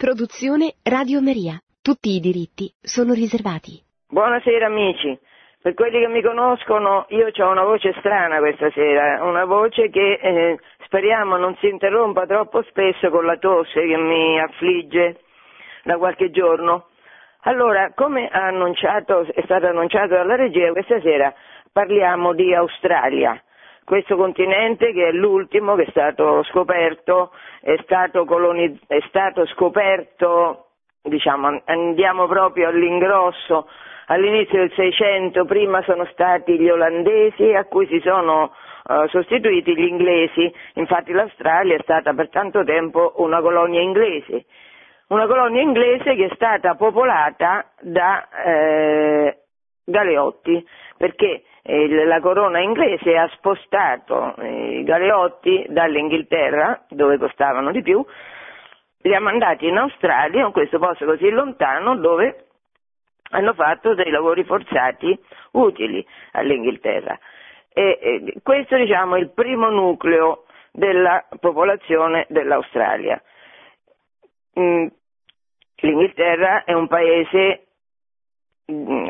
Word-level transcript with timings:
Produzione 0.00 0.76
Radio 0.82 1.20
Maria. 1.20 1.60
Tutti 1.82 2.16
i 2.16 2.20
diritti 2.20 2.72
sono 2.80 3.12
riservati. 3.12 3.84
Buonasera 4.08 4.64
amici. 4.64 5.12
Per 5.60 5.74
quelli 5.74 6.00
che 6.00 6.08
mi 6.08 6.22
conoscono, 6.22 7.04
io 7.10 7.26
ho 7.26 7.50
una 7.50 7.64
voce 7.64 7.92
strana 7.98 8.38
questa 8.38 8.70
sera, 8.70 9.22
una 9.22 9.44
voce 9.44 9.90
che 9.90 10.12
eh, 10.22 10.58
speriamo 10.86 11.36
non 11.36 11.54
si 11.56 11.68
interrompa 11.68 12.24
troppo 12.24 12.62
spesso 12.62 13.10
con 13.10 13.26
la 13.26 13.36
tosse 13.36 13.86
che 13.86 13.96
mi 13.98 14.40
affligge 14.40 15.20
da 15.84 15.98
qualche 15.98 16.30
giorno. 16.30 16.86
Allora, 17.40 17.92
come 17.94 18.28
annunciato, 18.28 19.26
è 19.34 19.42
stato 19.44 19.66
annunciato 19.66 20.14
dalla 20.14 20.34
regia, 20.34 20.72
questa 20.72 20.98
sera 21.02 21.30
parliamo 21.70 22.32
di 22.32 22.54
Australia 22.54 23.38
questo 23.90 24.14
continente 24.14 24.92
che 24.92 25.08
è 25.08 25.10
l'ultimo 25.10 25.74
che 25.74 25.82
è 25.82 25.90
stato 25.90 26.44
scoperto, 26.44 27.32
è 27.60 27.74
stato, 27.82 28.24
coloniz- 28.24 28.80
è 28.86 29.00
stato 29.08 29.44
scoperto, 29.46 30.66
diciamo, 31.02 31.60
andiamo 31.64 32.28
proprio 32.28 32.68
all'ingrosso, 32.68 33.66
all'inizio 34.06 34.58
del 34.58 34.72
Seicento, 34.76 35.44
prima 35.44 35.82
sono 35.82 36.04
stati 36.12 36.56
gli 36.56 36.68
olandesi 36.68 37.52
a 37.52 37.64
cui 37.64 37.88
si 37.88 37.98
sono 38.04 38.52
uh, 38.84 39.08
sostituiti 39.08 39.74
gli 39.74 39.88
inglesi, 39.88 40.54
infatti 40.74 41.10
l'Australia 41.10 41.74
è 41.74 41.80
stata 41.82 42.14
per 42.14 42.28
tanto 42.28 42.62
tempo 42.62 43.14
una 43.16 43.40
colonia 43.40 43.80
inglese, 43.80 44.44
una 45.08 45.26
colonia 45.26 45.62
inglese 45.62 46.14
che 46.14 46.26
è 46.26 46.34
stata 46.36 46.76
popolata 46.76 47.72
da 47.80 48.28
eh, 48.44 49.39
galeotti, 49.84 50.64
perché 50.96 51.44
eh, 51.62 52.04
la 52.04 52.20
corona 52.20 52.60
inglese 52.60 53.16
ha 53.16 53.28
spostato 53.34 54.34
eh, 54.36 54.80
i 54.80 54.84
galeotti 54.84 55.66
dall'Inghilterra, 55.68 56.84
dove 56.88 57.18
costavano 57.18 57.70
di 57.70 57.82
più, 57.82 58.04
li 59.02 59.14
ha 59.14 59.20
mandati 59.20 59.66
in 59.66 59.78
Australia, 59.78 60.44
in 60.44 60.52
questo 60.52 60.78
posto 60.78 61.04
così 61.04 61.28
lontano, 61.30 61.96
dove 61.96 62.46
hanno 63.30 63.54
fatto 63.54 63.94
dei 63.94 64.10
lavori 64.10 64.44
forzati 64.44 65.18
utili 65.52 66.04
all'Inghilterra. 66.32 67.18
E, 67.72 68.34
questo 68.42 68.76
diciamo, 68.76 69.16
è 69.16 69.20
il 69.20 69.30
primo 69.30 69.70
nucleo 69.70 70.44
della 70.72 71.26
popolazione 71.38 72.26
dell'Australia. 72.28 73.20
Mm, 74.58 74.86
L'Inghilterra 75.82 76.64
è 76.64 76.72
un 76.72 76.88
paese 76.88 77.68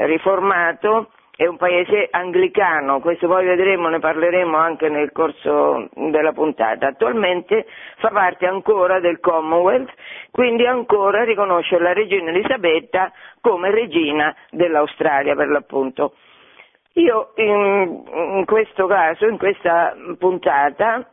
riformato 0.06 1.11
è 1.41 1.47
un 1.47 1.56
paese 1.56 2.08
anglicano, 2.11 3.00
questo 3.00 3.27
poi 3.27 3.47
vedremo, 3.47 3.89
ne 3.89 3.98
parleremo 3.98 4.58
anche 4.58 4.91
nel 4.91 5.11
corso 5.11 5.89
della 5.94 6.33
puntata. 6.33 6.89
Attualmente 6.89 7.66
fa 7.97 8.11
parte 8.11 8.47
ancora 8.47 9.00
del 9.00 9.20
Commonwealth, 9.20 9.91
quindi 10.31 10.66
ancora 10.66 11.25
riconosce 11.25 11.78
la 11.78 11.94
regina 11.94 12.28
Elisabetta 12.28 13.11
come 13.41 13.70
regina 13.70 14.36
dell'Australia 14.50 15.34
per 15.34 15.48
l'appunto. 15.48 16.12
Io 16.97 17.33
in, 17.36 18.03
in 18.36 18.44
questo 18.44 18.86
caso, 18.86 19.27
in 19.27 19.38
questa 19.38 19.97
puntata, 20.19 21.08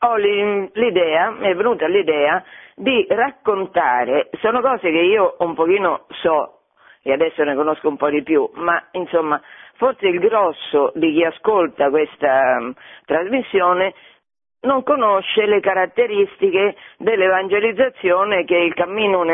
ho 0.00 0.16
l'idea, 0.16 1.30
mi 1.30 1.46
è 1.46 1.54
venuta 1.54 1.86
l'idea 1.86 2.44
di 2.74 3.06
raccontare, 3.08 4.28
sono 4.42 4.60
cose 4.60 4.90
che 4.90 5.00
io 5.00 5.36
un 5.38 5.54
pochino 5.54 6.04
so 6.20 6.55
e 7.06 7.12
adesso 7.12 7.44
ne 7.44 7.54
conosco 7.54 7.86
un 7.86 7.96
po' 7.96 8.10
di 8.10 8.24
più, 8.24 8.50
ma 8.54 8.82
insomma 8.90 9.40
forse 9.76 10.08
il 10.08 10.18
grosso 10.18 10.90
di 10.96 11.12
chi 11.12 11.22
ascolta 11.22 11.88
questa 11.88 12.56
um, 12.58 12.74
trasmissione 13.04 13.94
non 14.62 14.82
conosce 14.82 15.46
le 15.46 15.60
caratteristiche 15.60 16.74
dell'evangelizzazione 16.98 18.44
che 18.44 18.56
il 18.56 18.74
cammino 18.74 19.24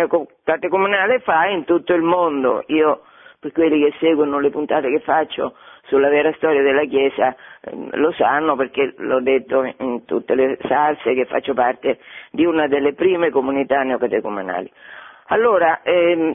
catecomunale 0.45 1.20
fa 1.20 1.47
in 1.47 1.64
tutto 1.64 1.95
il 1.95 2.03
mondo. 2.03 2.62
Io, 2.67 3.05
per 3.41 3.53
quelli 3.53 3.83
che 3.83 3.97
seguono 3.98 4.39
le 4.39 4.51
puntate 4.51 4.91
che 4.91 5.01
faccio 5.01 5.55
sulla 5.84 6.11
vera 6.11 6.31
storia 6.34 6.61
della 6.61 6.84
Chiesa, 6.84 7.35
ehm, 7.63 7.89
lo 7.95 8.13
sanno 8.13 8.55
perché 8.55 8.92
l'ho 8.98 9.23
detto 9.23 9.64
in 9.79 10.05
tutte 10.05 10.35
le 10.35 10.58
salse 10.69 11.14
che 11.14 11.25
faccio 11.25 11.55
parte 11.55 12.01
di 12.33 12.45
una 12.45 12.67
delle 12.67 12.92
prime 12.92 13.30
comunità 13.30 13.83
neocatecumenali. 13.83 14.70
Allora, 15.29 15.80
ehm, 15.83 16.35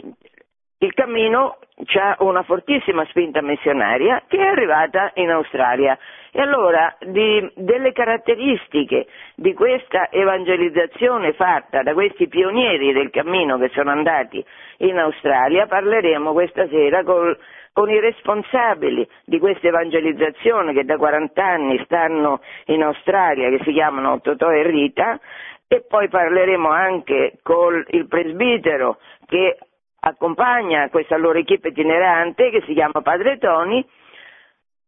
il 0.80 0.94
cammino 0.94 1.58
ha 1.96 2.16
una 2.20 2.44
fortissima 2.44 3.06
spinta 3.06 3.42
missionaria 3.42 4.24
che 4.28 4.38
è 4.38 4.48
arrivata 4.48 5.12
in 5.16 5.30
Australia. 5.30 5.98
E 6.32 6.42
allora 6.42 6.96
di, 7.00 7.52
delle 7.56 7.92
caratteristiche 7.94 9.08
di 9.36 9.54
questa 9.54 10.10
evangelizzazione 10.12 11.34
fatta 11.34 11.82
da 11.82 11.94
questi 11.94 12.28
pionieri 12.28 12.94
del 12.94 13.10
cammino 13.10 13.58
che 13.58 13.70
sono 13.74 13.90
andati 13.90 14.44
in 14.78 14.98
Australia 15.00 15.66
parleremo 15.66 16.34
questa 16.34 16.68
sera 16.68 17.04
col, 17.04 17.36
con 17.74 17.90
i 17.90 18.00
responsabili 18.00 19.08
di 19.26 19.40
questa 19.40 19.68
evangelizzazione 19.68 20.74
che 20.74 20.86
da 20.86 20.98
40 20.98 21.44
anni 21.44 21.82
stanno 21.86 22.42
in 22.66 22.84
Australia 22.84 23.50
che 23.50 23.64
si 23.64 23.72
chiamano 23.72 24.20
Totò 24.22 24.52
e 24.52 24.64
Rita 24.64 25.20
e 25.68 25.84
poi 25.88 26.08
parleremo 26.08 26.70
anche 26.70 27.40
con 27.42 27.84
il 27.90 28.08
presbitero 28.08 28.98
che 29.26 29.58
accompagna 30.08 30.90
questa 30.90 31.18
loro 31.18 31.38
equipe 31.38 31.70
itinerante 31.70 32.50
che 32.50 32.64
si 32.66 32.74
chiama 32.74 33.02
Padre 33.02 33.38
Toni. 33.38 33.86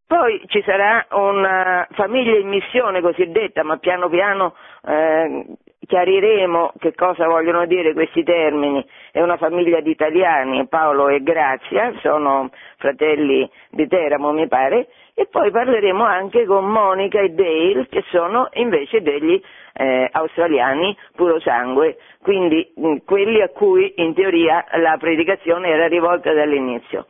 Poi 0.07 0.41
ci 0.47 0.63
sarà 0.66 1.06
una 1.12 1.88
famiglia 1.91 2.38
in 2.38 2.47
missione 2.47 3.00
cosiddetta, 3.00 3.63
ma 3.63 3.78
piano 3.78 4.09
piano 4.09 4.56
eh, 4.84 5.46
chiariremo 5.85 6.73
che 6.79 6.94
cosa 6.94 7.25
vogliono 7.28 7.66
dire 7.66 7.94
questi 7.94 8.23
termini. 8.23 8.85
È 9.12 9.22
una 9.22 9.38
famiglia 9.38 9.79
di 9.81 9.91
italiani, 9.91 10.67
Paolo 10.67 11.09
e 11.09 11.22
Grazia, 11.23 11.94
sono 12.01 12.50
fratelli 12.78 13.50
di 13.72 13.88
Teramo 13.88 14.31
mi 14.31 14.47
pare, 14.47 14.88
e 15.13 15.28
poi 15.28 15.51
parleremo 15.51 16.03
anche 16.03 16.45
con 16.45 16.66
Monica 16.66 17.19
e 17.19 17.29
Dale 17.29 17.88
che 17.90 18.03
sono 18.09 18.50
invece 18.53 19.01
degli 19.01 19.41
eh, 19.73 20.09
australiani 20.12 20.95
puro 21.16 21.40
sangue, 21.40 21.97
quindi 22.22 22.72
mh, 22.75 22.88
mm, 22.88 22.96
quelli 23.06 23.41
a 23.41 23.50
cui 23.50 23.94
in 23.97 24.13
teoria 24.13 24.66
la 24.73 24.97
predicazione 24.97 25.69
era 25.69 25.88
rivolta 25.88 26.34
dall'inizio. 26.34 27.07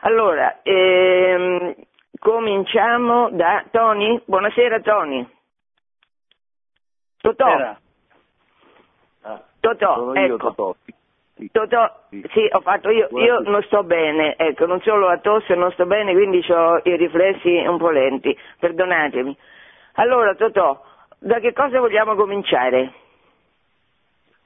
Allora, 0.00 0.60
ehm, 0.62 1.74
cominciamo 2.18 3.30
da 3.30 3.64
Tony. 3.70 4.20
Buonasera 4.24 4.80
Tony. 4.80 5.26
Totò. 7.20 7.46
Ah, 7.46 7.78
Totò, 9.74 10.12
ecco. 10.14 10.36
Totò. 10.36 10.74
Sì. 11.34 11.50
Totò, 11.50 11.92
sì, 12.08 12.48
ho 12.50 12.60
fatto 12.60 12.88
io, 12.88 13.08
io 13.10 13.40
non 13.40 13.62
sto 13.64 13.82
bene, 13.82 14.36
ecco, 14.36 14.64
non 14.64 14.80
solo 14.80 15.08
la 15.08 15.18
tosse, 15.18 15.54
non 15.54 15.70
sto 15.72 15.84
bene, 15.84 16.14
quindi 16.14 16.42
ho 16.50 16.80
i 16.82 16.96
riflessi 16.96 17.56
un 17.66 17.76
po' 17.76 17.90
lenti, 17.90 18.36
perdonatemi. 18.58 19.36
Allora, 19.94 20.34
Totò, 20.34 20.82
da 21.18 21.38
che 21.40 21.52
cosa 21.52 21.78
vogliamo 21.78 22.14
cominciare? 22.14 22.92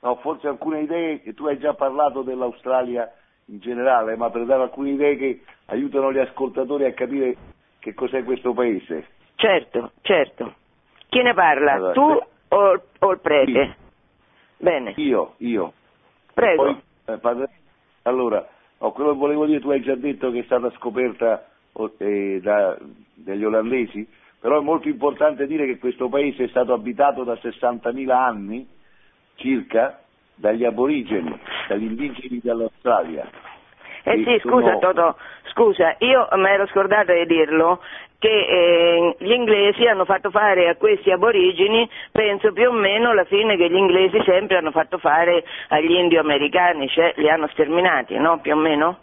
No, 0.00 0.16
forse 0.16 0.48
alcune 0.48 0.80
idee 0.80 1.20
che 1.20 1.34
tu 1.34 1.46
hai 1.46 1.58
già 1.58 1.74
parlato 1.74 2.22
dell'Australia 2.22 3.12
in 3.46 3.60
generale, 3.60 4.16
ma 4.16 4.30
per 4.30 4.44
dare 4.46 4.62
alcune 4.62 4.90
idee 4.90 5.16
che 5.16 5.42
aiutano 5.66 6.12
gli 6.12 6.18
ascoltatori 6.18 6.86
a 6.86 6.94
capire 6.94 7.36
che 7.78 7.94
cos'è 7.94 8.24
questo 8.24 8.52
paese. 8.52 9.06
Certo, 9.36 9.92
certo. 10.00 10.54
Chi 11.08 11.22
ne 11.22 11.34
parla? 11.34 11.72
Allora, 11.72 11.92
tu 11.92 12.22
o, 12.48 12.82
o, 12.98 13.12
il 13.12 13.18
prete? 13.20 13.50
Io. 13.50 13.74
Bene. 14.60 14.92
Io, 14.96 15.34
io. 15.38 15.72
Prego. 16.34 16.62
Poi, 16.62 16.80
eh, 17.06 17.18
padre, 17.18 17.48
allora, 18.02 18.46
oh, 18.78 18.92
quello 18.92 19.12
che 19.12 19.18
volevo 19.18 19.46
dire, 19.46 19.60
tu 19.60 19.70
hai 19.70 19.80
già 19.80 19.94
detto 19.94 20.30
che 20.30 20.40
è 20.40 20.44
stata 20.44 20.70
scoperta 20.72 21.46
eh, 21.98 22.40
da, 22.42 22.76
dagli 23.14 23.44
olandesi, 23.44 24.06
però 24.38 24.58
è 24.58 24.62
molto 24.62 24.88
importante 24.88 25.46
dire 25.46 25.66
che 25.66 25.78
questo 25.78 26.08
paese 26.08 26.44
è 26.44 26.48
stato 26.48 26.74
abitato 26.74 27.24
da 27.24 27.34
60.000 27.34 28.10
anni 28.10 28.68
circa 29.36 30.02
dagli 30.34 30.64
aborigeni, 30.64 31.38
dagli 31.68 31.84
indigeni 31.84 32.40
dell'Australia. 32.42 33.28
Eh 34.02 34.22
sì, 34.24 34.40
scusa 34.48 34.78
Totò, 34.78 35.14
scusa, 35.52 35.94
io 35.98 36.28
mi 36.32 36.48
ero 36.48 36.66
scordata 36.68 37.12
di 37.12 37.26
dirlo 37.26 37.80
che 38.18 38.28
eh, 38.28 39.16
gli 39.18 39.32
inglesi 39.32 39.86
hanno 39.86 40.04
fatto 40.04 40.30
fare 40.30 40.68
a 40.68 40.76
questi 40.76 41.10
aborigeni, 41.10 41.88
penso 42.12 42.52
più 42.52 42.68
o 42.68 42.72
meno 42.72 43.14
la 43.14 43.24
fine 43.24 43.56
che 43.56 43.70
gli 43.70 43.76
inglesi 43.76 44.22
sempre 44.24 44.58
hanno 44.58 44.70
fatto 44.70 44.98
fare 44.98 45.42
agli 45.68 45.92
indio-americani, 45.92 46.86
cioè 46.88 47.14
li 47.16 47.30
hanno 47.30 47.48
sterminati, 47.48 48.18
no? 48.18 48.38
Più 48.40 48.52
o 48.52 48.56
meno? 48.56 48.98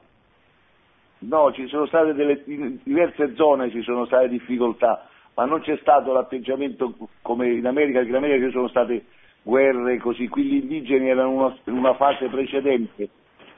No, 1.20 1.52
ci 1.52 1.68
sono 1.68 1.88
state 1.88 2.14
delle, 2.14 2.44
in 2.46 2.78
diverse 2.84 3.34
zone 3.34 3.72
ci 3.72 3.82
sono 3.82 4.06
state 4.06 4.30
difficoltà, 4.30 5.08
ma 5.34 5.46
non 5.46 5.62
c'è 5.62 5.78
stato 5.78 6.14
l'atteggiamento 6.14 6.94
come 7.24 7.50
in 7.50 7.66
America, 7.66 7.98
perché 7.98 8.10
in 8.10 8.24
America 8.24 8.46
ci 8.46 8.52
sono 8.52 8.68
state 8.68 9.06
guerre 9.42 9.98
così, 9.98 10.28
qui 10.28 10.44
gli 10.44 10.56
indigeni 10.58 11.10
erano 11.10 11.32
una, 11.32 11.58
in 11.64 11.74
una 11.74 11.96
fase 11.96 12.28
precedente 12.28 13.10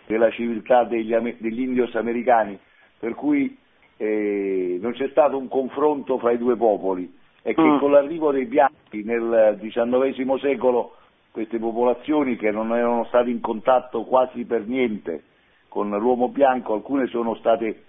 della 0.10 0.32
civiltà 0.32 0.86
degli, 0.86 1.16
degli 1.38 1.62
indios 1.62 1.94
americani, 1.94 2.58
per 2.98 3.14
cui 3.14 3.56
eh, 3.98 4.80
non 4.82 4.94
c'è 4.94 5.08
stato 5.10 5.38
un 5.38 5.48
confronto 5.48 6.18
fra 6.18 6.32
i 6.32 6.40
due 6.40 6.56
popoli 6.56 7.16
e 7.44 7.54
che 7.54 7.62
mm. 7.62 7.78
con 7.78 7.92
l'arrivo 7.92 8.32
dei 8.32 8.46
bianchi 8.46 9.04
nel 9.04 9.60
XIX 9.62 10.40
secolo 10.40 10.96
queste 11.30 11.60
popolazioni 11.60 12.38
che 12.38 12.50
non 12.50 12.76
erano 12.76 13.06
state 13.06 13.30
in 13.30 13.40
contatto 13.40 14.04
quasi 14.04 14.46
per 14.46 14.66
niente 14.66 15.26
con 15.68 15.92
l'uomo 15.92 16.30
bianco, 16.30 16.74
alcune 16.74 17.06
sono 17.06 17.36
state 17.36 17.84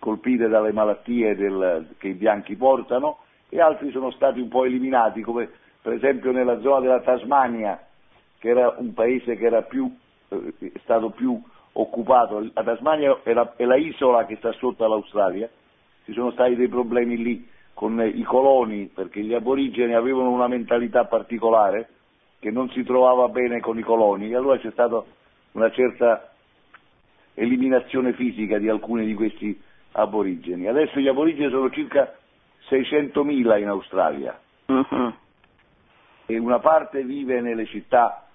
colpite 0.00 0.48
dalle 0.48 0.72
malattie 0.72 1.36
del, 1.36 1.94
che 1.98 2.08
i 2.08 2.14
bianchi 2.14 2.56
portano 2.56 3.18
e 3.48 3.60
altri 3.60 3.92
sono 3.92 4.10
stati 4.10 4.40
un 4.40 4.48
po' 4.48 4.64
eliminati, 4.64 5.20
come 5.20 5.48
per 5.80 5.92
esempio 5.92 6.32
nella 6.32 6.58
zona 6.58 6.80
della 6.80 7.00
Tasmania, 7.00 7.80
che 8.38 8.48
era 8.48 8.74
un 8.76 8.92
paese 8.92 9.36
che 9.36 9.46
era 9.46 9.62
più, 9.62 9.88
eh, 10.30 10.72
stato 10.82 11.10
più 11.10 11.40
occupato. 11.72 12.40
La 12.52 12.62
Tasmania 12.62 13.20
è 13.22 13.32
la, 13.32 13.52
è 13.56 13.64
la 13.64 13.76
isola 13.76 14.26
che 14.26 14.36
sta 14.36 14.52
sotto 14.52 14.84
all'Australia, 14.84 15.48
ci 16.04 16.12
sono 16.12 16.30
stati 16.32 16.56
dei 16.56 16.68
problemi 16.68 17.16
lì 17.16 17.48
con 17.74 18.00
i 18.00 18.22
coloni, 18.22 18.90
perché 18.92 19.20
gli 19.22 19.34
aborigeni 19.34 19.94
avevano 19.94 20.30
una 20.30 20.48
mentalità 20.48 21.04
particolare 21.04 21.88
che 22.38 22.50
non 22.50 22.70
si 22.70 22.82
trovava 22.82 23.28
bene 23.28 23.60
con 23.60 23.78
i 23.78 23.82
coloni 23.82 24.30
e 24.30 24.36
allora 24.36 24.58
c'è 24.58 24.70
stata 24.70 25.02
una 25.52 25.70
certa 25.70 26.32
eliminazione 27.34 28.12
fisica 28.14 28.58
di 28.58 28.68
alcuni 28.68 29.06
di 29.06 29.14
questi 29.14 29.58
aborigeni. 29.92 30.66
Adesso 30.66 31.00
gli 31.00 31.08
aborigeni 31.08 31.50
sono 31.50 31.70
circa 31.70 32.14
600.000 32.68 33.60
in 33.60 33.68
Australia 33.68 34.38
uh-huh. 34.66 35.12
e 36.26 36.38
una 36.38 36.58
parte 36.58 37.02
vive 37.02 37.40
nelle 37.40 37.66
città 37.66 38.29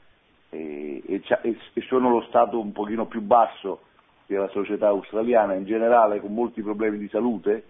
e, 0.56 1.02
e, 1.06 1.58
e, 1.74 1.82
sono 1.82 2.10
lo 2.10 2.22
stato 2.28 2.60
un 2.60 2.72
pochino 2.72 3.06
più 3.06 3.22
basso 3.22 3.82
della 4.26 4.48
società 4.50 4.88
australiana 4.88 5.54
in 5.54 5.66
generale 5.66 6.20
con 6.20 6.34
molti 6.34 6.62
problemi 6.62 6.98
di 6.98 7.08
salute 7.10 7.66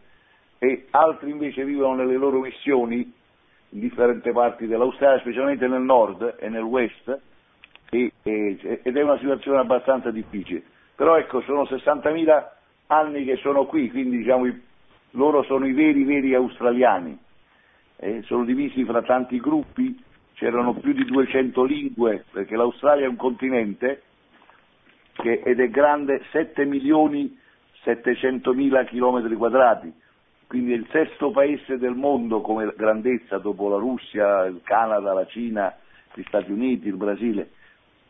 e 0.60 0.88
altri 0.92 1.32
invece 1.32 1.66
vivono 1.66 1.96
nelle 1.96 2.16
loro 2.16 2.40
missioni 2.40 3.14
in 3.70 3.80
differenti 3.80 4.32
parti 4.32 4.68
dell'Australia, 4.68 5.20
specialmente 5.20 5.68
nel 5.68 5.82
nord 5.82 6.38
e 6.40 6.48
nel 6.48 6.62
west 6.62 7.20
e, 7.90 8.12
ed 8.22 8.98
è 8.98 9.02
una 9.02 9.18
situazione 9.18 9.60
abbastanza 9.60 10.12
difficile. 10.12 10.64
Però 10.96 11.18
ecco, 11.18 11.42
sono 11.42 11.64
60.000 11.64 12.48
anni 12.88 13.26
che 13.26 13.36
sono 13.38 13.66
qui, 13.66 13.90
quindi 13.90 14.18
diciamo, 14.18 14.50
loro 15.12 15.44
sono 15.44 15.66
i 15.68 15.74
veri, 15.74 16.04
veri 16.04 16.34
australiani, 16.34 17.18
eh, 17.98 18.22
sono 18.24 18.46
divisi 18.46 18.86
fra 18.86 19.02
tanti 19.02 19.40
gruppi, 19.40 20.02
c'erano 20.36 20.74
più 20.76 20.94
di 20.94 21.04
200 21.04 21.64
lingue, 21.64 22.26
perché 22.32 22.56
l'Australia 22.56 23.06
è 23.06 23.10
un 23.10 23.16
continente 23.16 24.04
che, 25.14 25.42
ed 25.44 25.60
è 25.60 25.70
grande 25.70 26.22
7 26.32 26.66
milioni 26.66 27.38
700 27.84 28.54
mila 28.54 28.84
chilometri 28.86 29.36
quadrati, 29.36 29.92
quindi 30.48 30.74
è 30.74 30.76
il 30.76 30.88
sesto 30.92 31.32
paese 31.32 31.78
del 31.78 31.96
mondo 31.96 32.42
come 32.42 32.72
grandezza 32.76 33.38
dopo 33.38 33.70
la 33.70 33.78
Russia, 33.78 34.46
il 34.46 34.62
Canada, 34.64 35.14
la 35.14 35.26
Cina, 35.26 35.76
gli 36.14 36.24
Stati 36.28 36.52
Uniti, 36.52 36.88
il 36.88 36.96
Brasile 36.96 37.50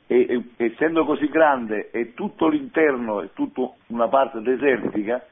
e, 0.08 0.44
e, 0.58 0.66
essendo 0.68 1.04
così 1.04 1.28
grande 1.28 1.90
e 1.92 2.14
tutto 2.14 2.48
l'interno 2.48 3.22
è 3.22 3.30
tutta 3.34 3.70
una 3.88 4.08
parte 4.08 4.42
desertica, 4.42 5.26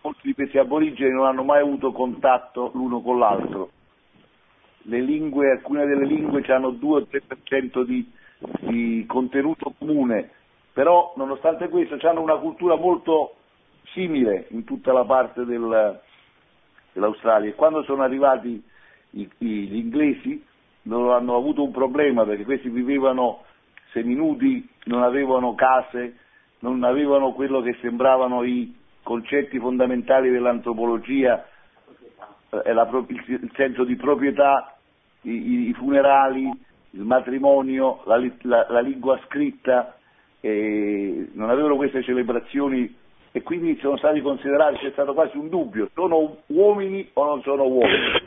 molti 0.00 0.20
di 0.28 0.34
questi 0.34 0.58
aborigeni 0.58 1.12
non 1.12 1.26
hanno 1.26 1.44
mai 1.44 1.60
avuto 1.60 1.92
contatto 1.92 2.70
l'uno 2.74 3.00
con 3.00 3.18
l'altro. 3.18 3.70
Lingue, 4.84 5.50
alcune 5.50 5.86
delle 5.86 6.04
lingue 6.04 6.42
hanno 6.48 6.70
2-3% 6.70 7.84
di, 7.84 8.10
di 8.60 9.04
contenuto 9.06 9.74
comune, 9.78 10.30
però 10.72 11.12
nonostante 11.16 11.68
questo 11.68 11.96
hanno 12.06 12.20
una 12.20 12.36
cultura 12.36 12.76
molto 12.76 13.36
simile 13.92 14.46
in 14.50 14.64
tutta 14.64 14.92
la 14.92 15.04
parte 15.04 15.44
del, 15.44 16.00
dell'Australia. 16.92 17.50
E 17.50 17.54
quando 17.54 17.82
sono 17.84 18.02
arrivati 18.02 18.62
i, 19.10 19.28
i, 19.38 19.46
gli 19.46 19.76
inglesi 19.76 20.44
non 20.82 21.10
hanno 21.10 21.36
avuto 21.36 21.62
un 21.62 21.70
problema 21.70 22.24
perché 22.24 22.44
questi 22.44 22.68
vivevano 22.68 23.44
seminudi, 23.92 24.68
non 24.84 25.02
avevano 25.02 25.54
case, 25.54 26.16
non 26.60 26.82
avevano 26.82 27.32
quello 27.32 27.62
che 27.62 27.76
sembravano 27.80 28.42
i 28.42 28.74
concetti 29.02 29.58
fondamentali 29.58 30.30
dell'antropologia, 30.30 31.46
eh, 32.50 32.70
il, 32.70 33.50
senso 33.54 33.84
di 33.84 33.96
proprietà, 33.96 34.73
i, 35.24 35.68
i 35.68 35.72
funerali, 35.74 36.50
il 36.90 37.02
matrimonio, 37.02 38.02
la, 38.04 38.22
la, 38.42 38.66
la 38.68 38.80
lingua 38.80 39.18
scritta, 39.26 39.96
non 40.40 41.48
avevano 41.48 41.76
queste 41.76 42.02
celebrazioni 42.02 43.02
e 43.32 43.42
quindi 43.42 43.76
sono 43.80 43.96
stati 43.96 44.20
considerati, 44.20 44.76
c'è 44.76 44.90
stato 44.92 45.12
quasi 45.12 45.36
un 45.36 45.48
dubbio, 45.48 45.88
sono 45.92 46.36
uomini 46.46 47.10
o 47.14 47.24
non 47.24 47.42
sono 47.42 47.64
uomini? 47.64 48.22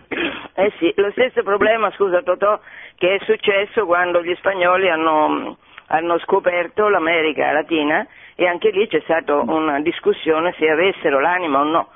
Eh 0.60 0.74
sì, 0.80 0.92
lo 0.96 1.12
stesso 1.12 1.44
problema, 1.44 1.92
scusa 1.92 2.24
Totò, 2.24 2.60
che 2.96 3.16
è 3.16 3.20
successo 3.24 3.86
quando 3.86 4.24
gli 4.24 4.34
spagnoli 4.36 4.90
hanno, 4.90 5.58
hanno 5.86 6.18
scoperto 6.20 6.90
l'America 6.90 7.52
Latina 7.52 8.06
e 8.36 8.48
anche 8.48 8.72
lì 8.72 8.88
c'è 8.88 9.00
stata 9.02 9.36
una 9.36 9.80
discussione 9.80 10.56
se 10.58 10.68
avessero 10.68 11.20
l'anima 11.20 11.62
o 11.62 11.64
no. 11.64 11.88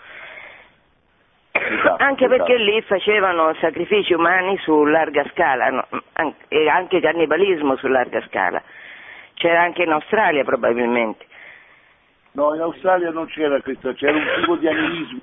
Esatto, 1.69 2.03
anche 2.03 2.27
perché 2.27 2.55
esatto. 2.55 2.69
lì 2.69 2.81
facevano 2.81 3.53
sacrifici 3.59 4.13
umani 4.13 4.57
su 4.59 4.83
larga 4.83 5.23
scala 5.31 5.69
no? 5.69 5.87
e 6.47 6.67
anche 6.67 6.99
cannibalismo 6.99 7.75
su 7.77 7.87
larga 7.87 8.21
scala. 8.27 8.61
C'era 9.35 9.61
anche 9.61 9.83
in 9.83 9.91
Australia 9.91 10.43
probabilmente. 10.43 11.25
No, 12.33 12.53
in 12.55 12.61
Australia 12.61 13.11
non 13.11 13.27
c'era 13.27 13.61
questo, 13.61 13.93
c'era 13.93 14.17
un 14.17 14.25
tipo 14.39 14.55
di 14.55 14.67
animismo. 14.67 15.19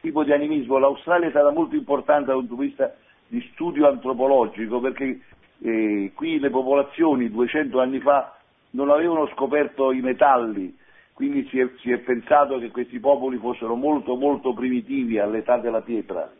Tipo 0.00 0.24
di 0.24 0.32
animismo. 0.32 0.78
L'Australia 0.78 1.26
è 1.26 1.30
stata 1.30 1.50
molto 1.50 1.74
importante 1.74 2.26
dal 2.26 2.38
punto 2.38 2.54
di 2.54 2.68
vista 2.68 2.94
di 3.28 3.40
studio 3.52 3.88
antropologico 3.88 4.80
perché 4.80 5.20
eh, 5.62 6.12
qui 6.14 6.38
le 6.38 6.50
popolazioni 6.50 7.30
200 7.30 7.80
anni 7.80 8.00
fa 8.00 8.36
non 8.70 8.90
avevano 8.90 9.28
scoperto 9.28 9.92
i 9.92 10.00
metalli, 10.00 10.76
quindi 11.16 11.48
si 11.48 11.58
è, 11.58 11.66
si 11.80 11.90
è 11.90 11.96
pensato 12.00 12.58
che 12.58 12.70
questi 12.70 13.00
popoli 13.00 13.38
fossero 13.38 13.74
molto 13.74 14.16
molto 14.16 14.52
primitivi 14.52 15.18
all'età 15.18 15.56
della 15.56 15.80
pietra. 15.80 16.30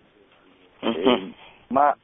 Uh-huh. 0.81 0.91
Eh, 0.91 1.33
ma, 1.69 1.97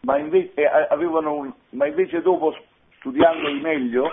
ma, 0.00 0.16
invece, 0.16 0.54
eh, 0.54 0.94
un, 0.94 1.52
ma 1.72 1.86
invece 1.86 2.22
dopo 2.22 2.56
studiandoli 2.96 3.60
meglio 3.60 4.10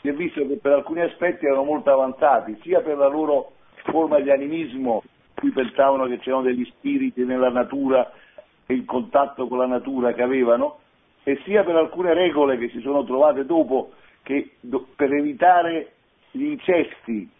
si 0.00 0.08
è 0.08 0.14
visto 0.14 0.40
che 0.46 0.56
per 0.56 0.72
alcuni 0.72 1.02
aspetti 1.02 1.44
erano 1.44 1.64
molto 1.64 1.92
avanzati, 1.92 2.58
sia 2.62 2.80
per 2.80 2.96
la 2.96 3.08
loro 3.08 3.52
forma 3.82 4.20
di 4.20 4.30
animismo, 4.30 5.02
qui 5.34 5.50
pensavano 5.50 6.06
che 6.06 6.20
c'erano 6.20 6.44
degli 6.44 6.64
spiriti 6.64 7.26
nella 7.26 7.50
natura 7.50 8.10
e 8.64 8.72
il 8.72 8.86
contatto 8.86 9.48
con 9.48 9.58
la 9.58 9.66
natura 9.66 10.14
che 10.14 10.22
avevano, 10.22 10.78
e 11.22 11.38
sia 11.44 11.62
per 11.62 11.76
alcune 11.76 12.14
regole 12.14 12.56
che 12.56 12.70
si 12.70 12.80
sono 12.80 13.04
trovate 13.04 13.44
dopo 13.44 13.92
che 14.22 14.52
do, 14.60 14.86
per 14.96 15.12
evitare 15.12 15.92
gli 16.30 16.44
incesti, 16.44 17.30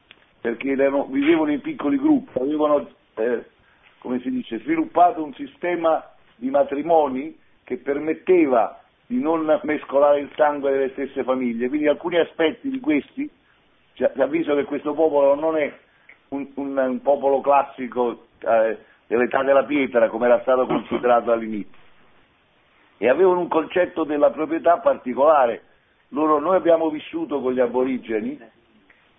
perché 0.45 0.73
erano, 0.73 1.07
vivevano 1.07 1.53
in 1.53 1.63
piccoli 1.63 1.97
gruppi, 1.97 2.39
avevano 2.39 2.87
eh, 3.15 3.45
come 3.97 4.21
si 4.21 4.31
dice, 4.31 4.59
sviluppato 4.59 5.25
un 5.25 5.33
sistema 5.33 6.05
di 6.37 6.51
matrimoni 6.51 7.35
che 7.65 7.79
permetteva 7.79 8.79
di 9.07 9.19
non 9.23 9.59
mescolare 9.63 10.21
il 10.21 10.31
sangue 10.37 10.71
delle 10.71 10.91
stesse 10.91 11.25
famiglie, 11.25 11.69
quindi 11.69 11.89
alcuni 11.89 12.19
aspetti 12.19 12.69
di 12.69 12.79
questi 12.79 13.27
ci 13.95 14.05
ha 14.05 14.27
visto 14.27 14.55
che 14.55 14.65
questo 14.65 14.93
popolo 14.93 15.35
non 15.35 15.57
è 15.57 15.73
un, 16.29 16.47
un, 16.57 16.77
un 16.77 17.01
popolo 17.01 17.41
classico 17.41 18.27
eh, 18.41 18.77
dell'età 19.07 19.43
della 19.43 19.65
pietra 19.65 20.11
come 20.11 20.27
era 20.27 20.43
stato 20.43 20.67
considerato 20.67 21.33
all'inizio 21.33 21.79
e 22.99 23.09
avevano 23.09 23.41
un 23.41 23.49
concetto 23.49 24.05
della 24.05 24.29
proprietà 24.29 24.77
particolare. 24.77 25.63
Loro, 26.09 26.39
noi 26.39 26.57
abbiamo 26.57 26.91
vissuto 26.91 27.41
con 27.41 27.55
gli 27.55 27.61
aborigeni 27.61 28.53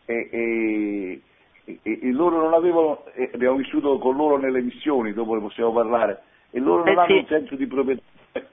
e, 0.05 0.29
e, 0.31 1.21
e, 1.65 1.79
e 1.83 2.11
loro 2.11 2.41
non 2.41 2.53
avevano, 2.53 3.03
abbiamo 3.33 3.57
vissuto 3.57 3.97
con 3.97 4.15
loro 4.15 4.37
nelle 4.37 4.61
missioni, 4.61 5.13
dopo 5.13 5.33
ne 5.33 5.41
possiamo 5.41 5.73
parlare, 5.73 6.21
e 6.51 6.59
loro 6.59 6.83
non 6.83 6.87
eh 6.87 6.91
hanno 6.91 7.05
sì. 7.07 7.13
un 7.13 7.25
senso 7.27 7.55
di 7.55 7.67
proprietà 7.67 8.03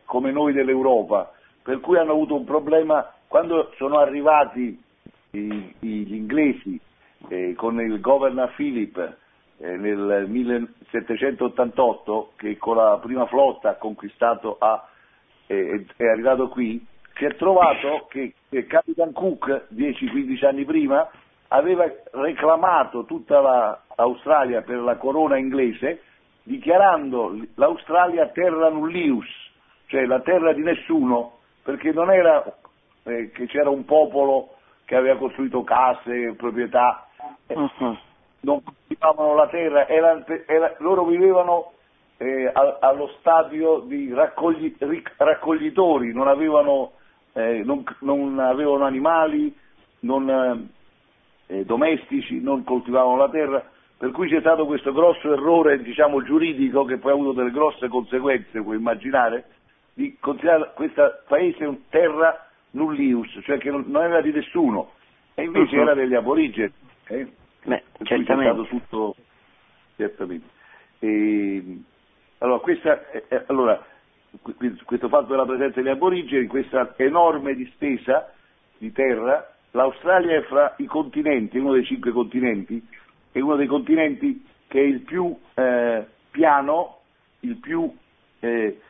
come 0.04 0.32
noi 0.32 0.52
dell'Europa, 0.52 1.32
per 1.62 1.80
cui 1.80 1.98
hanno 1.98 2.12
avuto 2.12 2.34
un 2.34 2.44
problema 2.44 3.12
quando 3.28 3.72
sono 3.76 3.98
arrivati 3.98 4.80
i, 5.30 5.74
gli 5.78 6.14
inglesi 6.14 6.80
eh, 7.28 7.54
con 7.56 7.80
il 7.80 8.00
governor 8.00 8.52
Philip 8.54 9.16
eh, 9.58 9.76
nel 9.76 10.26
1788 10.28 12.32
che 12.36 12.56
con 12.58 12.76
la 12.76 12.98
prima 13.00 13.26
flotta 13.26 13.70
ha 13.70 13.76
conquistato 13.76 14.56
a, 14.58 14.86
eh, 15.46 15.86
è 15.96 16.06
arrivato 16.06 16.48
qui, 16.48 16.84
si 17.14 17.24
è 17.24 17.34
trovato 17.36 18.06
che, 18.10 18.34
che 18.48 18.66
Capitan 18.66 19.12
Cook 19.12 19.68
10-15 19.72 20.44
anni 20.44 20.64
prima 20.64 21.08
aveva 21.52 21.84
reclamato 22.12 23.04
tutta 23.04 23.40
l'Australia 23.96 24.62
per 24.62 24.78
la 24.78 24.96
corona 24.96 25.36
inglese 25.36 26.02
dichiarando 26.42 27.36
l'Australia 27.54 28.28
terra 28.28 28.68
nullius, 28.70 29.26
cioè 29.86 30.04
la 30.06 30.20
terra 30.20 30.52
di 30.52 30.62
nessuno, 30.62 31.38
perché 31.62 31.92
non 31.92 32.10
era 32.10 32.42
eh, 33.04 33.30
che 33.30 33.46
c'era 33.46 33.70
un 33.70 33.84
popolo 33.84 34.56
che 34.84 34.96
aveva 34.96 35.18
costruito 35.18 35.62
case, 35.62 36.34
proprietà, 36.36 37.06
uh-huh. 37.46 37.96
non 38.40 38.62
coltivavano 38.62 39.34
la 39.34 39.48
terra, 39.48 39.86
era, 39.86 40.24
era, 40.46 40.74
loro 40.78 41.04
vivevano 41.04 41.72
eh, 42.16 42.50
allo 42.52 43.08
stadio 43.20 43.80
di 43.80 44.12
raccogli, 44.12 44.76
raccoglitori, 45.16 46.12
non 46.12 46.28
avevano 46.28 46.92
eh, 47.34 47.62
non, 47.64 47.84
non, 48.00 48.38
avevano 48.38 48.84
animali 48.84 49.54
non, 50.00 50.68
eh, 51.52 51.64
domestici, 51.66 52.40
non 52.40 52.64
coltivavano 52.64 53.16
la 53.16 53.28
terra, 53.28 53.62
per 53.98 54.10
cui 54.10 54.28
c'è 54.28 54.40
stato 54.40 54.64
questo 54.64 54.92
grosso 54.92 55.32
errore 55.32 55.82
diciamo, 55.82 56.22
giuridico 56.22 56.84
che 56.84 56.96
poi 56.96 57.10
ha 57.10 57.14
avuto 57.14 57.32
delle 57.32 57.50
grosse 57.50 57.88
conseguenze, 57.88 58.62
puoi 58.62 58.76
immaginare, 58.76 59.44
di 59.92 60.16
considerare 60.18 60.72
questo 60.74 61.02
paese 61.28 61.66
un 61.66 61.88
terra 61.90 62.48
nullius, 62.70 63.38
cioè 63.42 63.58
che 63.58 63.70
non, 63.70 63.94
era 63.94 64.22
di 64.22 64.32
nessuno, 64.32 64.92
e 65.34 65.44
invece 65.44 65.76
uh-huh. 65.76 65.82
era 65.82 65.94
degli 65.94 66.14
aborigeni. 66.14 66.72
Eh? 67.08 67.30
Beh, 67.64 67.82
certamente. 68.02 68.68
Tutto, 68.68 69.14
certamente. 69.96 70.46
E, 71.00 71.80
allora, 72.38 72.58
questa, 72.60 73.10
eh, 73.10 73.44
allora, 73.46 73.84
questo 74.84 75.08
fatto 75.08 75.26
della 75.26 75.44
presenza 75.44 75.80
degli 75.80 75.92
aborigeni, 75.92 76.46
questa 76.46 76.94
enorme 76.96 77.54
distesa 77.54 78.32
di 78.78 78.90
terra, 78.90 79.51
l'Australia 79.72 80.36
è 80.36 80.42
fra 80.42 80.74
i 80.78 80.86
continenti, 80.86 81.58
uno 81.58 81.72
dei 81.72 81.84
cinque 81.84 82.12
continenti, 82.12 82.82
è 83.30 83.40
uno 83.40 83.56
dei 83.56 83.66
continenti 83.66 84.44
che 84.66 84.80
è 84.80 84.84
il 84.84 85.00
più 85.00 85.36
eh, 85.54 86.06
piano, 86.30 86.98
il 87.40 87.56
più 87.56 87.92
eh, 88.40 88.80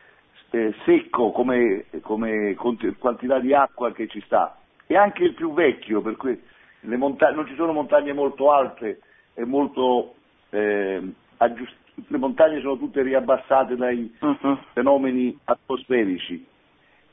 eh, 0.49 0.73
secco 0.85 1.31
come, 1.31 1.85
come, 2.01 2.55
quantità 2.55 3.39
di 3.39 3.53
acqua 3.53 3.91
che 3.91 4.07
ci 4.07 4.21
sta, 4.21 4.57
e 4.85 4.95
anche 4.95 5.23
il 5.23 5.33
più 5.33 5.53
vecchio, 5.53 6.01
per 6.01 6.15
cui 6.15 6.39
monta- 6.81 7.31
non 7.31 7.47
ci 7.47 7.55
sono 7.55 7.73
montagne 7.73 8.13
molto 8.13 8.51
alte 8.51 8.99
molto 9.45 10.15
eh, 10.51 11.01
aggiustate, 11.37 11.81
le 12.07 12.17
montagne 12.17 12.59
sono 12.61 12.77
tutte 12.77 13.01
riabbassate 13.03 13.75
dai 13.75 14.15
uh-huh. 14.19 14.57
fenomeni 14.73 15.37
atmosferici 15.43 16.45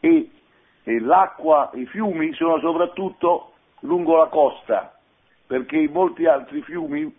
e, 0.00 0.30
e 0.82 1.00
l'acqua, 1.00 1.70
i 1.74 1.86
fiumi 1.86 2.32
sono 2.32 2.58
soprattutto 2.60 3.49
lungo 3.80 4.16
la 4.16 4.26
costa, 4.26 4.98
perché 5.46 5.88
molti 5.88 6.26
altri 6.26 6.62
fiumi 6.62 7.12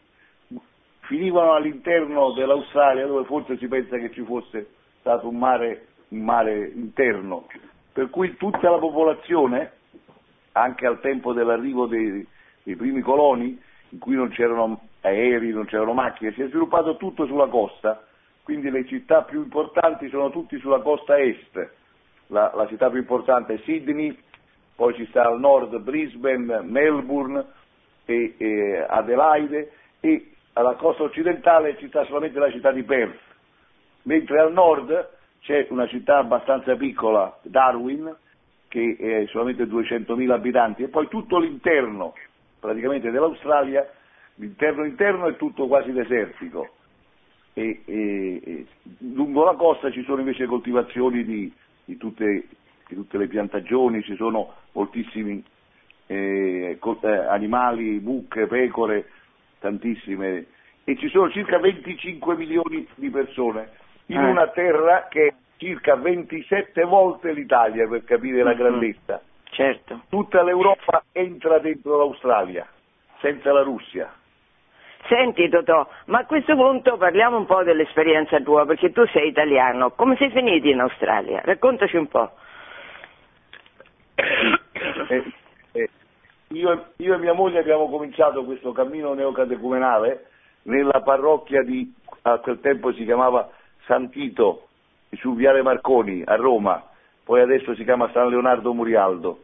finivano 1.01 1.53
all'interno 1.53 2.31
dell'Australia 2.31 3.05
dove 3.05 3.25
forse 3.25 3.57
si 3.57 3.67
pensa 3.67 3.97
che 3.97 4.11
ci 4.11 4.23
fosse 4.23 4.69
stato 4.99 5.27
un 5.27 5.37
mare, 5.37 5.87
un 6.09 6.23
mare 6.23 6.71
interno, 6.73 7.47
per 7.91 8.09
cui 8.09 8.35
tutta 8.37 8.69
la 8.69 8.77
popolazione, 8.77 9.71
anche 10.53 10.85
al 10.85 10.99
tempo 11.01 11.33
dell'arrivo 11.33 11.87
dei, 11.87 12.25
dei 12.63 12.75
primi 12.75 13.01
coloni, 13.01 13.59
in 13.89 13.99
cui 13.99 14.15
non 14.15 14.29
c'erano 14.29 14.79
aerei, 15.01 15.51
non 15.51 15.65
c'erano 15.65 15.93
macchine, 15.93 16.31
si 16.33 16.41
è 16.41 16.47
sviluppato 16.47 16.95
tutto 16.97 17.25
sulla 17.25 17.47
costa, 17.47 18.05
quindi 18.43 18.69
le 18.69 18.85
città 18.85 19.23
più 19.23 19.41
importanti 19.41 20.07
sono 20.09 20.29
tutte 20.29 20.57
sulla 20.59 20.79
costa 20.79 21.17
est, 21.17 21.69
la, 22.27 22.51
la 22.55 22.67
città 22.67 22.89
più 22.89 22.99
importante 22.99 23.55
è 23.55 23.57
Sydney, 23.65 24.17
poi 24.81 24.95
ci 24.95 25.05
sta 25.11 25.27
al 25.27 25.39
nord 25.39 25.77
Brisbane, 25.77 26.63
Melbourne 26.63 27.45
e, 28.05 28.33
e 28.35 28.83
Adelaide 28.89 29.71
e 29.99 30.31
alla 30.53 30.73
costa 30.73 31.03
occidentale 31.03 31.77
ci 31.77 31.87
sta 31.87 32.03
solamente 32.05 32.39
la 32.39 32.49
città 32.49 32.71
di 32.71 32.81
Perth, 32.81 33.19
mentre 34.05 34.39
al 34.39 34.51
nord 34.51 35.09
c'è 35.41 35.67
una 35.69 35.87
città 35.87 36.17
abbastanza 36.17 36.75
piccola, 36.77 37.37
Darwin, 37.43 38.11
che 38.69 38.95
è 38.97 39.27
solamente 39.27 39.65
200.000 39.65 40.31
abitanti, 40.31 40.81
e 40.81 40.87
poi 40.87 41.07
tutto 41.09 41.37
l'interno 41.37 42.15
praticamente 42.59 43.11
dell'Australia, 43.11 43.87
l'interno 44.35 44.83
interno 44.85 45.27
è 45.27 45.35
tutto 45.35 45.67
quasi 45.67 45.91
desertico. 45.91 46.69
E, 47.53 47.83
e, 47.85 48.41
e, 48.43 48.65
lungo 49.13 49.43
la 49.43 49.53
costa 49.53 49.91
ci 49.91 50.01
sono 50.05 50.21
invece 50.21 50.47
coltivazioni 50.47 51.23
di, 51.23 51.53
di, 51.85 51.97
tutte, 51.97 52.47
di 52.91 52.95
tutte, 52.95 53.17
le 53.17 53.27
piantagioni, 53.27 54.03
ci 54.03 54.15
sono 54.15 54.53
moltissimi 54.73 55.43
eh, 56.07 56.77
eh, 56.77 57.07
animali, 57.07 57.99
mucche, 57.99 58.47
pecore, 58.47 59.09
tantissime, 59.59 60.45
e 60.83 60.97
ci 60.97 61.07
sono 61.09 61.29
circa 61.31 61.57
25 61.59 62.35
milioni 62.35 62.85
di 62.95 63.09
persone 63.09 63.69
in 64.07 64.19
eh. 64.19 64.29
una 64.29 64.47
terra 64.47 65.07
che 65.09 65.27
è 65.27 65.33
circa 65.57 65.95
27 65.95 66.83
volte 66.83 67.31
l'Italia 67.31 67.87
per 67.87 68.03
capire 68.03 68.43
la 68.43 68.49
mm-hmm. 68.49 68.59
grandezza. 68.59 69.21
Certo. 69.51 70.01
Tutta 70.09 70.43
l'Europa 70.43 71.03
entra 71.11 71.59
dentro 71.59 71.97
l'Australia, 71.97 72.67
senza 73.19 73.51
la 73.51 73.61
Russia. 73.61 74.11
Senti 75.07 75.49
Totò, 75.49 75.87
ma 76.05 76.19
a 76.19 76.25
questo 76.25 76.55
punto 76.55 76.95
parliamo 76.97 77.37
un 77.37 77.45
po' 77.45 77.63
dell'esperienza 77.63 78.39
tua, 78.39 78.65
perché 78.65 78.91
tu 78.91 79.05
sei 79.07 79.29
italiano. 79.29 79.91
Come 79.91 80.15
sei 80.15 80.29
finito 80.29 80.67
in 80.67 80.79
Australia? 80.79 81.41
Raccontaci 81.43 81.97
un 81.97 82.07
po'. 82.07 82.31
Eh, 84.15 85.33
eh, 85.71 85.89
io, 86.49 86.85
io, 86.97 87.13
e 87.13 87.17
mia 87.17 87.33
moglie 87.33 87.59
abbiamo 87.59 87.89
cominciato 87.89 88.43
questo 88.43 88.71
cammino 88.71 89.13
neocatecumenale 89.13 90.27
nella 90.63 91.01
parrocchia 91.01 91.63
di, 91.63 91.91
a 92.23 92.37
quel 92.39 92.59
tempo 92.59 92.93
si 92.93 93.03
chiamava 93.03 93.49
San 93.85 94.09
Tito, 94.09 94.67
su 95.13 95.35
Viale 95.35 95.61
Marconi, 95.61 96.21
a 96.25 96.35
Roma, 96.35 96.83
poi 97.23 97.41
adesso 97.41 97.75
si 97.75 97.83
chiama 97.83 98.09
San 98.13 98.29
Leonardo 98.29 98.73
Murialdo, 98.73 99.43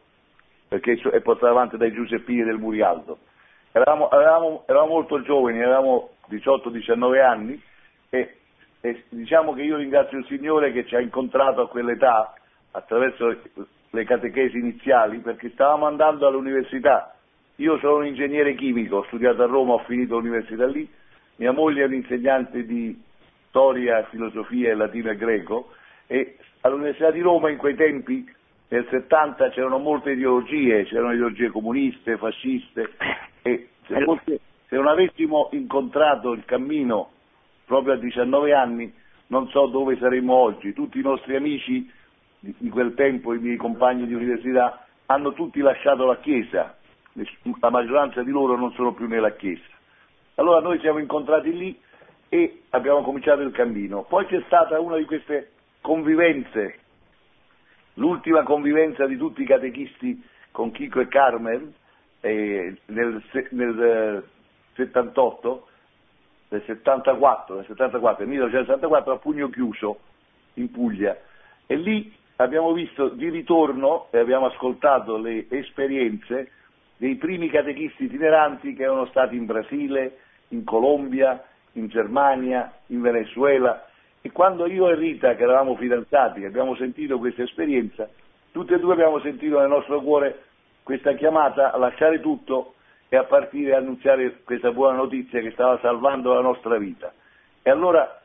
perché 0.68 0.94
è 0.94 1.22
portato 1.22 1.52
avanti 1.52 1.78
dai 1.78 1.92
Giuseppini 1.92 2.44
del 2.44 2.58
Murialdo. 2.58 3.18
Eravamo, 3.72 4.10
eravamo, 4.12 4.64
eravamo 4.66 4.94
molto 4.94 5.22
giovani, 5.22 5.62
avevamo 5.62 6.12
18-19 6.30 7.22
anni 7.22 7.62
e, 8.10 8.38
e, 8.82 9.04
diciamo 9.10 9.54
che 9.54 9.64
io 9.64 9.78
ringrazio 9.78 10.18
il 10.18 10.26
Signore 10.26 10.72
che 10.72 10.86
ci 10.86 10.96
ha 10.96 11.00
incontrato 11.00 11.62
a 11.62 11.68
quell'età 11.68 12.34
attraverso 12.72 13.36
le 13.98 14.06
catechesi 14.06 14.58
iniziali 14.58 15.20
perché 15.20 15.50
stavamo 15.50 15.86
andando 15.86 16.28
all'università. 16.28 17.16
Io 17.56 17.80
sono 17.80 17.98
un 17.98 18.06
ingegnere 18.06 18.54
chimico, 18.54 18.98
ho 18.98 19.04
studiato 19.06 19.42
a 19.42 19.48
Roma, 19.48 19.74
ho 19.74 19.80
finito 19.80 20.18
l'università 20.18 20.68
lì, 20.68 20.88
mia 21.38 21.52
moglie 21.52 21.84
è 21.84 21.88
un'insegnante 21.88 22.66
di 22.66 23.00
storia, 23.50 24.04
filosofia, 24.06 24.76
latino 24.76 25.10
e 25.10 25.16
greco 25.16 25.72
e 26.06 26.38
all'Università 26.62 27.10
di 27.12 27.22
Roma 27.22 27.50
in 27.50 27.58
quei 27.58 27.76
tempi, 27.76 28.26
nel 28.70 28.86
70, 28.90 29.50
c'erano 29.50 29.78
molte 29.80 30.12
ideologie, 30.12 30.84
c'erano 30.84 31.14
ideologie 31.14 31.50
comuniste, 31.50 32.18
fasciste 32.18 32.92
e 33.42 33.70
se, 33.88 34.04
fosse, 34.04 34.40
se 34.68 34.76
non 34.76 34.88
avessimo 34.88 35.50
incontrato 35.54 36.34
il 36.34 36.44
cammino 36.46 37.12
proprio 37.66 37.94
a 37.94 37.98
19 37.98 38.54
anni 38.54 38.94
non 39.28 39.48
so 39.50 39.68
dove 39.68 39.98
saremmo 39.98 40.34
oggi. 40.34 40.74
Tutti 40.74 41.00
i 41.00 41.04
nostri 41.04 41.36
amici 41.36 41.90
di, 42.40 42.54
di 42.58 42.70
quel 42.70 42.94
tempo, 42.94 43.34
i 43.34 43.40
miei 43.40 43.58
compagni 43.58 44.06
di 44.06 44.14
università, 44.14 44.86
hanno 45.08 45.34
tutti 45.34 45.60
lasciato 45.60 46.06
la 46.06 46.18
Chiesa, 46.18 46.76
la 47.14 47.70
maggioranza 47.70 48.22
di 48.24 48.32
loro 48.32 48.58
non 48.58 48.72
sono 48.74 48.94
più 48.94 49.08
nella 49.08 49.32
Chiesa. 49.32 49.76
Allora 50.36 50.60
noi 50.60 50.80
siamo 50.80 51.00
incontrati 51.00 51.56
lì 51.56 51.80
e 52.30 52.64
abbiamo 52.70 53.02
cominciato 53.02 53.42
il 53.42 53.52
cammino. 53.52 54.04
Poi 54.04 54.26
c'è 54.26 54.42
stata 54.46 54.80
una 54.80 54.98
di 54.98 55.06
queste 55.06 55.52
convivenze, 55.82 56.80
l'ultima 57.96 58.44
convivenza 58.44 59.06
di 59.08 59.18
tutti 59.18 59.42
i 59.42 59.46
catechisti 59.46 60.22
con 60.52 60.72
Chico 60.72 61.00
e 61.00 61.08
Carmen 61.08 61.74
eh, 62.22 62.78
nel, 62.86 63.24
nel 63.52 64.24
78, 64.76 65.68
nel 66.50 66.64
74, 66.66 67.56
nel 67.56 67.66
74, 67.66 68.26
nel 68.26 68.34
1974 68.34 69.14
a 69.14 69.18
Pugno 69.18 69.50
Chiuso 69.50 70.00
in 70.56 70.70
Puglia 70.70 71.18
e 71.66 71.76
lì 71.76 72.14
abbiamo 72.38 72.72
visto 72.74 73.10
di 73.10 73.30
ritorno 73.30 74.08
e 74.12 74.20
abbiamo 74.20 74.48
ascoltato 74.48 75.18
le 75.18 75.46
esperienze 75.50 76.52
dei 76.98 77.16
primi 77.16 77.50
catechisti 77.50 78.06
itineranti 78.06 78.74
che 78.74 78.84
erano 78.84 79.06
stati 79.08 79.36
in 79.36 79.46
Brasile, 79.46 80.18
in 80.50 80.64
Colombia, 80.64 81.44
in 81.74 81.88
Germania, 81.88 82.74
in 82.88 83.02
Venezuela 83.02 83.88
e 84.22 84.32
quando 84.32 84.68
io 84.68 84.90
e 84.90 84.96
Rita, 84.96 85.36
che 85.36 85.44
eravamo 85.44 85.76
fidanzati, 85.76 86.44
abbiamo 86.44 86.76
sentito 86.76 87.18
questa 87.18 87.44
esperienza, 87.44 88.10
tutti 88.52 88.74
e 88.74 88.80
due 88.80 88.94
abbiamo 88.94 89.20
sentito 89.22 89.60
nel 89.60 89.70
nostro 89.70 90.02
cuore 90.02 90.44
questa 90.84 91.14
chiamata 91.14 91.72
a 91.72 91.78
lasciare 91.78 92.20
tutto 92.20 92.74
e 93.10 93.16
a 93.16 93.24
partire 93.24 93.74
a 93.74 93.78
annunziare 93.78 94.42
questa 94.44 94.72
buona 94.72 94.98
notizia 94.98 95.40
che 95.40 95.52
stava 95.52 95.80
salvando 95.80 96.34
la 96.34 96.42
nostra 96.42 96.78
vita. 96.78 97.14
E 97.62 97.70
allora, 97.70 98.20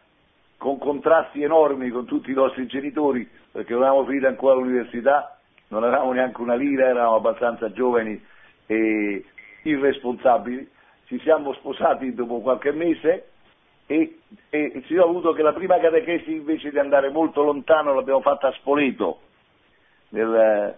con 0.56 0.78
contrasti 0.78 1.42
enormi 1.42 1.90
con 1.90 2.04
tutti 2.04 2.30
i 2.30 2.34
nostri 2.34 2.66
genitori, 2.66 3.28
perché 3.52 3.74
non 3.74 3.82
avevamo 3.82 4.06
finito 4.06 4.26
ancora 4.26 4.54
l'università, 4.54 5.38
non 5.68 5.84
avevamo 5.84 6.12
neanche 6.12 6.40
una 6.40 6.54
lira, 6.54 6.88
eravamo 6.88 7.16
abbastanza 7.16 7.70
giovani 7.72 8.20
e 8.66 9.24
irresponsabili, 9.62 10.68
ci 11.06 11.20
siamo 11.20 11.52
sposati 11.54 12.14
dopo 12.14 12.40
qualche 12.40 12.72
mese 12.72 13.28
e, 13.86 14.18
e 14.48 14.72
il 14.74 14.84
Signore 14.86 15.08
ha 15.08 15.12
voluto 15.12 15.32
che 15.32 15.42
la 15.42 15.52
prima 15.52 15.78
catechesi 15.78 16.32
invece 16.32 16.70
di 16.70 16.78
andare 16.78 17.10
molto 17.10 17.42
lontano 17.42 17.94
l'abbiamo 17.94 18.22
fatta 18.22 18.48
a 18.48 18.52
Spoleto 18.52 19.20
nel 20.08 20.74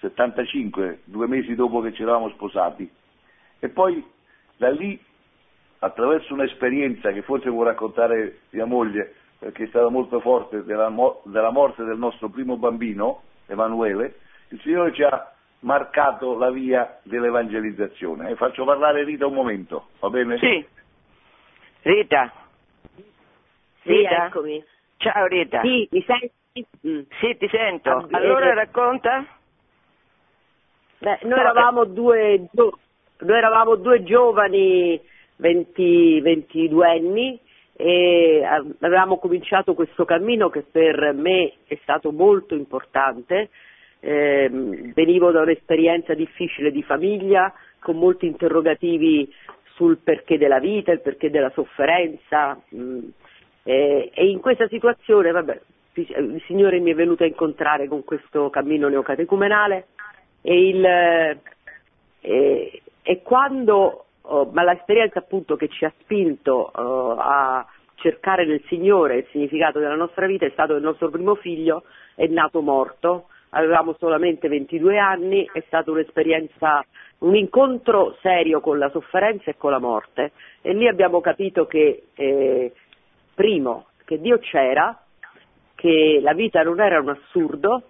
75, 0.00 0.88
eh, 0.88 0.98
due 1.04 1.26
mesi 1.26 1.54
dopo 1.54 1.80
che 1.80 1.92
ci 1.92 2.02
eravamo 2.02 2.28
sposati. 2.30 2.90
E 3.58 3.68
poi 3.68 4.04
da 4.56 4.70
lì, 4.70 5.00
attraverso 5.78 6.34
un'esperienza 6.34 7.12
che 7.12 7.22
forse 7.22 7.50
può 7.50 7.62
raccontare 7.62 8.40
mia 8.50 8.66
moglie, 8.66 9.14
perché 9.38 9.64
è 9.64 9.68
stata 9.68 9.88
molto 9.88 10.20
forte, 10.20 10.64
della, 10.64 10.92
della 11.24 11.50
morte 11.50 11.84
del 11.84 11.98
nostro 11.98 12.28
primo 12.28 12.56
bambino, 12.56 13.22
Emanuele, 13.46 14.18
il 14.48 14.60
Signore 14.60 14.92
ci 14.92 15.02
ha 15.02 15.32
marcato 15.60 16.36
la 16.36 16.50
via 16.50 16.98
dell'evangelizzazione. 17.02 18.30
E 18.30 18.36
faccio 18.36 18.64
parlare 18.64 19.04
Rita 19.04 19.26
un 19.26 19.34
momento, 19.34 19.88
va 20.00 20.10
bene? 20.10 20.38
Sì. 20.38 20.66
Rita. 21.82 22.32
Rita? 23.82 24.26
eccomi. 24.26 24.64
Ciao 24.96 25.26
Rita. 25.26 25.60
Sì, 25.60 25.88
mi 25.90 26.04
senti? 26.04 26.66
Mm. 26.86 27.00
Sì, 27.20 27.36
ti 27.36 27.48
sento. 27.48 27.90
Ah, 27.90 28.06
Allora 28.10 28.46
eh, 28.50 28.54
racconta. 28.54 29.24
Beh, 30.98 31.18
noi 31.22 31.30
No, 31.30 31.36
eravamo 31.36 31.84
due, 31.84 32.48
noi 32.52 33.38
eravamo 33.38 33.76
due 33.76 34.02
giovani 34.02 35.00
20, 35.36 36.20
22 36.20 36.88
anni 36.88 37.40
e 37.80 38.40
eh, 38.40 38.44
avevamo 38.80 39.18
cominciato 39.18 39.74
questo 39.74 40.04
cammino 40.04 40.50
che 40.50 40.64
per 40.68 41.12
me 41.14 41.52
è 41.68 41.78
stato 41.82 42.10
molto 42.10 42.56
importante. 42.56 43.50
Ehm, 44.00 44.92
venivo 44.94 45.30
da 45.30 45.42
un'esperienza 45.42 46.14
difficile 46.14 46.72
di 46.72 46.82
famiglia 46.82 47.52
con 47.78 47.96
molti 47.96 48.26
interrogativi 48.26 49.32
sul 49.74 49.98
perché 49.98 50.38
della 50.38 50.58
vita, 50.58 50.90
il 50.90 51.00
perché 51.00 51.30
della 51.30 51.50
sofferenza 51.50 52.60
mm, 52.74 53.08
e, 53.62 54.10
in 54.14 54.40
questa 54.40 54.66
situazione 54.66 55.30
vabbè, 55.30 55.60
il 55.94 56.42
Signore 56.46 56.80
mi 56.80 56.90
è 56.90 56.94
venuto 56.94 57.22
a 57.22 57.26
incontrare 57.26 57.86
con 57.86 58.02
questo 58.02 58.50
cammino 58.50 58.88
neocatecumenale 58.88 59.86
e, 60.42 60.68
il, 60.68 60.84
e, 62.20 62.82
e 63.02 63.22
quando, 63.22 64.06
oh, 64.28 64.50
ma 64.52 64.62
l'esperienza 64.62 65.18
appunto 65.18 65.56
che 65.56 65.68
ci 65.68 65.84
ha 65.84 65.92
spinto 66.00 66.70
oh, 66.74 67.16
a 67.18 67.66
cercare 67.96 68.46
nel 68.46 68.62
Signore 68.68 69.18
il 69.18 69.26
significato 69.30 69.78
della 69.78 69.94
nostra 69.94 70.26
vita 70.26 70.46
è 70.46 70.50
stato 70.50 70.74
il 70.74 70.82
nostro 70.82 71.10
primo 71.10 71.34
figlio, 71.34 71.84
è 72.14 72.26
nato 72.26 72.62
morto, 72.62 73.26
avevamo 73.50 73.94
solamente 73.98 74.48
22 74.48 74.98
anni, 74.98 75.48
è 75.52 75.62
stata 75.66 75.90
un'esperienza, 75.90 76.84
un 77.18 77.34
incontro 77.34 78.16
serio 78.20 78.60
con 78.60 78.78
la 78.78 78.90
sofferenza 78.90 79.50
e 79.50 79.56
con 79.56 79.70
la 79.70 79.78
morte. 79.78 80.32
E 80.62 80.72
lì 80.72 80.86
abbiamo 80.86 81.20
capito 81.20 81.66
che, 81.66 82.04
eh, 82.14 82.72
primo, 83.34 83.86
che 84.04 84.20
Dio 84.20 84.38
c'era, 84.38 84.96
che 85.74 86.20
la 86.22 86.34
vita 86.34 86.62
non 86.62 86.80
era 86.80 87.00
un 87.00 87.08
assurdo, 87.08 87.82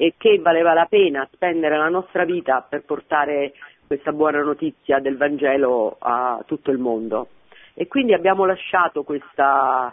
e 0.00 0.14
che 0.16 0.38
valeva 0.38 0.72
la 0.74 0.86
pena 0.88 1.28
spendere 1.32 1.76
la 1.76 1.88
nostra 1.88 2.24
vita 2.24 2.64
per 2.66 2.84
portare 2.84 3.52
questa 3.88 4.12
buona 4.12 4.42
notizia 4.42 5.00
del 5.00 5.16
Vangelo 5.16 5.96
a 5.98 6.42
tutto 6.46 6.70
il 6.70 6.78
mondo. 6.78 7.28
E 7.74 7.88
quindi 7.88 8.12
abbiamo 8.12 8.44
lasciato 8.44 9.02
questa, 9.02 9.92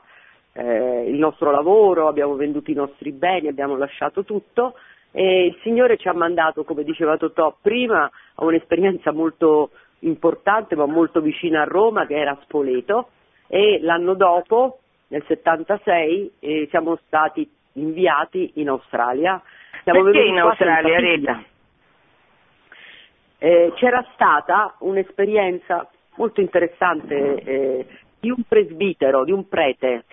eh, 0.54 1.10
il 1.10 1.18
nostro 1.18 1.50
lavoro, 1.50 2.08
abbiamo 2.08 2.36
venduto 2.36 2.70
i 2.70 2.76
nostri 2.76 3.12
beni, 3.12 3.48
abbiamo 3.48 3.78
lasciato 3.78 4.24
tutto 4.24 4.76
e 5.12 5.46
il 5.46 5.58
Signore 5.62 5.98
ci 5.98 6.10
ha 6.10 6.14
mandato, 6.14 6.66
come 6.66 6.84
diceva 6.84 7.16
Totò 7.16 7.56
prima, 7.62 8.04
a 8.04 8.44
un'esperienza 8.44 9.12
molto 9.12 9.72
importante 10.00 10.76
ma 10.76 10.86
molto 10.86 11.22
vicina 11.22 11.62
a 11.62 11.66
Roma 11.66 12.06
che 12.06 12.16
era 12.16 12.38
Spoleto 12.42 13.10
e 13.48 13.80
l'anno 13.82 14.14
dopo, 14.14 14.80
nel 15.08 15.24
76, 15.26 16.34
eh, 16.40 16.68
siamo 16.70 16.98
stati 17.06 17.50
inviati 17.74 18.52
in 18.56 18.70
Australia 18.70 19.42
siamo 19.86 20.02
Perché 20.02 20.22
in 20.22 20.40
Australia, 20.40 20.98
Rita? 20.98 21.44
Eh, 23.46 23.74
c'era 23.76 24.04
stata 24.16 24.74
un'esperienza 24.80 25.88
molto 26.16 26.42
interessante 26.42 27.36
eh, 27.44 27.86
di 28.20 28.32
un 28.32 28.42
presbitero, 28.48 29.24
di 29.24 29.32
un 29.32 29.48
prete 29.48 30.06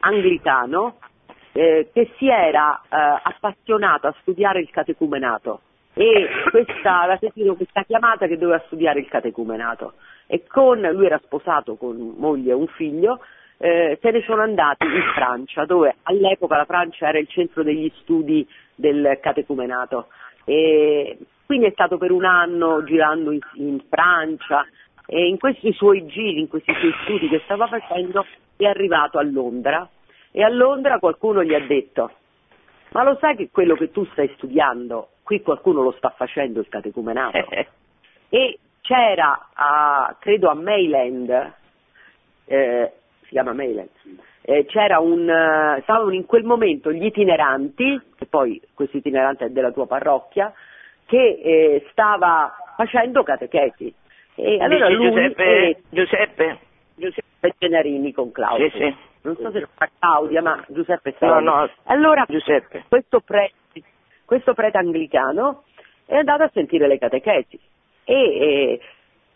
anglicano 0.00 0.96
eh, 1.52 1.90
che 1.92 2.10
si 2.16 2.26
era 2.26 2.82
eh, 2.82 3.20
appassionato 3.22 4.08
a 4.08 4.14
studiare 4.22 4.58
il 4.58 4.68
catecumenato 4.70 5.60
e 5.94 6.26
questa, 6.50 7.02
aveva 7.02 7.18
sentito 7.18 7.54
questa 7.54 7.84
chiamata 7.84 8.26
che 8.26 8.36
doveva 8.36 8.60
studiare 8.66 8.98
il 8.98 9.06
catecumenato 9.06 9.92
e 10.26 10.44
con, 10.48 10.80
lui 10.80 11.06
era 11.06 11.20
sposato 11.22 11.76
con 11.76 12.16
moglie 12.18 12.50
e 12.50 12.54
un 12.54 12.66
figlio 12.66 13.20
eh, 13.58 13.96
se 14.02 14.10
ne 14.10 14.22
sono 14.22 14.42
andati 14.42 14.84
in 14.86 15.12
Francia, 15.14 15.64
dove 15.66 15.94
all'epoca 16.02 16.56
la 16.56 16.64
Francia 16.64 17.06
era 17.06 17.20
il 17.20 17.28
centro 17.28 17.62
degli 17.62 17.88
studi 18.00 18.44
del 18.74 19.20
catecumenato. 19.20 20.08
E 20.44 21.16
quindi 21.52 21.68
è 21.68 21.74
stato 21.74 21.98
per 21.98 22.10
un 22.12 22.24
anno 22.24 22.82
girando 22.82 23.30
in, 23.30 23.38
in 23.56 23.78
Francia 23.90 24.66
e 25.04 25.26
in 25.26 25.38
questi 25.38 25.70
suoi 25.74 26.06
giri, 26.06 26.40
in 26.40 26.48
questi 26.48 26.72
suoi 26.72 26.94
studi 27.02 27.28
che 27.28 27.42
stava 27.44 27.66
facendo, 27.66 28.24
è 28.56 28.64
arrivato 28.64 29.18
a 29.18 29.22
Londra 29.22 29.86
e 30.30 30.42
a 30.42 30.48
Londra 30.48 30.98
qualcuno 30.98 31.44
gli 31.44 31.52
ha 31.52 31.60
detto 31.60 32.10
ma 32.92 33.02
lo 33.02 33.18
sai 33.20 33.36
che 33.36 33.50
quello 33.52 33.74
che 33.74 33.90
tu 33.90 34.02
stai 34.12 34.32
studiando, 34.36 35.10
qui 35.22 35.42
qualcuno 35.42 35.82
lo 35.82 35.92
sta 35.98 36.08
facendo 36.16 36.60
il 36.60 36.68
catecumenato? 36.70 37.36
e 38.30 38.58
c'era, 38.80 39.50
a, 39.52 40.16
credo 40.18 40.48
a 40.48 40.54
Mayland, 40.54 41.52
eh, 42.46 42.92
si 43.24 43.28
chiama 43.28 43.52
Mayland, 43.52 43.90
eh, 44.40 44.64
c'era 44.64 45.00
un, 45.00 45.28
eh, 45.28 45.80
stavano 45.82 46.12
in 46.12 46.24
quel 46.24 46.44
momento 46.44 46.90
gli 46.90 47.04
itineranti, 47.04 48.00
che 48.16 48.24
poi 48.24 48.58
questo 48.72 48.96
itinerante 48.96 49.44
è 49.44 49.50
della 49.50 49.70
tua 49.70 49.86
parrocchia, 49.86 50.50
che 51.12 51.40
eh, 51.44 51.86
stava 51.90 52.54
facendo 52.74 53.22
catechesi. 53.22 53.92
E 54.34 54.56
allora 54.62 54.86
Dici 54.88 54.98
lui 54.98 55.10
Giuseppe, 55.10 55.44
e 55.44 55.82
Giuseppe? 55.90 56.58
Giuseppe 56.94 57.54
Genarini 57.58 58.12
con 58.14 58.32
Claudio. 58.32 58.70
Sì, 58.70 58.78
sì. 58.78 58.96
Non 59.24 59.36
so 59.36 59.50
se 59.50 59.60
lo 59.60 59.68
fa 59.74 59.90
Claudia, 59.98 60.40
ma 60.40 60.64
Giuseppe 60.68 61.10
No, 61.10 61.16
stava 61.16 61.38
lì. 61.38 61.44
no, 61.44 61.68
Allora, 61.84 62.24
Giuseppe. 62.26 62.84
questo 62.88 63.20
prete, 63.20 63.82
questo 64.24 64.54
prete 64.54 64.78
anglicano 64.78 65.64
è 66.06 66.16
andato 66.16 66.44
a 66.44 66.50
sentire 66.54 66.86
le 66.88 66.96
catechesi 66.98 67.60
e, 68.04 68.14
e 68.14 68.80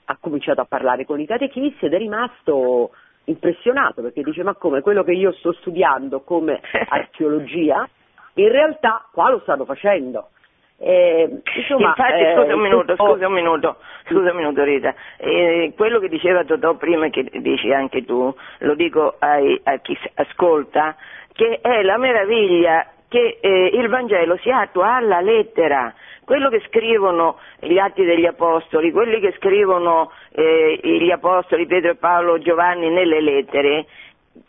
ha 0.06 0.16
cominciato 0.18 0.62
a 0.62 0.64
parlare 0.66 1.04
con 1.04 1.20
i 1.20 1.26
catechisti 1.26 1.84
ed 1.84 1.92
è 1.92 1.98
rimasto 1.98 2.92
impressionato 3.24 4.00
perché 4.00 4.22
dice 4.22 4.42
ma 4.42 4.54
come 4.54 4.80
quello 4.80 5.04
che 5.04 5.12
io 5.12 5.32
sto 5.32 5.52
studiando 5.52 6.20
come 6.22 6.60
archeologia 6.88 7.86
in 8.34 8.48
realtà 8.48 9.06
qua 9.12 9.28
lo 9.30 9.40
stanno 9.40 9.64
facendo. 9.66 10.30
Eh, 10.78 11.40
insomma, 11.56 11.88
Infatti, 11.88 12.20
eh, 12.22 12.34
scusa 12.36 12.54
un 12.54 12.60
minuto, 12.60 12.84
questo- 12.84 13.06
scusa 13.06 13.26
un 13.28 13.32
minuto, 13.32 13.76
scusa 14.08 14.30
un 14.30 14.36
minuto 14.36 14.62
Rita, 14.62 14.94
Eh, 15.18 15.72
quello 15.74 15.98
che 16.00 16.08
diceva 16.08 16.44
Totò 16.44 16.74
prima 16.74 17.06
e 17.06 17.10
che 17.10 17.24
dici 17.40 17.72
anche 17.72 18.04
tu, 18.04 18.34
lo 18.58 18.74
dico 18.74 19.14
ai- 19.18 19.58
a 19.64 19.78
chi 19.78 19.98
ascolta, 20.14 20.94
che 21.32 21.60
è 21.62 21.82
la 21.82 21.96
meraviglia 21.96 22.86
che 23.08 23.38
eh, 23.40 23.70
il 23.72 23.88
Vangelo 23.88 24.36
si 24.38 24.50
attua 24.50 24.96
alla 24.96 25.20
lettera. 25.20 25.94
Quello 26.24 26.50
che 26.50 26.60
scrivono 26.66 27.38
gli 27.60 27.78
atti 27.78 28.04
degli 28.04 28.26
apostoli, 28.26 28.90
quelli 28.90 29.20
che 29.20 29.32
scrivono 29.38 30.10
eh, 30.32 30.78
gli 30.82 31.10
apostoli 31.10 31.66
Pietro 31.66 31.92
e 31.92 31.94
Paolo 31.94 32.38
Giovanni 32.38 32.90
nelle 32.90 33.20
lettere, 33.22 33.86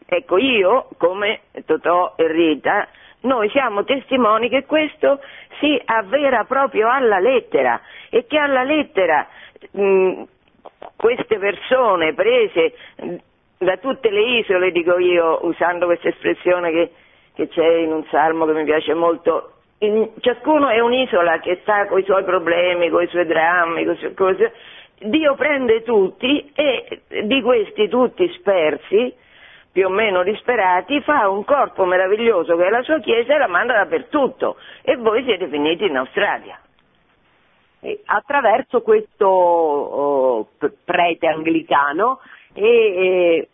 ecco 0.08 0.38
io, 0.38 0.88
come 0.98 1.42
Totò 1.66 2.16
e 2.18 2.28
Rita, 2.28 2.88
noi 3.28 3.50
siamo 3.50 3.84
testimoni 3.84 4.50
che 4.50 4.66
questo 4.66 5.20
si 5.60 5.80
avvera 5.86 6.46
proprio 6.46 6.90
alla 6.90 7.20
lettera 7.20 7.80
e 8.10 8.26
che 8.26 8.38
alla 8.38 8.64
lettera 8.64 9.28
mh, 9.72 10.24
queste 10.96 11.38
persone 11.38 12.14
prese 12.14 12.74
mh, 13.02 13.16
da 13.60 13.78
tutte 13.78 14.10
le 14.10 14.22
isole, 14.40 14.72
dico 14.72 14.98
io, 14.98 15.40
usando 15.46 15.86
questa 15.86 16.10
espressione 16.10 16.72
che, 16.72 16.92
che 17.34 17.48
c'è 17.50 17.68
in 17.78 17.92
un 17.92 18.06
salmo 18.10 18.46
che 18.46 18.54
mi 18.54 18.64
piace 18.64 18.94
molto, 18.94 19.54
in- 19.80 20.10
ciascuno 20.22 20.70
è 20.70 20.80
un'isola 20.80 21.40
che 21.40 21.60
sta 21.62 21.88
con 21.88 22.00
i 22.00 22.04
suoi 22.04 22.24
problemi, 22.24 22.90
con 22.90 23.04
i 23.04 23.08
suoi 23.08 23.26
drammi, 23.26 23.84
con 23.84 23.94
i 23.96 24.14
suoi. 24.16 24.52
Dio 25.00 25.36
prende 25.36 25.84
tutti 25.84 26.52
e 26.56 27.02
di 27.24 27.42
questi 27.42 27.88
tutti 27.88 28.28
spersi, 28.34 29.14
più 29.72 29.86
o 29.86 29.90
meno 29.90 30.24
disperati, 30.24 31.02
fa 31.02 31.30
un 31.30 31.44
corpo 31.44 31.86
meraviglioso 31.86 32.56
che 32.56 32.66
è 32.66 32.70
la 32.70 32.82
sua 32.84 33.00
chiesa 33.00 33.36
e 33.36 33.38
la 33.38 33.48
manda 33.48 33.74
dappertutto. 33.74 34.58
E 34.82 34.96
voi 34.96 35.24
siete 35.24 35.48
finiti 35.48 35.86
in 35.86 35.98
Australia. 35.98 36.60
eh, 37.80 38.02
attraverso 38.06 38.82
questo 38.82 39.28
oh, 39.28 40.48
prete 40.84 41.28
anglicano 41.28 42.20
e 42.54 42.66
eh, 42.66 43.50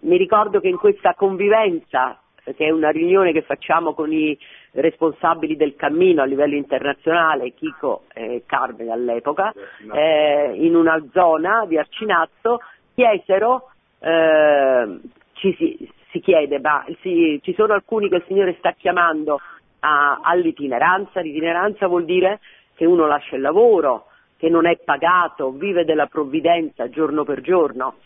mi 0.00 0.16
ricordo 0.16 0.60
che 0.60 0.68
in 0.68 0.76
questa 0.76 1.14
convivenza, 1.14 2.20
che 2.44 2.66
è 2.66 2.70
una 2.70 2.90
riunione 2.90 3.32
che 3.32 3.42
facciamo 3.42 3.94
con 3.94 4.12
i 4.12 4.36
responsabili 4.72 5.56
del 5.56 5.76
cammino 5.76 6.22
a 6.22 6.26
livello 6.26 6.56
internazionale, 6.56 7.52
Chico 7.54 8.04
e 8.12 8.42
Carmen 8.46 8.90
all'epoca, 8.90 9.52
eh, 9.92 10.52
in 10.56 10.74
una 10.74 11.02
zona 11.12 11.64
di 11.66 11.78
Arcinazzo, 11.78 12.60
chiesero, 12.94 13.70
eh, 14.02 14.98
ci 15.34 15.54
si, 15.56 15.90
si 16.10 16.20
chiede, 16.20 16.58
ma 16.58 16.84
si- 17.00 17.40
ci 17.42 17.54
sono 17.54 17.72
alcuni 17.72 18.08
che 18.08 18.16
il 18.16 18.24
Signore 18.26 18.56
sta 18.58 18.72
chiamando 18.72 19.40
a- 19.80 20.20
all'itineranza, 20.22 21.20
l'itineranza 21.20 21.86
vuol 21.86 22.04
dire 22.04 22.40
che 22.74 22.84
uno 22.84 23.06
lascia 23.06 23.36
il 23.36 23.42
lavoro, 23.42 24.06
che 24.36 24.48
non 24.48 24.66
è 24.66 24.76
pagato, 24.84 25.50
vive 25.52 25.84
della 25.84 26.06
provvidenza 26.06 26.88
giorno 26.88 27.24
per 27.24 27.40
giorno. 27.40 27.96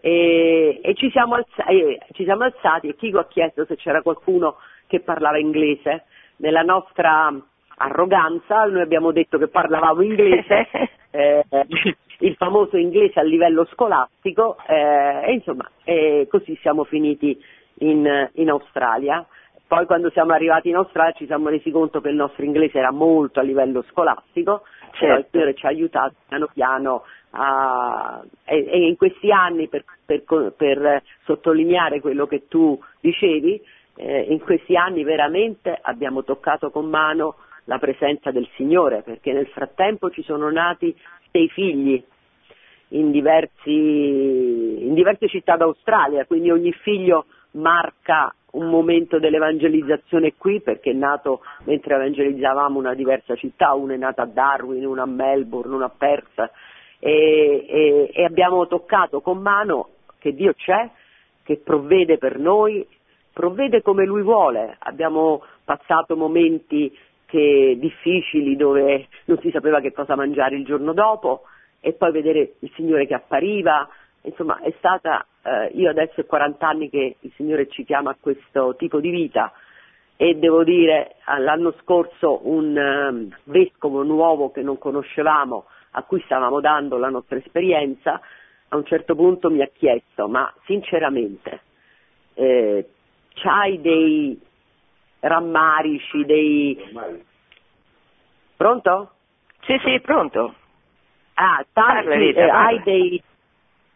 E, 0.00 0.78
e 0.82 0.94
ci, 0.94 1.10
siamo 1.10 1.36
alza- 1.36 1.64
e 1.64 1.98
ci 2.12 2.24
siamo 2.24 2.44
alzati 2.44 2.88
e 2.88 2.94
Chico 2.96 3.18
ha 3.18 3.26
chiesto 3.26 3.64
se 3.64 3.76
c'era 3.76 4.02
qualcuno 4.02 4.56
che 4.86 5.00
parlava 5.00 5.38
inglese. 5.38 6.04
Nella 6.36 6.60
nostra 6.62 7.32
arroganza, 7.78 8.64
noi 8.66 8.82
abbiamo 8.82 9.10
detto 9.10 9.38
che 9.38 9.48
parlavamo 9.48 10.02
inglese, 10.02 10.68
eh, 11.10 11.44
il 12.20 12.34
famoso 12.36 12.76
inglese 12.76 13.20
a 13.20 13.22
livello 13.22 13.66
scolastico 13.72 14.56
eh, 14.66 15.22
e 15.24 15.32
insomma 15.32 15.68
eh, 15.84 16.26
così 16.30 16.56
siamo 16.60 16.84
finiti 16.84 17.38
in, 17.78 18.30
in 18.34 18.50
Australia. 18.50 19.26
Poi 19.66 19.84
quando 19.84 20.10
siamo 20.10 20.32
arrivati 20.32 20.68
in 20.68 20.76
Australia 20.76 21.12
ci 21.12 21.26
siamo 21.26 21.48
resi 21.48 21.70
conto 21.70 22.00
che 22.00 22.08
il 22.08 22.14
nostro 22.14 22.44
inglese 22.44 22.78
era 22.78 22.92
molto 22.92 23.40
a 23.40 23.42
livello 23.42 23.82
scolastico, 23.90 24.62
certo. 24.92 24.98
però 25.00 25.16
il 25.16 25.26
Signore 25.30 25.54
ci 25.54 25.66
ha 25.66 25.68
aiutato 25.68 26.14
piano 26.28 26.48
piano 26.52 27.02
a, 27.30 28.22
e, 28.44 28.64
e, 28.64 28.86
in 28.86 28.96
questi 28.96 29.30
anni, 29.32 29.68
per, 29.68 29.84
per, 30.04 30.54
per, 30.56 31.02
sottolineare 31.24 32.00
quello 32.00 32.26
che 32.26 32.46
tu 32.48 32.80
dicevi, 33.00 33.60
eh, 33.96 34.26
in 34.28 34.40
questi 34.40 34.76
anni 34.76 35.02
veramente 35.02 35.76
abbiamo 35.82 36.22
toccato 36.22 36.70
con 36.70 36.86
mano 36.86 37.36
la 37.64 37.78
presenza 37.78 38.30
del 38.30 38.48
Signore, 38.54 39.02
perché 39.02 39.32
nel 39.32 39.48
frattempo 39.48 40.10
ci 40.10 40.22
sono 40.22 40.48
nati 40.50 40.96
sei 41.36 41.48
figli 41.50 42.02
in, 42.88 43.10
diversi, 43.10 44.86
in 44.86 44.94
diverse 44.94 45.28
città 45.28 45.56
d'Australia, 45.56 46.24
quindi 46.24 46.50
ogni 46.50 46.72
figlio 46.72 47.26
marca 47.52 48.34
un 48.52 48.70
momento 48.70 49.18
dell'evangelizzazione 49.18 50.34
qui 50.38 50.62
perché 50.62 50.92
è 50.92 50.94
nato 50.94 51.42
mentre 51.64 51.96
evangelizzavamo 51.96 52.78
una 52.78 52.94
diversa 52.94 53.34
città, 53.34 53.74
una 53.74 53.92
è 53.92 53.98
nata 53.98 54.22
a 54.22 54.26
Darwin, 54.26 54.86
una 54.86 55.02
a 55.02 55.06
Melbourne, 55.06 55.74
una 55.74 55.86
a 55.86 55.92
Perth 55.94 56.50
e, 57.00 57.66
e, 57.68 58.10
e 58.14 58.24
abbiamo 58.24 58.66
toccato 58.66 59.20
con 59.20 59.38
mano 59.42 59.88
che 60.18 60.32
Dio 60.32 60.54
c'è, 60.54 60.88
che 61.42 61.58
provvede 61.62 62.16
per 62.16 62.38
noi, 62.38 62.86
provvede 63.30 63.82
come 63.82 64.06
Lui 64.06 64.22
vuole. 64.22 64.76
Abbiamo 64.78 65.42
passato 65.62 66.16
momenti 66.16 66.96
che, 67.26 67.76
difficili 67.78 68.56
dove 68.56 69.08
non 69.26 69.38
si 69.40 69.50
sapeva 69.50 69.80
che 69.80 69.92
cosa 69.92 70.16
mangiare 70.16 70.56
il 70.56 70.64
giorno 70.64 70.92
dopo 70.92 71.42
e 71.80 71.92
poi 71.92 72.12
vedere 72.12 72.54
il 72.60 72.72
Signore 72.74 73.06
che 73.06 73.14
appariva, 73.14 73.88
insomma 74.22 74.60
è 74.60 74.72
stata, 74.78 75.26
eh, 75.42 75.70
io 75.74 75.90
adesso 75.90 76.20
è 76.20 76.26
40 76.26 76.66
anni 76.66 76.88
che 76.88 77.16
il 77.20 77.32
Signore 77.36 77.68
ci 77.68 77.84
chiama 77.84 78.10
a 78.10 78.16
questo 78.18 78.74
tipo 78.76 79.00
di 79.00 79.10
vita 79.10 79.52
e 80.16 80.34
devo 80.36 80.64
dire 80.64 81.16
l'anno 81.38 81.74
scorso 81.82 82.40
un 82.48 82.76
um, 82.76 83.36
vescovo 83.44 84.02
nuovo 84.02 84.50
che 84.50 84.62
non 84.62 84.78
conoscevamo, 84.78 85.66
a 85.92 86.02
cui 86.02 86.22
stavamo 86.24 86.60
dando 86.60 86.96
la 86.96 87.10
nostra 87.10 87.36
esperienza, 87.36 88.20
a 88.68 88.76
un 88.76 88.84
certo 88.84 89.14
punto 89.14 89.50
mi 89.50 89.62
ha 89.62 89.70
chiesto, 89.72 90.28
ma 90.28 90.52
sinceramente, 90.64 91.60
eh, 92.34 92.88
c'hai 93.34 93.80
dei 93.80 94.40
rammarici, 95.26 96.24
dei... 96.24 96.78
Pronto? 98.56 99.10
Sì, 99.62 99.78
sì, 99.84 100.00
pronto. 100.00 100.54
Ah, 101.34 101.64
tanti, 101.72 102.06
parla, 102.06 102.14
Rita, 102.14 102.40
eh, 102.40 102.48
hai 102.48 102.82
dei, 102.82 103.22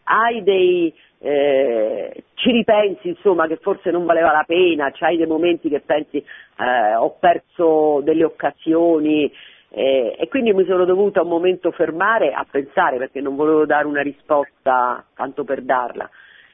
hai 0.04 0.42
dei 0.42 0.94
eh, 1.22 2.24
ci 2.34 2.50
ripensi 2.50 3.08
insomma 3.08 3.46
che 3.46 3.56
forse 3.56 3.90
non 3.90 4.04
valeva 4.06 4.32
la 4.32 4.44
pena, 4.46 4.90
c'hai 4.90 5.16
dei 5.16 5.26
momenti 5.26 5.68
che 5.68 5.80
pensi 5.80 6.16
eh, 6.16 6.94
ho 6.94 7.16
perso 7.18 8.00
delle 8.02 8.24
occasioni 8.24 9.30
eh, 9.68 10.16
e 10.18 10.28
quindi 10.28 10.52
mi 10.52 10.64
sono 10.64 10.84
dovuta 10.84 11.22
un 11.22 11.28
momento 11.28 11.70
fermare 11.70 12.32
a 12.32 12.46
pensare 12.50 12.96
perché 12.96 13.20
non 13.20 13.36
volevo 13.36 13.66
dare 13.66 13.86
una 13.86 14.02
risposta 14.02 15.04
tanto 15.14 15.44
per 15.44 15.62
darla 15.62 16.08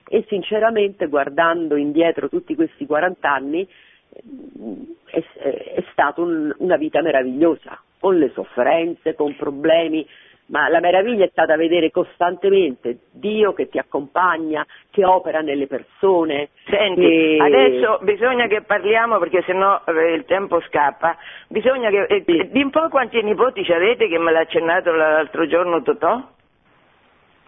e 0.09 0.25
sinceramente 0.29 1.07
guardando 1.07 1.77
indietro 1.77 2.29
tutti 2.29 2.55
questi 2.55 2.87
40 2.87 3.31
anni 3.31 3.69
è, 5.07 5.23
è 5.41 5.85
stata 5.93 6.21
un, 6.21 6.55
una 6.59 6.77
vita 6.77 7.03
meravigliosa, 7.03 7.81
con 7.99 8.19
le 8.19 8.31
sofferenze, 8.35 9.15
con 9.15 9.35
problemi, 9.37 10.07
ma 10.47 10.69
la 10.69 10.81
meraviglia 10.81 11.25
è 11.25 11.29
stata 11.31 11.57
vedere 11.57 11.91
costantemente 11.91 12.99
Dio 13.11 13.53
che 13.53 13.69
ti 13.69 13.79
accompagna, 13.79 14.65
che 14.91 15.05
opera 15.05 15.41
nelle 15.41 15.67
persone. 15.67 16.51
Senti, 16.67 17.01
che... 17.01 17.39
adesso 17.41 17.99
bisogna 18.03 18.47
che 18.47 18.63
parliamo 18.63 19.19
perché 19.19 19.43
sennò 19.43 19.83
eh, 19.87 20.13
il 20.13 20.25
tempo 20.25 20.61
scappa, 20.61 21.17
bisogna 21.49 21.91
che... 21.91 22.05
Eh, 22.05 22.23
sì. 22.25 22.49
di 22.51 22.63
un 22.63 22.71
po' 22.71 22.89
quanti 22.89 23.21
nipoti 23.23 23.65
ci 23.65 23.73
avete 23.73 24.09
che 24.09 24.19
me 24.19 24.33
l'ha 24.33 24.41
accennato 24.41 24.93
l'altro 24.93 25.47
giorno 25.47 25.83
Totò? 25.83 26.23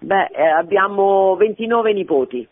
Beh, 0.01 0.29
eh, 0.33 0.47
abbiamo 0.47 1.37
29 1.37 1.93
nipoti. 1.93 2.47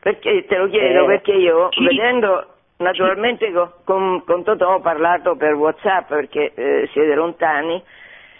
Perché, 0.00 0.44
te 0.46 0.56
lo 0.56 0.68
chiedo 0.68 1.04
eh, 1.04 1.06
perché 1.06 1.32
io, 1.32 1.68
sì. 1.70 1.82
vedendo 1.84 2.53
naturalmente 2.78 3.52
con, 3.52 3.70
con, 3.84 4.24
con, 4.24 4.44
Totò 4.44 4.74
ho 4.74 4.80
parlato 4.80 5.36
per 5.36 5.54
Whatsapp 5.54 6.08
perché 6.08 6.52
eh, 6.54 6.88
siete 6.92 7.14
lontani, 7.14 7.82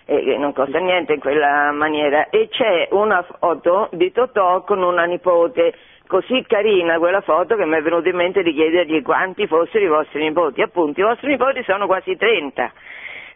e 0.07 0.37
non 0.37 0.53
costa 0.53 0.79
niente 0.79 1.15
in 1.15 1.21
quella 1.21 1.71
maniera, 1.73 2.29
e 2.29 2.49
c'è 2.49 2.89
una 2.91 3.23
foto 3.23 3.89
di 3.93 4.13
Totò 4.13 4.63
con 4.63 4.83
una 4.83 5.05
nipote, 5.05 5.75
così 6.07 6.45
carina 6.47 6.99
quella 6.99 7.21
foto 7.23 7.57
che 7.57 7.65
mi 7.65 7.77
è 7.77 7.83
venuto 7.83 8.09
in 8.09 8.17
mente 8.17 8.43
di 8.43 8.53
chiedergli 8.53 9.03
quanti 9.03 9.47
fossero 9.47 9.85
i 9.85 9.89
vostri 9.89 10.23
nipoti, 10.23 10.63
appunto 10.63 11.01
i 11.01 11.05
vostri 11.05 11.29
nipoti 11.29 11.63
sono 11.63 11.87
quasi 11.87 12.17
30, 12.17 12.73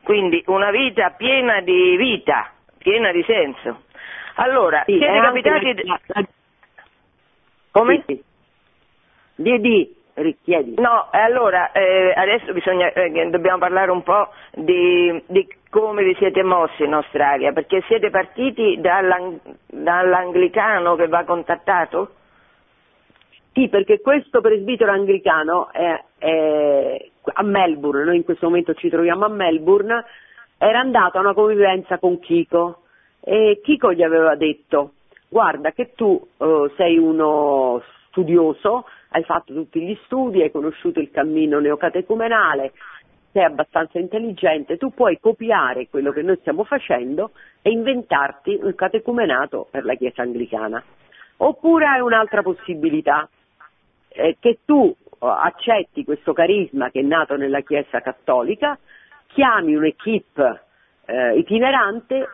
quindi 0.03 0.43
una 0.47 0.71
vita 0.71 1.11
piena 1.11 1.61
di 1.61 1.97
vita, 1.97 2.51
piena 2.79 3.13
di 3.13 3.23
senso. 3.23 3.83
Allora, 4.35 4.83
sì, 4.85 4.99
siete 4.99 5.21
capitati... 5.21 5.87
La... 5.87 6.01
Come? 7.71 8.03
Sì, 8.07 8.15
sì. 8.15 8.23
Di, 9.35 9.61
di, 9.61 9.98
richiedi. 10.23 10.75
No, 10.79 11.09
allora 11.11 11.73
eh, 11.73 12.13
adesso 12.15 12.53
bisogna, 12.53 12.93
eh, 12.93 13.31
dobbiamo 13.31 13.59
parlare 13.59 13.91
un 13.91 14.03
po' 14.03 14.29
di, 14.53 15.23
di, 15.27 15.49
come 15.71 16.03
vi 16.05 16.15
siete 16.17 16.43
mossi 16.43 16.85
in 16.85 16.93
Australia, 16.93 17.53
perché 17.53 17.83
siete 17.87 18.11
partiti 18.11 18.79
dall'ang- 18.81 19.41
dall'anglicano 19.67 20.97
che 20.97 21.09
va 21.09 21.25
contattato? 21.25 22.15
Sì, 23.53 23.69
perché 23.69 24.01
questo 24.01 24.41
presbitero 24.41 24.93
anglicano 24.93 25.71
è, 25.73 26.03
è 26.19 27.11
a 27.33 27.43
Melbourne, 27.43 28.05
noi 28.05 28.17
in 28.17 28.25
questo 28.25 28.47
momento 28.47 28.75
ci 28.75 28.89
troviamo 28.89 29.25
a 29.25 29.29
Melbourne, 29.29 30.05
era 30.59 30.79
andato 30.79 31.19
a 31.19 31.21
una 31.21 31.35
convivenza 31.35 31.99
con 31.99 32.19
Chico 32.21 32.83
e 33.21 33.61
Chico 33.63 33.93
gli 33.93 34.03
aveva 34.03 34.35
detto 34.37 34.93
guarda 35.29 35.73
che 35.73 35.93
tu 35.95 36.27
uh, 36.37 36.71
sei 36.77 36.97
uno 36.97 37.83
studioso, 38.09 38.87
hai 39.11 39.23
fatto 39.25 39.55
tutti 39.55 39.81
gli 39.81 39.97
studi, 40.05 40.43
hai 40.43 40.51
conosciuto 40.51 41.01
il 41.01 41.11
cammino 41.11 41.59
neocatecumenale, 41.59 42.73
sei 43.33 43.45
abbastanza 43.45 43.99
intelligente, 43.99 44.77
tu 44.77 44.93
puoi 44.93 45.19
copiare 45.21 45.89
quello 45.89 46.13
che 46.13 46.23
noi 46.23 46.37
stiamo 46.41 46.65
facendo 46.65 47.33
e 47.63 47.71
inventarti 47.71 48.59
un 48.63 48.75
catecumenato 48.75 49.69
per 49.71 49.85
la 49.85 49.95
Chiesa 49.95 50.23
anglicana. 50.23 50.83
Oppure 51.39 51.87
hai 51.87 52.01
un'altra 52.01 52.43
possibilità, 52.43 53.29
eh, 54.09 54.37
che 54.41 54.59
tu 54.65 54.95
oh, 55.19 55.31
accetti 55.31 56.05
questo 56.05 56.33
carisma 56.33 56.91
che 56.91 57.01
è 57.01 57.03
nato 57.03 57.37
nella 57.37 57.61
Chiesa 57.61 58.01
cattolica, 58.01 58.79
chiami 59.29 59.75
un'equipe 59.75 60.63
eh, 61.07 61.39
itinerante, 61.39 62.29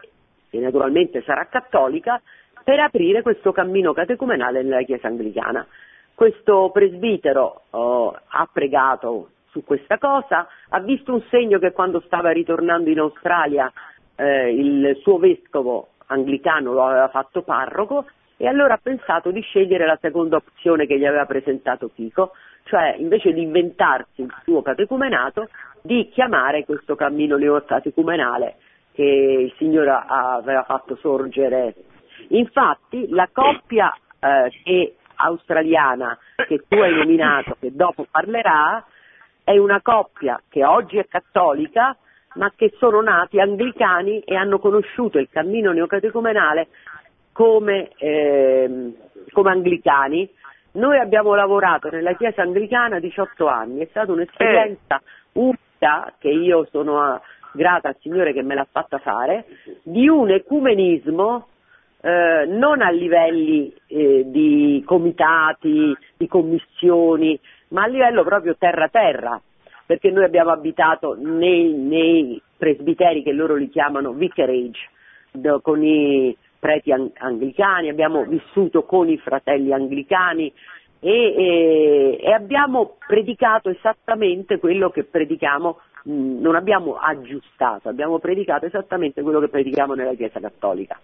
che 0.49 0.59
naturalmente 0.59 1.23
sarà 1.23 1.47
cattolica, 1.47 2.21
per 2.63 2.81
aprire 2.81 3.21
questo 3.21 3.53
cammino 3.53 3.93
catecumenale 3.93 4.63
nella 4.63 4.83
Chiesa 4.83 5.09
anglicana. 5.09 5.67
Questo 6.14 6.70
presbitero 6.72 7.62
oh, 7.70 8.16
ha 8.29 8.48
pregato 8.53 9.31
su 9.50 9.64
questa 9.64 9.98
cosa, 9.98 10.46
ha 10.68 10.81
visto 10.81 11.12
un 11.12 11.22
segno 11.29 11.59
che 11.59 11.72
quando 11.72 12.00
stava 12.07 12.31
ritornando 12.31 12.88
in 12.88 13.00
Australia 13.00 13.72
eh, 14.16 14.53
il 14.55 14.98
suo 15.03 15.18
vescovo 15.18 15.88
anglicano 16.07 16.72
lo 16.72 16.85
aveva 16.85 17.09
fatto 17.09 17.42
parroco 17.42 18.07
e 18.37 18.46
allora 18.46 18.74
ha 18.74 18.81
pensato 18.83 19.31
di 19.31 19.40
scegliere 19.40 19.87
la 19.87 19.98
seconda 20.00 20.37
opzione 20.37 20.87
che 20.87 20.98
gli 20.98 21.05
aveva 21.05 21.24
presentato 21.24 21.90
Chico, 21.94 22.33
cioè 22.64 22.94
invece 22.98 23.33
di 23.33 23.42
inventarsi 23.42 24.22
il 24.22 24.35
suo 24.42 24.62
catecumenato, 24.62 25.48
di 25.83 26.09
chiamare 26.11 26.64
questo 26.64 26.94
cammino 26.94 27.37
neocatecumenale 27.37 28.57
che 28.92 29.03
il 29.03 29.55
Signore 29.57 29.90
aveva 30.07 30.62
fatto 30.62 30.96
sorgere. 30.96 31.74
Infatti 32.29 33.09
la 33.09 33.29
coppia 33.33 33.92
eh, 34.20 34.50
che 34.62 34.94
australiana 35.14 36.18
che 36.46 36.62
tu 36.68 36.79
hai 36.79 36.94
nominato, 36.94 37.57
che 37.59 37.70
dopo 37.74 38.07
parlerà, 38.11 38.85
è 39.44 39.57
una 39.59 39.81
coppia 39.83 40.40
che 40.48 40.64
oggi 40.64 40.98
è 40.98 41.07
cattolica, 41.07 41.96
ma 42.35 42.53
che 42.57 42.72
sono 42.79 43.00
nati 43.00 43.38
anglicani 43.40 44.20
e 44.20 44.35
hanno 44.35 44.59
conosciuto 44.59 45.18
il 45.18 45.29
cammino 45.31 45.72
neocatecumenale 45.72 46.68
come, 47.33 47.90
eh, 47.96 48.92
come 49.33 49.50
anglicani. 49.50 50.29
Noi 50.72 50.98
abbiamo 50.98 51.35
lavorato 51.35 51.88
nella 51.90 52.14
chiesa 52.14 52.42
anglicana 52.42 52.98
18 52.98 53.46
anni, 53.46 53.81
è 53.81 53.87
stata 53.90 54.11
un'esperienza 54.11 55.00
unica 55.33 56.12
che 56.18 56.29
io 56.29 56.66
sono 56.70 57.20
grata 57.53 57.88
al 57.88 57.96
Signore 58.00 58.33
che 58.33 58.42
me 58.42 58.55
l'ha 58.55 58.66
fatta 58.68 58.98
fare, 58.98 59.44
di 59.83 60.09
un 60.09 60.31
ecumenismo 60.31 61.48
eh, 62.05 62.45
non 62.47 62.83
a 62.83 62.90
livelli 62.90 63.73
eh, 63.87 64.25
di 64.27 64.83
comitati, 64.85 65.97
di 66.19 66.27
commissioni, 66.29 67.40
ma 67.69 67.85
a 67.85 67.87
livello 67.87 68.23
proprio 68.23 68.57
terra-terra. 68.59 69.40
perché 69.87 70.11
noi 70.11 70.25
abbiamo 70.25 70.51
abitato 70.51 71.14
nei, 71.19 71.73
nei 71.73 72.40
presbiteri 72.57 73.23
che 73.23 73.33
loro 73.33 73.55
li 73.55 73.69
chiamano 73.69 74.12
vicarage, 74.12 74.88
do, 75.31 75.61
con 75.61 75.83
i 75.83 76.35
preti 76.59 76.90
ang- 76.93 77.12
anglicani, 77.19 77.90
abbiamo 77.90 78.25
vissuto 78.25 78.85
con 78.85 79.09
i 79.09 79.19
fratelli 79.19 79.73
anglicani 79.73 80.51
e, 81.01 81.11
e, 81.11 82.19
e 82.23 82.33
abbiamo 82.33 82.97
predicato 83.07 83.69
esattamente 83.69 84.59
quello 84.59 84.90
che 84.90 85.05
predichiamo 85.05 85.79
non 86.07 86.55
abbiamo 86.55 86.97
aggiustato, 86.97 87.88
abbiamo 87.88 88.19
predicato 88.19 88.67
esattamente 88.67 89.23
quello 89.23 89.40
che 89.40 89.49
predichiamo 89.49 89.95
nella 89.95 90.12
Chiesa 90.12 90.38
Cattolica. 90.38 90.99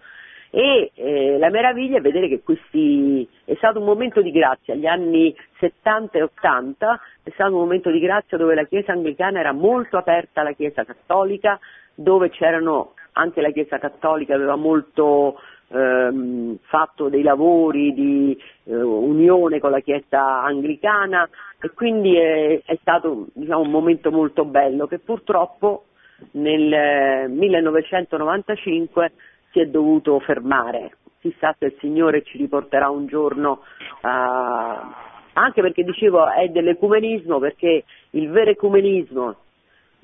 E 0.53 0.91
eh, 0.93 1.37
la 1.37 1.49
meraviglia 1.49 1.97
è 1.97 2.01
vedere 2.01 2.27
che 2.27 2.41
questi 2.43 3.25
è 3.45 3.55
stato 3.55 3.79
un 3.79 3.85
momento 3.85 4.21
di 4.21 4.31
grazia, 4.31 4.75
gli 4.75 4.85
anni 4.85 5.33
70 5.59 6.17
e 6.17 6.23
80 6.23 6.99
è 7.23 7.29
stato 7.29 7.53
un 7.53 7.61
momento 7.61 7.89
di 7.89 7.99
grazia 7.99 8.37
dove 8.37 8.53
la 8.53 8.65
Chiesa 8.65 8.91
anglicana 8.91 9.39
era 9.39 9.53
molto 9.53 9.95
aperta 9.97 10.41
alla 10.41 10.51
Chiesa 10.51 10.83
cattolica, 10.83 11.57
dove 11.95 12.29
c'erano 12.31 12.95
anche 13.13 13.39
la 13.39 13.51
Chiesa 13.51 13.79
cattolica 13.79 14.35
aveva 14.35 14.57
molto 14.57 15.39
ehm, 15.69 16.57
fatto 16.63 17.07
dei 17.07 17.23
lavori 17.23 17.93
di 17.93 18.37
eh, 18.65 18.75
unione 18.75 19.59
con 19.59 19.71
la 19.71 19.79
Chiesa 19.79 20.41
anglicana 20.43 21.29
e 21.61 21.69
quindi 21.69 22.17
è, 22.17 22.61
è 22.65 22.77
stato 22.81 23.27
diciamo, 23.33 23.61
un 23.61 23.71
momento 23.71 24.11
molto 24.11 24.43
bello 24.43 24.85
che 24.85 24.99
purtroppo 24.99 25.85
nel 26.31 27.29
1995 27.29 29.05
eh, 29.05 29.11
si 29.51 29.59
è 29.59 29.65
dovuto 29.65 30.19
fermare. 30.19 30.97
Chissà 31.19 31.55
se 31.57 31.65
il 31.65 31.75
Signore 31.79 32.23
ci 32.23 32.37
riporterà 32.37 32.89
un 32.89 33.05
giorno 33.05 33.61
a... 34.01 34.93
anche 35.33 35.61
perché 35.61 35.83
dicevo 35.83 36.29
è 36.29 36.47
dell'ecumenismo, 36.49 37.39
perché 37.39 37.83
il 38.11 38.29
vero 38.29 38.49
ecumenismo 38.49 39.35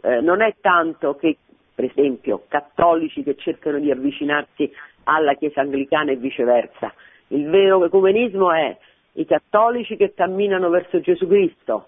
eh, 0.02 0.22
non 0.22 0.42
è 0.42 0.56
tanto 0.62 1.16
che, 1.16 1.38
per 1.74 1.86
esempio, 1.86 2.44
cattolici 2.48 3.24
che 3.24 3.36
cercano 3.36 3.80
di 3.80 3.90
avvicinarsi 3.90 4.72
alla 5.06 5.34
Chiesa 5.34 5.62
anglicana 5.62 6.12
e 6.12 6.18
viceversa. 6.18 6.94
Il 7.30 7.50
vero 7.50 7.84
ecumenismo 7.84 8.52
è 8.52 8.78
i 9.14 9.26
cattolici 9.26 9.96
che 9.96 10.14
camminano 10.14 10.70
verso 10.70 11.00
Gesù 11.00 11.28
Cristo 11.28 11.88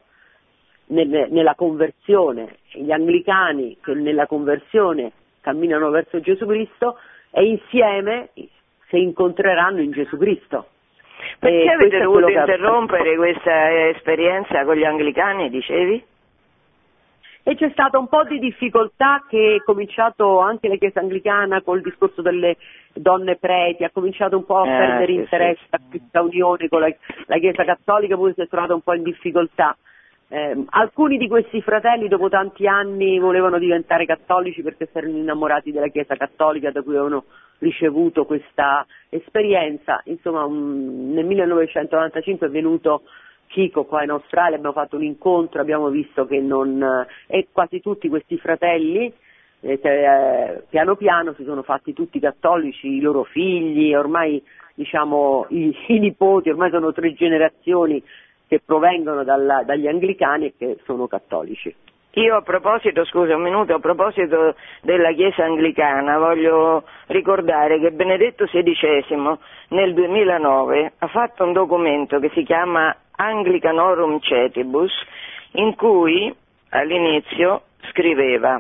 nella 0.87 1.53
conversione, 1.53 2.57
gli 2.71 2.91
anglicani 2.91 3.77
che 3.79 3.93
nella 3.93 4.25
conversione 4.25 5.11
camminano 5.39 5.91
verso 5.91 6.19
Gesù 6.19 6.47
Cristo 6.47 6.97
e 7.31 7.43
insieme 7.43 8.29
si 8.89 9.01
incontreranno 9.01 9.81
in 9.81 9.91
Gesù 9.91 10.17
Cristo. 10.17 10.67
Perché 11.37 11.63
e 11.63 11.69
avete 11.69 11.99
dovuto 11.99 12.29
interrompere 12.29 13.15
questa 13.15 13.89
esperienza 13.89 14.63
con 14.63 14.75
gli 14.75 14.85
anglicani, 14.85 15.49
dicevi? 15.49 16.03
E 17.43 17.55
c'è 17.55 17.69
stata 17.71 17.97
un 17.97 18.07
po' 18.07 18.23
di 18.25 18.37
difficoltà 18.37 19.25
che 19.27 19.55
è 19.55 19.63
cominciato 19.63 20.39
anche 20.39 20.67
la 20.67 20.75
Chiesa 20.75 20.99
anglicana 20.99 21.61
col 21.61 21.81
discorso 21.81 22.21
delle 22.21 22.57
donne 22.93 23.37
preti, 23.37 23.83
ha 23.83 23.89
cominciato 23.89 24.37
un 24.37 24.45
po' 24.45 24.59
a 24.59 24.67
eh, 24.67 24.77
perdere 24.77 25.05
sì, 25.05 25.13
interesse 25.13 25.63
sì. 25.63 25.75
a 25.75 25.79
questa 25.89 26.21
unione 26.21 26.67
con 26.67 26.81
la, 26.81 26.93
la 27.25 27.37
Chiesa 27.37 27.63
cattolica, 27.63 28.15
poi 28.15 28.33
si 28.33 28.41
è 28.41 28.47
trovata 28.47 28.73
un 28.73 28.81
po' 28.81 28.93
in 28.93 29.03
difficoltà. 29.03 29.75
Eh, 30.31 30.65
alcuni 30.69 31.17
di 31.17 31.27
questi 31.27 31.59
fratelli 31.61 32.07
dopo 32.07 32.29
tanti 32.29 32.67
anni 32.67 33.17
volevano 33.17 33.57
diventare 33.57 34.05
cattolici 34.05 34.61
perché 34.61 34.87
si 34.91 34.97
erano 34.97 35.17
innamorati 35.17 35.71
della 35.71 35.87
Chiesa 35.87 36.15
cattolica 36.15 36.69
da 36.69 36.83
cui 36.83 36.93
avevano 36.93 37.25
ricevuto 37.57 38.25
questa 38.25 38.85
esperienza. 39.09 40.01
Insomma, 40.05 40.45
un, 40.45 41.13
nel 41.13 41.25
1995 41.25 42.47
è 42.47 42.49
venuto 42.49 43.01
Chico 43.47 43.85
qua 43.85 44.03
in 44.03 44.11
Australia, 44.11 44.57
abbiamo 44.57 44.75
fatto 44.75 44.97
un 44.97 45.03
incontro, 45.03 45.59
abbiamo 45.59 45.89
visto 45.89 46.27
che 46.27 46.39
non, 46.39 47.07
e 47.25 47.47
quasi 47.51 47.81
tutti 47.81 48.07
questi 48.07 48.37
fratelli 48.37 49.11
eh, 49.61 49.79
eh, 49.81 50.63
piano 50.69 50.95
piano 50.95 51.33
si 51.33 51.43
sono 51.43 51.63
fatti 51.63 51.93
tutti 51.93 52.19
cattolici, 52.19 52.87
i 52.87 53.01
loro 53.01 53.23
figli, 53.23 53.93
ormai 53.93 54.41
diciamo 54.73 55.47
i, 55.49 55.75
i 55.87 55.99
nipoti, 55.99 56.49
ormai 56.49 56.69
sono 56.69 56.93
tre 56.93 57.13
generazioni 57.13 58.01
che 58.49 58.59
provengono 58.65 59.23
dalla, 59.23 59.61
dagli 59.63 59.87
anglicani 59.87 60.47
e 60.47 60.53
che 60.57 60.77
sono 60.83 61.07
cattolici. 61.07 61.73
Io 62.13 62.35
a 62.35 62.41
proposito, 62.41 63.05
scusa 63.05 63.35
un 63.35 63.43
minuto, 63.43 63.75
a 63.75 63.79
proposito 63.79 64.55
della 64.81 65.13
Chiesa 65.13 65.43
anglicana 65.43 66.17
voglio 66.17 66.83
ricordare 67.05 67.79
che 67.79 67.91
Benedetto 67.91 68.45
XVI 68.45 69.37
nel 69.69 69.93
2009 69.93 70.93
ha 70.97 71.07
fatto 71.07 71.43
un 71.43 71.53
documento 71.53 72.19
che 72.19 72.31
si 72.33 72.41
chiama 72.41 72.93
Anglicanorum 73.15 74.19
Cetibus 74.21 74.91
in 75.51 75.75
cui 75.75 76.35
all'inizio 76.69 77.61
scriveva 77.91 78.59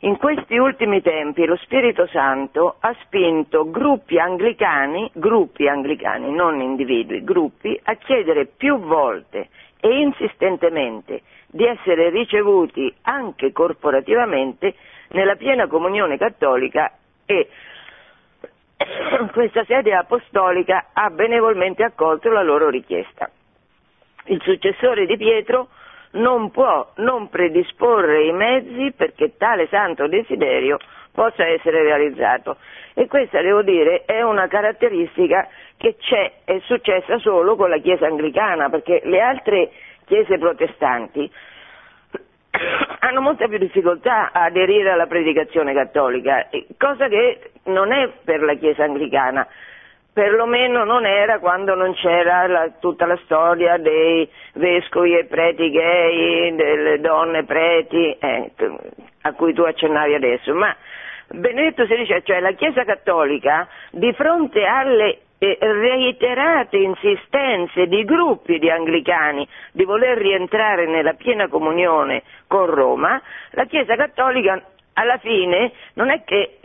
in 0.00 0.18
questi 0.18 0.56
ultimi 0.58 1.00
tempi 1.00 1.46
lo 1.46 1.56
Spirito 1.56 2.06
Santo 2.08 2.76
ha 2.80 2.94
spinto 3.04 3.70
gruppi 3.70 4.18
anglicani, 4.18 5.10
gruppi 5.14 5.66
anglicani, 5.68 6.30
non 6.30 6.60
individui, 6.60 7.24
gruppi, 7.24 7.78
a 7.84 7.94
chiedere 7.94 8.46
più 8.46 8.78
volte 8.78 9.48
e 9.80 10.00
insistentemente 10.00 11.22
di 11.46 11.64
essere 11.64 12.10
ricevuti 12.10 12.92
anche 13.02 13.52
corporativamente 13.52 14.74
nella 15.08 15.36
piena 15.36 15.66
comunione 15.66 16.18
cattolica 16.18 16.92
e 17.24 17.48
questa 19.32 19.64
sede 19.64 19.94
apostolica 19.94 20.88
ha 20.92 21.08
benevolmente 21.08 21.82
accolto 21.82 22.30
la 22.30 22.42
loro 22.42 22.68
richiesta. 22.68 23.30
Il 24.26 24.42
successore 24.42 25.06
di 25.06 25.16
Pietro 25.16 25.68
non 26.16 26.50
può 26.50 26.92
non 26.96 27.28
predisporre 27.28 28.24
i 28.24 28.32
mezzi 28.32 28.92
perché 28.96 29.36
tale 29.36 29.68
santo 29.68 30.06
desiderio 30.08 30.78
possa 31.12 31.46
essere 31.46 31.82
realizzato. 31.82 32.58
E 32.94 33.06
questa, 33.06 33.40
devo 33.40 33.62
dire, 33.62 34.04
è 34.04 34.22
una 34.22 34.46
caratteristica 34.48 35.48
che 35.76 35.96
c'è, 35.98 36.32
è 36.44 36.58
successa 36.64 37.18
solo 37.18 37.56
con 37.56 37.70
la 37.70 37.78
Chiesa 37.78 38.06
anglicana, 38.06 38.68
perché 38.68 39.00
le 39.04 39.20
altre 39.20 39.70
chiese 40.04 40.38
protestanti 40.38 41.30
hanno 43.00 43.20
molta 43.20 43.48
più 43.48 43.58
difficoltà 43.58 44.30
a 44.32 44.44
aderire 44.44 44.90
alla 44.90 45.06
predicazione 45.06 45.72
cattolica, 45.74 46.48
cosa 46.78 47.08
che 47.08 47.50
non 47.64 47.92
è 47.92 48.10
per 48.24 48.42
la 48.42 48.54
Chiesa 48.54 48.84
anglicana 48.84 49.46
perlomeno 50.16 50.84
non 50.84 51.04
era 51.04 51.38
quando 51.40 51.74
non 51.74 51.92
c'era 51.92 52.46
la, 52.46 52.70
tutta 52.80 53.04
la 53.04 53.18
storia 53.24 53.76
dei 53.76 54.26
vescovi 54.54 55.14
e 55.14 55.26
preti 55.26 55.70
gay, 55.70 56.54
delle 56.54 57.00
donne 57.00 57.44
preti, 57.44 58.16
eh, 58.18 58.50
a 59.20 59.32
cui 59.34 59.52
tu 59.52 59.60
accennavi 59.60 60.14
adesso, 60.14 60.54
ma 60.54 60.74
Benedetto 61.28 61.84
XVI, 61.84 62.22
cioè 62.24 62.40
la 62.40 62.52
Chiesa 62.52 62.84
Cattolica, 62.84 63.68
di 63.90 64.10
fronte 64.14 64.64
alle 64.64 65.18
eh, 65.36 65.58
reiterate 65.60 66.78
insistenze 66.78 67.86
di 67.86 68.02
gruppi 68.04 68.58
di 68.58 68.70
anglicani 68.70 69.46
di 69.72 69.84
voler 69.84 70.16
rientrare 70.16 70.86
nella 70.86 71.12
piena 71.12 71.46
comunione 71.48 72.22
con 72.46 72.64
Roma, 72.64 73.20
la 73.50 73.66
Chiesa 73.66 73.96
Cattolica 73.96 74.62
alla 74.94 75.18
fine 75.18 75.72
non 75.94 76.10
è 76.10 76.24
che 76.24 76.55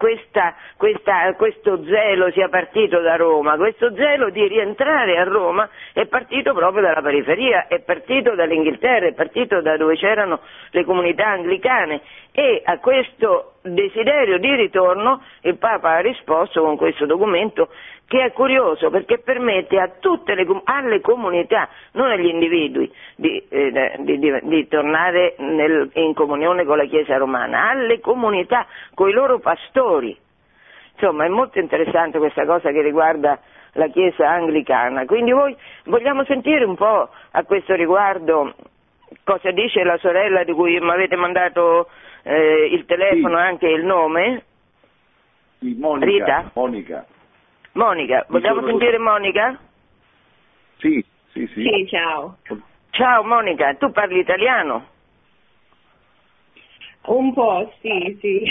questa, 0.00 0.54
questa, 0.78 1.34
questo 1.34 1.84
zelo 1.84 2.30
sia 2.30 2.48
partito 2.48 3.00
da 3.00 3.16
Roma, 3.16 3.58
questo 3.58 3.94
zelo 3.94 4.30
di 4.30 4.48
rientrare 4.48 5.18
a 5.18 5.24
Roma 5.24 5.68
è 5.92 6.06
partito 6.06 6.54
proprio 6.54 6.80
dalla 6.80 7.02
periferia, 7.02 7.66
è 7.68 7.80
partito 7.80 8.34
dall'Inghilterra, 8.34 9.08
è 9.08 9.12
partito 9.12 9.60
da 9.60 9.76
dove 9.76 9.96
c'erano 9.96 10.40
le 10.70 10.84
comunità 10.86 11.26
anglicane. 11.26 12.00
E 12.32 12.62
a 12.64 12.78
questo 12.78 13.56
desiderio 13.62 14.38
di 14.38 14.54
ritorno 14.54 15.22
il 15.42 15.56
Papa 15.56 15.96
ha 15.96 16.00
risposto 16.00 16.62
con 16.62 16.76
questo 16.76 17.06
documento 17.06 17.68
che 18.06 18.24
è 18.24 18.32
curioso 18.32 18.90
perché 18.90 19.18
permette 19.18 19.76
le, 19.76 20.46
alle 20.64 21.00
comunità, 21.00 21.68
non 21.92 22.10
agli 22.10 22.26
individui, 22.26 22.92
di, 23.14 23.40
eh, 23.48 23.94
di, 23.98 24.18
di, 24.18 24.38
di 24.42 24.66
tornare 24.66 25.36
nel, 25.38 25.88
in 25.94 26.12
comunione 26.14 26.64
con 26.64 26.76
la 26.76 26.86
Chiesa 26.86 27.16
romana, 27.18 27.70
alle 27.70 28.00
comunità, 28.00 28.66
con 28.94 29.08
i 29.08 29.12
loro 29.12 29.38
pastori. 29.38 30.16
Insomma, 30.94 31.24
è 31.24 31.28
molto 31.28 31.60
interessante 31.60 32.18
questa 32.18 32.44
cosa 32.46 32.72
che 32.72 32.82
riguarda 32.82 33.38
la 33.74 33.86
Chiesa 33.86 34.28
anglicana. 34.28 35.04
Quindi 35.04 35.30
voi 35.30 35.56
vogliamo 35.84 36.24
sentire 36.24 36.64
un 36.64 36.74
po' 36.74 37.08
a 37.30 37.44
questo 37.44 37.74
riguardo 37.74 38.54
cosa 39.24 39.50
dice 39.50 39.84
la 39.84 39.98
sorella 39.98 40.44
di 40.44 40.52
cui 40.52 40.78
mi 40.80 40.90
avete 40.90 41.16
mandato 41.16 41.88
eh, 42.22 42.68
il 42.72 42.84
telefono 42.86 43.38
e 43.38 43.42
sì. 43.42 43.48
anche 43.48 43.68
il 43.68 43.84
nome? 43.84 44.44
Sì, 45.58 45.76
Monica. 45.78 46.06
Rita? 46.06 46.50
Monica. 46.54 47.06
Monica, 47.72 48.24
vogliamo 48.28 48.66
sentire 48.66 48.98
Monica? 48.98 49.58
Sì, 50.78 51.04
sì, 51.32 51.46
sì. 51.54 51.62
Sì, 51.62 51.86
ciao. 51.88 52.38
Ciao 52.90 53.22
Monica, 53.22 53.74
tu 53.74 53.90
parli 53.92 54.18
italiano? 54.18 54.86
Un 57.06 57.32
po', 57.32 57.72
sì, 57.80 58.18
sì. 58.20 58.42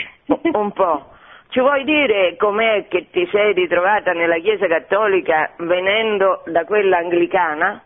Un 0.54 0.72
po'. 0.72 1.12
Ci 1.50 1.60
vuoi 1.60 1.84
dire 1.84 2.36
com'è 2.38 2.88
che 2.88 3.10
ti 3.10 3.28
sei 3.32 3.54
ritrovata 3.54 4.12
nella 4.14 4.38
Chiesa 4.38 4.68
Cattolica 4.68 5.52
venendo 5.58 6.44
da 6.46 6.64
quella 6.64 6.98
anglicana? 6.98 7.84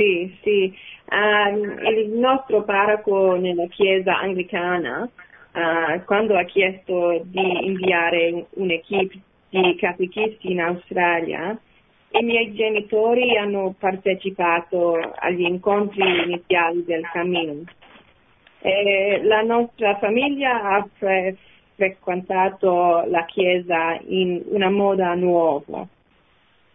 Sì, 0.00 0.34
sì. 0.42 0.74
Um, 1.10 1.78
il 1.86 2.08
nostro 2.12 2.62
parroco 2.62 3.36
nella 3.36 3.66
chiesa 3.66 4.18
anglicana, 4.18 5.02
uh, 5.52 6.02
quando 6.06 6.38
ha 6.38 6.44
chiesto 6.44 7.20
di 7.24 7.66
inviare 7.66 8.46
un'equipe 8.48 9.18
di 9.50 9.76
catechisti 9.76 10.52
in 10.52 10.62
Australia, 10.62 11.54
i 12.12 12.22
miei 12.22 12.54
genitori 12.54 13.36
hanno 13.36 13.74
partecipato 13.78 14.96
agli 15.16 15.42
incontri 15.42 16.00
iniziali 16.24 16.82
del 16.86 17.02
cammino. 17.12 17.64
E 18.62 19.20
la 19.22 19.42
nostra 19.42 19.98
famiglia 19.98 20.62
ha 20.62 20.88
fre- 20.96 21.36
frequentato 21.74 23.04
la 23.06 23.26
chiesa 23.26 23.98
in 24.06 24.44
una 24.46 24.70
moda 24.70 25.12
nuova. 25.12 25.86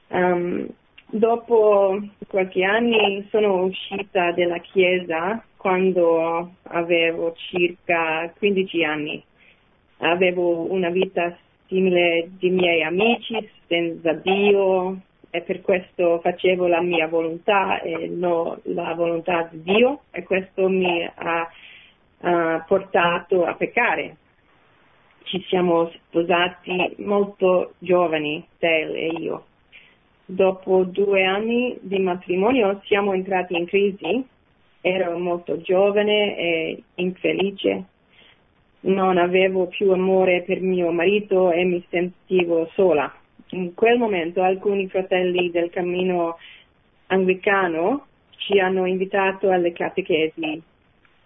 Um, 0.09 0.69
dopo 1.07 1.99
qualche 2.27 2.63
anni 2.63 3.27
sono 3.29 3.63
uscita 3.63 4.31
dalla 4.31 4.59
chiesa 4.59 5.43
quando 5.57 6.51
avevo 6.63 7.33
circa 7.35 8.31
15 8.37 8.83
anni. 8.83 9.23
Avevo 9.99 10.71
una 10.71 10.89
vita 10.89 11.35
simile 11.67 12.29
di 12.37 12.49
miei 12.49 12.83
amici, 12.83 13.49
senza 13.67 14.13
Dio, 14.13 14.99
e 15.35 15.41
per 15.41 15.61
questo 15.61 16.19
facevo 16.19 16.67
la 16.67 16.81
mia 16.81 17.07
volontà 17.07 17.81
e 17.81 18.07
non 18.07 18.57
la 18.63 18.93
volontà 18.93 19.49
di 19.51 19.63
Dio 19.63 20.03
e 20.11 20.23
questo 20.23 20.69
mi 20.69 21.03
ha, 21.03 21.49
ha 22.19 22.63
portato 22.65 23.43
a 23.43 23.53
peccare. 23.55 24.15
Ci 25.23 25.43
siamo 25.49 25.89
sposati 25.89 26.95
molto 26.99 27.73
giovani, 27.79 28.47
Tel 28.59 28.95
e 28.95 29.07
io. 29.07 29.45
Dopo 30.27 30.83
due 30.85 31.23
anni 31.23 31.77
di 31.81 31.99
matrimonio 31.99 32.81
siamo 32.85 33.13
entrati 33.13 33.55
in 33.55 33.67
crisi, 33.67 34.25
ero 34.81 35.19
molto 35.19 35.61
giovane 35.61 36.35
e 36.37 36.83
infelice, 36.95 37.83
non 38.81 39.17
avevo 39.17 39.67
più 39.67 39.91
amore 39.91 40.41
per 40.41 40.61
mio 40.61 40.91
marito 40.91 41.51
e 41.51 41.63
mi 41.63 41.83
sentivo 41.89 42.67
sola. 42.73 43.13
In 43.49 43.75
quel 43.75 43.99
momento 43.99 44.41
alcuni 44.41 44.87
fratelli 44.87 45.51
del 45.51 45.69
cammino 45.69 46.37
anglicano 47.07 48.07
ci 48.37 48.59
hanno 48.59 48.85
invitato 48.85 49.51
alle 49.51 49.73
catechesi 49.73 50.61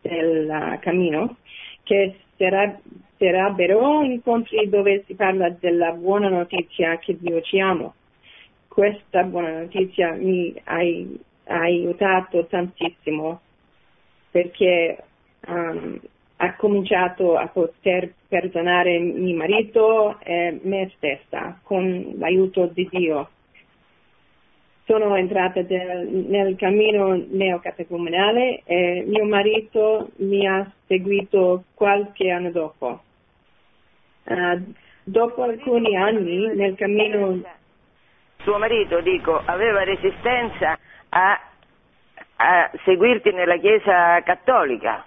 del 0.01 0.77
cammino 0.81 1.38
che 1.83 2.15
sarebbero 2.35 4.01
incontri 4.03 4.67
dove 4.67 5.03
si 5.05 5.15
parla 5.15 5.49
della 5.49 5.91
buona 5.91 6.27
notizia 6.27 6.97
che 6.97 7.17
Dio 7.17 7.41
ci 7.41 7.59
ama. 7.59 7.93
Questa 8.69 9.23
buona 9.23 9.60
notizia 9.60 10.13
mi 10.13 10.53
ha, 10.63 10.77
ha 10.77 11.60
aiutato 11.60 12.45
tantissimo 12.45 13.41
perché 14.32 15.03
um, 15.47 15.99
ha 16.38 16.55
cominciato 16.55 17.36
a 17.36 17.47
poter 17.47 18.13
perdonare 18.27 18.99
mio 18.99 19.36
marito 19.36 20.19
e 20.21 20.60
me 20.63 20.91
stessa 20.95 21.60
con 21.63 22.13
l'aiuto 22.17 22.67
di 22.67 22.88
Dio. 22.89 23.29
Sono 24.86 25.15
entrata 25.15 25.62
del, 25.63 26.08
nel 26.08 26.55
cammino 26.55 27.21
neocatecumenale 27.27 28.62
e 28.63 29.03
mio 29.05 29.25
marito 29.25 30.12
mi 30.17 30.47
ha 30.47 30.71
seguito 30.88 31.65
qualche 31.73 32.29
anno 32.29 32.51
dopo. 32.51 33.01
Uh, 34.25 34.73
dopo 35.03 35.41
alcuni 35.43 35.97
anni 35.97 36.55
nel 36.55 36.75
cammino... 36.75 37.58
Suo 38.41 38.58
marito, 38.58 39.02
dico, 39.02 39.41
aveva 39.45 39.84
resistenza 39.84 40.78
a, 41.10 41.41
a 42.36 42.71
seguirti 42.84 43.32
nella 43.32 43.58
Chiesa 43.58 44.21
cattolica? 44.23 45.06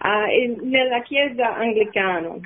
uh, 0.00 0.66
nella 0.68 1.00
chiesa 1.02 1.54
anglicana. 1.56 2.38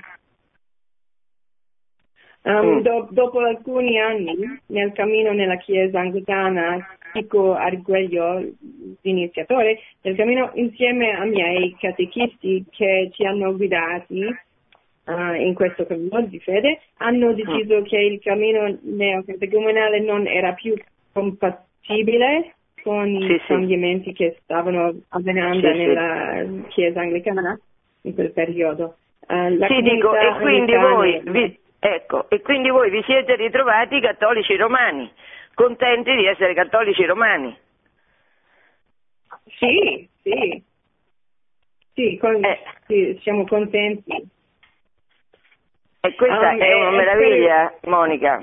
Um, 2.42 2.78
mm. 2.78 2.80
do, 2.80 3.08
dopo 3.10 3.40
alcuni 3.40 3.98
anni 4.00 4.36
nel 4.66 4.92
cammino 4.92 5.32
nella 5.32 5.56
chiesa 5.56 6.00
anglicana, 6.00 6.96
Chico 7.12 7.54
Arguello, 7.54 8.52
l'iniziatore 9.02 9.80
del 10.00 10.16
cammino, 10.16 10.52
insieme 10.54 11.14
ai 11.16 11.28
miei 11.28 11.76
catechisti 11.78 12.64
che 12.70 13.10
ci 13.12 13.24
hanno 13.24 13.54
guidati 13.56 14.24
uh, 15.08 15.34
in 15.34 15.54
questo 15.54 15.86
cammino 15.86 16.20
di 16.22 16.38
fede, 16.40 16.80
hanno 16.98 17.32
deciso 17.32 17.80
mm. 17.80 17.84
che 17.84 17.98
il 17.98 18.20
cammino 18.20 18.78
neocatecumenale 18.80 20.00
non 20.00 20.26
era 20.26 20.52
più 20.52 20.74
compatibile 21.12 22.54
con 22.82 23.08
i 23.08 23.26
sì, 23.26 23.46
cambiamenti 23.46 24.10
sì. 24.10 24.12
che 24.12 24.38
stavano 24.42 24.94
avvenendo 25.08 25.72
sì, 25.72 25.78
nella 25.78 26.44
Chiesa 26.68 27.00
anglicana 27.00 27.58
in 28.02 28.14
quel 28.14 28.32
periodo. 28.32 28.96
Uh, 29.26 29.58
sì, 29.66 29.82
dico, 29.82 30.14
e 30.14 30.40
quindi, 30.40 30.74
voi, 30.74 31.20
vi, 31.24 31.58
ecco, 31.78 32.30
e 32.30 32.40
quindi 32.40 32.70
voi 32.70 32.90
vi 32.90 33.02
siete 33.04 33.36
ritrovati 33.36 34.00
cattolici 34.00 34.56
romani, 34.56 35.10
contenti 35.54 36.14
di 36.14 36.26
essere 36.26 36.54
cattolici 36.54 37.04
romani? 37.04 37.56
Sì, 39.58 40.08
sì. 40.22 40.62
Sì, 41.94 42.16
con, 42.16 42.42
eh. 42.44 42.58
sì 42.86 43.18
siamo 43.22 43.44
contenti. 43.44 44.36
E 46.00 46.14
questa 46.14 46.50
um, 46.50 46.58
è 46.58 46.74
una 46.74 46.90
meraviglia, 46.90 47.74
Monica. 47.82 48.42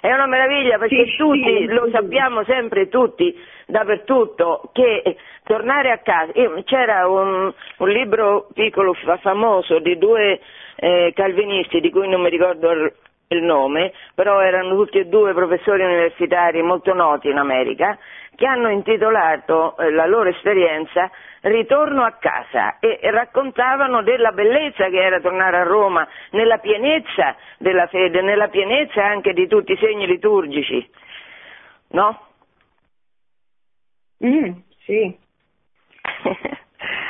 È 0.00 0.12
una 0.12 0.26
meraviglia 0.26 0.78
perché 0.78 1.06
sì, 1.06 1.16
tutti, 1.16 1.42
sì, 1.42 1.66
lo 1.66 1.88
sappiamo 1.92 2.42
sempre 2.42 2.88
tutti, 2.88 3.32
dappertutto, 3.66 4.70
che 4.72 5.16
tornare 5.44 5.92
a 5.92 5.98
casa, 5.98 6.32
c'era 6.64 7.06
un, 7.06 7.52
un 7.76 7.88
libro 7.88 8.48
piccolo, 8.52 8.94
famoso, 9.20 9.78
di 9.78 9.96
due 9.98 10.40
eh, 10.74 11.12
calvinisti, 11.14 11.80
di 11.80 11.90
cui 11.90 12.08
non 12.08 12.20
mi 12.20 12.30
ricordo 12.30 12.72
il 12.72 13.42
nome, 13.42 13.92
però 14.14 14.40
erano 14.40 14.74
tutti 14.74 14.98
e 14.98 15.06
due 15.06 15.32
professori 15.34 15.84
universitari 15.84 16.62
molto 16.62 16.92
noti 16.94 17.28
in 17.28 17.38
America, 17.38 17.96
che 18.34 18.46
hanno 18.46 18.70
intitolato 18.70 19.76
eh, 19.76 19.90
la 19.90 20.06
loro 20.06 20.28
esperienza 20.28 21.10
Ritorno 21.42 22.04
a 22.04 22.12
casa 22.20 22.78
e 22.78 23.00
raccontavano 23.10 24.04
della 24.04 24.30
bellezza 24.30 24.88
che 24.88 25.02
era 25.02 25.18
tornare 25.18 25.56
a 25.56 25.64
Roma, 25.64 26.06
nella 26.30 26.58
pienezza 26.58 27.34
della 27.58 27.88
fede, 27.88 28.22
nella 28.22 28.46
pienezza 28.46 29.04
anche 29.04 29.32
di 29.32 29.48
tutti 29.48 29.72
i 29.72 29.76
segni 29.76 30.06
liturgici. 30.06 30.88
No? 31.88 32.26
Mm, 34.24 34.52
sì. 34.84 35.02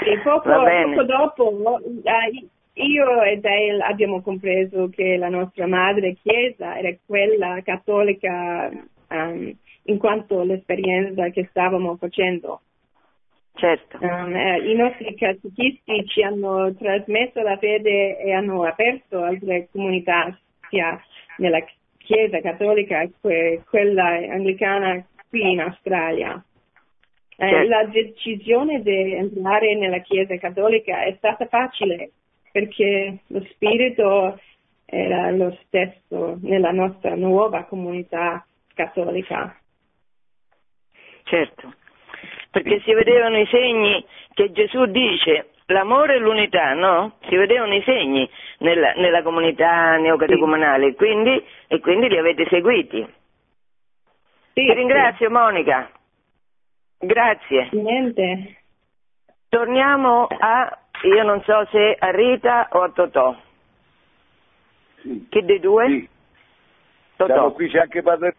e 0.06 0.18
poco, 0.22 0.50
poco 0.50 1.02
dopo 1.02 1.78
eh, 2.02 2.46
io 2.72 3.22
e 3.24 3.37
Dale 3.37 3.82
abbiamo 3.82 4.22
compreso 4.22 4.88
che 4.88 5.18
la 5.18 5.28
nostra 5.28 5.66
madre 5.66 6.16
chiesa 6.22 6.78
era 6.78 6.90
quella 7.04 7.61
cattolica 7.62 8.70
um, 9.11 9.54
in 9.84 9.98
quanto 9.98 10.42
l'esperienza 10.42 11.28
che 11.30 11.46
stavamo 11.50 11.96
facendo. 11.96 12.60
Certo. 13.54 13.98
Um, 14.00 14.34
eh, 14.34 14.70
I 14.70 14.74
nostri 14.74 15.14
catechisti 15.14 16.06
ci 16.06 16.22
hanno 16.22 16.74
trasmesso 16.74 17.42
la 17.42 17.56
fede 17.58 18.18
e 18.18 18.32
hanno 18.32 18.64
aperto 18.64 19.22
altre 19.22 19.68
comunità, 19.70 20.36
sia 20.68 21.00
nella 21.36 21.64
Chiesa 21.98 22.40
cattolica 22.40 23.08
che 23.20 23.62
quella 23.68 24.06
anglicana 24.06 25.04
qui 25.28 25.52
in 25.52 25.60
Australia. 25.60 26.42
Eh, 27.36 27.48
certo. 27.48 27.68
la 27.68 27.84
decisione 27.84 28.82
di 28.82 29.14
entrare 29.14 29.74
nella 29.76 30.00
Chiesa 30.00 30.36
cattolica 30.36 31.04
è 31.04 31.14
stata 31.16 31.46
facile 31.46 32.10
perché 32.52 33.18
lo 33.28 33.44
spirito 33.50 34.38
era 34.84 35.30
lo 35.30 35.56
stesso 35.64 36.38
nella 36.42 36.70
nostra 36.70 37.14
nuova 37.14 37.64
comunità 37.64 38.44
cattolica. 38.74 39.56
Certo, 41.33 41.72
perché 42.50 42.80
si 42.80 42.92
vedevano 42.92 43.38
i 43.38 43.46
segni 43.46 44.04
che 44.35 44.52
Gesù 44.52 44.85
dice, 44.85 45.52
l'amore 45.68 46.16
e 46.16 46.18
l'unità, 46.18 46.74
no? 46.74 47.12
Si 47.26 47.35
vedevano 47.37 47.72
i 47.74 47.83
segni 47.85 48.28
nella, 48.58 48.92
nella 48.96 49.22
comunità 49.22 49.96
neocatecumenale 49.96 50.90
sì. 50.90 50.96
quindi, 50.96 51.42
e 51.68 51.80
quindi 51.80 52.08
li 52.08 52.18
avete 52.18 52.46
seguiti. 52.50 53.00
Sì, 54.52 54.66
Ti 54.66 54.74
ringrazio 54.74 55.28
sì. 55.28 55.33
Monica. 55.33 55.90
Grazie. 56.98 57.68
Niente. 57.72 58.56
Torniamo 59.48 60.26
a, 60.26 60.78
io 61.04 61.22
non 61.22 61.42
so 61.44 61.66
se 61.70 61.96
a 61.98 62.10
Rita 62.10 62.68
o 62.72 62.83
a 62.83 62.90
Totò. 62.90 63.35
Sì. 65.00 65.28
Chi 65.30 65.42
dei 65.46 65.60
due? 65.60 65.87
Sì. 65.87 66.08
Totò. 67.16 67.33
Siamo 67.33 67.52
qui, 67.52 67.70
c'è 67.70 67.78
anche 67.78 68.02
Padre 68.02 68.35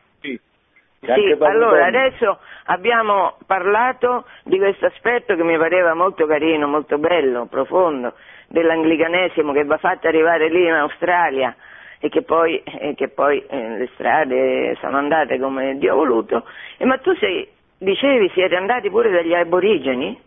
sì. 1.05 1.35
Allora 1.39 1.85
adesso 1.85 2.39
abbiamo 2.65 3.37
parlato 3.45 4.25
di 4.43 4.57
questo 4.57 4.85
aspetto 4.85 5.35
che 5.35 5.43
mi 5.43 5.57
pareva 5.57 5.93
molto 5.93 6.25
carino, 6.25 6.67
molto 6.67 6.97
bello, 6.97 7.45
profondo, 7.45 8.13
dell'anglicanesimo 8.47 9.51
che 9.51 9.63
va 9.65 9.77
fatto 9.77 10.07
arrivare 10.07 10.49
lì 10.49 10.63
in 10.65 10.73
Australia 10.73 11.55
e 11.99 12.09
che 12.09 12.21
poi, 12.21 12.61
e 12.63 12.95
che 12.95 13.07
poi 13.09 13.43
eh, 13.47 13.77
le 13.77 13.89
strade 13.93 14.75
sono 14.81 14.97
andate 14.97 15.39
come 15.39 15.77
Dio 15.77 15.93
ha 15.93 15.95
voluto. 15.95 16.45
E, 16.77 16.85
ma 16.85 16.97
tu 16.97 17.13
sei, 17.15 17.47
dicevi 17.77 18.29
siete 18.33 18.55
andati 18.55 18.89
pure 18.89 19.09
dagli 19.09 19.33
aborigeni? 19.33 20.19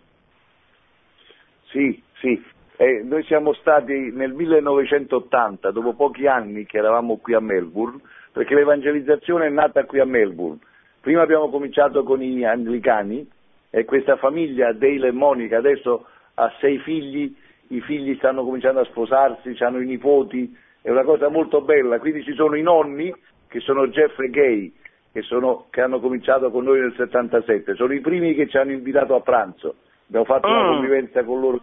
Sì, 1.66 2.02
sì. 2.14 2.42
Eh, 2.78 3.02
noi 3.04 3.22
siamo 3.24 3.52
stati 3.54 4.10
nel 4.12 4.32
1980, 4.32 5.70
dopo 5.70 5.94
pochi 5.94 6.26
anni 6.26 6.66
che 6.66 6.78
eravamo 6.78 7.18
qui 7.18 7.34
a 7.34 7.40
Melbourne, 7.40 8.00
perché 8.37 8.55
l'evangelizzazione 8.55 9.47
è 9.47 9.49
nata 9.49 9.87
qui 9.87 9.99
a 9.99 10.05
Melbourne. 10.05 10.59
Prima 11.01 11.22
abbiamo 11.22 11.49
cominciato 11.49 12.03
con 12.03 12.20
i 12.20 12.45
anglicani 12.45 13.26
e 13.70 13.87
questa 13.87 14.16
famiglia, 14.16 14.74
Dale 14.74 15.09
e 15.09 15.12
Monica, 15.12 15.57
adesso 15.57 16.05
ha 16.34 16.53
sei 16.61 16.76
figli, 16.80 17.34
i 17.68 17.80
figli 17.80 18.14
stanno 18.16 18.45
cominciando 18.45 18.80
a 18.80 18.84
sposarsi, 18.84 19.57
hanno 19.61 19.80
i 19.80 19.87
nipoti, 19.87 20.55
è 20.82 20.91
una 20.91 21.05
cosa 21.05 21.30
molto 21.30 21.62
bella. 21.62 21.99
Quindi 21.99 22.24
ci 22.24 22.34
sono 22.34 22.57
i 22.57 22.62
nonni, 22.62 23.11
che 23.49 23.61
sono 23.61 23.89
Jeffrey 23.89 24.28
Gay, 24.28 24.70
che, 25.12 25.22
sono, 25.22 25.68
che 25.70 25.80
hanno 25.80 25.99
cominciato 25.99 26.51
con 26.51 26.64
noi 26.64 26.78
nel 26.80 26.93
77, 26.95 27.74
sono 27.74 27.95
i 27.95 28.01
primi 28.01 28.34
che 28.34 28.49
ci 28.49 28.59
hanno 28.59 28.72
invitato 28.72 29.14
a 29.14 29.20
pranzo, 29.22 29.76
abbiamo 30.09 30.26
fatto 30.26 30.47
una 30.47 30.62
Mm. 30.62 30.72
convivenza 30.74 31.24
con 31.24 31.41
loro 31.41 31.61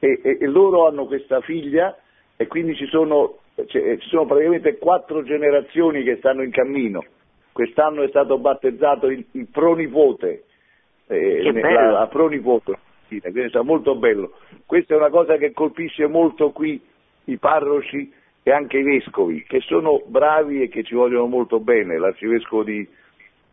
e, 0.00 0.20
e- 0.22 0.36
e 0.38 0.46
loro 0.46 0.86
hanno 0.86 1.06
questa 1.06 1.40
figlia 1.40 1.96
e 2.36 2.46
quindi 2.46 2.74
ci 2.76 2.86
sono, 2.88 3.38
cioè, 3.66 3.98
ci 3.98 4.08
sono 4.08 4.26
praticamente 4.26 4.78
quattro 4.78 5.22
generazioni 5.22 6.02
che 6.02 6.16
stanno 6.16 6.42
in 6.42 6.50
cammino. 6.50 7.04
Quest'anno 7.52 8.02
è 8.02 8.08
stato 8.08 8.38
battezzato 8.38 9.08
il, 9.08 9.24
il 9.32 9.46
pronipote, 9.50 10.44
eh, 11.06 11.52
la, 11.52 11.90
la 11.90 12.06
pronipote, 12.06 12.78
quindi 13.08 13.50
è 13.50 13.60
molto 13.62 13.94
bello. 13.96 14.32
Questa 14.64 14.94
è 14.94 14.96
una 14.96 15.10
cosa 15.10 15.36
che 15.36 15.52
colpisce 15.52 16.06
molto 16.06 16.50
qui 16.50 16.80
i 17.24 17.36
parroci 17.36 18.10
e 18.42 18.50
anche 18.50 18.78
i 18.78 18.82
vescovi, 18.82 19.44
che 19.44 19.60
sono 19.60 20.02
bravi 20.06 20.62
e 20.62 20.68
che 20.68 20.82
ci 20.82 20.94
vogliono 20.94 21.26
molto 21.26 21.60
bene. 21.60 21.98
L'arcivescovo 21.98 22.64
di, 22.64 22.86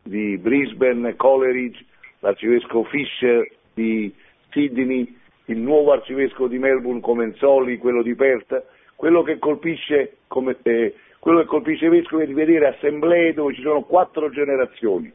di 0.02 0.38
Brisbane, 0.38 1.16
Coleridge, 1.16 1.84
l'arcivescovo 2.20 2.86
Fisher 2.86 3.48
di 3.74 4.14
Sydney, 4.50 5.16
il 5.46 5.58
nuovo 5.58 5.92
arcivescovo 5.92 6.48
di 6.48 6.58
Melbourne 6.58 7.02
Comenzoli, 7.02 7.78
quello 7.78 8.02
di 8.02 8.16
Perth, 8.16 8.64
quello 9.00 9.22
che 9.22 9.40
colpisce, 9.40 10.18
come, 10.28 10.58
eh, 10.62 10.94
quello 11.20 11.40
che 11.40 11.46
colpisce 11.46 11.86
i 11.86 11.90
vescovi 11.90 12.24
è 12.24 12.28
di 12.28 12.34
vedere 12.34 12.68
assemblee 12.68 13.34
dove 13.34 13.54
ci 13.54 13.62
sono 13.62 13.84
quattro 13.84 14.30
generazioni. 14.30 15.10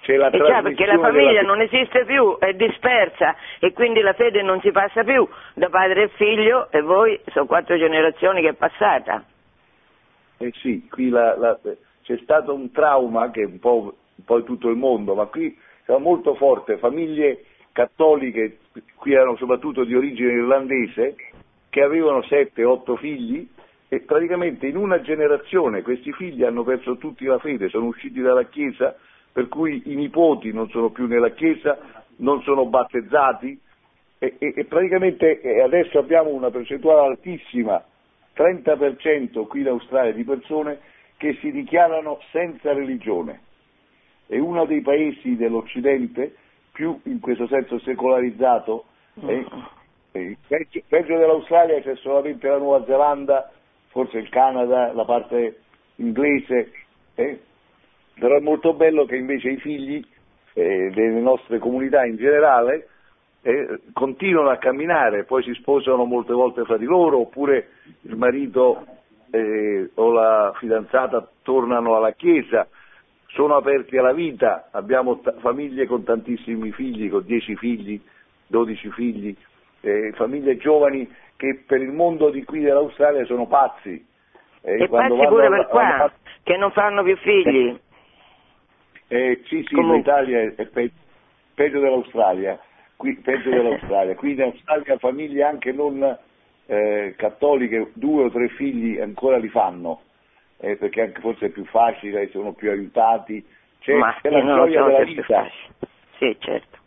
C'è 0.00 0.16
la 0.16 0.30
E 0.30 0.38
già 0.38 0.62
perché 0.62 0.86
la 0.86 0.98
famiglia 0.98 1.42
della- 1.42 1.42
non 1.42 1.60
esiste 1.60 2.06
più, 2.06 2.38
è 2.38 2.54
dispersa 2.54 3.36
e 3.58 3.74
quindi 3.74 4.00
la 4.00 4.14
fede 4.14 4.40
non 4.40 4.58
si 4.62 4.70
passa 4.70 5.04
più 5.04 5.28
da 5.52 5.68
padre 5.68 6.04
e 6.04 6.08
figlio 6.16 6.70
e 6.70 6.80
voi 6.80 7.20
sono 7.26 7.44
quattro 7.44 7.76
generazioni 7.76 8.40
che 8.40 8.48
è 8.48 8.54
passata. 8.54 9.22
Eh 10.38 10.52
sì, 10.62 10.88
qui 10.88 11.10
la- 11.10 11.36
la- 11.36 11.58
c'è 12.04 12.16
stato 12.22 12.54
un 12.54 12.70
trauma 12.72 13.30
che 13.30 13.42
è 13.42 13.44
un 13.44 13.58
po', 13.58 13.96
un 14.14 14.24
po' 14.24 14.38
in 14.38 14.44
tutto 14.44 14.70
il 14.70 14.76
mondo, 14.76 15.14
ma 15.14 15.26
qui 15.26 15.54
era 15.84 15.98
molto 15.98 16.34
forte, 16.36 16.78
famiglie 16.78 17.44
cattoliche, 17.72 18.60
qui 18.94 19.12
erano 19.12 19.36
soprattutto 19.36 19.84
di 19.84 19.94
origine 19.94 20.32
irlandese, 20.32 21.14
che 21.70 21.82
avevano 21.82 22.22
sette, 22.22 22.64
otto 22.64 22.96
figli 22.96 23.46
e 23.88 24.00
praticamente 24.00 24.66
in 24.66 24.76
una 24.76 25.00
generazione 25.00 25.82
questi 25.82 26.12
figli 26.12 26.44
hanno 26.44 26.62
perso 26.62 26.96
tutti 26.96 27.24
la 27.24 27.38
fede, 27.38 27.68
sono 27.68 27.86
usciti 27.86 28.20
dalla 28.20 28.44
Chiesa, 28.44 28.96
per 29.32 29.48
cui 29.48 29.82
i 29.86 29.94
nipoti 29.94 30.52
non 30.52 30.68
sono 30.70 30.90
più 30.90 31.06
nella 31.06 31.30
Chiesa, 31.30 31.78
non 32.16 32.42
sono 32.42 32.66
battezzati 32.66 33.58
e, 34.18 34.34
e- 34.38 34.52
e 34.56 34.64
praticamente 34.64 35.40
adesso 35.62 35.98
abbiamo 35.98 36.30
una 36.30 36.50
percentuale 36.50 37.06
altissima 37.08 37.82
30% 38.34 39.46
qui 39.46 39.60
in 39.60 39.68
Australia 39.68 40.12
di 40.12 40.24
persone 40.24 40.78
che 41.16 41.34
si 41.40 41.50
dichiarano 41.50 42.20
senza 42.30 42.72
religione. 42.72 43.40
È 44.26 44.38
uno 44.38 44.64
dei 44.66 44.80
paesi 44.82 45.36
dell'Occidente 45.36 46.34
più 46.72 46.98
in 47.04 47.18
questo 47.18 47.48
senso 47.48 47.78
secolarizzato. 47.80 48.84
eh, 49.26 49.44
peggio, 50.46 50.80
peggio 50.88 51.16
dell'Australia 51.16 51.80
c'è 51.80 51.96
solamente 51.96 52.48
la 52.48 52.58
Nuova 52.58 52.84
Zelanda, 52.84 53.50
forse 53.88 54.18
il 54.18 54.28
Canada, 54.28 54.92
la 54.92 55.04
parte 55.04 55.60
inglese, 55.96 56.72
eh, 57.14 57.40
però 58.18 58.36
è 58.36 58.40
molto 58.40 58.74
bello 58.74 59.04
che 59.04 59.16
invece 59.16 59.50
i 59.50 59.58
figli 59.58 60.04
eh, 60.54 60.90
delle 60.92 61.20
nostre 61.20 61.58
comunità 61.58 62.04
in 62.04 62.16
generale 62.16 62.88
eh, 63.42 63.80
continuano 63.92 64.50
a 64.50 64.58
camminare, 64.58 65.24
poi 65.24 65.42
si 65.42 65.54
sposano 65.54 66.04
molte 66.04 66.32
volte 66.32 66.64
fra 66.64 66.76
di 66.76 66.84
loro, 66.84 67.20
oppure 67.20 67.68
il 68.02 68.16
marito 68.16 68.84
eh, 69.30 69.90
o 69.94 70.10
la 70.10 70.52
fidanzata 70.58 71.28
tornano 71.42 71.96
alla 71.96 72.12
chiesa, 72.12 72.66
sono 73.28 73.56
aperti 73.56 73.96
alla 73.96 74.12
vita, 74.12 74.68
abbiamo 74.70 75.20
t- 75.20 75.38
famiglie 75.38 75.86
con 75.86 76.02
tantissimi 76.02 76.72
figli, 76.72 77.08
con 77.10 77.24
10 77.24 77.56
figli, 77.56 78.00
12 78.46 78.90
figli, 78.90 79.36
eh, 79.88 80.12
famiglie 80.12 80.56
giovani 80.56 81.08
che 81.36 81.62
per 81.66 81.80
il 81.80 81.90
mondo 81.92 82.30
di 82.30 82.44
qui 82.44 82.60
dell'Australia 82.60 83.24
sono 83.24 83.46
pazzi. 83.46 84.04
Eh, 84.62 84.82
E 84.82 84.86
vanno 84.88 85.16
pure 85.28 85.48
per 85.48 85.66
qua, 85.68 85.94
alla- 85.94 86.12
che 86.42 86.56
non 86.56 86.70
fanno 86.72 87.02
più 87.02 87.16
figli. 87.16 87.78
eh, 89.08 89.40
sì, 89.46 89.64
sì, 89.66 89.74
Comunque. 89.74 89.96
l'Italia 89.98 90.40
è, 90.40 90.54
è 90.56 90.66
pe- 90.66 90.90
peggio 91.54 91.80
dell'Australia, 91.80 92.58
qui, 92.96 93.14
peggio 93.16 93.50
dell'Australia. 93.50 94.14
Qui 94.14 94.32
in 94.32 94.42
Australia 94.42 94.98
famiglie 94.98 95.42
anche 95.42 95.72
non 95.72 96.18
eh, 96.66 97.14
cattoliche, 97.16 97.92
due 97.94 98.24
o 98.24 98.30
tre 98.30 98.48
figli 98.48 99.00
ancora 99.00 99.38
li 99.38 99.48
fanno, 99.48 100.02
eh, 100.58 100.76
perché 100.76 101.00
anche 101.02 101.20
forse 101.20 101.46
è 101.46 101.48
più 101.50 101.64
facile, 101.64 102.28
sono 102.28 102.52
più 102.52 102.70
aiutati, 102.70 103.42
c'è, 103.80 103.94
Ma 103.94 104.14
c'è 104.20 104.28
la 104.30 104.40
gioia 104.40 104.82
della 104.82 105.04
vita. 105.04 105.46
Sì, 106.18 106.36
certo. 106.40 106.78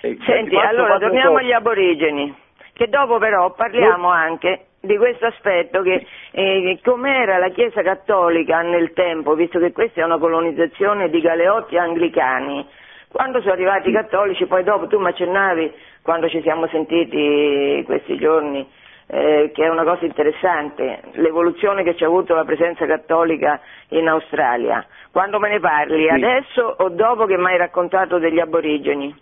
Senti, 0.00 0.56
allora 0.56 0.98
torniamo 0.98 1.36
agli 1.36 1.52
aborigeni, 1.52 2.34
che 2.72 2.88
dopo 2.88 3.18
però 3.18 3.52
parliamo 3.52 4.08
anche 4.08 4.66
di 4.80 4.96
questo 4.96 5.26
aspetto 5.26 5.82
che 5.82 6.06
eh, 6.30 6.78
com'era 6.82 7.36
la 7.36 7.50
Chiesa 7.50 7.82
cattolica 7.82 8.62
nel 8.62 8.92
tempo, 8.94 9.34
visto 9.34 9.58
che 9.58 9.72
questa 9.72 10.00
è 10.00 10.04
una 10.04 10.18
colonizzazione 10.18 11.10
di 11.10 11.20
galeotti 11.20 11.76
anglicani. 11.76 12.66
Quando 13.08 13.40
sono 13.40 13.52
arrivati 13.52 13.90
i 13.90 13.92
cattolici, 13.92 14.46
poi 14.46 14.62
dopo 14.64 14.86
tu 14.86 14.98
mi 14.98 15.08
accennavi, 15.08 15.72
quando 16.02 16.28
ci 16.28 16.40
siamo 16.40 16.66
sentiti 16.68 17.82
questi 17.84 18.16
giorni, 18.16 18.66
eh, 19.08 19.50
che 19.52 19.64
è 19.64 19.68
una 19.68 19.82
cosa 19.84 20.06
interessante, 20.06 21.00
l'evoluzione 21.14 21.82
che 21.82 21.94
c'è 21.94 22.04
avuto 22.06 22.34
la 22.34 22.44
presenza 22.44 22.86
cattolica 22.86 23.60
in 23.88 24.08
Australia. 24.08 24.86
Quando 25.12 25.38
me 25.40 25.48
ne 25.50 25.60
parli, 25.60 26.04
Sì. 26.04 26.08
adesso 26.08 26.76
o 26.78 26.88
dopo 26.88 27.26
che 27.26 27.36
mi 27.36 27.46
hai 27.46 27.58
raccontato 27.58 28.18
degli 28.18 28.38
aborigeni? 28.38 29.14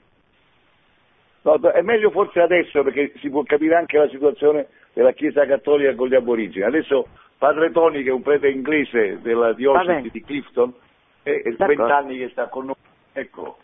No, 1.49 1.71
è 1.71 1.81
meglio 1.81 2.11
forse 2.11 2.43
adesso 2.43 2.83
perché 2.83 3.15
si 3.21 3.31
può 3.31 3.43
capire 3.43 3.75
anche 3.75 3.97
la 3.97 4.09
situazione 4.09 4.67
della 4.93 5.13
Chiesa 5.13 5.47
Cattolica 5.47 5.95
con 5.95 6.09
gli 6.09 6.15
aborigeni. 6.15 6.67
Adesso 6.67 7.09
padre 7.39 7.71
Tony, 7.73 8.03
che 8.03 8.11
è 8.11 8.13
un 8.13 8.21
prete 8.21 8.49
inglese 8.49 9.23
della 9.23 9.55
diocesi 9.55 10.11
di 10.11 10.23
Clifton, 10.23 10.75
è 11.23 11.31
è 11.31 11.51
D'accordo. 11.53 11.85
20 11.85 11.93
anni 11.93 12.19
che 12.19 12.29
sta 12.29 12.49
con 12.49 12.67
noi. 12.67 12.75
Ecco. 13.15 13.57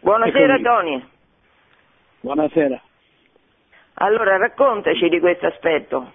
Buonasera 0.00 0.54
Eccomi. 0.54 0.62
Tony. 0.62 1.04
Buonasera. 2.20 2.80
Allora 3.94 4.36
raccontaci 4.36 5.08
di 5.08 5.18
questo 5.18 5.46
aspetto, 5.46 6.12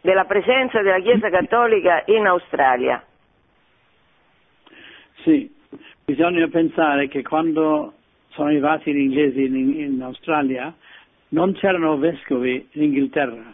della 0.00 0.24
presenza 0.24 0.82
della 0.82 0.98
Chiesa 0.98 1.30
Cattolica 1.30 2.02
in 2.06 2.26
Australia. 2.26 3.04
Sì, 5.22 5.48
bisogna 6.04 6.48
pensare 6.48 7.06
che 7.06 7.22
quando 7.22 7.95
sono 8.36 8.48
arrivati 8.48 8.92
gli 8.92 8.98
inglesi 8.98 9.44
in, 9.44 9.80
in 9.80 10.02
Australia 10.02 10.72
non 11.28 11.54
c'erano 11.54 11.96
vescovi 11.96 12.68
in 12.72 12.82
Inghilterra, 12.82 13.52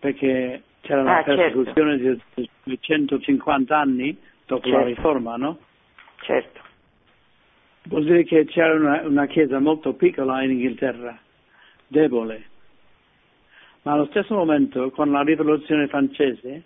perché 0.00 0.62
c'era 0.80 1.02
la 1.02 1.18
Ah, 1.18 1.22
certo. 1.24 1.62
persecuzione 1.62 1.98
di, 1.98 2.48
di 2.64 2.78
150 2.80 3.78
anni 3.78 4.16
dopo 4.46 4.68
la 4.68 4.78
Certo. 4.78 4.88
riforma, 4.88 5.36
no? 5.36 5.58
Certo. 6.22 6.60
Vuol 7.84 8.04
dire 8.04 8.24
che 8.24 8.46
c'era 8.46 8.74
una, 8.74 9.06
una 9.06 9.26
chiesa 9.26 9.60
molto 9.60 9.92
piccola 9.92 10.42
in 10.42 10.52
Inghilterra, 10.52 11.16
debole. 11.86 12.46
Ma 13.82 13.92
allo 13.92 14.06
stesso 14.06 14.34
momento, 14.34 14.90
con 14.90 15.10
la 15.10 15.22
rivoluzione 15.22 15.86
francese, 15.88 16.62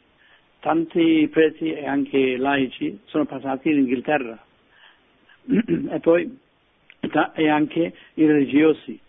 tanti 0.60 1.28
preti 1.30 1.72
e 1.72 1.84
anche 1.84 2.36
laici 2.36 3.00
sono 3.06 3.24
passati 3.26 3.70
in 3.70 3.78
Inghilterra. 3.78 4.38
e 5.90 6.00
poi 6.00 6.46
ta- 7.08 7.32
e 7.34 7.48
anche 7.48 7.92
i 8.14 8.26
religiosi. 8.26 9.00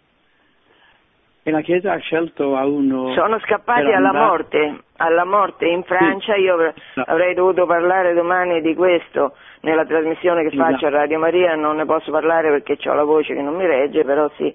E 1.42 1.52
la 1.52 1.62
Chiesa 1.62 1.94
ha 1.94 1.98
scelto 1.98 2.56
a 2.58 2.66
uno. 2.66 3.14
Sono 3.14 3.40
scappati 3.40 3.92
alla 3.92 4.12
morte, 4.14 4.82
alla 4.98 5.24
morte 5.26 5.66
in 5.68 5.84
Francia, 5.84 6.36
io 6.36 6.54
avr- 6.54 6.74
No. 6.96 7.04
avrei 7.08 7.34
dovuto 7.34 7.66
parlare 7.66 8.14
domani 8.14 8.62
di 8.62 8.76
questo 8.76 9.36
nella 9.62 9.86
trasmissione 9.86 10.44
che 10.48 10.56
faccio 10.56 10.86
a 10.88 10.90
Radio 10.90 11.18
Maria, 11.18 11.56
non 11.56 11.78
ne 11.78 11.86
posso 11.86 12.12
parlare 12.12 12.50
perché 12.50 12.78
ho 12.90 12.94
la 12.94 13.04
voce 13.04 13.34
che 13.34 13.42
non 13.42 13.56
mi 13.56 13.66
regge, 13.66 14.04
però 14.04 14.30
sì. 14.36 14.54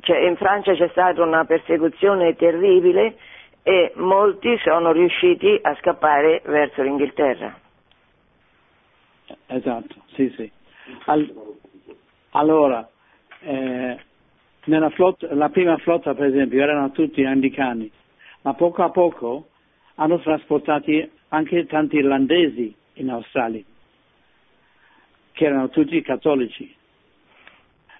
Cioè, 0.00 0.18
in 0.18 0.36
Francia 0.36 0.74
c'è 0.74 0.88
stata 0.90 1.22
una 1.22 1.44
persecuzione 1.44 2.36
terribile 2.36 3.16
e 3.64 3.92
molti 3.96 4.56
sono 4.58 4.92
riusciti 4.92 5.58
a 5.60 5.74
scappare 5.80 6.42
verso 6.44 6.82
l'Inghilterra. 6.82 7.52
Esatto, 9.46 9.94
sì, 10.14 10.32
sì. 10.36 10.50
Al- 11.06 11.32
allora, 12.38 12.88
eh, 13.40 13.98
nella 14.64 14.90
flotta, 14.90 15.26
la 15.34 15.48
prima 15.48 15.76
flotta 15.78 16.14
per 16.14 16.26
esempio 16.26 16.62
erano 16.62 16.90
tutti 16.92 17.24
anglicani, 17.24 17.90
ma 18.42 18.54
poco 18.54 18.82
a 18.84 18.90
poco 18.90 19.48
hanno 19.96 20.20
trasportati 20.20 21.10
anche 21.28 21.66
tanti 21.66 21.96
irlandesi 21.96 22.74
in 22.94 23.10
Australia, 23.10 23.62
che 25.32 25.44
erano 25.44 25.68
tutti 25.68 26.00
cattolici. 26.02 26.74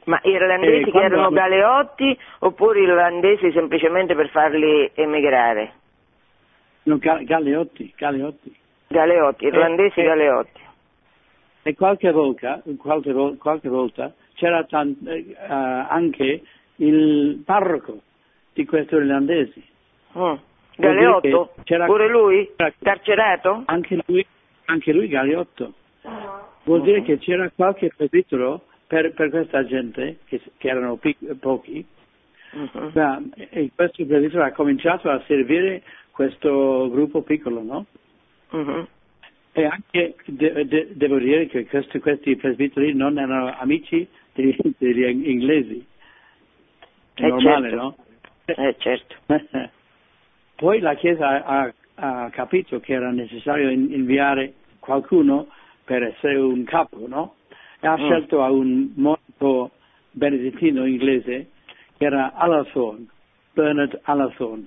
Ma 0.04 0.18
irlandesi 0.22 0.88
Eh, 0.88 0.90
che 0.92 0.98
erano 0.98 1.26
hanno- 1.26 1.30
galeotti 1.36 2.18
oppure 2.40 2.80
irlandesi 2.80 3.50
semplicemente 3.52 4.14
per 4.14 4.28
farli 4.30 4.90
emigrare? 4.94 5.72
No, 6.84 6.96
Ga- 6.98 7.22
Galeotti, 7.24 7.92
Galeotti. 7.96 8.56
Galeotti, 8.86 9.44
irlandesi 9.46 10.00
eh. 10.00 10.04
galeotti. 10.04 10.60
E 11.64 11.74
qualche 11.74 12.10
volta, 12.12 12.62
qualche, 12.78 13.12
qualche 13.36 13.68
volta 13.68 14.14
c'era 14.38 14.62
tan- 14.64 14.96
eh, 15.04 15.34
anche 15.48 16.42
il 16.76 17.42
parroco 17.44 18.00
di 18.54 18.64
questi 18.64 18.94
irlandesi. 18.94 19.62
Mm. 20.16 20.34
Galeotto? 20.76 21.54
Pure 21.64 22.08
lui? 22.08 22.48
c'era- 22.54 22.72
Carcerato? 22.80 23.62
Anche 23.66 23.98
lui, 24.06 24.24
anche 24.66 24.92
lui 24.92 25.08
Galeotto. 25.08 25.74
Vuol 26.62 26.82
dire 26.82 27.02
che 27.02 27.18
c'era 27.18 27.50
qualche 27.54 27.92
presbitero 27.96 28.62
per, 28.86 29.12
per 29.12 29.30
questa 29.30 29.64
gente, 29.64 30.18
che, 30.26 30.40
che 30.56 30.68
erano 30.68 30.96
pic- 30.96 31.34
pochi, 31.34 31.84
Mhm. 32.52 32.90
ma, 32.94 33.20
e 33.34 33.70
questo 33.74 34.06
presbitero 34.06 34.44
ha 34.44 34.52
cominciato 34.52 35.10
a 35.10 35.20
servire 35.26 35.82
questo 36.12 36.88
gruppo 36.90 37.22
piccolo, 37.22 37.62
no? 37.62 37.86
Mhm. 38.50 38.86
E 39.52 39.64
anche 39.64 40.14
de- 40.26 40.66
de- 40.68 40.88
devo 40.92 41.18
dire 41.18 41.46
che 41.46 41.66
questi, 41.66 41.98
questi 41.98 42.36
presbiteri 42.36 42.94
non 42.94 43.18
erano 43.18 43.52
amici 43.58 44.06
degli, 44.42 44.56
degli 44.78 45.28
inglesi. 45.30 45.84
È 47.14 47.24
Eh, 47.24 47.28
normale, 47.28 47.68
certo. 47.70 47.76
no? 47.82 47.96
Eh 48.46 48.76
certo. 48.78 49.16
Poi 50.56 50.80
la 50.80 50.94
Chiesa 50.94 51.44
ha, 51.44 51.72
ha 51.96 52.30
capito 52.30 52.80
che 52.80 52.92
era 52.94 53.10
necessario 53.10 53.68
in- 53.70 53.92
inviare 53.92 54.54
qualcuno 54.78 55.48
per 55.84 56.02
essere 56.02 56.36
un 56.36 56.64
capo, 56.64 57.06
no? 57.06 57.34
E 57.80 57.86
ha 57.86 57.96
Mm. 57.96 58.04
scelto 58.04 58.40
un 58.40 58.92
monaco 58.96 59.70
benedettino 60.10 60.84
inglese 60.84 61.50
che 61.96 62.04
era 62.04 62.32
Alathorne, 62.34 63.06
Bernard 63.52 64.00
Alathorne, 64.02 64.66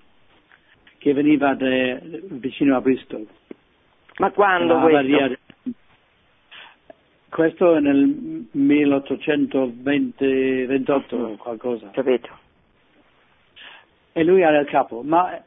che 0.97 1.13
veniva 1.13 1.53
de- 1.55 1.99
vicino 2.29 2.75
a 2.75 2.81
Bristol. 2.81 3.25
Ma 4.17 4.31
quando 4.31 4.77
questo? 4.79 4.91
varia- 4.91 5.37
Questo 7.31 7.75
è 7.75 7.79
nel 7.79 8.45
1828 8.51 11.17
Mm. 11.17 11.23
o 11.23 11.35
qualcosa. 11.37 11.89
Capito? 11.91 12.27
E 14.11 14.23
lui 14.25 14.41
era 14.41 14.59
il 14.59 14.67
capo, 14.67 15.01
ma 15.01 15.41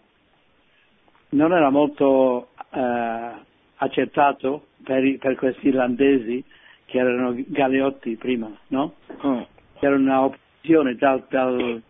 non 1.30 1.52
era 1.52 1.68
molto 1.68 2.48
eh, 2.72 3.30
accettato 3.76 4.68
per, 4.82 5.18
per 5.18 5.34
questi 5.36 5.68
irlandesi 5.68 6.42
che 6.86 6.98
erano 6.98 7.34
galeotti 7.48 8.16
prima, 8.16 8.50
no? 8.68 8.94
Mm. 9.26 9.40
C'era 9.78 9.96
un'opposizione 9.96 10.94
dal, 10.94 11.22
dal- 11.28 11.82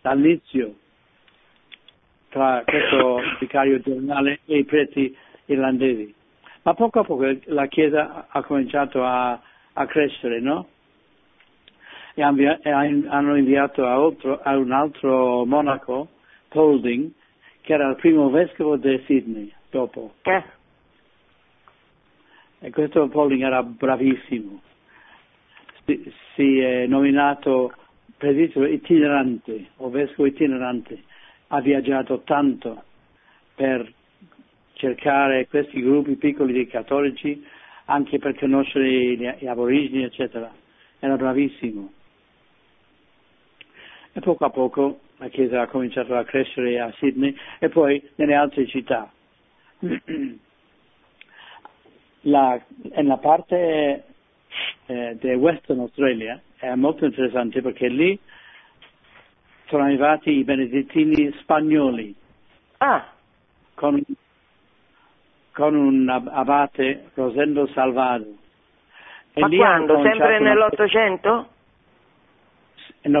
dall'inizio 0.00 0.74
tra 2.30 2.64
questo 2.66 3.20
vicario 3.38 3.78
generale 3.78 4.40
e 4.46 4.58
i 4.58 4.64
preti 4.64 5.16
irlandesi. 5.44 6.12
Ma 6.66 6.74
poco 6.74 6.98
a 6.98 7.04
poco 7.04 7.24
la 7.44 7.66
Chiesa 7.68 8.26
ha 8.28 8.42
cominciato 8.42 9.04
a, 9.04 9.40
a 9.72 9.86
crescere, 9.86 10.40
no? 10.40 10.66
E, 12.14 12.22
han- 12.22 12.58
han- 12.64 13.06
hanno 13.08 13.36
inviato 13.36 13.86
a, 13.86 13.92
altro- 13.92 14.40
a 14.42 14.56
un 14.56 14.72
altro 14.72 15.44
monaco, 15.44 16.08
Polding, 16.48 17.12
che 17.60 17.72
era 17.72 17.88
il 17.88 17.94
primo 17.94 18.30
vescovo 18.30 18.76
di 18.76 19.00
Sydney, 19.06 19.52
dopo. 19.70 20.14
Eh, 20.22 20.42
E 22.58 22.70
questo 22.70 23.06
Polding 23.06 23.42
era 23.44 23.62
bravissimo. 23.62 24.60
Si, 25.84 26.12
si 26.34 26.58
è 26.58 26.86
nominato 26.86 27.74
presbitero 28.16 28.66
itinerante 28.66 29.68
o 29.76 29.88
vescovo 29.88 30.26
itinerante. 30.26 31.00
Ha 31.46 31.60
viaggiato 31.60 32.22
tanto 32.22 32.82
per 33.54 33.88
cercare 34.76 35.46
questi 35.48 35.82
gruppi 35.82 36.16
piccoli 36.16 36.52
di 36.52 36.66
cattolici, 36.66 37.44
anche 37.86 38.18
per 38.18 38.38
conoscere 38.38 38.88
gli, 38.88 39.28
gli 39.38 39.46
aborigeni, 39.46 40.04
eccetera. 40.04 40.50
Era 40.98 41.16
bravissimo. 41.16 41.92
E 44.12 44.20
poco 44.20 44.44
a 44.44 44.50
poco 44.50 45.00
la 45.18 45.28
Chiesa 45.28 45.62
ha 45.62 45.66
cominciato 45.66 46.14
a 46.14 46.24
crescere 46.24 46.80
a 46.80 46.92
Sydney 46.98 47.36
e 47.58 47.68
poi 47.68 48.02
nelle 48.16 48.34
altre 48.34 48.66
città. 48.66 49.10
La, 52.22 52.60
nella 52.94 53.18
parte 53.18 54.04
eh, 54.86 55.16
di 55.20 55.34
Western 55.34 55.78
Australia 55.78 56.40
è 56.56 56.74
molto 56.74 57.04
interessante 57.04 57.62
perché 57.62 57.86
lì 57.86 58.18
sono 59.66 59.84
arrivati 59.84 60.32
i 60.32 60.42
benedettini 60.42 61.32
spagnoli 61.42 62.12
Ah, 62.78 63.10
con, 63.74 64.02
con 65.56 65.74
un 65.74 66.06
ab- 66.06 66.28
abate 66.30 67.08
Rosendo 67.14 67.66
Salvado. 67.68 68.26
E 69.32 69.40
ma 69.40 69.48
quando? 69.48 70.02
Sempre 70.02 70.36
una- 70.36 70.50
nell'Ottocento? 70.50 71.48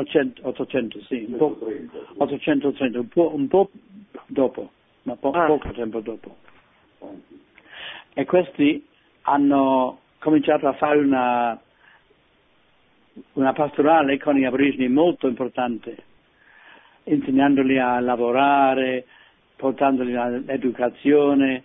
Cent- 0.04 0.40
800, 0.42 1.00
sì, 1.04 1.24
un 1.30 1.36
po', 1.38 1.58
830, 2.18 2.98
un 2.98 3.08
po', 3.08 3.32
un 3.34 3.48
po' 3.48 3.70
dopo, 4.26 4.70
ma 5.04 5.16
po- 5.16 5.30
Ah. 5.30 5.46
poco 5.46 5.70
tempo 5.70 6.00
dopo. 6.00 6.36
E 8.12 8.24
questi 8.26 8.86
hanno 9.22 10.00
cominciato 10.18 10.66
a 10.68 10.74
fare 10.74 10.98
una, 10.98 11.58
una 13.34 13.52
pastorale 13.54 14.18
con 14.18 14.34
gli 14.34 14.44
aborigeni 14.44 14.88
molto 14.88 15.26
importante, 15.26 15.96
insegnandoli 17.04 17.78
a 17.78 17.98
lavorare, 18.00 19.06
portandoli 19.56 20.14
all'educazione, 20.16 21.64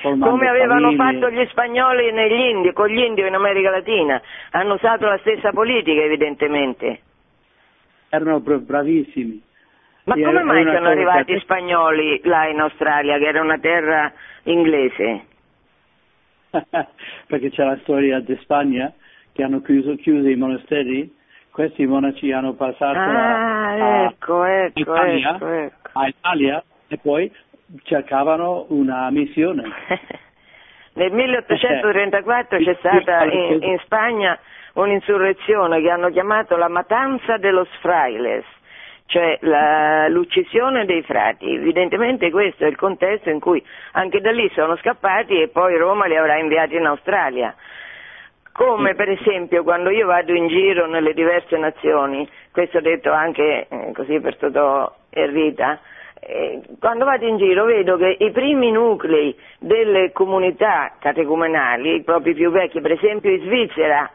Come 0.00 0.48
avevano 0.48 0.90
famiglie. 0.92 0.96
fatto 1.20 1.30
gli 1.30 1.46
spagnoli 1.48 2.12
negli 2.12 2.32
Indi, 2.50 2.72
con 2.72 2.88
gli 2.88 2.98
Indi 2.98 3.20
in 3.26 3.34
America 3.34 3.70
Latina. 3.70 4.20
Hanno 4.50 4.74
usato 4.74 5.06
la 5.06 5.18
stessa 5.18 5.52
politica 5.52 6.00
evidentemente. 6.02 7.00
Erano 8.08 8.40
bra- 8.40 8.58
bravissimi. 8.58 9.40
Ma 10.04 10.14
Sì, 10.14 10.22
come 10.22 10.42
mai 10.42 10.64
sono 10.64 10.88
arrivati 10.88 11.24
che- 11.26 11.34
i 11.34 11.40
spagnoli 11.40 12.20
là 12.24 12.48
in 12.48 12.58
Australia, 12.60 13.18
che 13.18 13.26
era 13.26 13.40
una 13.40 13.58
terra 13.58 14.12
inglese? 14.44 15.26
perché 17.26 17.50
c'è 17.50 17.64
la 17.64 17.78
storia 17.82 18.18
di 18.20 18.36
Spagna 18.42 18.92
che 19.32 19.42
hanno 19.42 19.62
chiuso, 19.62 19.94
chiuso 19.96 20.28
i 20.28 20.36
monasteri, 20.36 21.14
questi 21.50 21.86
monaci 21.86 22.32
hanno 22.32 22.54
passato 22.54 22.98
a, 22.98 23.02
Ah, 23.04 23.68
a- 23.68 24.04
ecco, 24.06 24.44
ecco, 24.44 24.78
Italia, 24.80 25.34
ecco, 25.36 25.46
ecco. 25.48 25.90
a 25.92 26.08
Italia 26.08 26.64
e 26.88 26.98
poi 26.98 27.32
cercavano 27.84 28.66
una 28.68 29.10
missione. 29.10 29.62
Nel 30.94 31.10
1834 31.10 32.58
c'è 32.58 32.74
stata 32.78 33.24
in, 33.24 33.62
in 33.62 33.78
Spagna 33.84 34.38
un'insurrezione 34.74 35.80
che 35.80 35.90
hanno 35.90 36.10
chiamato 36.10 36.56
la 36.56 36.68
matanza 36.68 37.38
de 37.38 37.50
los 37.50 37.68
frailes, 37.80 38.44
cioè 39.06 39.38
la- 39.40 40.08
l'uccisione 40.08 40.84
dei 40.84 41.02
frati. 41.02 41.54
Evidentemente 41.54 42.30
questo 42.30 42.64
è 42.64 42.68
il 42.68 42.76
contesto 42.76 43.30
in 43.30 43.40
cui 43.40 43.64
anche 43.92 44.20
da 44.20 44.30
lì 44.32 44.50
sono 44.54 44.76
scappati 44.76 45.40
e 45.40 45.48
poi 45.48 45.76
Roma 45.76 46.06
li 46.06 46.16
avrà 46.16 46.36
inviati 46.38 46.76
in 46.76 46.86
Australia. 46.86 47.54
Come 48.52 48.94
per 48.94 49.08
esempio 49.08 49.62
quando 49.62 49.88
io 49.88 50.06
vado 50.06 50.34
in 50.34 50.46
giro 50.48 50.86
nelle 50.86 51.14
diverse 51.14 51.56
nazioni, 51.56 52.28
questo 52.50 52.80
detto 52.80 53.10
anche 53.10 53.66
eh, 53.66 53.92
così 53.94 54.20
per 54.20 54.36
Totò 54.36 54.94
e 55.08 55.26
Rita, 55.26 55.72
eh, 55.74 55.78
quando 56.78 57.04
vado 57.04 57.26
in 57.26 57.36
giro 57.36 57.64
vedo 57.64 57.96
che 57.96 58.16
i 58.20 58.30
primi 58.30 58.70
nuclei 58.70 59.36
delle 59.58 60.12
comunità 60.12 60.92
catecumenali, 61.00 61.96
i 61.96 62.02
propri 62.02 62.32
più 62.34 62.50
vecchi, 62.52 62.80
per 62.80 62.92
esempio 62.92 63.30
in 63.30 63.40
Svizzera 63.40 64.08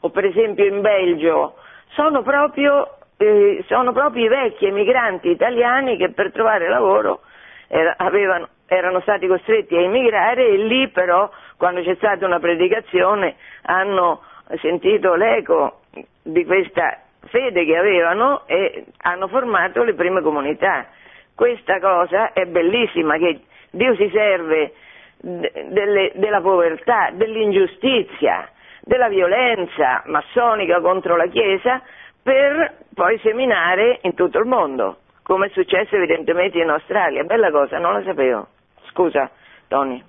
o 0.00 0.10
per 0.10 0.24
esempio 0.24 0.64
in 0.64 0.80
Belgio, 0.80 1.54
sono 1.90 2.22
proprio, 2.22 2.96
eh, 3.16 3.64
sono 3.68 3.92
proprio 3.92 4.24
i 4.24 4.28
vecchi 4.28 4.66
emigranti 4.66 5.28
italiani 5.30 5.96
che 5.96 6.10
per 6.10 6.32
trovare 6.32 6.68
lavoro 6.68 7.20
era- 7.68 7.94
avevano- 7.96 8.48
erano 8.66 9.00
stati 9.00 9.28
costretti 9.28 9.76
a 9.76 9.82
emigrare 9.82 10.44
e 10.44 10.56
lì 10.56 10.88
però 10.88 11.30
quando 11.56 11.82
c'è 11.82 11.94
stata 11.94 12.26
una 12.26 12.40
predicazione 12.40 13.36
hanno 13.62 14.20
sentito 14.60 15.14
l'eco 15.14 15.82
di 16.22 16.44
questa 16.44 16.98
fede 17.26 17.64
che 17.64 17.76
avevano 17.76 18.42
e 18.46 18.86
hanno 19.02 19.28
formato 19.28 19.84
le 19.84 19.94
prime 19.94 20.22
comunità. 20.22 20.86
Questa 21.34 21.80
cosa 21.80 22.32
è 22.32 22.44
bellissima, 22.46 23.16
che 23.18 23.40
Dio 23.70 23.94
si 23.96 24.10
serve 24.12 24.72
delle, 25.20 26.12
della 26.14 26.40
povertà, 26.40 27.10
dell'ingiustizia, 27.12 28.48
della 28.80 29.08
violenza 29.08 30.02
massonica 30.06 30.80
contro 30.80 31.16
la 31.16 31.26
Chiesa 31.26 31.80
per 32.22 32.78
poi 32.94 33.18
seminare 33.18 33.98
in 34.02 34.14
tutto 34.14 34.38
il 34.38 34.46
mondo, 34.46 34.98
come 35.22 35.46
è 35.46 35.50
successo 35.50 35.96
evidentemente 35.96 36.58
in 36.58 36.68
Australia. 36.68 37.24
Bella 37.24 37.50
cosa, 37.50 37.78
non 37.78 37.94
la 37.94 38.02
sapevo. 38.02 38.48
Scusa, 38.90 39.30
Tony. 39.68 40.02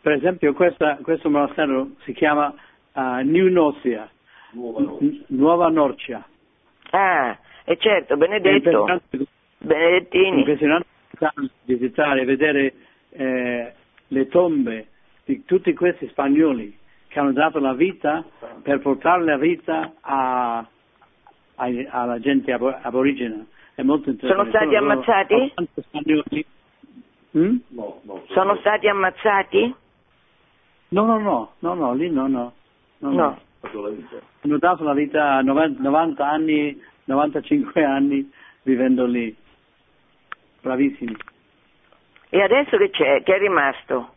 Per 0.00 0.12
esempio 0.12 0.52
questa, 0.52 0.98
questo 1.02 1.30
monastero 1.30 1.88
si 2.02 2.12
chiama 2.12 2.52
uh, 2.92 3.00
New 3.22 3.48
Norcia, 3.48 4.08
Nuova 5.28 5.68
Norcia. 5.68 6.24
Ah, 6.90 7.36
e 7.64 7.76
certo, 7.76 8.16
Benedetto, 8.16 8.84
Benedettini. 9.62 10.38
Impressionante 10.38 10.86
visitare, 11.64 12.24
vedere 12.24 12.74
eh, 13.10 13.72
le 14.08 14.28
tombe 14.28 14.86
di 15.24 15.44
tutti 15.44 15.72
questi 15.74 16.08
spagnoli 16.08 16.76
che 17.08 17.18
hanno 17.18 17.32
dato 17.32 17.58
la 17.58 17.74
vita 17.74 18.24
per 18.62 18.80
portare 18.80 19.22
la 19.24 19.36
vita 19.36 19.92
a, 20.00 20.58
a, 20.58 20.66
alla 21.90 22.18
gente 22.20 22.52
aborigena. 22.52 23.44
È 23.74 23.82
molto 23.82 24.10
interessante. 24.10 24.50
Sono 24.50 24.66
stati 24.66 24.74
Sono 24.74 24.92
ammazzati? 24.92 25.54
Spagnoli. 25.80 26.46
Mm? 27.36 27.56
No, 27.68 28.00
no, 28.02 28.22
Sono 28.28 28.56
stati 28.56 28.88
ammazzati? 28.88 29.74
No, 30.88 31.04
no, 31.04 31.18
no, 31.18 31.52
no, 31.60 31.74
no, 31.74 31.94
lì 31.94 32.10
no, 32.10 32.26
no. 32.26 32.52
no, 32.98 33.10
no. 33.10 33.16
No. 33.16 33.40
Hanno 34.40 34.58
dato 34.58 34.82
la 34.84 34.92
vita 34.92 35.34
a 35.34 35.40
90 35.40 36.28
anni, 36.28 36.78
95 37.04 37.84
anni 37.84 38.30
vivendo 38.62 39.06
lì. 39.06 39.34
Bravissimi. 40.62 41.16
E 42.30 42.40
adesso 42.40 42.76
che 42.78 42.90
c'è? 42.90 43.22
Che 43.22 43.34
è 43.34 43.38
rimasto? 43.38 44.14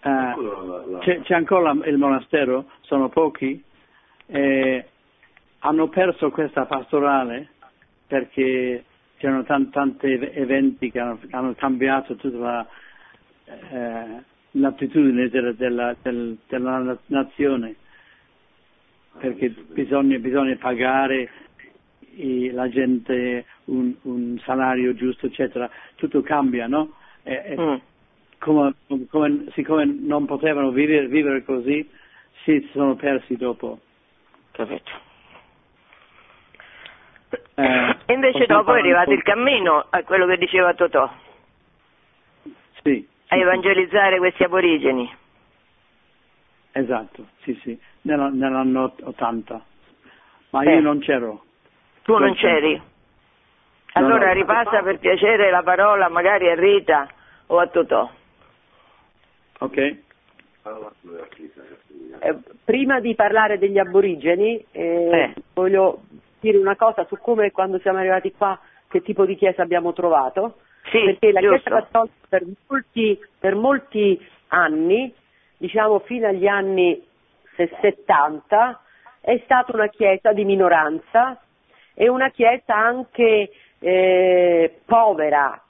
Eh, 0.00 0.34
c'è, 1.00 1.20
c'è 1.20 1.34
ancora 1.34 1.72
il 1.84 1.98
monastero, 1.98 2.70
sono 2.80 3.08
pochi, 3.10 3.62
e 4.26 4.88
hanno 5.58 5.88
perso 5.88 6.30
questa 6.30 6.64
pastorale 6.64 7.48
perché 8.06 8.84
c'erano 9.18 9.44
tanti, 9.44 9.70
tanti 9.70 10.06
eventi 10.06 10.90
che 10.90 10.98
hanno, 10.98 11.18
hanno 11.30 11.54
cambiato 11.54 12.16
tutta 12.16 12.38
la, 12.38 12.66
eh, 13.44 14.22
l'attitudine 14.52 15.28
della, 15.28 15.52
della, 15.52 15.94
del, 16.00 16.38
della 16.48 16.98
nazione, 17.06 17.74
perché 19.18 19.50
bisogna, 19.50 20.16
bisogna 20.18 20.56
pagare 20.56 21.30
la 22.52 22.68
gente 22.68 23.44
un, 23.70 23.94
un, 24.02 24.38
salario 24.44 24.94
giusto, 24.94 25.26
eccetera, 25.26 25.70
tutto 25.96 26.20
cambia, 26.22 26.66
no? 26.66 26.92
E, 27.22 27.42
e 27.44 27.60
Mm. 27.60 27.76
come, 28.38 28.74
come, 29.08 29.44
siccome 29.52 29.84
non 29.84 30.26
potevano 30.26 30.70
vivere, 30.70 31.06
vivere 31.06 31.44
così, 31.44 31.88
si 32.44 32.68
sono 32.72 32.94
persi 32.96 33.36
dopo. 33.36 33.80
Capito. 34.52 35.08
Eh, 37.54 37.96
e 38.06 38.12
invece 38.12 38.46
dopo 38.46 38.74
è 38.74 38.78
arrivato 38.78 39.12
il 39.12 39.22
cammino, 39.22 39.86
a 39.90 40.02
quello 40.02 40.26
che 40.26 40.36
diceva 40.36 40.74
Totò, 40.74 41.08
Sì, 42.82 43.06
a 43.28 43.34
sì, 43.34 43.40
evangelizzare 43.40 44.18
questi 44.18 44.42
aborigeni. 44.42 45.16
esatto, 46.72 47.28
sì, 47.42 47.58
sì, 47.62 47.78
nella- 48.02 48.30
nell'anno 48.30 48.94
80. 49.02 49.62
Ma 50.50 50.62
Eh. 50.62 50.74
io 50.74 50.80
non 50.80 50.98
c'ero. 51.00 51.44
Tu 52.02 52.16
non 52.16 52.34
c'eri? 52.34 52.80
Allora 53.94 54.26
no. 54.26 54.32
ripassa 54.32 54.82
per 54.82 54.98
piacere 54.98 55.50
la 55.50 55.62
parola 55.62 56.08
magari 56.08 56.48
a 56.50 56.54
Rita 56.54 57.08
o 57.46 57.58
a 57.58 57.66
Totò. 57.66 58.10
Ok? 59.58 59.76
Eh, 62.22 62.36
prima 62.64 63.00
di 63.00 63.14
parlare 63.14 63.58
degli 63.58 63.78
aborigeni, 63.78 64.64
eh, 64.72 65.10
Eh. 65.10 65.34
voglio 65.54 66.02
dire 66.40 66.58
una 66.58 66.76
cosa 66.76 67.04
su 67.06 67.16
come 67.18 67.50
quando 67.50 67.78
siamo 67.80 67.98
arrivati 67.98 68.32
qua, 68.32 68.58
che 68.88 69.02
tipo 69.02 69.24
di 69.24 69.36
chiesa 69.36 69.62
abbiamo 69.62 69.92
trovato. 69.92 70.58
Sì, 70.90 71.02
perché 71.04 71.32
la 71.32 71.40
giusto. 71.40 71.56
Chiesa 71.58 71.80
Cattolica 71.80 72.14
per 72.28 72.42
molti, 72.68 73.18
per 73.38 73.54
molti 73.54 74.26
anni, 74.48 75.12
diciamo 75.56 75.98
fino 76.00 76.26
agli 76.28 76.46
anni 76.46 77.02
se- 77.56 77.70
70, 77.80 78.80
è 79.20 79.38
stata 79.44 79.72
una 79.74 79.88
Chiesa 79.88 80.32
di 80.32 80.44
minoranza 80.44 81.38
e 81.94 82.08
una 82.08 82.30
Chiesa 82.30 82.74
anche 82.74 83.50
eh, 83.80 84.80
povera, 84.84 85.60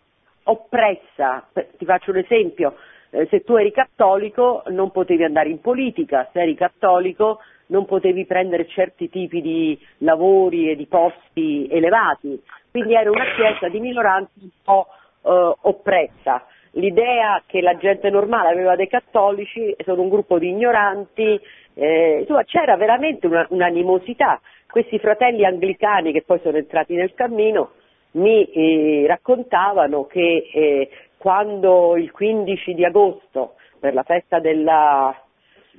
oppressa. 0.45 1.49
Ti 1.53 1.85
faccio 1.85 2.11
un 2.11 2.19
esempio, 2.19 2.77
eh, 3.11 3.27
se 3.31 3.43
tu 3.43 3.57
eri 3.57 3.73
cattolico 3.73 4.63
non 4.69 4.91
potevi 4.91 5.25
andare 5.25 5.49
in 5.49 5.61
politica, 5.61 6.29
se 6.33 6.41
eri 6.43 6.55
cattolico 6.55 7.41
non 7.67 7.87
potevi 7.87 8.27
prendere 8.27 8.67
certi 8.67 9.09
tipi 9.09 9.41
di 9.41 9.79
lavori 9.99 10.71
e 10.71 10.77
di 10.77 10.87
posti 10.87 11.69
elevati, 11.71 12.41
quindi 12.71 12.95
era 12.95 13.11
una 13.11 13.33
chiesa 13.37 13.69
di 13.69 13.81
minoranza 13.81 14.31
un 14.41 14.51
po' 14.63 14.87
eh, 15.23 15.55
oppressa. 15.63 16.45
L'idea 16.75 17.43
che 17.47 17.61
la 17.61 17.77
gente 17.77 18.11
normale 18.11 18.49
aveva 18.51 18.77
dei 18.77 18.89
cattolici 18.89 19.75
sono 19.85 20.03
un 20.03 20.09
gruppo 20.09 20.39
di 20.39 20.49
ignoranti, 20.49 21.41
eh, 21.75 22.19
insomma 22.21 22.45
c'era 22.45 22.77
veramente 22.77 23.27
una- 23.27 23.47
un'animosità. 23.51 24.41
Questi 24.69 24.99
fratelli 25.01 25.45
anglicani 25.45 26.13
che 26.13 26.23
poi 26.23 26.39
sono 26.43 26.57
entrati 26.57 26.95
nel 26.95 27.15
cammino 27.15 27.73
mi 28.13 28.45
eh, 28.45 29.07
raccontavano 29.07 30.07
che 30.07 30.49
eh, 30.53 30.91
quando 31.17 31.97
il 31.97 32.11
15 32.11 32.75
di 32.75 32.85
agosto 32.85 33.55
per 33.79 33.95
la 33.95 34.03
festa 34.03 34.41
della, 34.41 35.15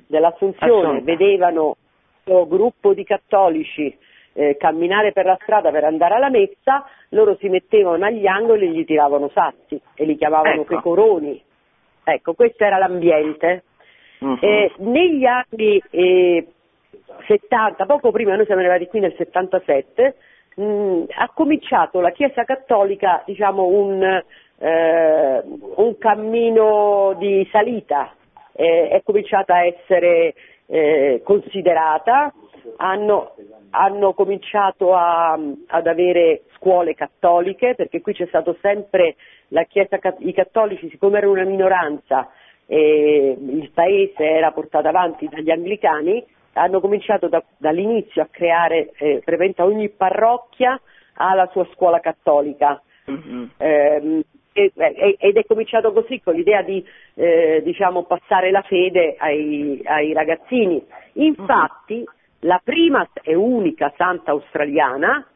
dell'Assunzione 0.06 0.98
Assunta. 0.98 1.04
vedevano 1.04 1.76
questo 2.22 2.46
gruppo 2.46 2.94
di 2.94 3.04
cattolici 3.04 3.96
eh, 4.34 4.56
camminare 4.56 5.12
per 5.12 5.26
la 5.26 5.38
strada 5.42 5.70
per 5.70 5.84
andare 5.84 6.14
alla 6.14 6.30
messa, 6.30 6.86
loro 7.10 7.36
si 7.36 7.48
mettevano 7.48 8.04
agli 8.04 8.26
angoli 8.26 8.66
e 8.66 8.70
gli 8.70 8.84
tiravano 8.84 9.28
sassi 9.28 9.80
e 9.94 10.04
li 10.04 10.16
chiamavano 10.16 10.62
Ecco. 10.62 10.76
pecoroni. 10.76 11.42
Ecco, 12.04 12.34
questo 12.34 12.64
era 12.64 12.78
l'ambiente. 12.78 13.64
Mhm. 14.20 14.38
Eh, 14.40 14.72
negli 14.78 15.24
anni 15.24 15.82
eh, 15.90 16.46
70, 17.26 17.84
poco 17.86 18.10
prima, 18.10 18.34
noi 18.34 18.46
siamo 18.46 18.60
arrivati 18.60 18.86
qui 18.86 19.00
nel 19.00 19.14
77, 19.16 20.16
mh, 20.56 21.04
ha 21.16 21.30
cominciato 21.34 22.00
la 22.00 22.10
Chiesa 22.10 22.44
Cattolica 22.44 23.22
diciamo, 23.24 23.64
un, 23.64 24.02
eh, 24.58 25.42
un 25.76 25.98
cammino 25.98 27.14
di 27.18 27.46
salita, 27.50 28.14
Eh, 28.54 28.88
è 28.90 29.02
cominciata 29.02 29.54
a 29.54 29.64
essere 29.64 30.34
eh, 30.66 31.22
considerata, 31.24 32.30
hanno, 32.76 33.34
hanno 33.70 34.12
cominciato 34.12 34.92
a- 34.94 35.38
ad 35.68 35.86
avere 35.86 36.42
scuole 36.56 36.94
cattoliche, 36.94 37.74
perché 37.74 38.02
qui 38.02 38.12
c'è 38.12 38.26
stato 38.26 38.54
sempre 38.60 39.16
la 39.48 39.64
Chiesa, 39.64 39.98
i 40.18 40.34
cattolici, 40.34 40.90
siccome 40.90 41.16
erano 41.16 41.32
una 41.32 41.44
minoranza, 41.44 42.28
e 42.66 43.36
il 43.38 43.70
paese 43.72 44.22
era 44.22 44.52
portato 44.52 44.86
avanti 44.86 45.28
dagli 45.28 45.50
anglicani, 45.50 46.22
hanno 46.54 46.80
cominciato 46.80 47.28
da- 47.28 47.42
dall'inizio 47.56 48.22
a 48.22 48.28
creare, 48.30 48.92
eh, 48.96 49.22
ogni 49.58 49.88
parrocchia 49.88 50.80
ha 51.14 51.34
la 51.34 51.48
sua 51.52 51.66
scuola 51.72 52.00
cattolica. 52.00 52.80
Mhm. 53.06 53.50
Ehm, 53.58 54.22
e- 54.52 54.72
e- 54.74 55.16
ed 55.18 55.36
è 55.36 55.44
cominciato 55.44 55.92
così 55.92 56.20
con 56.20 56.34
l'idea 56.34 56.62
di 56.62 56.84
eh, 57.14 57.60
diciamo, 57.62 58.04
passare 58.04 58.50
la 58.50 58.62
fede 58.62 59.16
ai, 59.18 59.80
ai 59.84 60.12
ragazzini. 60.12 60.82
Infatti 61.14 62.04
la 62.40 62.60
prima 62.62 63.06
e 63.22 63.34
unica 63.34 63.92
santa 63.96 64.30
australiana, 64.30 65.26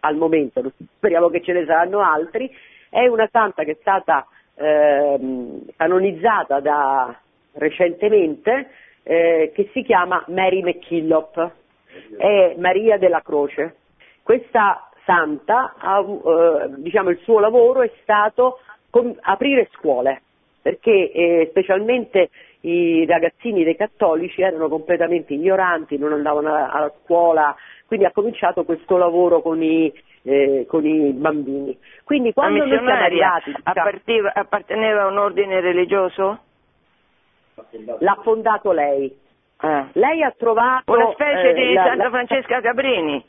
al 0.00 0.16
momento, 0.16 0.72
speriamo 0.96 1.28
che 1.28 1.42
ce 1.42 1.52
ne 1.52 1.64
saranno 1.64 2.00
altri, 2.00 2.50
è 2.90 3.06
una 3.06 3.28
santa 3.30 3.64
che 3.64 3.72
è 3.72 3.76
stata 3.80 4.26
ehm, 4.54 5.64
canonizzata 5.76 6.60
da, 6.60 7.18
recentemente, 7.54 8.70
eh, 9.08 9.52
che 9.54 9.70
si 9.72 9.82
chiama 9.82 10.22
Mary 10.28 10.62
McKillop, 10.62 11.50
è 12.18 12.54
Maria 12.58 12.98
della 12.98 13.22
Croce. 13.22 13.76
Questa 14.22 14.90
santa, 15.06 15.76
ha, 15.78 16.00
eh, 16.00 16.74
diciamo, 16.76 17.08
il 17.08 17.18
suo 17.22 17.38
lavoro 17.38 17.80
è 17.80 17.90
stato 18.02 18.58
com- 18.90 19.16
aprire 19.22 19.70
scuole, 19.72 20.20
perché 20.60 21.10
eh, 21.10 21.46
specialmente 21.48 22.28
i 22.60 23.06
ragazzini 23.06 23.64
dei 23.64 23.76
cattolici 23.76 24.42
erano 24.42 24.68
completamente 24.68 25.32
ignoranti, 25.32 25.96
non 25.96 26.12
andavano 26.12 26.48
alla, 26.48 26.70
alla 26.70 26.92
scuola, 27.02 27.56
quindi 27.86 28.04
ha 28.04 28.12
cominciato 28.12 28.64
questo 28.64 28.98
lavoro 28.98 29.40
con 29.40 29.62
i, 29.62 29.90
eh, 30.24 30.66
con 30.68 30.84
i 30.84 31.12
bambini. 31.12 31.78
Quindi 32.04 32.34
quando 32.34 32.58
noi 32.58 32.68
siamo 32.68 32.90
arrivati, 32.90 33.54
diciamo, 33.54 34.28
apparteneva 34.34 35.04
a 35.04 35.06
un 35.06 35.16
ordine 35.16 35.60
religioso? 35.60 36.40
L'ha 37.98 38.18
fondato 38.22 38.72
lei. 38.72 39.16
Ah. 39.58 39.88
Lei 39.92 40.22
ha 40.22 40.32
trovato 40.36 40.92
Una 40.92 41.10
specie 41.12 41.50
eh, 41.50 41.54
di 41.54 41.72
la- 41.72 41.84
Santa 41.84 42.10
Francesca 42.10 42.60
Caprini. 42.60 43.24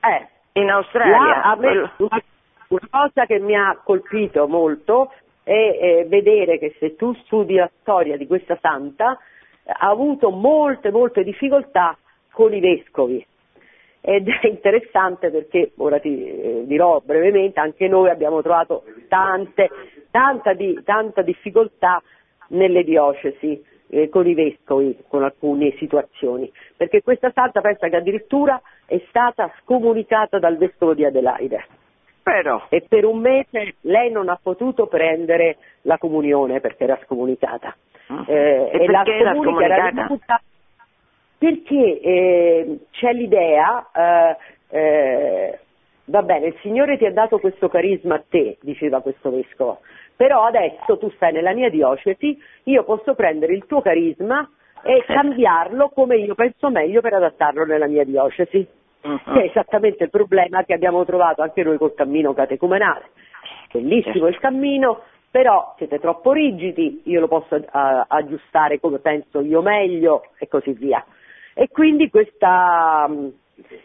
Eh, 0.00 0.28
In 0.60 0.70
Australia. 0.70 1.56
Me, 1.56 1.90
una, 1.96 2.22
una 2.68 2.88
cosa 2.90 3.26
che 3.26 3.38
mi 3.38 3.56
ha 3.56 3.78
colpito 3.82 4.46
molto 4.46 5.12
è 5.42 5.50
eh, 5.50 6.04
vedere 6.08 6.58
che 6.58 6.74
se 6.78 6.96
tu 6.96 7.14
studi 7.24 7.54
la 7.54 7.70
storia 7.80 8.16
di 8.16 8.26
questa 8.26 8.58
santa 8.60 9.18
eh, 9.64 9.70
ha 9.70 9.88
avuto 9.88 10.30
molte, 10.30 10.90
molte 10.90 11.24
difficoltà 11.24 11.96
con 12.30 12.52
i 12.52 12.60
vescovi. 12.60 13.24
Ed 14.04 14.28
è 14.28 14.46
interessante 14.48 15.30
perché, 15.30 15.72
ora 15.78 15.98
ti 16.00 16.26
eh, 16.26 16.62
dirò 16.66 17.00
brevemente, 17.04 17.60
anche 17.60 17.88
noi 17.88 18.10
abbiamo 18.10 18.42
trovato 18.42 18.82
tante, 19.08 19.70
tanta, 20.10 20.52
di- 20.54 20.82
tanta 20.84 21.22
difficoltà 21.22 22.02
nelle 22.52 22.84
diocesi 22.84 23.62
eh, 23.90 24.08
con 24.08 24.26
i 24.26 24.34
vescovi, 24.34 24.96
con 25.08 25.22
alcune 25.22 25.74
situazioni, 25.76 26.50
perché 26.76 27.02
questa 27.02 27.30
santa 27.32 27.60
pensa 27.60 27.88
che 27.88 27.96
addirittura 27.96 28.60
è 28.86 29.00
stata 29.08 29.52
scomunicata 29.60 30.38
dal 30.38 30.56
vescovo 30.56 30.94
di 30.94 31.04
Adelaide 31.04 31.64
Però, 32.22 32.66
e 32.70 32.84
per 32.88 33.04
un 33.04 33.18
mese 33.18 33.74
lei 33.82 34.10
non 34.10 34.28
ha 34.28 34.38
potuto 34.42 34.86
prendere 34.86 35.56
la 35.82 35.98
comunione 35.98 36.60
perché 36.60 36.84
era 36.84 36.98
scomunicata. 37.04 37.76
Mhm. 38.08 38.24
Eh, 38.26 38.70
E 38.72 38.86
la 38.90 39.02
perché 39.02 39.18
era 39.18 39.32
scomunica 39.32 39.64
era 39.64 39.76
scomunicata? 39.76 40.02
ridotta 40.02 40.42
perché 41.42 42.00
eh, 42.00 42.78
c'è 42.92 43.12
l'idea, 43.12 43.90
eh, 43.92 44.36
eh, 44.78 45.58
va 46.04 46.22
bene, 46.22 46.46
il 46.46 46.56
Signore 46.60 46.96
ti 46.98 47.04
ha 47.04 47.12
dato 47.12 47.40
questo 47.40 47.68
carisma 47.68 48.14
a 48.14 48.22
te, 48.28 48.58
diceva 48.60 49.00
questo 49.00 49.32
vescovo, 49.32 49.80
però 50.16 50.44
adesso 50.44 50.98
tu 50.98 51.10
stai 51.16 51.32
nella 51.32 51.52
mia 51.52 51.70
diocesi, 51.70 52.40
io 52.64 52.84
posso 52.84 53.14
prendere 53.14 53.54
il 53.54 53.66
tuo 53.66 53.80
carisma 53.80 54.48
e 54.82 55.04
cambiarlo 55.06 55.90
come 55.90 56.16
io 56.16 56.34
penso 56.34 56.70
meglio 56.70 57.00
per 57.00 57.14
adattarlo 57.14 57.64
nella 57.64 57.86
mia 57.86 58.04
diocesi. 58.04 58.66
Mhm. 59.04 59.20
Che 59.32 59.42
è 59.42 59.44
esattamente 59.46 60.04
il 60.04 60.10
problema 60.10 60.64
che 60.64 60.74
abbiamo 60.74 61.04
trovato 61.04 61.42
anche 61.42 61.62
noi 61.64 61.76
col 61.76 61.94
cammino 61.94 62.34
catecumenale. 62.34 63.10
Bellissimo 63.72 64.28
il 64.28 64.38
cammino, 64.38 65.02
però 65.30 65.74
siete 65.78 65.98
troppo 65.98 66.32
rigidi, 66.32 67.02
io 67.06 67.20
lo 67.20 67.26
posso 67.26 67.56
eh, 67.56 67.64
aggiustare 67.72 68.78
come 68.78 68.98
penso 68.98 69.40
io 69.40 69.62
meglio 69.62 70.26
e 70.38 70.46
così 70.46 70.72
via. 70.72 71.04
E 71.54 71.68
quindi 71.68 72.10
questa, 72.10 73.08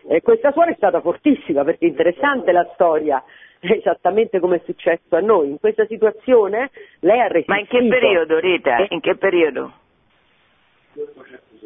eh, 0.10 0.22
questa 0.22 0.52
suora 0.52 0.72
è 0.72 0.76
stata 0.76 1.02
fortissima 1.02 1.64
perché 1.64 1.86
è 1.86 1.90
interessante 1.90 2.52
la 2.52 2.70
storia, 2.74 3.24
esattamente 3.78 4.40
come 4.40 4.58
è 4.58 4.62
successo 4.66 5.16
a 5.16 5.20
noi. 5.20 5.50
In 5.50 5.60
questa 5.60 5.86
situazione 5.86 6.70
lei 7.00 7.20
ha 7.20 7.28
resistito. 7.28 7.54
ma 7.54 7.60
in 7.60 7.68
che 7.68 7.88
periodo, 7.88 8.40
Rita? 8.40 8.86
In 8.90 9.00
che 9.00 9.16
periodo? 9.16 9.72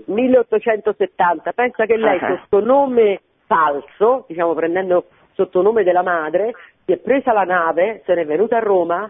1870, 0.06 1.54
pensa 1.54 1.86
che 1.86 1.98
lei 1.98 2.20
Ah. 2.22 2.38
sotto 2.38 2.64
nome 2.64 3.22
falso, 3.46 4.26
diciamo 4.28 4.54
prendendo 4.54 5.06
sotto 5.34 5.62
nome 5.62 5.84
della 5.84 6.04
madre, 6.04 6.54
si 6.86 6.92
è 6.94 6.98
presa 6.98 7.32
la 7.32 7.44
nave, 7.44 8.02
se 8.06 8.14
n'è 8.14 8.26
venuta 8.26 8.58
a 8.58 8.62
Roma, 8.62 9.10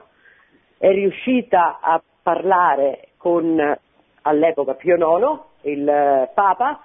è 0.78 0.92
riuscita 0.92 1.80
a 1.82 2.02
parlare 2.22 3.10
con 3.18 3.78
all'epoca 4.24 4.74
Pio 4.76 4.96
IX, 4.96 5.40
il 5.64 5.88
eh, 5.88 6.30
Papa, 6.34 6.84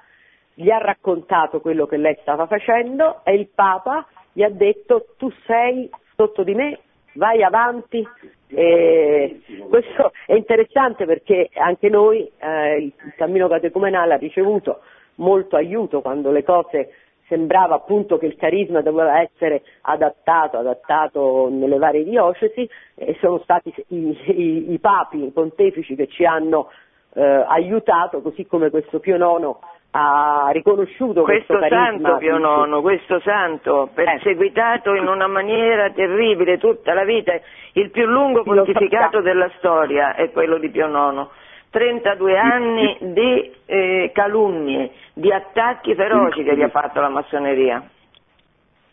gli 0.55 0.71
ha 0.71 0.79
raccontato 0.79 1.61
quello 1.61 1.87
che 1.87 1.99
lei 1.99 2.17
stava 2.21 2.47
facendo 2.47 3.21
e 3.25 3.35
il 3.35 3.49
Papa 3.55 4.07
gli 4.37 4.43
ha 4.43 4.51
detto 4.51 5.15
tu 5.17 5.33
sei 5.47 5.89
sotto 6.15 6.43
di 6.43 6.55
me, 6.55 6.81
vai 7.15 7.43
avanti. 7.43 8.07
E 8.49 9.41
questo 9.71 10.13
è 10.27 10.35
interessante 10.35 11.07
perché 11.07 11.49
anche 11.55 11.89
noi, 11.89 12.31
eh, 12.39 12.77
il 12.83 13.15
cammino 13.17 13.49
catecumenale 13.49 14.13
ha 14.13 14.19
ricevuto 14.19 14.81
molto 15.15 15.57
aiuto 15.57 16.03
quando 16.03 16.31
le 16.31 16.45
cose 16.45 16.91
sembrava 17.29 17.77
appunto 17.77 18.19
che 18.19 18.27
il 18.27 18.37
carisma 18.37 18.83
doveva 18.83 19.23
essere 19.23 19.63
adattato, 19.81 20.59
adattato 20.59 21.49
nelle 21.51 21.79
varie 21.79 22.05
diocesi 22.05 22.69
e 22.95 23.17
sono 23.19 23.39
stati 23.39 23.73
i, 23.89 24.17
i- 24.27 24.73
i 24.75 24.79
papi, 24.79 25.25
i 25.25 25.31
pontefici 25.31 25.97
che 25.97 26.09
ci 26.09 26.27
hanno 26.27 26.69
eh, 27.15 27.23
aiutato, 27.23 28.21
così 28.21 28.45
come 28.47 28.69
questo 28.69 29.01
Pio 29.01 29.17
IX 29.17 29.57
ha 29.91 30.51
riconosciuto 30.53 31.23
Questo 31.23 31.57
questo 31.57 31.75
santo 31.75 32.17
Pio 32.19 32.37
IX, 32.37 32.81
questo 32.83 33.21
santo, 33.21 33.91
perseguitato 33.95 34.95
in 34.95 35.07
una 35.07 35.27
maniera 35.27 35.91
terribile 35.91 36.59
tutta 36.59 36.93
la 36.93 37.05
vita, 37.05 37.33
il 37.73 37.91
più 37.91 38.05
lungo 38.05 38.43
pontificato 38.43 39.21
della 39.21 39.51
storia 39.57 40.15
è 40.15 40.31
quello 40.31 40.59
di 40.59 40.69
Pio 40.69 40.87
IX. 40.87 41.27
32 41.71 42.39
anni 42.39 42.97
di 43.01 43.53
eh, 43.67 44.11
calunnie, 44.15 44.93
di 45.13 45.31
attacchi 45.33 45.95
feroci 45.95 46.43
che 46.43 46.57
gli 46.57 46.63
ha 46.63 46.69
fatto 46.69 47.01
la 47.01 47.09
massoneria. 47.09 47.87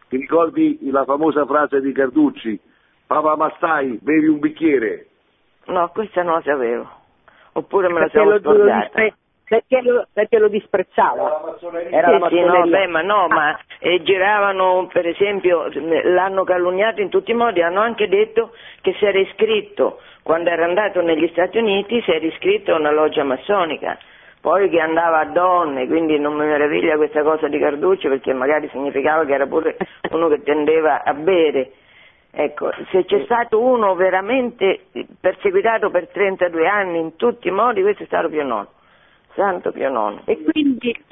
Ti 0.09 0.17
ricordi 0.17 0.79
la 0.91 1.05
famosa 1.05 1.45
frase 1.45 1.79
di 1.81 1.91
Carducci? 1.93 2.59
Papa 3.07 3.35
Mastai, 3.35 3.99
bevi 4.01 4.27
un 4.27 4.39
bicchiere. 4.39 5.07
No, 5.65 5.89
questa 5.89 6.23
non 6.23 6.33
la 6.35 6.41
sapevo. 6.41 6.89
Oppure 7.53 7.87
me 7.89 7.99
la 8.11 8.23
lo 8.23 8.39
scordata. 8.39 9.01
Perché 9.54 9.82
lo- 9.82 10.08
perché 10.12 10.39
lo 10.39 10.47
disprezzava. 10.47 11.58
Era 11.91 12.18
la 12.18 12.28
sì, 12.28 12.39
no, 12.39 12.45
massoneria. 12.47 12.66
beh, 12.80 12.88
ma 12.88 13.01
no, 13.01 13.28
ma 13.28 13.60
eh, 13.80 14.01
giravano, 14.01 14.89
per 14.91 15.06
esempio, 15.06 15.68
l'hanno 15.72 16.43
calunniato 16.43 17.01
in 17.01 17.10
tutti 17.10 17.30
i 17.32 17.36
modi, 17.36 17.62
hanno 17.62 17.82
anche 17.82 18.08
detto 18.08 18.51
che 18.82 18.93
si 18.93 19.06
era 19.06 19.20
iscritto, 19.20 19.99
quando 20.24 20.49
era 20.49 20.66
andato 20.66 21.01
negli 21.01 21.28
Stati 21.30 21.60
Uniti, 21.60 22.01
si 22.01 22.10
era 22.12 22.26
iscritto 22.26 22.74
a 22.74 22.80
una 22.80 22.91
loggia 22.91 23.24
massonica, 23.24 23.95
poi 24.41 24.70
che 24.70 24.80
andava 24.80 25.20
a 25.20 25.26
donne, 25.26 25.86
quindi 25.86 26.18
non 26.18 26.34
mi 26.34 26.45
meraviglia 26.45 26.95
questa 26.97 27.22
cosa 27.22 27.47
di 27.47 27.60
Carducci 27.60 28.08
perché 28.08 28.34
magari 28.34 28.68
significava 28.70 29.24
che 29.24 29.34
era 29.34 29.45
pure 29.45 29.78
uno 30.10 30.30
che 30.30 30.41
tendeva 30.41 31.04
a 31.04 31.14
bere. 31.14 31.74
Ecco, 32.36 32.72
se 32.89 33.06
c'è 33.06 33.22
stato 33.26 33.60
uno 33.62 33.93
veramente 33.93 34.86
perseguitato 35.22 35.91
per 35.91 36.08
32 36.08 36.68
anni 36.68 36.97
in 36.97 37.16
tutti 37.16 37.47
i 37.49 37.51
modi, 37.51 37.84
questo 37.84 38.01
è 38.01 38.06
stato 38.08 38.28
Pio 38.30 38.41
IX, 38.41 38.66
Santo 39.36 39.71
Pio 39.71 39.89
IX. 39.89 40.21
E 40.25 40.43
quindi, 40.43 41.03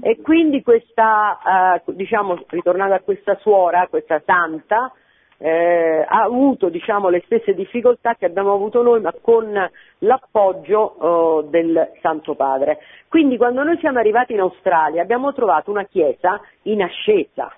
e 0.00 0.20
quindi 0.20 0.62
questa, 0.62 1.82
eh, 1.84 1.92
diciamo, 1.92 2.44
ritornando 2.48 2.94
a 2.94 3.00
questa 3.00 3.36
suora, 3.36 3.86
questa 3.88 4.22
santa, 4.24 4.92
eh, 5.40 6.04
ha 6.06 6.22
avuto 6.22 6.68
diciamo, 6.68 7.08
le 7.08 7.22
stesse 7.24 7.54
difficoltà 7.54 8.14
che 8.14 8.26
abbiamo 8.26 8.52
avuto 8.52 8.82
noi, 8.82 9.00
ma 9.00 9.14
con 9.20 9.52
l'appoggio 9.98 11.44
eh, 11.44 11.48
del 11.48 11.92
Santo 12.00 12.34
Padre. 12.34 12.78
Quindi 13.08 13.36
quando 13.36 13.62
noi 13.62 13.78
siamo 13.78 13.98
arrivati 13.98 14.32
in 14.32 14.40
Australia 14.40 15.02
abbiamo 15.02 15.32
trovato 15.32 15.70
una 15.70 15.84
chiesa 15.84 16.40
in 16.62 16.82
ascesa, 16.82 17.52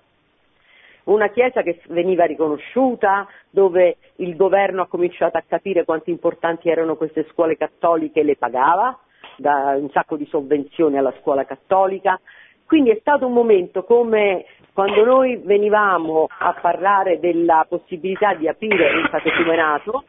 una 1.04 1.28
chiesa 1.28 1.62
che 1.62 1.80
veniva 1.88 2.24
riconosciuta, 2.24 3.26
dove 3.48 3.96
il 4.16 4.36
governo 4.36 4.82
ha 4.82 4.86
cominciato 4.86 5.38
a 5.38 5.44
capire 5.46 5.84
quanto 5.84 6.10
importanti 6.10 6.68
erano 6.68 6.96
queste 6.96 7.26
scuole 7.30 7.56
cattoliche 7.56 8.20
e 8.20 8.24
le 8.24 8.36
pagava, 8.36 8.96
da 9.40 9.74
un 9.76 9.90
sacco 9.90 10.16
di 10.16 10.26
sovvenzioni 10.26 10.98
alla 10.98 11.14
scuola 11.20 11.44
cattolica. 11.44 12.20
Quindi 12.66 12.90
è 12.90 12.98
stato 13.00 13.26
un 13.26 13.32
momento 13.32 13.82
come 13.82 14.44
quando 14.72 15.04
noi 15.04 15.40
venivamo 15.42 16.28
a 16.28 16.54
parlare 16.60 17.18
della 17.18 17.66
possibilità 17.68 18.34
di 18.34 18.46
aprire 18.46 18.94
un 18.94 19.08
catecumenato, 19.10 20.04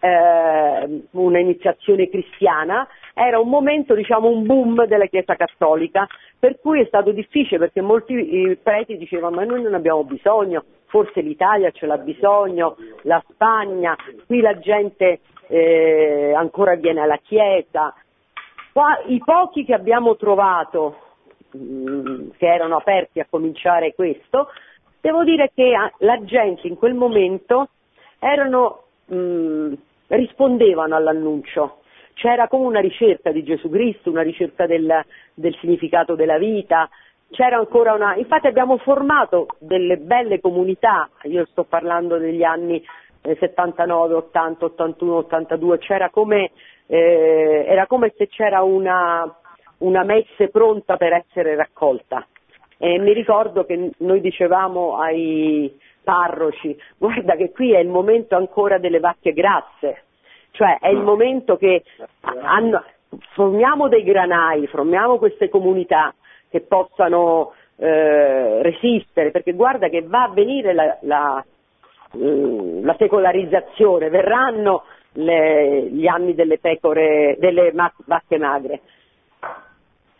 eh, 0.00 1.02
un'iniziazione 1.12 2.08
cristiana, 2.08 2.88
era 3.14 3.38
un 3.38 3.48
momento, 3.48 3.94
diciamo, 3.94 4.28
un 4.28 4.44
boom 4.44 4.86
della 4.86 5.06
Chiesa 5.06 5.36
Cattolica, 5.36 6.06
per 6.38 6.58
cui 6.60 6.80
è 6.80 6.84
stato 6.86 7.12
difficile 7.12 7.58
perché 7.58 7.80
molti 7.80 8.58
preti 8.62 8.96
dicevano 8.96 9.36
ma 9.36 9.44
noi 9.44 9.62
non 9.62 9.74
abbiamo 9.74 10.04
bisogno, 10.04 10.64
forse 10.86 11.20
l'Italia 11.20 11.70
ce 11.70 11.86
l'ha 11.86 11.98
bisogno, 11.98 12.76
la 13.02 13.22
Spagna, 13.28 13.96
qui 14.26 14.40
la 14.40 14.58
gente 14.58 15.20
eh, 15.48 16.32
ancora 16.34 16.74
viene 16.76 17.00
alla 17.00 17.18
Chiesa. 17.22 17.94
Qua, 18.78 18.96
I 19.06 19.20
pochi 19.24 19.64
che 19.64 19.74
abbiamo 19.74 20.14
trovato, 20.14 20.98
mh, 21.50 22.28
che 22.36 22.46
erano 22.46 22.76
aperti 22.76 23.18
a 23.18 23.26
cominciare 23.28 23.92
questo, 23.92 24.50
devo 25.00 25.24
dire 25.24 25.50
che 25.52 25.74
ah, 25.74 25.92
la 25.98 26.22
gente 26.22 26.68
in 26.68 26.76
quel 26.76 26.94
momento 26.94 27.70
erano, 28.20 28.84
mh, 29.06 29.72
rispondevano 30.06 30.94
all'annuncio. 30.94 31.78
C'era 32.14 32.46
come 32.46 32.66
una 32.66 32.78
ricerca 32.78 33.32
di 33.32 33.42
Gesù 33.42 33.68
Cristo, 33.68 34.10
una 34.10 34.22
ricerca 34.22 34.64
del, 34.66 35.04
del 35.34 35.56
significato 35.56 36.14
della 36.14 36.38
vita, 36.38 36.88
c'era 37.32 37.56
ancora 37.56 37.94
una. 37.94 38.14
Infatti 38.14 38.46
abbiamo 38.46 38.76
formato 38.76 39.48
delle 39.58 39.96
belle 39.96 40.40
comunità, 40.40 41.10
io 41.22 41.44
sto 41.46 41.64
parlando 41.64 42.16
degli 42.16 42.44
anni 42.44 42.80
eh, 43.22 43.36
79, 43.40 44.14
80, 44.14 44.64
81, 44.64 45.16
82, 45.16 45.78
c'era 45.78 46.10
come, 46.10 46.52
eh, 46.88 47.64
era 47.68 47.86
come 47.86 48.12
se 48.16 48.26
c'era 48.28 48.62
una, 48.62 49.32
una 49.78 50.02
messe 50.02 50.48
pronta 50.48 50.96
per 50.96 51.12
essere 51.12 51.54
raccolta. 51.54 52.26
E 52.78 52.98
mi 52.98 53.12
ricordo 53.12 53.64
che 53.64 53.90
noi 53.98 54.20
dicevamo 54.20 54.98
ai 54.98 55.76
parroci, 56.02 56.76
guarda 56.96 57.36
che 57.36 57.50
qui 57.50 57.72
è 57.72 57.78
il 57.78 57.88
momento 57.88 58.34
ancora 58.34 58.78
delle 58.78 59.00
vacche 59.00 59.32
grasse, 59.32 60.04
cioè 60.52 60.78
è 60.78 60.88
il 60.88 61.02
momento 61.02 61.56
che 61.56 61.82
hanno, 62.20 62.82
formiamo 63.34 63.88
dei 63.88 64.02
granai, 64.02 64.66
formiamo 64.68 65.18
queste 65.18 65.48
comunità 65.48 66.14
che 66.48 66.62
possano 66.62 67.52
eh, 67.76 68.62
resistere, 68.62 69.32
perché 69.32 69.52
guarda 69.52 69.88
che 69.88 70.02
va 70.02 70.22
a 70.22 70.30
venire 70.32 70.72
la, 70.72 70.96
la, 71.02 71.44
mm, 72.16 72.84
la 72.84 72.94
secolarizzazione, 72.96 74.08
verranno 74.08 74.84
le, 75.18 75.88
gli 75.90 76.06
anni 76.06 76.34
delle 76.34 76.58
pecore, 76.58 77.36
delle 77.38 77.72
vacche 77.72 78.38
magre. 78.38 78.80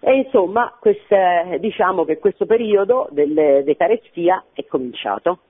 E 0.00 0.14
insomma, 0.14 0.76
queste, 0.78 1.58
diciamo 1.60 2.04
che 2.04 2.18
questo 2.18 2.46
periodo 2.46 3.08
delle, 3.10 3.62
dei 3.64 3.76
carestia 3.76 4.44
è 4.52 4.64
cominciato. 4.66 5.40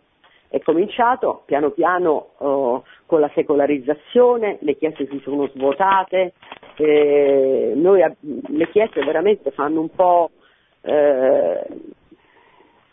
È 0.51 0.61
cominciato 0.61 1.43
piano 1.45 1.71
piano 1.71 2.31
oh, 2.39 2.85
con 3.05 3.21
la 3.21 3.31
secolarizzazione, 3.35 4.57
le 4.61 4.77
chiese 4.77 5.07
si 5.07 5.21
sono 5.23 5.47
svuotate, 5.49 6.33
eh, 6.77 7.73
noi, 7.75 8.03
le 8.21 8.71
chiese 8.71 9.05
veramente 9.05 9.51
fanno 9.51 9.81
un 9.81 9.91
po'... 9.91 10.31
Eh, 10.81 11.67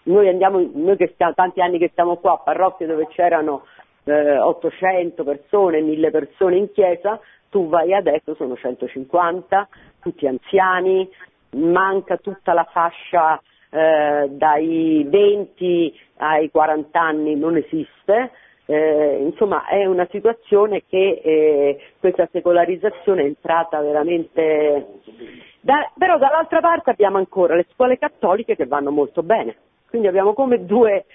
noi 0.04 0.28
andiamo, 0.28 0.70
noi 0.74 0.98
che 0.98 1.12
stiamo, 1.14 1.34
tanti 1.34 1.62
anni 1.62 1.80
che 1.80 1.90
stiamo 1.90 2.18
qua, 2.18 2.42
parrocchie 2.44 2.86
dove 2.86 3.08
c'erano 3.08 3.64
eh, 4.06 4.38
800 4.38 5.24
persone, 5.24 5.82
1000 5.82 6.12
persone 6.12 6.58
in 6.58 6.72
chiesa, 6.72 7.20
tu 7.50 7.68
vai 7.68 7.94
adesso, 7.94 8.36
sono 8.36 8.56
150, 8.56 9.68
tutti 10.02 10.28
anziani, 10.28 11.10
manca 11.52 12.18
tutta 12.18 12.54
la 12.54 12.68
fascia 12.72 13.42
eh, 13.70 14.28
dai 14.30 15.06
20 15.10 16.00
ai 16.18 16.50
40 16.50 17.00
anni, 17.00 17.36
non 17.36 17.58
esiste. 17.58 18.32
Eh, 18.68 19.18
insomma 19.22 19.68
è 19.68 19.86
una 19.86 20.08
situazione 20.10 20.84
che 20.88 21.22
eh, 21.24 21.80
questa 22.00 22.28
secolarizzazione 22.32 23.22
è 23.22 23.26
entrata 23.26 23.80
veramente... 23.82 25.02
Da, 25.62 25.92
però 25.98 26.18
dall'altra 26.18 26.60
parte 26.62 26.92
abbiamo 26.92 27.18
ancora 27.18 27.56
le 27.56 27.66
scuole 27.74 27.98
cattoliche 27.98 28.56
che 28.56 28.66
vanno 28.66 28.92
molto 28.92 29.24
bene, 29.24 29.56
quindi 29.90 30.08
abbiamo 30.08 30.34
come 30.34 30.64
due 30.66 31.06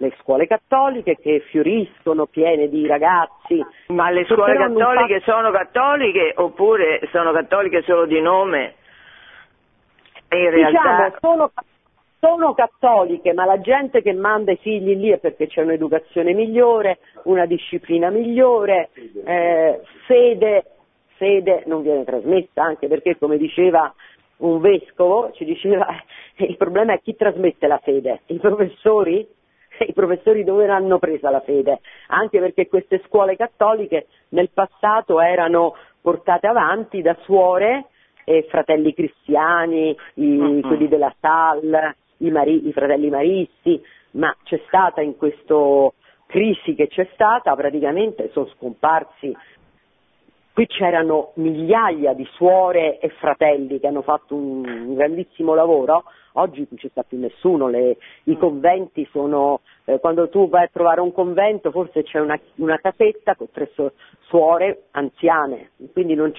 le 0.00 0.14
scuole 0.20 0.46
cattoliche 0.46 1.16
che 1.16 1.40
fioriscono 1.50 2.26
piene 2.26 2.68
di 2.68 2.86
ragazzi. 2.86 3.64
Ma 3.88 4.10
le 4.10 4.24
scuole 4.24 4.56
cattoliche 4.56 5.20
fa... 5.20 5.32
sono 5.32 5.50
cattoliche 5.50 6.32
oppure 6.36 7.00
sono 7.10 7.32
cattoliche 7.32 7.82
solo 7.82 8.06
di 8.06 8.20
nome? 8.20 8.74
in 10.30 10.50
realtà... 10.50 10.80
Diciamo, 10.80 11.14
sono, 11.20 11.52
sono 12.20 12.54
cattoliche, 12.54 13.32
ma 13.32 13.44
la 13.44 13.60
gente 13.60 14.02
che 14.02 14.12
manda 14.12 14.52
i 14.52 14.56
figli 14.56 14.96
lì 14.96 15.10
è 15.10 15.18
perché 15.18 15.46
c'è 15.46 15.62
un'educazione 15.62 16.32
migliore, 16.32 16.98
una 17.24 17.46
disciplina 17.46 18.10
migliore, 18.10 18.90
eh, 19.24 19.80
fede, 20.06 20.64
fede 21.16 21.62
non 21.66 21.82
viene 21.82 22.04
trasmessa, 22.04 22.62
anche 22.62 22.88
perché 22.88 23.16
come 23.18 23.36
diceva 23.36 23.92
un 24.38 24.60
vescovo, 24.60 25.32
ci 25.32 25.44
diceva 25.44 25.86
il 26.38 26.56
problema 26.56 26.92
è 26.92 27.00
chi 27.00 27.16
trasmette 27.16 27.66
la 27.66 27.78
fede, 27.78 28.20
i 28.26 28.38
professori? 28.38 29.26
I 29.86 29.92
professori 29.92 30.44
dove 30.44 30.66
l'hanno 30.66 30.98
presa 30.98 31.30
la 31.30 31.40
fede? 31.40 31.80
Anche 32.08 32.38
perché 32.40 32.68
queste 32.68 33.02
scuole 33.06 33.36
cattoliche 33.36 34.06
nel 34.30 34.50
passato 34.52 35.20
erano 35.20 35.74
portate 36.00 36.46
avanti 36.46 37.02
da 37.02 37.16
suore 37.22 37.86
e 38.24 38.46
fratelli 38.48 38.92
cristiani, 38.92 39.96
i, 40.14 40.36
uh-huh. 40.36 40.60
quelli 40.60 40.88
della 40.88 41.14
SAL, 41.20 41.94
i, 42.18 42.30
mari, 42.30 42.68
i 42.68 42.72
fratelli 42.72 43.08
maristi, 43.08 43.80
ma 44.12 44.34
c'è 44.44 44.60
stata 44.66 45.00
in 45.00 45.16
questa 45.16 45.54
crisi 46.26 46.74
che 46.74 46.88
c'è 46.88 47.08
stata, 47.14 47.54
praticamente 47.54 48.30
sono 48.32 48.48
scomparsi 48.56 49.34
Qui 50.58 50.66
c'erano 50.66 51.30
migliaia 51.34 52.14
di 52.14 52.26
suore 52.32 52.98
e 52.98 53.10
fratelli 53.10 53.78
che 53.78 53.86
hanno 53.86 54.02
fatto 54.02 54.34
un, 54.34 54.68
un 54.68 54.94
grandissimo 54.96 55.54
lavoro, 55.54 56.02
oggi 56.32 56.66
non 56.68 56.80
ci 56.80 56.88
sta 56.88 57.04
più 57.04 57.16
nessuno, 57.16 57.68
le, 57.68 57.96
i 58.24 58.36
conventi 58.36 59.06
sono, 59.12 59.60
eh, 59.84 60.00
quando 60.00 60.28
tu 60.28 60.48
vai 60.48 60.64
a 60.64 60.70
trovare 60.72 61.00
un 61.00 61.12
convento 61.12 61.70
forse 61.70 62.02
c'è 62.02 62.18
una, 62.18 62.36
una 62.56 62.76
casetta 62.78 63.36
con 63.36 63.52
tre 63.52 63.70
suore 64.22 64.86
anziane, 64.90 65.70
quindi 65.92 66.16
non, 66.16 66.32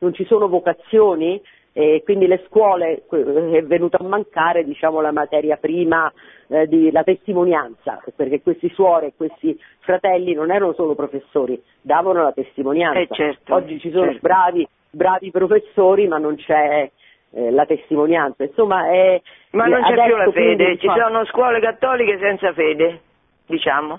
non 0.00 0.12
ci 0.12 0.24
sono 0.24 0.48
vocazioni 0.48 1.40
e 1.72 2.02
quindi 2.04 2.26
le 2.26 2.42
scuole 2.46 3.04
è 3.08 3.62
venuta 3.62 3.98
a 3.98 4.04
mancare 4.04 4.64
diciamo, 4.64 5.00
la 5.00 5.12
materia 5.12 5.56
prima 5.56 6.12
eh, 6.48 6.66
di, 6.66 6.90
la 6.90 7.02
testimonianza, 7.02 8.02
perché 8.14 8.42
questi 8.42 8.70
suore 8.74 9.06
e 9.06 9.12
questi 9.16 9.58
fratelli 9.80 10.34
non 10.34 10.50
erano 10.50 10.74
solo 10.74 10.94
professori, 10.94 11.60
davano 11.80 12.22
la 12.22 12.32
testimonianza. 12.32 13.00
Eh 13.00 13.08
certo, 13.10 13.54
Oggi 13.54 13.78
ci 13.80 13.90
sono 13.90 14.04
certo. 14.04 14.20
bravi, 14.20 14.68
bravi, 14.90 15.30
professori 15.30 16.06
ma 16.08 16.18
non 16.18 16.36
c'è 16.36 16.90
eh, 17.30 17.50
la 17.50 17.64
testimonianza. 17.64 18.44
Insomma, 18.44 18.90
è, 18.90 19.20
ma 19.52 19.64
non 19.64 19.82
c'è 19.82 20.04
più 20.04 20.16
la 20.16 20.30
fede, 20.30 20.76
ci 20.76 20.88
sono 20.94 21.24
scuole 21.24 21.58
cattoliche 21.60 22.18
senza 22.18 22.52
fede, 22.52 23.00
diciamo. 23.46 23.98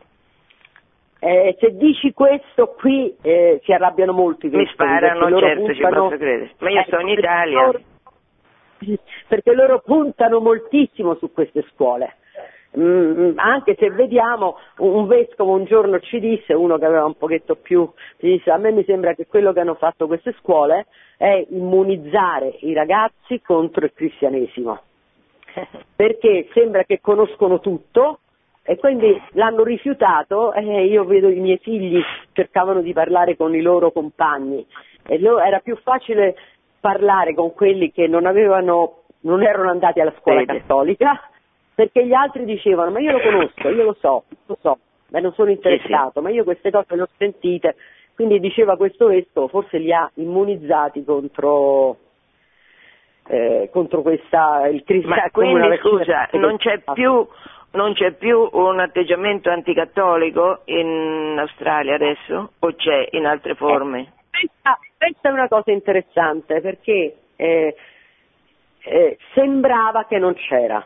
Eh, 1.25 1.55
se 1.57 1.77
dici 1.77 2.11
questo 2.11 2.75
qui 2.77 3.15
eh, 3.21 3.61
si 3.63 3.71
arrabbiano 3.71 4.11
molto 4.11 4.45
i 4.45 4.49
Mi 4.49 4.67
sparano, 4.67 5.29
certo, 5.39 5.63
puntano, 5.63 5.73
ci 5.73 5.81
posso 5.81 6.17
credere. 6.17 6.51
Ma 6.57 6.69
io 6.69 6.83
sto 6.85 6.99
in 6.99 7.07
Italia. 7.07 7.65
Loro, 7.65 7.79
perché 9.29 9.53
loro 9.53 9.79
puntano 9.79 10.41
moltissimo 10.41 11.15
su 11.15 11.31
queste 11.31 11.63
scuole. 11.71 12.17
Mm, 12.77 13.37
anche 13.37 13.77
se 13.79 13.89
vediamo, 13.91 14.57
un 14.79 15.07
vescovo 15.07 15.53
un 15.53 15.63
giorno 15.63 16.01
ci 16.01 16.19
disse, 16.19 16.53
uno 16.53 16.77
che 16.77 16.85
aveva 16.85 17.05
un 17.05 17.15
pochetto 17.15 17.55
più, 17.55 17.89
disse 18.17 18.51
a 18.51 18.57
me 18.57 18.71
mi 18.71 18.83
sembra 18.83 19.13
che 19.13 19.25
quello 19.25 19.53
che 19.53 19.61
hanno 19.61 19.75
fatto 19.75 20.07
queste 20.07 20.35
scuole 20.39 20.87
è 21.15 21.45
immunizzare 21.51 22.57
i 22.61 22.73
ragazzi 22.73 23.39
contro 23.41 23.85
il 23.85 23.93
cristianesimo. 23.93 24.77
Perché 25.95 26.49
sembra 26.51 26.83
che 26.83 26.99
conoscono 26.99 27.61
tutto, 27.61 28.19
e 28.65 28.77
quindi 28.77 29.21
l'hanno 29.31 29.63
rifiutato 29.63 30.53
e 30.53 30.85
io 30.85 31.03
vedo 31.03 31.27
i 31.27 31.39
miei 31.39 31.57
figli 31.57 32.01
cercavano 32.31 32.81
di 32.81 32.93
parlare 32.93 33.35
con 33.35 33.53
i 33.53 33.61
loro 33.61 33.91
compagni 33.91 34.65
e 35.05 35.21
era 35.21 35.59
più 35.59 35.75
facile 35.83 36.35
parlare 36.79 37.33
con 37.33 37.53
quelli 37.53 37.91
che 37.91 38.07
non, 38.07 38.25
avevano, 38.25 39.03
non 39.21 39.43
erano 39.43 39.69
andati 39.69 39.99
alla 39.99 40.13
scuola 40.19 40.39
Vede. 40.39 40.59
cattolica 40.59 41.29
perché 41.75 42.05
gli 42.05 42.13
altri 42.13 42.45
dicevano 42.45 42.91
ma 42.91 42.99
io 42.99 43.11
lo 43.11 43.19
conosco, 43.19 43.67
io 43.69 43.83
lo 43.83 43.97
so, 43.99 44.23
lo 44.45 44.57
so, 44.61 44.77
ma 45.09 45.19
non 45.19 45.33
sono 45.33 45.49
interessato, 45.49 46.11
sì, 46.13 46.17
sì. 46.19 46.23
ma 46.23 46.29
io 46.29 46.43
queste 46.45 46.71
cose 46.71 46.95
le 46.95 47.01
ho 47.01 47.09
sentite, 47.17 47.75
quindi 48.15 48.39
diceva 48.39 48.77
questo 48.77 49.07
vescovo, 49.07 49.47
forse 49.49 49.77
li 49.77 49.91
ha 49.91 50.09
immunizzati 50.15 51.03
contro, 51.03 51.97
eh, 53.27 53.69
contro 53.73 54.01
questa, 54.01 54.67
il 54.67 54.83
cristianesimo. 54.83 55.23
Ma 55.23 55.29
quindi 55.31 55.77
scusa, 55.79 56.29
non 56.33 56.57
c'è 56.57 56.81
più 56.93 57.27
non 57.73 57.93
c'è 57.93 58.11
più 58.13 58.49
un 58.51 58.79
atteggiamento 58.79 59.49
anticattolico 59.49 60.61
in 60.65 61.35
Australia 61.39 61.95
adesso 61.95 62.53
o 62.59 62.75
c'è 62.75 63.09
in 63.11 63.25
altre 63.25 63.55
forme? 63.55 63.99
Eh, 63.99 64.07
questa, 64.29 64.79
questa, 64.97 65.29
è 65.29 65.31
una 65.31 65.47
cosa 65.47 65.71
interessante 65.71 66.61
perché 66.61 67.15
eh, 67.35 67.75
eh, 68.79 69.17
sembrava 69.33 70.05
che 70.05 70.19
non 70.19 70.33
c'era, 70.35 70.85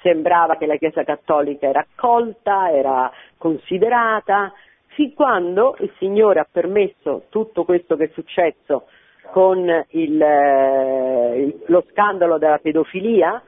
sembrava 0.00 0.56
che 0.56 0.66
la 0.66 0.76
Chiesa 0.76 1.02
Cattolica 1.02 1.66
era 1.68 1.80
accolta, 1.80 2.70
era 2.70 3.10
considerata, 3.36 4.52
fin 4.88 5.14
quando 5.14 5.76
il 5.80 5.92
Signore 5.98 6.40
ha 6.40 6.46
permesso 6.50 7.24
tutto 7.30 7.64
questo 7.64 7.96
che 7.96 8.04
è 8.04 8.10
successo 8.12 8.86
con 9.30 9.86
il, 9.90 10.22
eh, 10.22 11.58
lo 11.66 11.84
scandalo 11.90 12.38
della 12.38 12.58
pedofilia, 12.58 13.42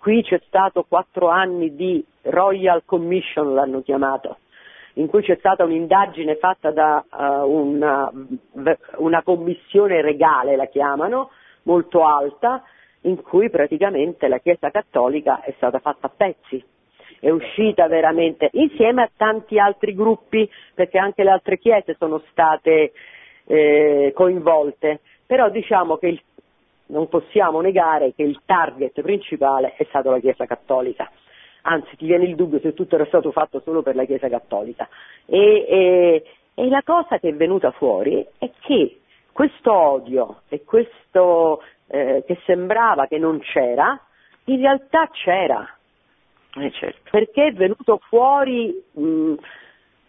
qui 0.00 0.22
c'è 0.22 0.40
stato 0.46 0.84
quattro 0.88 1.28
anni 1.28 1.76
di 1.76 2.04
Royal 2.22 2.82
Commission, 2.86 3.54
l'hanno 3.54 3.82
chiamato, 3.82 4.38
in 4.94 5.06
cui 5.06 5.22
c'è 5.22 5.36
stata 5.38 5.62
un'indagine 5.62 6.36
fatta 6.36 6.70
da 6.70 7.04
uh, 7.10 7.48
una, 7.48 8.10
una 8.96 9.22
commissione 9.22 10.00
regale, 10.00 10.56
la 10.56 10.66
chiamano, 10.66 11.30
molto 11.64 12.04
alta, 12.04 12.64
in 13.02 13.22
cui 13.22 13.50
praticamente 13.50 14.26
la 14.26 14.38
Chiesa 14.38 14.70
Cattolica 14.70 15.42
è 15.42 15.52
stata 15.56 15.78
fatta 15.78 16.06
a 16.06 16.12
pezzi, 16.14 16.64
è 17.20 17.28
uscita 17.28 17.86
veramente 17.86 18.48
insieme 18.52 19.02
a 19.02 19.10
tanti 19.14 19.58
altri 19.58 19.94
gruppi, 19.94 20.50
perché 20.74 20.98
anche 20.98 21.22
le 21.22 21.30
altre 21.30 21.58
chiese 21.58 21.94
sono 21.98 22.22
state 22.30 22.92
eh, 23.44 24.12
coinvolte, 24.14 25.00
però 25.26 25.50
diciamo 25.50 25.98
che 25.98 26.08
il 26.08 26.22
non 26.90 27.08
possiamo 27.08 27.60
negare 27.60 28.12
che 28.14 28.22
il 28.22 28.40
target 28.44 29.00
principale 29.00 29.74
è 29.76 29.84
stato 29.88 30.10
la 30.10 30.18
Chiesa 30.18 30.46
Cattolica. 30.46 31.10
Anzi, 31.62 31.96
ti 31.96 32.06
viene 32.06 32.24
il 32.24 32.36
dubbio 32.36 32.58
se 32.60 32.74
tutto 32.74 32.94
era 32.94 33.06
stato 33.06 33.32
fatto 33.32 33.60
solo 33.60 33.82
per 33.82 33.94
la 33.94 34.04
Chiesa 34.04 34.28
Cattolica. 34.28 34.88
E, 35.26 35.66
e, 35.68 36.24
e 36.54 36.68
la 36.68 36.82
cosa 36.84 37.18
che 37.18 37.28
è 37.28 37.34
venuta 37.34 37.70
fuori 37.70 38.26
è 38.38 38.50
che 38.60 39.00
questo 39.32 39.72
odio 39.72 40.42
e 40.48 40.64
questo 40.64 41.62
eh, 41.86 42.24
che 42.26 42.38
sembrava 42.44 43.06
che 43.06 43.18
non 43.18 43.40
c'era, 43.40 43.98
in 44.44 44.60
realtà 44.60 45.08
c'era. 45.12 45.68
Eh 46.54 46.70
certo. 46.72 47.10
Perché 47.10 47.46
è 47.46 47.52
venuto 47.52 48.00
fuori 48.08 48.74
mh, 48.92 49.34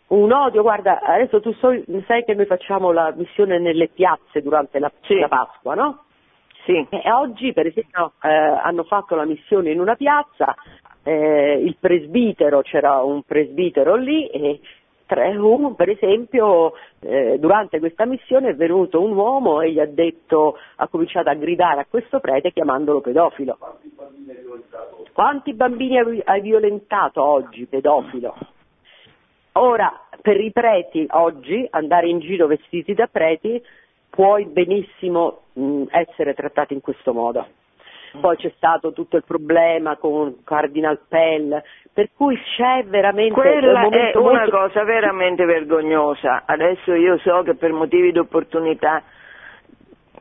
un 0.08 0.32
odio, 0.32 0.62
guarda, 0.62 1.02
adesso 1.02 1.40
tu 1.40 1.54
so, 1.54 1.70
sai 2.08 2.24
che 2.24 2.34
noi 2.34 2.46
facciamo 2.46 2.92
la 2.92 3.14
missione 3.16 3.60
nelle 3.60 3.88
piazze 3.88 4.42
durante 4.42 4.80
la, 4.80 4.92
sì. 5.02 5.20
la 5.20 5.28
Pasqua, 5.28 5.76
no? 5.76 6.06
Sì. 6.66 6.86
E 6.90 7.12
oggi, 7.12 7.54
per 7.54 7.68
esempio, 7.68 8.14
eh, 8.22 8.30
hanno 8.30 8.84
fatto 8.84 9.16
la 9.16 9.26
missione 9.26 9.72
in 9.72 9.80
una 9.80 9.96
piazza, 9.96 10.56
eh, 11.04 11.60
il 11.64 11.76
presbitero, 11.80 12.62
c'era 12.62 13.02
un 13.02 13.24
presbitero 13.24 13.96
lì 13.96 14.28
e 14.28 14.60
tre, 15.12 15.36
uno, 15.36 15.74
per 15.74 15.90
esempio, 15.90 16.74
eh, 17.02 17.38
durante 17.40 17.80
questa 17.80 18.06
missione 18.06 18.50
è 18.50 18.56
venuto 18.56 19.02
un 19.02 19.14
uomo 19.14 19.60
e 19.62 19.72
gli 19.72 19.80
ha 19.80 19.86
detto, 19.86 20.58
ha 20.76 20.88
cominciato 20.88 21.30
a 21.30 21.34
gridare 21.34 21.82
a 21.82 21.86
questo 21.90 22.20
prete 22.22 22.54
chiamandolo 22.54 23.02
pedofilo. 23.02 23.58
Quanti 25.12 25.54
bambini 25.54 26.00
hai- 26.00 26.22
hai 26.24 26.42
violentato 26.42 27.22
oggi, 27.22 27.66
pedofilo? 27.66 28.36
Ora, 29.54 29.92
per 30.22 30.40
i 30.40 30.52
preti 30.54 31.06
oggi, 31.10 31.68
andare 31.72 32.08
in 32.08 32.20
giro 32.20 32.48
vestiti 32.48 32.94
da 32.94 33.08
preti, 33.08 33.62
puoi 34.12 34.46
benissimo 34.46 35.44
mh, 35.54 35.84
essere 35.90 36.36
trattati 36.36 36.74
in 36.76 36.82
questo 36.82 37.14
modo. 37.14 37.48
Poi 38.20 38.36
c'è 38.36 38.52
stato 38.58 38.92
tutto 38.92 39.16
il 39.16 39.24
problema 39.26 39.96
con 39.96 40.44
Cardinal 40.44 41.00
Pell, 41.08 41.62
per 41.94 42.10
cui 42.14 42.38
c'è 42.58 42.84
veramente 42.84 43.34
un 43.34 43.40
Quella 43.42 43.80
è 43.80 43.84
momento 43.84 44.22
una 44.22 44.40
molto- 44.40 44.58
cosa 44.58 44.84
veramente 44.84 45.46
vergognosa. 45.46 46.44
Adesso 46.46 46.94
io 46.94 47.18
so 47.20 47.42
che 47.44 47.56
per 47.56 47.72
motivi 47.72 48.12
di 48.12 48.20
opportunità 48.20 49.02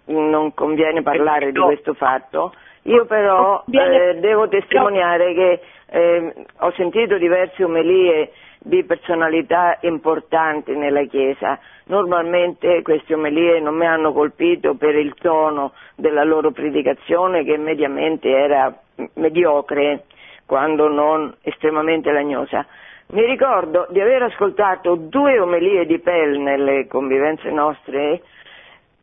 non 0.07 0.55
conviene 0.55 1.03
parlare 1.03 1.51
di 1.51 1.59
No. 1.59 1.67
questo 1.67 1.95
fatto. 1.95 2.55
Io 2.83 3.05
però 3.07 3.65
eh, 3.71 4.17
devo 4.21 4.47
testimoniare 4.49 5.35
che 5.35 5.61
eh, 5.87 6.35
ho 6.61 6.73
sentito 6.77 7.19
diverse 7.19 7.65
omelie 7.65 8.31
di 8.63 8.85
personalità 8.85 9.79
importanti 9.81 10.77
nella 10.77 11.05
Chiesa. 11.05 11.59
Normalmente 11.87 12.83
queste 12.83 13.15
omelie 13.15 13.59
non 13.59 13.75
mi 13.75 13.87
hanno 13.87 14.13
colpito 14.13 14.75
per 14.75 14.95
il 14.95 15.15
tono 15.15 15.73
della 15.97 16.25
loro 16.25 16.51
predicazione 16.51 17.43
che 17.43 17.57
mediamente 17.57 18.29
era 18.29 18.73
mediocre, 19.15 20.05
quando 20.45 20.89
non 20.89 21.35
estremamente 21.43 22.13
lagnosa. 22.13 22.67
Mi 23.13 23.25
ricordo 23.25 23.87
di 23.91 24.01
aver 24.01 24.23
ascoltato 24.23 24.95
due 24.95 25.39
omelie 25.41 25.87
di 25.87 25.99
Pell 25.99 26.41
nelle 26.41 26.87
convivenze 26.87 27.51
nostre, 27.51 28.23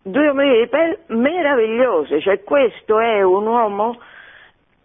due 0.01 0.29
omelie 0.29 0.61
di 0.61 0.67
Pell 0.67 0.97
meravigliose, 1.07 2.21
cioè 2.21 2.43
questo 2.43 2.99
è 2.99 3.21
un 3.21 3.47
uomo 3.47 3.99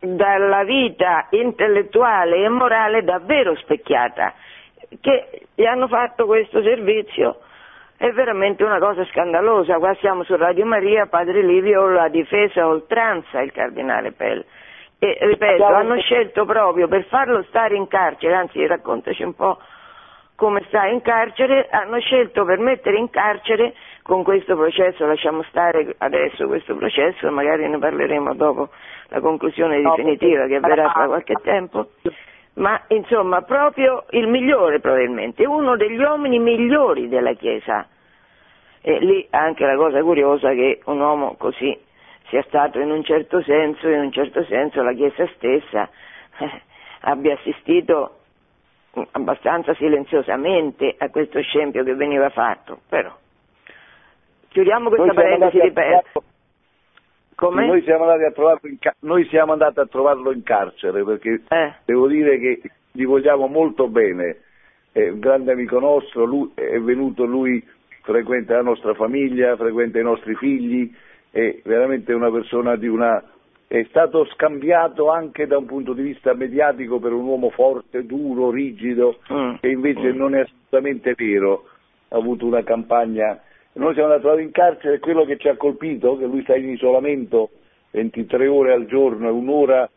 dalla 0.01 0.65
vita 0.65 1.29
intellettuale 1.31 2.43
e 2.43 2.49
morale 2.49 3.05
davvero 3.05 3.55
specchiata, 3.57 4.35
che 5.01 5.47
gli 5.55 5.65
hanno 5.65 5.89
fatto 5.89 6.27
questo 6.27 6.63
servizio. 6.63 7.41
È 7.97 8.11
veramente 8.11 8.65
una 8.65 8.79
cosa 8.79 9.05
scandalosa. 9.07 9.79
Qua 9.79 9.95
siamo 10.01 10.25
su 10.25 10.35
Radio 10.37 10.67
Maria, 10.67 11.07
Padre 11.07 11.43
Livio 11.43 11.87
l'ha 11.87 12.09
difesa 12.09 12.67
oltranza 12.67 13.41
il 13.41 13.53
cardinale 13.53 14.13
Pell. 14.13 14.45
E 14.99 15.19
ripeto, 15.21 15.65
hanno 15.65 15.99
scelto 16.01 16.45
proprio 16.45 16.87
per 16.87 17.05
farlo 17.07 17.43
stare 17.45 17.77
in 17.77 17.89
carcere, 17.89 18.35
anzi 18.35 18.65
raccontaci 18.67 19.23
un 19.25 19.35
po' 19.35 19.59
come 20.37 20.63
sta 20.67 20.87
in 20.87 21.03
carcere, 21.03 21.69
hanno 21.71 22.01
scelto 22.01 22.45
per 22.45 22.59
mettere 22.59 22.99
in 22.99 23.11
carcere 23.11 23.75
con 24.03 24.25
questo 24.25 24.57
processo, 24.57 25.07
lasciamo 25.07 25.43
stare 25.45 25.95
adesso 25.99 26.47
questo 26.47 26.75
processo, 26.75 27.31
magari 27.31 27.69
ne 27.69 27.79
parleremo 27.79 28.35
dopo 28.35 28.71
la 29.09 29.21
conclusione 29.21 29.81
definitiva 29.81 30.47
che 30.47 30.57
avverrà 30.57 30.91
tra 30.93 31.07
qualche 31.07 31.35
tempo, 31.43 31.91
ma 32.55 32.83
insomma 32.89 33.43
proprio 33.43 34.05
il 34.11 34.27
migliore 34.29 34.81
probabilmente, 34.81 35.47
uno 35.47 35.77
degli 35.77 36.01
uomini 36.01 36.39
migliori 36.39 37.09
della 37.09 37.33
Chiesa. 37.35 37.87
E 38.81 38.99
lì 38.99 39.27
anche 39.31 39.65
la 39.65 39.77
cosa 39.77 40.03
curiosa 40.03 40.51
che 40.51 40.81
un 40.87 41.01
uomo 41.01 41.37
così 41.37 41.79
sia 42.29 42.43
stato 42.43 42.81
in 42.81 42.91
un 42.91 43.05
certo 43.05 43.41
senso, 43.43 43.89
in 43.89 44.01
un 44.01 44.13
certo 44.13 44.45
senso 44.45 44.83
la 44.83 44.93
Chiesa 44.93 45.27
stessa 45.37 45.89
eh, 46.39 46.63
abbia 47.03 47.35
assistito 47.35 48.19
abbastanza 49.13 49.75
silenziosamente 49.75 50.95
a 50.99 51.09
questo 51.09 51.41
scempio 51.41 51.85
che 51.85 51.95
veniva 51.95 52.29
fatto, 52.29 52.81
però 52.89 53.11
chiudiamo 54.49 54.89
questa 54.89 55.15
parentesi 55.15 55.61
di 55.61 55.73
Come? 55.73 56.03
Noi 57.51 57.83
siamo 57.83 58.05
andati 58.05 58.25
a 58.25 58.33
trovarlo 58.33 58.69
in 58.69 58.79
ca- 58.79 58.95
noi 59.01 59.27
siamo 59.27 59.53
andati 59.53 59.81
a 59.81 59.87
trovarlo 59.87 60.33
in 60.33 60.43
carcere 60.43 61.05
perché 61.05 61.43
Eh, 61.49 61.73
devo 61.85 62.07
dire 62.07 62.39
che 62.39 62.61
gli 62.93 63.05
vogliamo 63.05 63.47
molto 63.47 63.89
bene, 63.89 64.37
è 64.93 65.09
un 65.09 65.19
grande 65.19 65.53
amico 65.53 65.79
nostro, 65.79 66.25
lui, 66.25 66.51
è 66.55 66.79
venuto 66.79 67.25
lui, 67.25 67.63
frequenta 68.03 68.57
la 68.57 68.63
nostra 68.63 68.95
famiglia, 68.95 69.57
frequenta 69.57 69.99
i 69.99 70.03
nostri 70.03 70.35
figli, 70.35 70.93
è 71.31 71.61
veramente 71.65 72.13
una 72.13 72.31
persona 72.31 72.77
di 72.77 72.89
una... 72.89 73.23
è 73.67 73.85
stato 73.89 74.27
scambiato 74.27 75.11
anche 75.11 75.47
da 75.47 75.57
un 75.57 75.65
punto 75.65 75.95
di 75.95 76.03
vista 76.03 76.35
mediatico 76.35 76.99
per 76.99 77.13
un 77.13 77.25
uomo 77.25 77.51
forte, 77.51 78.05
duro, 78.05 78.51
rigido, 78.51 79.19
mm, 79.33 79.55
che 79.61 79.69
invece 79.69 80.13
mm. 80.13 80.17
non 80.17 80.35
è 80.35 80.41
assolutamente 80.41 81.15
vero, 81.17 81.65
ha 82.09 82.17
avuto 82.17 82.47
una 82.47 82.63
campagna. 82.63 83.41
Noi 83.75 83.95
siamo 83.95 84.13
andati 84.13 84.43
in 84.43 84.51
carcere 84.51 84.97
e 84.97 84.99
quello 84.99 85.25
che 85.25 85.39
ci 85.39 85.49
ha 85.49 85.57
colpito, 85.57 86.19
che 86.19 86.27
lui 86.27 86.43
sta 86.43 86.57
in 86.57 86.69
isolamento 86.69 87.51
23 87.93 88.47
ore 88.47 88.73
al 88.73 88.87
giorno 88.87 89.29
e 89.29 89.31
un'ora, 89.31 89.89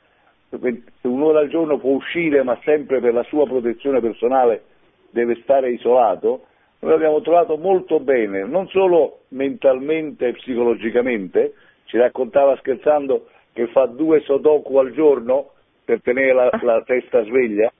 un'ora 1.01 1.39
al 1.39 1.49
giorno 1.49 1.78
può 1.78 1.91
uscire, 1.91 2.43
ma 2.43 2.57
sempre 2.63 3.01
per 3.01 3.13
la 3.13 3.23
sua 3.23 3.45
protezione 3.45 3.99
personale 3.99 4.63
deve 5.09 5.36
stare 5.41 5.71
isolato. 5.71 6.45
Noi 6.80 6.91
l'abbiamo 6.91 7.21
trovato 7.21 7.57
molto 7.57 7.99
bene, 7.99 8.43
non 8.43 8.67
solo 8.69 9.23
mentalmente 9.30 10.28
e 10.28 10.34
psicologicamente, 10.34 11.53
ci 11.86 11.97
raccontava 11.97 12.55
scherzando 12.57 13.28
che 13.53 13.67
fa 13.67 13.86
due 13.86 14.21
sodoku 14.21 14.78
al 14.78 14.91
giorno 14.91 15.51
per 15.84 16.01
tenere 16.01 16.34
la, 16.34 16.49
la 16.61 16.82
testa 16.84 17.23
sveglia, 17.23 17.71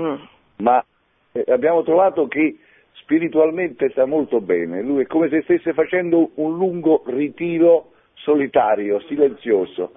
mm. 0.00 0.14
ma 0.58 0.82
eh, 1.32 1.44
abbiamo 1.52 1.82
trovato 1.82 2.26
che 2.28 2.56
spiritualmente 3.00 3.90
sta 3.90 4.06
molto 4.06 4.40
bene, 4.40 4.82
lui 4.82 5.02
è 5.02 5.06
come 5.06 5.28
se 5.28 5.42
stesse 5.42 5.72
facendo 5.72 6.30
un 6.34 6.56
lungo 6.56 7.02
ritiro 7.06 7.92
solitario, 8.14 9.00
silenzioso, 9.00 9.92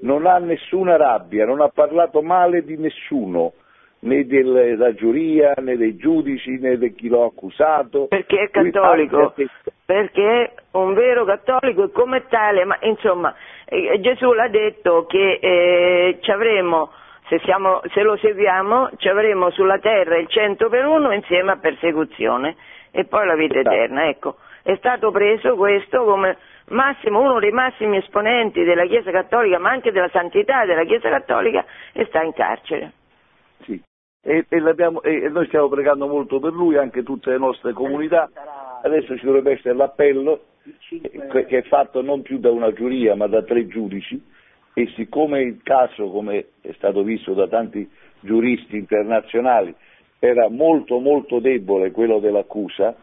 non 0.00 0.26
ha 0.26 0.38
nessuna 0.38 0.96
rabbia, 0.96 1.44
non 1.44 1.60
ha 1.60 1.68
parlato 1.68 2.22
male 2.22 2.64
di 2.64 2.76
nessuno, 2.76 3.52
né 4.00 4.26
della 4.26 4.94
giuria, 4.94 5.54
né 5.58 5.76
dei 5.76 5.96
giudici, 5.96 6.58
né 6.58 6.78
di 6.78 6.94
chi 6.94 7.08
l'ha 7.08 7.24
accusato. 7.24 8.06
Perché 8.06 8.44
è 8.44 8.50
cattolico, 8.50 9.34
perché 9.84 10.42
è 10.42 10.52
un 10.72 10.94
vero 10.94 11.24
cattolico 11.24 11.84
e 11.84 11.90
come 11.90 12.26
tale, 12.28 12.64
ma 12.64 12.78
insomma 12.82 13.34
eh, 13.66 13.98
Gesù 14.00 14.32
l'ha 14.32 14.48
detto 14.48 15.06
che 15.06 15.38
eh, 15.40 16.18
ci 16.20 16.30
avremo, 16.30 16.90
se, 17.28 17.38
siamo- 17.40 17.80
se 17.92 18.02
lo 18.02 18.16
seguiamo, 18.16 18.90
ci 18.96 19.08
avremo 19.08 19.50
sulla 19.50 19.78
terra 19.78 20.18
il 20.18 20.28
cento 20.28 20.68
per 20.68 20.84
uno 20.84 21.12
insieme 21.12 21.52
a 21.52 21.56
persecuzione 21.56 22.56
e 22.90 23.04
poi 23.04 23.26
la 23.26 23.34
vita 23.34 23.58
Esatto. 23.58 23.74
eterna. 23.74 24.08
Ecco, 24.08 24.36
è 24.62 24.74
stato 24.76 25.10
preso 25.10 25.56
questo 25.56 26.04
come 26.04 26.36
massimo, 26.68 27.20
uno 27.20 27.38
dei 27.38 27.50
massimi 27.50 27.96
esponenti 27.98 28.62
della 28.64 28.86
Chiesa 28.86 29.10
Cattolica, 29.10 29.58
ma 29.58 29.70
anche 29.70 29.92
della 29.92 30.08
santità 30.10 30.64
della 30.64 30.84
Chiesa 30.84 31.08
Cattolica 31.08 31.64
e 31.92 32.04
sta 32.06 32.22
in 32.22 32.32
carcere. 32.32 32.92
Sì. 33.62 33.80
E, 34.22 34.46
e 34.48 34.56
e- 35.02 35.28
noi 35.28 35.46
stiamo 35.46 35.68
pregando 35.68 36.06
molto 36.06 36.38
per 36.40 36.52
lui, 36.52 36.76
anche 36.76 37.02
tutte 37.02 37.30
le 37.30 37.38
nostre 37.38 37.72
comunità. 37.72 38.28
Adesso 38.82 39.16
ci 39.16 39.24
dovrebbe 39.24 39.52
essere 39.52 39.74
l'appello, 39.74 40.40
che 40.88 41.58
è 41.58 41.62
fatto 41.62 42.02
non 42.02 42.22
più 42.22 42.38
da 42.38 42.50
una 42.50 42.72
giuria 42.72 43.14
ma 43.14 43.26
da 43.26 43.42
tre 43.42 43.66
giudici 43.66 44.32
e 44.74 44.92
siccome 44.96 45.40
il 45.40 45.60
caso, 45.62 46.10
come 46.10 46.46
è 46.60 46.72
stato 46.72 47.02
visto 47.02 47.32
da 47.32 47.46
tanti 47.46 47.88
giuristi 48.20 48.76
internazionali, 48.76 49.74
era 50.18 50.48
molto 50.48 50.98
molto 50.98 51.38
debole 51.38 51.92
quello 51.92 52.18
dell'accusa 52.18 52.96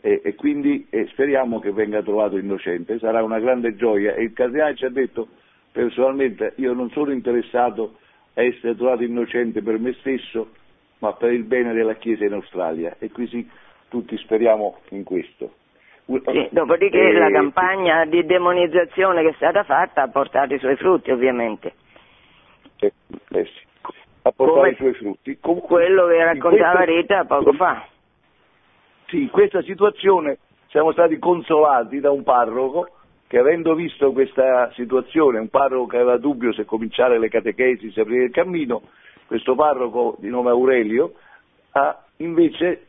e, 0.00 0.20
e 0.24 0.34
quindi 0.34 0.86
eh, 0.90 1.06
speriamo 1.12 1.60
che 1.60 1.70
venga 1.72 2.02
trovato 2.02 2.36
innocente, 2.36 2.98
sarà 2.98 3.22
una 3.22 3.38
grande 3.38 3.76
gioia. 3.76 4.14
E 4.14 4.24
il 4.24 4.32
cardinale 4.32 4.74
ci 4.74 4.84
ha 4.84 4.90
detto 4.90 5.28
personalmente 5.70 6.54
io 6.56 6.72
non 6.72 6.90
sono 6.90 7.12
interessato 7.12 7.98
a 8.34 8.42
essere 8.42 8.74
trovato 8.74 9.04
innocente 9.04 9.62
per 9.62 9.78
me 9.78 9.94
stesso 10.00 10.50
ma 10.98 11.12
per 11.14 11.32
il 11.32 11.44
bene 11.44 11.72
della 11.72 11.94
Chiesa 11.94 12.24
in 12.24 12.32
Australia. 12.32 12.96
E 12.98 13.10
così 13.10 13.48
tutti 13.88 14.16
speriamo 14.18 14.78
in 14.90 15.04
questo. 15.04 15.54
Sì, 16.04 16.48
dopodiché 16.50 16.98
Eh, 17.00 17.12
la 17.12 17.30
campagna 17.30 18.04
di 18.04 18.24
demonizzazione 18.26 19.22
che 19.22 19.28
è 19.30 19.34
stata 19.34 19.62
fatta 19.64 20.02
ha 20.02 20.08
portato 20.08 20.52
i 20.54 20.58
suoi 20.58 20.76
frutti 20.76 21.10
ovviamente. 21.10 21.72
eh, 22.80 22.92
eh 23.30 23.44
sì, 23.44 23.60
ha 24.22 24.32
portato 24.32 24.58
Come 24.58 24.70
i 24.70 24.74
suoi 24.74 24.92
frutti. 24.94 25.38
Comunque, 25.40 25.84
Quello 25.84 26.06
che 26.08 26.24
raccontava 26.24 26.76
questa- 26.84 26.84
Rita 26.84 27.24
poco 27.24 27.52
fa. 27.52 27.86
Sì, 29.06 29.22
in 29.22 29.30
questa 29.30 29.62
situazione 29.62 30.38
siamo 30.68 30.90
stati 30.92 31.18
consolati 31.18 32.00
da 32.00 32.10
un 32.10 32.22
parroco 32.24 32.88
che 33.28 33.38
avendo 33.38 33.74
visto 33.74 34.12
questa 34.12 34.70
situazione, 34.72 35.38
un 35.38 35.48
parroco 35.48 35.86
che 35.86 35.96
aveva 35.96 36.18
dubbio 36.18 36.52
se 36.52 36.64
cominciare 36.64 37.18
le 37.18 37.28
catechesi, 37.28 37.90
se 37.92 38.00
aprire 38.00 38.24
il 38.24 38.30
cammino, 38.30 38.82
questo 39.26 39.54
parroco 39.54 40.16
di 40.18 40.28
nome 40.28 40.50
Aurelio 40.50 41.14
ha 41.72 42.04
invece 42.16 42.88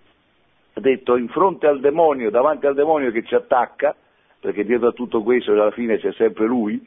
detto 0.80 1.16
in 1.16 1.30
fronte 1.30 1.68
al 1.68 1.80
demonio, 1.80 2.30
davanti 2.30 2.66
al 2.66 2.76
demonio 2.76 3.12
che 3.12 3.24
ci 3.24 3.36
attacca, 3.36 3.96
perché 4.40 4.64
dietro 4.64 4.90
a 4.90 4.94
tutto 4.94 5.22
questo 5.24 5.52
alla 5.52 5.72
fine 5.72 5.98
c'è 6.00 6.12
sempre 6.14 6.46
lui, 6.46 6.86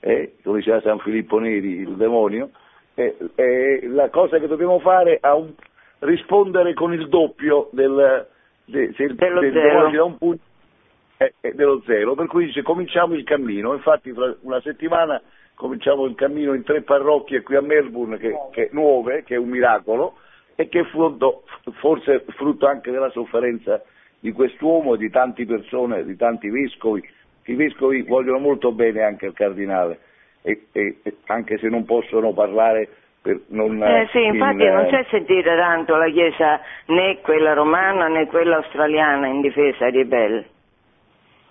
eh, 0.00 0.34
come 0.42 0.58
diceva 0.58 0.80
San 0.80 0.98
Filippo 0.98 1.38
Neri, 1.38 1.80
il 1.80 1.96
demonio, 1.96 2.50
eh, 2.94 3.16
eh, 3.34 3.88
la 3.88 4.08
cosa 4.10 4.38
che 4.38 4.46
dobbiamo 4.46 4.78
fare 4.78 5.18
è 5.20 5.30
un, 5.30 5.52
rispondere 6.00 6.74
con 6.74 6.92
il 6.92 7.08
doppio 7.08 7.68
del, 7.72 8.26
de, 8.64 8.92
se 8.94 9.02
il, 9.02 9.14
dello 9.14 9.40
del 9.40 9.52
zero. 9.52 10.06
un 10.06 10.18
punto 10.18 10.42
è, 11.16 11.32
è 11.40 11.52
dello 11.52 11.82
zero, 11.86 12.14
per 12.14 12.26
cui 12.26 12.46
dice 12.46 12.62
cominciamo 12.62 13.14
il 13.14 13.24
cammino, 13.24 13.72
infatti 13.72 14.12
fra 14.12 14.34
una 14.42 14.60
settimana 14.60 15.20
cominciamo 15.54 16.04
il 16.04 16.14
cammino 16.14 16.52
in 16.54 16.64
tre 16.64 16.82
parrocchie 16.82 17.42
qui 17.42 17.56
a 17.56 17.60
Melbourne, 17.60 18.18
che, 18.18 18.36
che 18.50 18.68
nuove, 18.72 19.22
che 19.22 19.34
è 19.34 19.38
un 19.38 19.48
miracolo, 19.48 20.16
e 20.56 20.68
che 20.68 20.80
è 20.80 20.84
frutto, 20.84 21.44
forse 21.80 22.24
frutto 22.28 22.66
anche 22.66 22.90
della 22.90 23.10
sofferenza 23.10 23.82
di 24.20 24.32
quest'uomo 24.32 24.94
e 24.94 24.98
di 24.98 25.10
tante 25.10 25.44
persone, 25.44 26.04
di 26.04 26.16
tanti 26.16 26.48
vescovi. 26.48 27.06
I 27.46 27.54
vescovi 27.54 28.02
vogliono 28.02 28.38
molto 28.38 28.72
bene 28.72 29.02
anche 29.02 29.26
il 29.26 29.34
cardinale, 29.34 29.98
e, 30.42 30.66
e- 30.72 30.96
anche 31.26 31.58
se 31.58 31.68
non 31.68 31.84
possono 31.84 32.32
parlare 32.32 32.88
per 33.20 33.40
non... 33.48 33.82
Eh 33.82 34.08
sì, 34.12 34.22
infatti 34.22 34.62
in, 34.62 34.72
non 34.72 34.84
eh, 34.84 34.88
si 34.88 34.94
è 34.94 35.06
sentita 35.10 35.56
tanto 35.56 35.96
la 35.96 36.08
Chiesa 36.10 36.60
né 36.86 37.20
quella 37.22 37.54
romana 37.54 38.08
né 38.08 38.26
quella 38.26 38.56
australiana 38.56 39.26
in 39.26 39.40
difesa 39.40 39.88
di 39.88 40.04
Bell. 40.04 40.44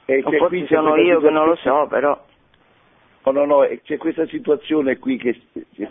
e 0.05 0.21
O 0.23 0.31
forse 0.31 0.67
sono 0.67 0.95
io 0.97 1.19
che 1.19 1.29
non 1.31 1.47
lo 1.47 1.55
so, 1.55 1.87
però. 1.89 2.19
No, 3.25 3.31
no, 3.31 3.45
no, 3.45 3.63
e 3.63 3.81
c'è 3.83 3.97
questa 3.97 4.25
situazione 4.27 4.97
qui 4.99 5.17
che, 5.17 5.39
che- 5.53 5.87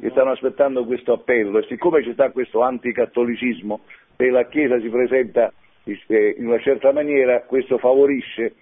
che 0.00 0.10
stanno 0.10 0.30
aspettando 0.30 0.84
questo 0.86 1.12
appello 1.12 1.58
e 1.58 1.66
siccome 1.68 2.02
c'è 2.02 2.12
sta 2.14 2.30
questo 2.30 2.62
anticattolicismo 2.62 3.80
e 4.16 4.30
la 4.30 4.46
Chiesa 4.46 4.80
si 4.80 4.88
presenta 4.88 5.52
eh, 5.84 6.34
in 6.38 6.46
una 6.46 6.58
certa 6.60 6.90
maniera, 6.92 7.42
questo 7.42 7.76
favorisce 7.78 8.54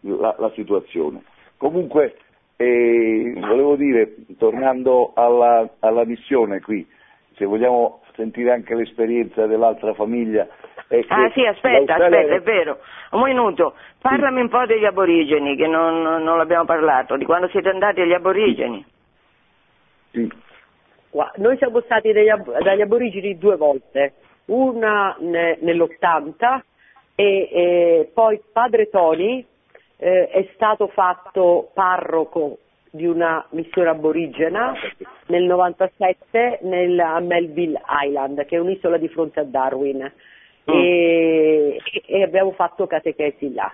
la, 0.00 0.34
la 0.38 0.50
situazione. 0.54 1.22
Comunque, 1.56 2.16
eh, 2.56 3.32
volevo 3.36 3.76
dire, 3.76 4.16
tornando 4.38 5.12
alla, 5.14 5.68
alla 5.78 6.04
missione 6.04 6.60
qui, 6.60 6.84
se 7.36 7.44
vogliamo 7.44 8.02
sentire 8.16 8.50
anche 8.50 8.74
l'esperienza 8.74 9.46
dell'altra 9.46 9.94
famiglia. 9.94 10.48
È 11.00 11.04
Ah 11.08 11.30
sì, 11.32 11.44
aspetta, 11.44 11.96
l'Australia- 11.96 12.18
aspetta, 12.18 12.34
è 12.34 12.40
vero. 12.40 12.78
Un 13.12 13.22
minuto, 13.22 13.74
parlami 14.00 14.40
un 14.40 14.48
po' 14.48 14.66
degli 14.66 14.84
aborigeni, 14.84 15.56
che 15.56 15.66
non, 15.66 16.02
non 16.02 16.36
l'abbiamo 16.36 16.64
parlato, 16.64 17.16
di 17.16 17.24
quando 17.24 17.48
siete 17.48 17.68
andati 17.68 18.00
agli 18.00 18.12
aborigeni. 18.12 18.84
Sì. 20.10 20.32
Noi 21.36 21.56
siamo 21.58 21.80
stati 21.80 22.12
degli 22.12 22.28
ab- 22.28 22.62
dagli 22.62 22.80
aborigeni 22.80 23.36
due 23.36 23.56
volte, 23.56 24.14
una 24.46 25.14
ne- 25.20 25.58
nell'80 25.60 26.60
e, 27.14 27.48
e 27.52 28.10
poi 28.14 28.40
padre 28.52 28.88
Tony 28.88 29.44
eh, 29.98 30.28
è 30.28 30.48
stato 30.54 30.88
fatto 30.88 31.70
parroco 31.74 32.58
di 32.90 33.06
una 33.06 33.44
missione 33.50 33.88
aborigena 33.88 34.74
nel 35.26 35.44
97 35.44 36.58
nel, 36.62 36.98
a 37.00 37.20
Melville 37.20 37.80
Island, 38.04 38.44
che 38.44 38.56
è 38.56 38.58
un'isola 38.58 38.98
di 38.98 39.08
fronte 39.08 39.40
a 39.40 39.44
Darwin. 39.44 40.10
E, 40.64 41.80
e 42.06 42.22
abbiamo 42.22 42.52
fatto 42.52 42.86
catechesi 42.86 43.52
là. 43.52 43.70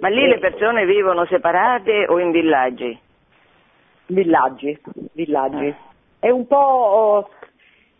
Ma 0.00 0.08
lì 0.08 0.26
le 0.26 0.38
persone 0.38 0.84
vivono 0.84 1.24
separate 1.26 2.06
o 2.06 2.18
in 2.18 2.30
villaggi? 2.30 2.98
Villaggi, 4.06 4.78
villaggi. 5.12 5.74
È 6.18 6.30
un 6.30 6.46
po'. 6.46 7.28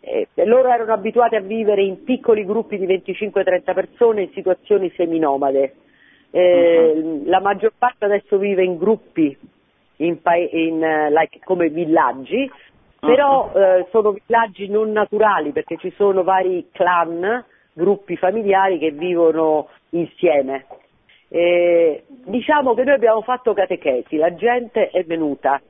eh, 0.01 0.27
loro 0.45 0.69
erano 0.69 0.93
abituati 0.93 1.37
a 1.37 1.41
vivere 1.41 1.83
in 1.83 2.05
piccoli 2.05 2.45
gruppi 2.45 2.79
di 2.79 2.87
25-30 2.87 3.75
persone 3.75 4.23
in 4.23 4.31
situazioni 4.33 4.91
seminomade. 4.97 5.75
Eh, 6.31 7.23
La 7.25 7.41
maggior 7.41 7.73
parte 7.77 8.05
adesso 8.05 8.37
vive 8.39 8.63
in 8.63 8.77
gruppi, 8.77 9.37
in 9.97 10.21
pa- 10.21 10.37
in, 10.37 10.83
eh, 10.83 11.11
like, 11.11 11.41
come 11.45 11.69
villaggi, 11.69 12.51
però 13.01 13.51
eh, 13.55 13.87
sono 13.91 14.13
villaggi 14.13 14.69
non 14.69 14.93
naturali 14.93 15.53
perché 15.53 15.77
ci 15.77 15.93
sono 15.97 16.23
vari 16.23 16.69
clan, 16.73 17.45
gruppi 17.79 18.17
familiari 18.17 18.79
che 18.79 18.91
vivono 18.91 19.69
insieme. 19.91 20.67
Eh, 21.29 22.05
diciamo 22.09 22.75
che 22.75 22.83
noi 22.83 22.95
abbiamo 22.95 23.23
fatto 23.23 23.55
catechesi, 23.55 24.17
la 24.17 24.35
gente 24.35 24.91
è 24.91 25.05
venuta, 25.05 25.61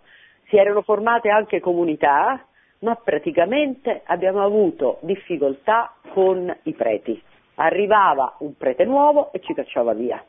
si 0.48 0.56
erano 0.56 0.80
formate 0.82 1.28
anche 1.28 1.61
comunità, 1.61 2.42
ma 2.80 2.94
praticamente 2.94 4.02
abbiamo 4.06 4.42
avuto 4.42 4.98
difficoltà 5.02 5.92
con 6.14 6.56
i 6.62 6.72
preti. 6.72 7.20
Arrivava 7.56 8.36
un 8.38 8.56
prete 8.56 8.84
nuovo 8.84 9.32
e 9.32 9.40
ci 9.40 9.52
cacciava 9.52 9.92
via. 9.92 10.24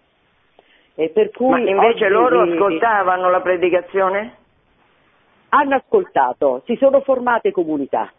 E 0.95 1.09
per 1.09 1.31
cui 1.31 1.63
Ma 1.63 1.69
invece 1.69 2.09
loro 2.09 2.41
ascoltavano 2.41 3.29
la 3.29 3.39
predicazione? 3.39 4.39
hanno 5.49 5.75
ascoltato, 5.75 6.61
si 6.65 6.75
sono 6.75 7.01
formate 7.01 7.51
comunità. 7.51 8.11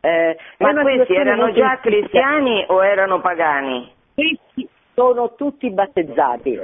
Eh, 0.00 0.36
Ma 0.58 0.72
questi 0.80 1.14
erano 1.14 1.52
già 1.52 1.78
cristiani 1.78 2.64
o 2.68 2.84
erano 2.84 3.20
pagani? 3.20 3.92
Questi 4.14 4.68
sono 4.94 5.34
tutti 5.34 5.70
battezzati, 5.70 6.58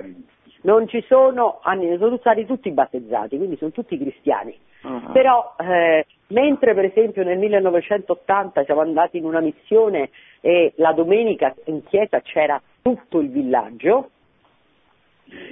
non 0.63 0.89
ci 0.89 1.03
sono, 1.07 1.61
sono 1.63 2.17
stati 2.19 2.45
tutti 2.47 2.71
battezzati, 2.71 3.37
quindi 3.37 3.57
sono 3.57 3.71
tutti 3.71 3.99
cristiani. 3.99 4.59
Mhm. 4.83 5.13
Però 5.13 5.55
eh, 5.59 6.07
mentre 6.29 6.75
per 6.75 6.85
esempio 6.85 7.25
nel 7.25 7.39
1980 7.39 8.65
siamo 8.65 8.81
andati 8.81 9.19
in 9.19 9.25
una 9.25 9.41
missione 9.41 10.11
e 10.41 10.73
la 10.77 10.93
domenica 10.93 11.55
in 11.65 11.85
chiesa 11.85 12.21
c'era 12.21 12.61
tutto 12.83 13.21
il 13.21 13.31
villaggio, 13.31 14.11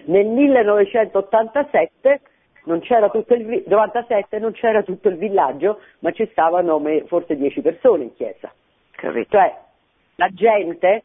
nel 0.05 0.27
1987 0.27 2.21
non 2.65 2.81
c'era 2.81 3.09
tutto 3.11 3.35
il, 3.35 3.45
vi- 3.45 3.65
97 3.67 4.39
non 4.39 4.53
c'era 4.53 4.83
tutto 4.83 5.09
il 5.09 5.17
villaggio, 5.17 5.81
ma 6.01 6.11
ci 6.13 6.27
stavano 6.33 6.81
forse 7.07 7.37
10 7.37 7.61
persone 7.61 8.05
in 8.05 8.15
chiesa. 8.15 8.53
Capito? 8.93 9.29
Cioè 9.31 9.55
la 10.17 10.29
gente 10.29 11.03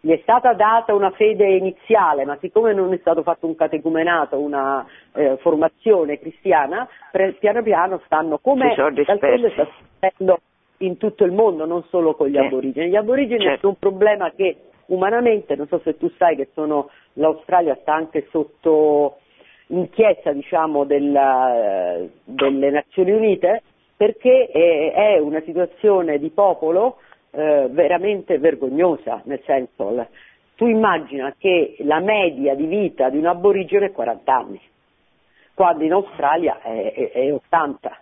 gli 0.00 0.12
è 0.12 0.18
stata 0.22 0.52
data 0.52 0.94
una 0.94 1.10
fede 1.10 1.46
iniziale, 1.56 2.24
ma 2.24 2.36
siccome 2.40 2.72
non 2.72 2.92
è 2.92 2.98
stato 2.98 3.22
fatto 3.22 3.46
un 3.46 3.56
catecumenato, 3.56 4.38
una 4.38 4.86
eh, 5.14 5.36
formazione 5.38 6.18
cristiana, 6.18 6.86
pre- 7.10 7.32
piano 7.32 7.62
piano 7.62 8.00
stanno 8.04 8.38
come 8.38 8.72
sta 8.72 8.90
succedendo 8.94 10.40
in 10.78 10.96
tutto 10.98 11.24
il 11.24 11.32
mondo, 11.32 11.64
non 11.64 11.82
solo 11.84 12.14
con 12.14 12.28
gli 12.28 12.32
Sì. 12.36 12.38
aborigeni. 12.38 12.90
Gli 12.90 12.96
aborigeni 12.96 13.42
Certo. 13.42 13.58
sono 13.60 13.72
un 13.72 13.78
problema 13.78 14.30
che 14.30 14.56
umanamente, 14.86 15.56
non 15.56 15.66
so 15.66 15.80
se 15.82 15.96
tu 15.96 16.08
sai 16.18 16.36
che 16.36 16.50
sono, 16.52 16.90
l'Australia 17.14 17.76
sta 17.80 17.94
anche 17.94 18.26
sotto 18.30 19.16
inchiesta 19.68 20.32
diciamo, 20.32 20.84
della- 20.84 21.98
delle 22.24 22.70
Nazioni 22.70 23.10
Unite 23.12 23.62
perché 23.96 24.46
è, 24.46 24.92
è 24.92 25.18
una 25.18 25.40
situazione 25.42 26.18
di 26.18 26.30
popolo 26.30 26.98
eh, 27.32 27.66
veramente 27.70 28.38
vergognosa, 28.38 29.20
nel 29.24 29.40
senso, 29.44 30.06
tu 30.56 30.66
immagina 30.66 31.34
che 31.38 31.76
la 31.80 32.00
media 32.00 32.54
di 32.54 32.64
vita 32.66 33.08
di 33.10 33.18
un 33.18 33.26
aborigene 33.26 33.86
è 33.86 33.92
40 33.92 34.34
anni, 34.34 34.60
quando 35.54 35.84
in 35.84 35.92
Australia 35.92 36.60
è, 36.62 36.92
è- 36.92 37.10
è 37.12 37.32
80. 37.32 37.98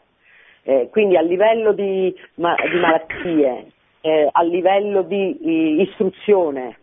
Eh, 0.67 0.89
quindi 0.91 1.17
a 1.17 1.21
livello 1.21 1.73
di, 1.73 2.15
ma- 2.37 2.55
di 2.71 2.79
malattie, 2.79 3.67
eh, 4.01 4.29
a 4.31 4.43
livello 4.43 5.03
di 5.03 5.81
istruzione, 5.83 6.79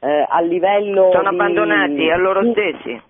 eh, 0.00 0.26
a 0.28 0.40
livello 0.40 1.10
Sono 1.12 1.22
di- 1.30 1.34
abbandonati 1.36 2.10
a 2.10 2.16
loro 2.16 2.42
stessi. 2.52 3.00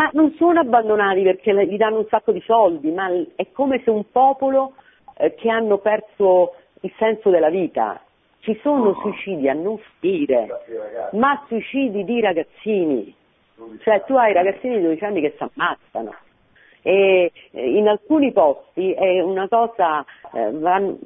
Ma 0.00 0.08
non 0.14 0.32
sono 0.38 0.60
abbandonati 0.60 1.20
perché 1.22 1.52
gli 1.66 1.76
danno 1.76 1.98
un 1.98 2.06
sacco 2.08 2.32
di 2.32 2.40
soldi, 2.46 2.90
ma 2.90 3.10
è 3.36 3.48
come 3.52 3.82
se 3.84 3.90
un 3.90 4.10
popolo 4.10 4.72
eh, 5.18 5.34
che 5.34 5.50
hanno 5.50 5.76
perso 5.76 6.54
il 6.80 6.92
senso 6.96 7.28
della 7.28 7.50
vita. 7.50 8.00
Ci 8.38 8.58
sono 8.62 8.94
suicidi 9.02 9.46
a 9.50 9.52
non 9.52 9.78
finire, 9.98 10.48
ma 11.12 11.44
suicidi 11.46 12.04
di 12.04 12.18
ragazzini. 12.22 13.14
Cioè 13.82 14.04
tu 14.06 14.14
hai 14.14 14.32
ragazzini 14.32 14.76
di 14.76 14.82
12 14.84 15.04
anni 15.04 15.20
che 15.20 15.34
si 15.36 15.46
ammazzano. 15.52 16.14
E 16.80 17.30
eh, 17.50 17.76
in 17.76 17.86
alcuni 17.86 18.32
posti 18.32 18.94
è 18.94 19.20
una 19.20 19.48
cosa, 19.48 20.02
eh, 20.32 20.50
van- 20.52 20.98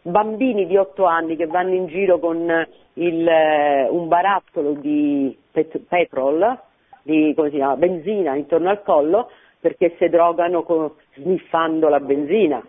bambini 0.00 0.66
di 0.66 0.78
8 0.78 1.04
anni 1.04 1.36
che 1.36 1.44
vanno 1.44 1.74
in 1.74 1.86
giro 1.88 2.18
con 2.18 2.66
il, 2.94 3.28
eh, 3.28 3.88
un 3.90 4.08
barattolo 4.08 4.72
di 4.72 5.36
pet- 5.52 5.80
petrol, 5.80 6.66
di 7.08 7.34
chiama, 7.50 7.76
benzina 7.76 8.34
intorno 8.34 8.68
al 8.68 8.82
collo 8.82 9.30
perché 9.58 9.96
si 9.98 10.08
drogano 10.08 10.62
co- 10.62 10.96
sniffando 11.14 11.88
la 11.88 12.00
benzina. 12.00 12.62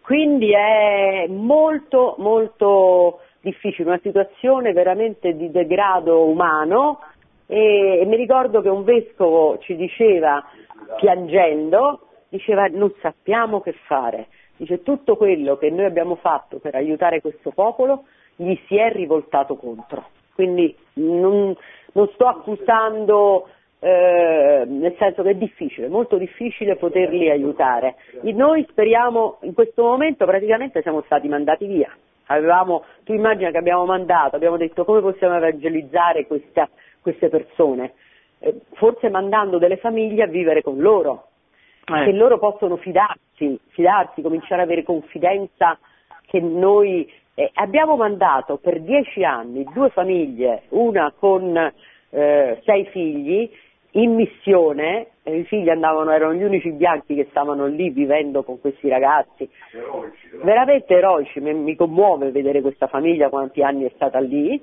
Quindi 0.00 0.52
è 0.52 1.26
molto 1.28 2.14
molto 2.18 3.20
difficile, 3.40 3.90
una 3.90 4.00
situazione 4.02 4.72
veramente 4.72 5.36
di 5.36 5.50
degrado 5.50 6.24
umano 6.24 7.00
e, 7.46 8.00
e 8.00 8.06
mi 8.06 8.16
ricordo 8.16 8.62
che 8.62 8.70
un 8.70 8.84
vescovo 8.84 9.58
ci 9.58 9.76
diceva 9.76 10.42
piangendo, 10.96 12.00
diceva 12.30 12.66
non 12.68 12.92
sappiamo 13.02 13.60
che 13.60 13.74
fare, 13.86 14.28
dice 14.56 14.82
tutto 14.82 15.16
quello 15.16 15.58
che 15.58 15.70
noi 15.70 15.84
abbiamo 15.84 16.16
fatto 16.16 16.58
per 16.58 16.74
aiutare 16.74 17.20
questo 17.20 17.50
popolo 17.50 18.04
gli 18.34 18.58
si 18.66 18.76
è 18.76 18.90
rivoltato 18.90 19.56
contro. 19.56 20.06
Quindi 20.34 20.74
non, 20.94 21.54
non 21.92 22.08
sto 22.14 22.26
accusando 22.26 23.48
eh, 23.80 24.64
nel 24.66 24.94
senso 24.98 25.22
che 25.22 25.30
è 25.30 25.34
difficile, 25.34 25.88
molto 25.88 26.16
difficile 26.16 26.76
poterli 26.76 27.30
aiutare. 27.30 27.96
E 28.22 28.32
noi 28.32 28.66
speriamo, 28.68 29.38
in 29.42 29.54
questo 29.54 29.82
momento 29.82 30.24
praticamente 30.26 30.82
siamo 30.82 31.02
stati 31.02 31.28
mandati 31.28 31.66
via. 31.66 31.90
Avevamo, 32.26 32.84
tu 33.04 33.12
immagina 33.14 33.50
che 33.50 33.58
abbiamo 33.58 33.84
mandato, 33.84 34.36
abbiamo 34.36 34.56
detto 34.56 34.84
come 34.84 35.00
possiamo 35.00 35.36
evangelizzare 35.36 36.26
questa, 36.26 36.68
queste 37.00 37.28
persone, 37.28 37.94
eh, 38.40 38.60
forse 38.74 39.08
mandando 39.08 39.58
delle 39.58 39.78
famiglie 39.78 40.24
a 40.24 40.26
vivere 40.26 40.62
con 40.62 40.78
loro, 40.78 41.28
eh. 41.86 42.04
che 42.04 42.12
loro 42.12 42.38
possono 42.38 42.76
fidarsi, 42.76 43.58
fidarsi, 43.68 44.20
cominciare 44.20 44.62
ad 44.62 44.68
avere 44.68 44.82
confidenza 44.82 45.78
che 46.26 46.40
noi 46.40 47.10
eh, 47.34 47.50
abbiamo 47.54 47.96
mandato 47.96 48.58
per 48.58 48.80
dieci 48.80 49.24
anni 49.24 49.64
due 49.72 49.88
famiglie, 49.90 50.64
una 50.70 51.12
con 51.16 51.56
eh, 52.10 52.60
sei 52.64 52.84
figli, 52.86 53.50
in 54.02 54.14
missione, 54.14 55.08
i 55.24 55.44
figli 55.44 55.68
andavano, 55.68 56.10
erano 56.12 56.34
gli 56.34 56.42
unici 56.42 56.70
bianchi 56.72 57.14
che 57.14 57.26
stavano 57.30 57.66
lì 57.66 57.90
vivendo 57.90 58.42
con 58.44 58.60
questi 58.60 58.88
ragazzi, 58.88 59.48
eroici, 59.72 60.28
veramente 60.42 60.94
eroici, 60.94 61.40
mi, 61.40 61.52
mi, 61.54 61.74
commuove 61.74 62.30
vedere 62.30 62.60
questa 62.60 62.86
famiglia 62.86 63.28
quanti 63.28 63.62
anni 63.62 63.84
è 63.84 63.92
stata 63.94 64.20
lì, 64.20 64.60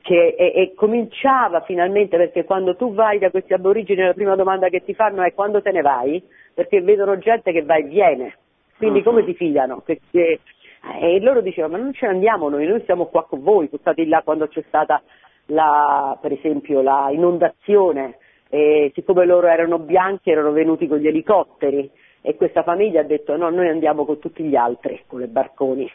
che, 0.00 0.34
e, 0.36 0.52
e, 0.54 0.74
cominciava 0.74 1.60
finalmente, 1.60 2.16
perché 2.16 2.44
quando 2.44 2.74
tu 2.74 2.92
vai 2.92 3.20
da 3.20 3.30
questi 3.30 3.52
aborigeni 3.52 4.02
la 4.02 4.14
prima 4.14 4.34
domanda 4.34 4.68
che 4.68 4.82
ti 4.82 4.94
fanno 4.94 5.22
è 5.22 5.32
quando 5.32 5.62
te 5.62 5.70
ne 5.70 5.80
vai, 5.80 6.20
perché 6.52 6.80
vedono 6.80 7.18
gente 7.18 7.52
che 7.52 7.62
va 7.62 7.76
e 7.76 7.84
viene, 7.84 8.36
quindi 8.78 8.98
uh-huh. 8.98 9.04
come 9.04 9.24
si 9.24 9.34
fidano? 9.34 9.80
Perché, 9.84 10.40
e 11.00 11.20
loro 11.20 11.40
dicevano 11.40 11.76
ma 11.76 11.82
non 11.84 11.92
ce 11.92 12.06
ne 12.06 12.12
andiamo 12.12 12.48
noi, 12.48 12.66
noi 12.66 12.82
siamo 12.84 13.06
qua 13.06 13.24
con 13.26 13.42
voi, 13.42 13.68
sono 13.68 13.80
stati 13.80 14.08
là 14.08 14.22
quando 14.24 14.48
c'è 14.48 14.64
stata 14.66 15.00
la, 15.46 16.18
per 16.20 16.32
esempio 16.32 16.82
la 16.82 17.08
inondazione, 17.10 18.18
e 18.48 18.92
siccome 18.94 19.24
loro 19.24 19.46
erano 19.46 19.78
bianchi 19.78 20.30
erano 20.30 20.52
venuti 20.52 20.86
con 20.86 20.98
gli 20.98 21.06
elicotteri 21.06 21.90
e 22.20 22.36
questa 22.36 22.62
famiglia 22.62 23.00
ha 23.00 23.04
detto 23.04 23.34
no, 23.36 23.48
noi 23.48 23.68
andiamo 23.68 24.04
con 24.04 24.18
tutti 24.18 24.44
gli 24.44 24.54
altri, 24.54 25.02
con 25.06 25.20
le 25.20 25.26
barconi. 25.26 25.90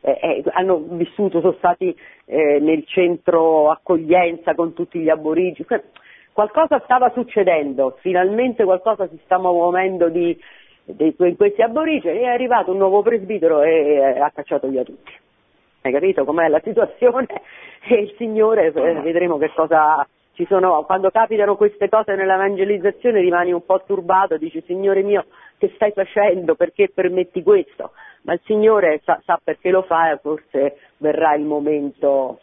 Eh, 0.00 0.18
eh, 0.22 0.44
hanno 0.52 0.78
vissuto, 0.90 1.40
sono 1.40 1.54
stati 1.58 1.94
eh, 2.24 2.60
nel 2.60 2.86
centro 2.86 3.68
accoglienza 3.70 4.54
con 4.54 4.74
tutti 4.74 5.00
gli 5.00 5.08
aborigeni. 5.08 5.66
Qualcosa 6.32 6.80
stava 6.84 7.10
succedendo, 7.10 7.96
finalmente 8.00 8.62
qualcosa 8.62 9.08
si 9.08 9.18
stava 9.24 9.50
muovendo 9.50 10.08
di, 10.08 10.38
di, 10.84 11.14
in 11.18 11.36
questi 11.36 11.62
aborigeni, 11.62 12.20
è 12.20 12.28
arrivato 12.28 12.70
un 12.70 12.78
nuovo 12.78 13.02
presbitero 13.02 13.62
e 13.62 14.20
ha 14.20 14.30
cacciato 14.30 14.68
via 14.68 14.84
tutti. 14.84 15.12
Hai 15.88 15.94
capito 15.94 16.24
com'è 16.24 16.48
la 16.48 16.60
situazione? 16.62 17.26
E 17.90 17.94
il 17.94 18.14
Signore, 18.18 18.66
eh, 18.66 19.00
vedremo 19.00 19.38
che 19.38 19.50
cosa 19.54 20.06
ci 20.34 20.44
sono, 20.46 20.82
quando 20.82 21.10
capitano 21.10 21.56
queste 21.56 21.88
cose 21.88 22.16
nell'evangelizzazione 22.16 23.20
rimani 23.20 23.52
un 23.52 23.64
po' 23.64 23.82
turbato, 23.86 24.36
dici 24.36 24.62
Signore 24.66 25.02
mio 25.02 25.24
che 25.56 25.70
stai 25.76 25.92
facendo, 25.92 26.54
perché 26.54 26.90
permetti 26.92 27.42
questo? 27.42 27.92
Ma 28.22 28.34
il 28.34 28.40
Signore 28.44 29.00
sa, 29.04 29.18
sa 29.24 29.40
perché 29.42 29.70
lo 29.70 29.82
fa 29.82 30.10
e 30.10 30.18
forse 30.18 30.76
verrà 30.98 31.34
il 31.34 31.44
momento. 31.44 32.40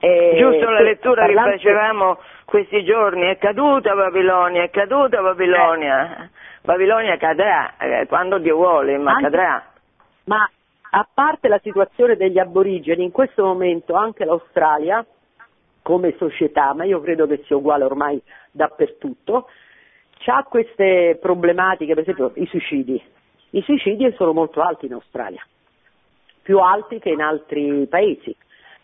E 0.00 0.34
Giusto 0.36 0.70
la 0.70 0.80
lettura 0.80 1.24
parlando... 1.24 1.50
che 1.50 1.56
facevamo 1.58 2.18
questi 2.46 2.82
giorni, 2.82 3.26
è 3.26 3.38
caduta 3.38 3.94
Babilonia, 3.94 4.62
è 4.62 4.70
caduta 4.70 5.20
Babilonia, 5.20 6.24
eh. 6.24 6.28
Babilonia 6.62 7.16
cadrà, 7.18 7.76
eh, 7.76 8.06
quando 8.08 8.38
Dio 8.38 8.56
vuole, 8.56 8.98
ma 8.98 9.12
Anche... 9.12 9.22
cadrà. 9.24 9.64
Ma 10.24 10.50
a 10.94 11.08
parte 11.12 11.48
la 11.48 11.60
situazione 11.62 12.16
degli 12.16 12.38
aborigeni, 12.38 13.04
in 13.04 13.12
questo 13.12 13.44
momento 13.44 13.94
anche 13.94 14.26
l'Australia, 14.26 15.04
come 15.80 16.14
società, 16.18 16.74
ma 16.74 16.84
io 16.84 17.00
credo 17.00 17.26
che 17.26 17.42
sia 17.46 17.56
uguale 17.56 17.84
ormai 17.84 18.20
dappertutto, 18.50 19.48
ha 20.26 20.44
queste 20.44 21.18
problematiche, 21.20 21.94
per 21.94 22.02
esempio 22.02 22.32
i 22.34 22.46
suicidi. 22.46 23.02
I 23.50 23.62
suicidi 23.62 24.12
sono 24.16 24.32
molto 24.32 24.60
alti 24.60 24.86
in 24.86 24.92
Australia, 24.92 25.44
più 26.42 26.58
alti 26.58 26.98
che 26.98 27.08
in 27.08 27.22
altri 27.22 27.86
paesi. 27.86 28.34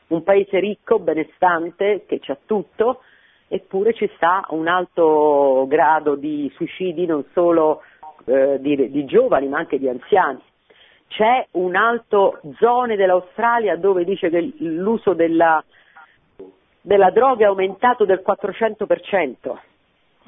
Un 0.08 0.22
paese 0.22 0.58
ricco, 0.60 0.98
benestante, 0.98 2.04
che 2.06 2.20
ha 2.26 2.38
tutto, 2.46 3.02
eppure 3.48 3.92
ci 3.92 4.10
sta 4.16 4.46
un 4.50 4.66
alto 4.66 5.66
grado 5.68 6.14
di 6.14 6.50
suicidi 6.54 7.04
non 7.04 7.24
solo 7.32 7.82
eh, 8.24 8.58
di, 8.60 8.90
di 8.90 9.04
giovani 9.04 9.48
ma 9.48 9.58
anche 9.58 9.78
di 9.78 9.88
anziani 9.88 10.42
c'è 11.08 11.46
un 11.52 11.74
alto 11.74 12.40
zone 12.58 12.96
dell'Australia 12.96 13.76
dove 13.76 14.04
dice 14.04 14.30
che 14.30 14.52
l'uso 14.58 15.14
della, 15.14 15.62
della 16.80 17.10
droga 17.10 17.44
è 17.44 17.48
aumentato 17.48 18.04
del 18.04 18.22
400%, 18.24 19.56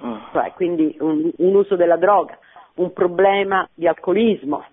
ah. 0.00 0.28
cioè, 0.32 0.52
quindi 0.54 0.96
un, 1.00 1.30
un 1.36 1.54
uso 1.54 1.76
della 1.76 1.96
droga, 1.96 2.38
un 2.74 2.92
problema 2.92 3.68
di 3.74 3.86
alcolismo, 3.86 4.64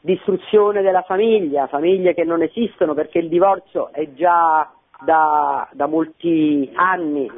distruzione 0.00 0.82
della 0.82 1.02
famiglia, 1.02 1.66
famiglie 1.66 2.12
che 2.12 2.24
non 2.24 2.42
esistono 2.42 2.92
perché 2.92 3.18
il 3.18 3.28
divorzio 3.28 3.90
è 3.92 4.12
già 4.12 4.70
da, 5.00 5.66
da 5.72 5.86
molti 5.86 6.70
anni. 6.74 7.30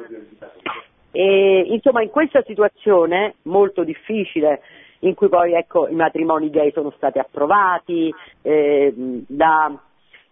E, 1.11 1.65
insomma, 1.69 2.01
in 2.01 2.09
questa 2.09 2.43
situazione 2.45 3.35
molto 3.43 3.83
difficile 3.83 4.61
in 4.99 5.13
cui 5.13 5.29
poi 5.29 5.53
ecco, 5.53 5.87
i 5.87 5.95
matrimoni 5.95 6.49
gay 6.49 6.71
sono 6.71 6.91
stati 6.91 7.19
approvati, 7.19 8.13
eh, 8.41 8.93
la, 9.29 9.71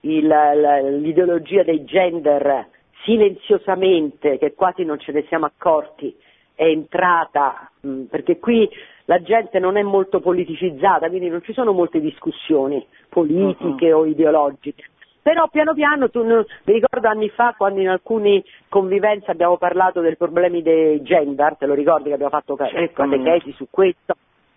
il, 0.02 0.28
la, 0.28 0.80
l'ideologia 0.82 1.64
dei 1.64 1.84
gender 1.84 2.68
silenziosamente, 3.04 4.38
che 4.38 4.54
quasi 4.54 4.84
non 4.84 5.00
ce 5.00 5.12
ne 5.12 5.24
siamo 5.28 5.46
accorti, 5.46 6.16
è 6.56 6.64
entrata, 6.64 7.70
mh, 7.82 8.04
perché 8.04 8.40
qui 8.40 8.68
la 9.06 9.22
gente 9.22 9.60
non 9.60 9.78
è 9.78 9.84
molto 9.84 10.20
politicizzata, 10.20 11.10
quindi 11.10 11.30
non 11.30 11.44
ci 11.44 11.54
sono 11.54 11.72
molte 11.72 12.00
discussioni 12.00 12.86
politiche 13.10 13.92
uh-huh. 13.92 14.00
o 14.00 14.06
ideologiche. 14.06 14.84
Però 15.22 15.48
piano 15.48 15.74
piano, 15.74 16.10
tu, 16.10 16.24
mi 16.24 16.44
ricordo 16.66 17.08
anni 17.08 17.30
fa 17.30 17.56
quando 17.58 17.82
in 17.82 17.90
alcune 17.90 18.44
convivenze 18.70 19.32
abbiamo 19.32 19.58
parlato 19.58 20.00
dei 20.00 20.16
problemi 20.16 20.62
dei 20.62 21.02
gender, 21.02 21.56
te 21.58 21.66
lo 21.66 21.74
ricordi 21.74 22.10
che 22.10 22.14
abbiamo 22.14 22.32
fatto 22.32 22.56
catechesi 22.56 23.52
su 23.54 23.68
questo, 23.72 24.16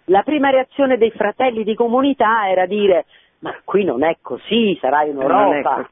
la 0.08 0.22
prima 0.22 0.50
reazione 0.50 0.98
dei 0.98 1.10
fratelli 1.10 1.64
di 1.64 1.74
comunità 1.74 2.48
era 2.48 2.66
dire 2.66 3.06
ma 3.40 3.54
qui 3.64 3.84
non 3.84 4.02
è 4.02 4.16
così, 4.20 4.76
sarà 4.80 5.04
in 5.04 5.20
Europa. 5.20 5.88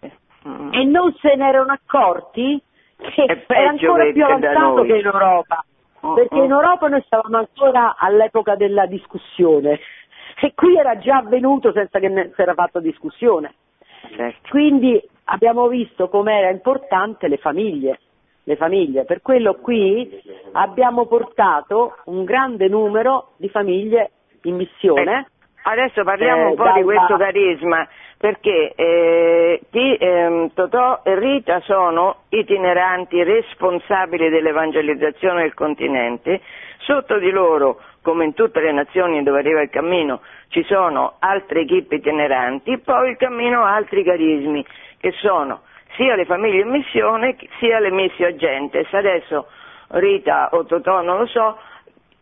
Mm. 0.47 0.73
E 0.73 0.85
non 0.85 1.15
se 1.21 1.35
ne 1.35 1.49
erano 1.49 1.73
accorti 1.73 2.61
che 2.97 3.45
era 3.47 3.69
ancora 3.69 4.11
più 4.11 4.25
avanzato 4.25 4.83
che 4.83 4.97
in 4.97 5.07
Europa. 5.07 5.65
Uh-uh. 6.01 6.15
Perché 6.15 6.37
in 6.37 6.51
Europa 6.51 6.89
noi 6.89 7.03
stavamo 7.03 7.37
ancora 7.37 7.97
all'epoca 7.99 8.55
della 8.55 8.87
discussione 8.87 9.81
e 10.41 10.53
qui 10.55 10.77
era 10.77 10.99
già 10.99 11.19
avvenuto 11.19 11.73
senza 11.73 11.99
che 11.99 12.09
ne 12.09 12.33
si 12.35 12.41
era 12.41 12.55
fatto 12.55 12.81
discussione. 12.81 13.55
Certo. 14.15 14.49
Quindi 14.51 15.01
abbiamo 15.25 15.67
visto 15.69 16.09
com'era 16.09 16.51
importante 16.51 17.29
le 17.29 17.39
famiglie, 17.39 18.01
le 18.47 18.57
famiglie. 18.57 19.05
Per 19.05 19.23
quello 19.23 19.55
qui 19.55 20.09
abbiamo 20.53 21.07
portato 21.07 21.97
un 22.05 22.25
grande 22.25 22.69
numero 22.69 23.31
di 23.39 23.49
famiglie 23.49 24.11
in 24.43 24.55
missione. 24.55 25.19
Eh, 25.19 25.27
adesso 25.65 26.05
parliamo 26.05 26.43
eh, 26.43 26.51
un 26.51 26.55
po' 26.55 26.73
di 26.73 26.83
questo 26.85 27.17
carisma, 27.17 27.87
perché 28.17 28.73
eh, 28.75 29.61
T, 29.69 29.97
ehm, 29.99 30.53
Totò 30.55 31.01
e 31.03 31.19
Rita 31.19 31.61
sono 31.61 32.23
itineranti 32.29 33.21
responsabili 33.25 34.29
dell'evangelizzazione 34.29 35.43
del 35.43 35.55
continente, 35.55 36.41
sotto 36.79 37.19
di 37.19 37.31
loro, 37.31 37.81
come 38.01 38.27
in 38.27 38.35
tutte 38.35 38.61
le 38.61 38.71
nazioni 38.71 39.25
dove 39.25 39.41
arriva 39.41 39.61
il 39.61 39.71
cammino, 39.71 40.21
ci 40.51 40.63
sono 40.63 41.15
altre 41.19 41.63
equipe 41.63 41.97
itineranti, 41.97 42.79
poi 42.79 43.11
il 43.11 43.17
cammino 43.17 43.65
ha 43.65 43.75
altri 43.75 44.05
carismi, 44.05 44.65
che 45.01 45.11
sono 45.21 45.63
sia 45.95 46.15
le 46.15 46.25
famiglie 46.25 46.63
in 46.63 46.71
missione 46.71 47.37
sia 47.59 47.79
le 47.79 47.91
missio 47.91 48.27
agentes. 48.27 48.93
Adesso 48.93 49.47
Rita 49.89 50.49
o 50.53 50.65
Totò 50.65 51.03
non 51.03 51.19
lo 51.19 51.27
so, 51.27 51.59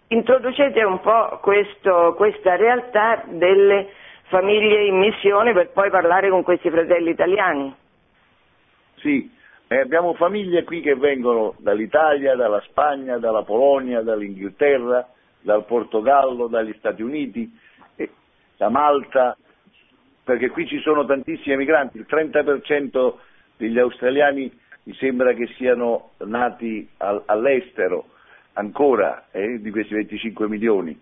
introducete 0.08 0.82
un 0.84 1.00
po' 1.00 1.38
questo, 1.40 2.14
questa 2.16 2.56
realtà 2.56 3.24
delle 3.26 3.88
famiglie 4.24 4.84
in 4.84 4.98
missione 4.98 5.52
per 5.52 5.70
poi 5.70 5.90
parlare 5.90 6.28
con 6.28 6.42
questi 6.42 6.70
fratelli 6.70 7.10
italiani. 7.10 7.74
Sì, 8.96 9.30
eh, 9.68 9.80
abbiamo 9.80 10.14
famiglie 10.14 10.64
qui 10.64 10.80
che 10.80 10.94
vengono 10.94 11.54
dall'Italia, 11.58 12.36
dalla 12.36 12.60
Spagna, 12.62 13.18
dalla 13.18 13.42
Polonia, 13.42 14.02
dall'Inghilterra, 14.02 15.08
dal 15.40 15.64
Portogallo, 15.64 16.46
dagli 16.46 16.74
Stati 16.78 17.02
Uniti, 17.02 17.50
eh, 17.96 18.10
da 18.56 18.68
Malta, 18.68 19.36
perché 20.22 20.50
qui 20.50 20.66
ci 20.66 20.80
sono 20.80 21.04
tantissimi 21.04 21.54
emigranti, 21.54 21.98
il 21.98 22.06
30% 22.08 23.14
degli 23.56 23.78
australiani 23.78 24.50
mi 24.84 24.94
sembra 24.94 25.32
che 25.32 25.46
siano 25.56 26.10
nati 26.18 26.88
al, 26.98 27.22
all'estero 27.26 28.06
ancora 28.54 29.26
eh, 29.30 29.60
di 29.60 29.70
questi 29.70 29.94
25 29.94 30.48
milioni. 30.48 30.98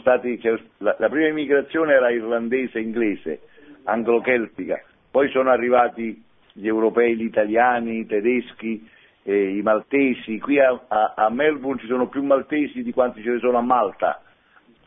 Stati, 0.00 0.40
la, 0.78 0.96
la, 0.98 1.08
prima 1.08 1.28
immigrazione 1.28 1.92
era 1.92 2.10
irlandese 2.10 2.80
inglese, 2.80 3.42
anglo-celtica, 3.84 4.82
poi 5.08 5.28
sono 5.30 5.50
arrivati 5.50 6.20
gli 6.52 6.66
europei, 6.66 7.14
gli 7.14 7.24
italiani, 7.24 8.00
i 8.00 8.06
tedeschi, 8.06 8.84
eh, 9.22 9.56
i 9.56 9.62
maltesi, 9.62 10.40
qui 10.40 10.58
a, 10.58 10.80
a, 10.88 11.14
a, 11.16 11.30
Melbourne 11.30 11.80
ci 11.80 11.86
sono 11.86 12.08
più 12.08 12.24
maltesi 12.24 12.82
di 12.82 12.92
quanti 12.92 13.22
ce 13.22 13.30
ne 13.30 13.38
sono 13.38 13.58
a 13.58 13.62
Malta, 13.62 14.20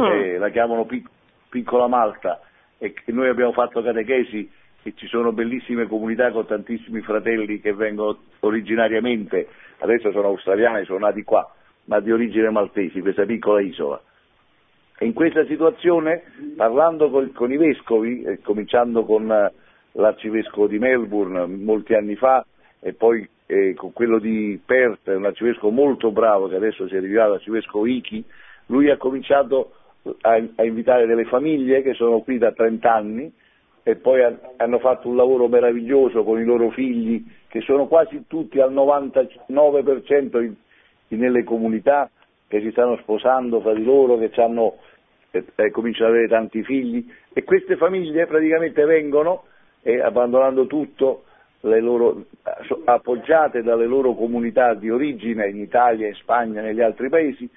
mm. 0.02 0.06
eh, 0.06 0.38
la 0.38 0.50
chiamano 0.50 0.84
pic, 0.86 1.08
piccola 1.50 1.88
Malta 1.88 2.42
e 2.78 2.94
noi 3.08 3.30
abbiamo 3.30 3.54
fatto 3.54 3.82
catechesi 3.82 4.50
e 4.88 4.94
ci 4.96 5.08
sono 5.08 5.32
bellissime 5.32 5.88
comunità 5.88 6.30
con 6.30 6.46
tantissimi 6.46 7.02
fratelli 7.02 7.60
che 7.60 7.74
vengono 7.74 8.20
originariamente, 8.42 9.48
adesso 9.80 10.12
sono 10.12 10.28
australiani, 10.28 10.86
sono 10.86 11.00
nati 11.00 11.24
qua, 11.24 11.52
ma 11.86 12.00
di 12.00 12.12
origine 12.12 12.52
maltesi, 12.52 13.02
questa 13.02 13.26
piccola 13.26 13.62
isola. 13.62 14.00
In 15.00 15.14
questa 15.14 15.44
situazione, 15.48 16.22
parlando 16.56 17.10
con, 17.10 17.32
con 17.32 17.52
i 17.52 17.58
vescovi, 17.58 18.22
eh, 18.22 18.42
cominciando 18.42 19.06
con 19.06 19.32
eh, 19.32 19.52
l'arcivescovo 19.94 20.68
di 20.68 20.78
Melbourne 20.78 21.48
molti 21.48 21.96
anni 21.96 22.16
fa 22.16 22.46
e 22.80 22.94
poi 22.94 23.28
eh, 23.48 23.74
con 23.74 23.92
quello 23.92 24.20
di 24.20 24.62
Perth, 24.64 25.08
un 25.08 25.26
arcivescovo 25.26 25.74
molto 25.74 26.12
bravo 26.12 26.48
che 26.48 26.58
adesso 26.58 26.88
si 26.88 26.94
è 26.94 26.98
arrivato, 26.98 27.32
l'arcivescovo 27.32 27.88
Iki, 27.88 28.24
lui 28.68 28.92
ha 28.92 28.98
cominciato 28.98 29.72
a, 30.22 30.40
a, 30.58 30.64
invitare 30.64 31.08
delle 31.08 31.26
famiglie 31.26 31.82
che 31.82 31.96
sono 31.96 32.20
qui 32.20 32.38
da 32.38 32.52
30 32.52 32.94
anni 32.94 33.34
e 33.88 33.98
poi 33.98 34.24
ha, 34.24 34.36
hanno 34.58 34.80
fatto 34.80 35.08
un 35.08 35.16
lavoro 35.16 35.48
meraviglioso 35.48 36.24
con 36.24 36.40
i 36.40 36.44
loro 36.44 36.72
figli 36.72 37.24
che 37.48 37.62
sono 37.62 37.86
quasi 37.86 38.24
tutti 38.26 38.60
al 38.60 38.74
99% 38.74 40.42
in, 40.42 40.56
in, 41.10 41.20
nelle 41.20 41.44
comunità 41.44 42.10
che 42.48 42.62
si 42.62 42.72
stanno 42.72 42.98
sposando 42.98 43.62
fra 43.62 43.76
di 43.76 43.84
loro, 43.84 44.18
che 44.18 44.32
hanno, 44.42 44.78
eh, 45.30 45.46
eh, 45.54 45.70
cominciano 45.70 46.08
ad 46.10 46.16
avere 46.16 46.28
tanti 46.30 46.64
figli. 46.64 47.08
E 47.32 47.44
queste 47.44 47.78
famiglie 47.78 48.26
praticamente 48.26 48.84
vengono 48.86 49.44
e 49.84 50.02
abbandonando 50.02 50.66
tutto 50.66 51.26
loro, 51.62 52.26
appoggiate 52.86 53.62
dalle 53.62 53.86
loro 53.86 54.16
comunità 54.16 54.74
di 54.74 54.90
origine 54.90 55.48
in 55.48 55.60
Italia, 55.60 56.08
in 56.08 56.16
Spagna, 56.16 56.62
negli 56.62 56.82
altri 56.82 57.08
paesi, 57.10 57.48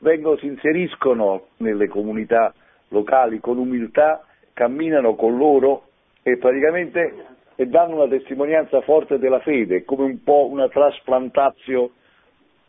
vengono, 0.00 0.36
si 0.36 0.46
inseriscono 0.46 1.46
nelle 1.58 1.88
comunità 1.88 2.52
locali 2.88 3.40
con 3.40 3.56
umiltà, 3.56 4.22
camminano 4.58 5.14
con 5.14 5.36
loro 5.36 5.84
e 6.24 6.36
praticamente 6.36 7.26
e 7.54 7.66
danno 7.66 7.94
una 7.94 8.08
testimonianza 8.08 8.80
forte 8.80 9.18
della 9.18 9.38
fede, 9.38 9.84
come 9.84 10.02
un 10.04 10.22
po' 10.24 10.48
una 10.50 10.68
trasplantatio 10.68 11.90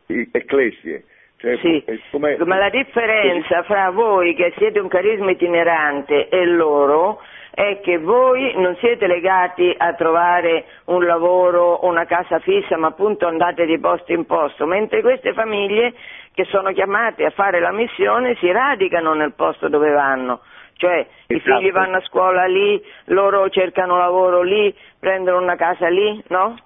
ecclesie. 0.06 1.04
Cioè, 1.38 1.58
sì, 1.58 1.84
come... 2.12 2.38
ma 2.46 2.58
la 2.58 2.70
differenza 2.70 3.64
fra 3.64 3.90
voi 3.90 4.36
che 4.36 4.54
siete 4.58 4.80
un 4.80 4.88
carisma 4.88 5.32
itinerante 5.32 6.28
e 6.30 6.46
loro 6.46 7.22
è 7.52 7.80
che 7.82 7.98
voi 7.98 8.54
non 8.56 8.76
siete 8.80 9.08
legati 9.08 9.74
a 9.76 9.94
trovare 9.94 10.66
un 10.86 11.04
lavoro 11.06 11.86
una 11.86 12.06
casa 12.06 12.38
fissa, 12.40 12.78
ma 12.78 12.88
appunto 12.88 13.26
andate 13.26 13.66
di 13.66 13.80
posto 13.80 14.12
in 14.12 14.26
posto, 14.26 14.66
mentre 14.66 15.02
queste 15.02 15.34
famiglie 15.34 15.94
che 16.34 16.46
sono 16.46 16.72
chiamate 16.72 17.26
a 17.26 17.32
fare 17.32 17.60
la 17.60 17.72
missione 17.72 18.36
si 18.36 18.52
radicano 18.52 19.14
nel 19.14 19.34
posto 19.34 19.70
dove 19.70 19.92
vanno. 19.92 20.42
Cioè 20.80 21.06
esatto. 21.28 21.34
i 21.34 21.40
figli 21.42 21.72
vanno 21.74 21.98
a 21.98 22.02
scuola 22.04 22.46
lì, 22.46 22.82
loro 23.08 23.50
cercano 23.50 23.98
lavoro 23.98 24.42
lì, 24.44 24.74
prendono 24.98 25.42
una 25.42 25.58
casa 25.58 25.90
lì, 25.90 26.24
no? 26.30 26.58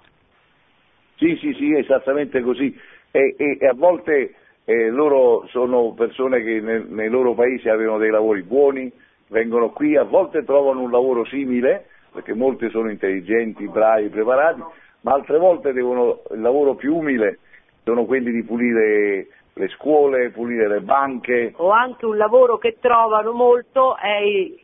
Sì, 1.16 1.36
sì, 1.40 1.52
sì, 1.54 1.76
esattamente 1.76 2.40
così. 2.40 2.78
E, 3.10 3.34
e, 3.36 3.58
e 3.60 3.66
a 3.66 3.74
volte 3.74 4.34
eh, 4.66 4.88
loro 4.90 5.48
sono 5.48 5.94
persone 5.94 6.44
che 6.44 6.60
nel, 6.60 6.86
nei 6.90 7.08
loro 7.08 7.34
paesi 7.34 7.68
avevano 7.68 7.98
dei 7.98 8.10
lavori 8.10 8.42
buoni, 8.42 8.90
vengono 9.28 9.70
qui, 9.70 9.96
a 9.96 10.04
volte 10.04 10.44
trovano 10.44 10.82
un 10.82 10.92
lavoro 10.92 11.24
simile, 11.24 11.86
perché 12.12 12.34
molti 12.34 12.70
sono 12.70 12.90
intelligenti, 12.90 13.66
bravi, 13.66 14.10
preparati, 14.10 14.62
ma 15.00 15.12
altre 15.12 15.38
volte 15.38 15.72
devono, 15.72 16.22
il 16.30 16.40
lavoro 16.40 16.76
più 16.76 16.94
umile 16.94 17.40
sono 17.82 18.04
quelli 18.04 18.30
di 18.30 18.44
pulire 18.44 19.26
le 19.54 19.68
scuole, 19.68 20.30
pulire 20.30 20.68
le 20.68 20.80
banche. 20.80 21.52
O 21.56 21.70
anche 21.70 22.06
un 22.06 22.16
lavoro 22.16 22.58
che 22.58 22.78
trovano 22.80 23.32
molto 23.32 23.96
è 23.96 24.20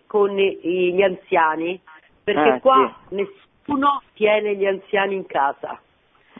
con 0.06 0.34
gli 0.36 1.02
anziani, 1.02 1.80
perché 2.22 2.48
ah, 2.48 2.60
qua 2.60 2.96
sì. 3.08 3.14
nessuno 3.14 4.02
tiene 4.14 4.54
gli 4.56 4.66
anziani 4.66 5.14
in 5.14 5.26
casa 5.26 5.80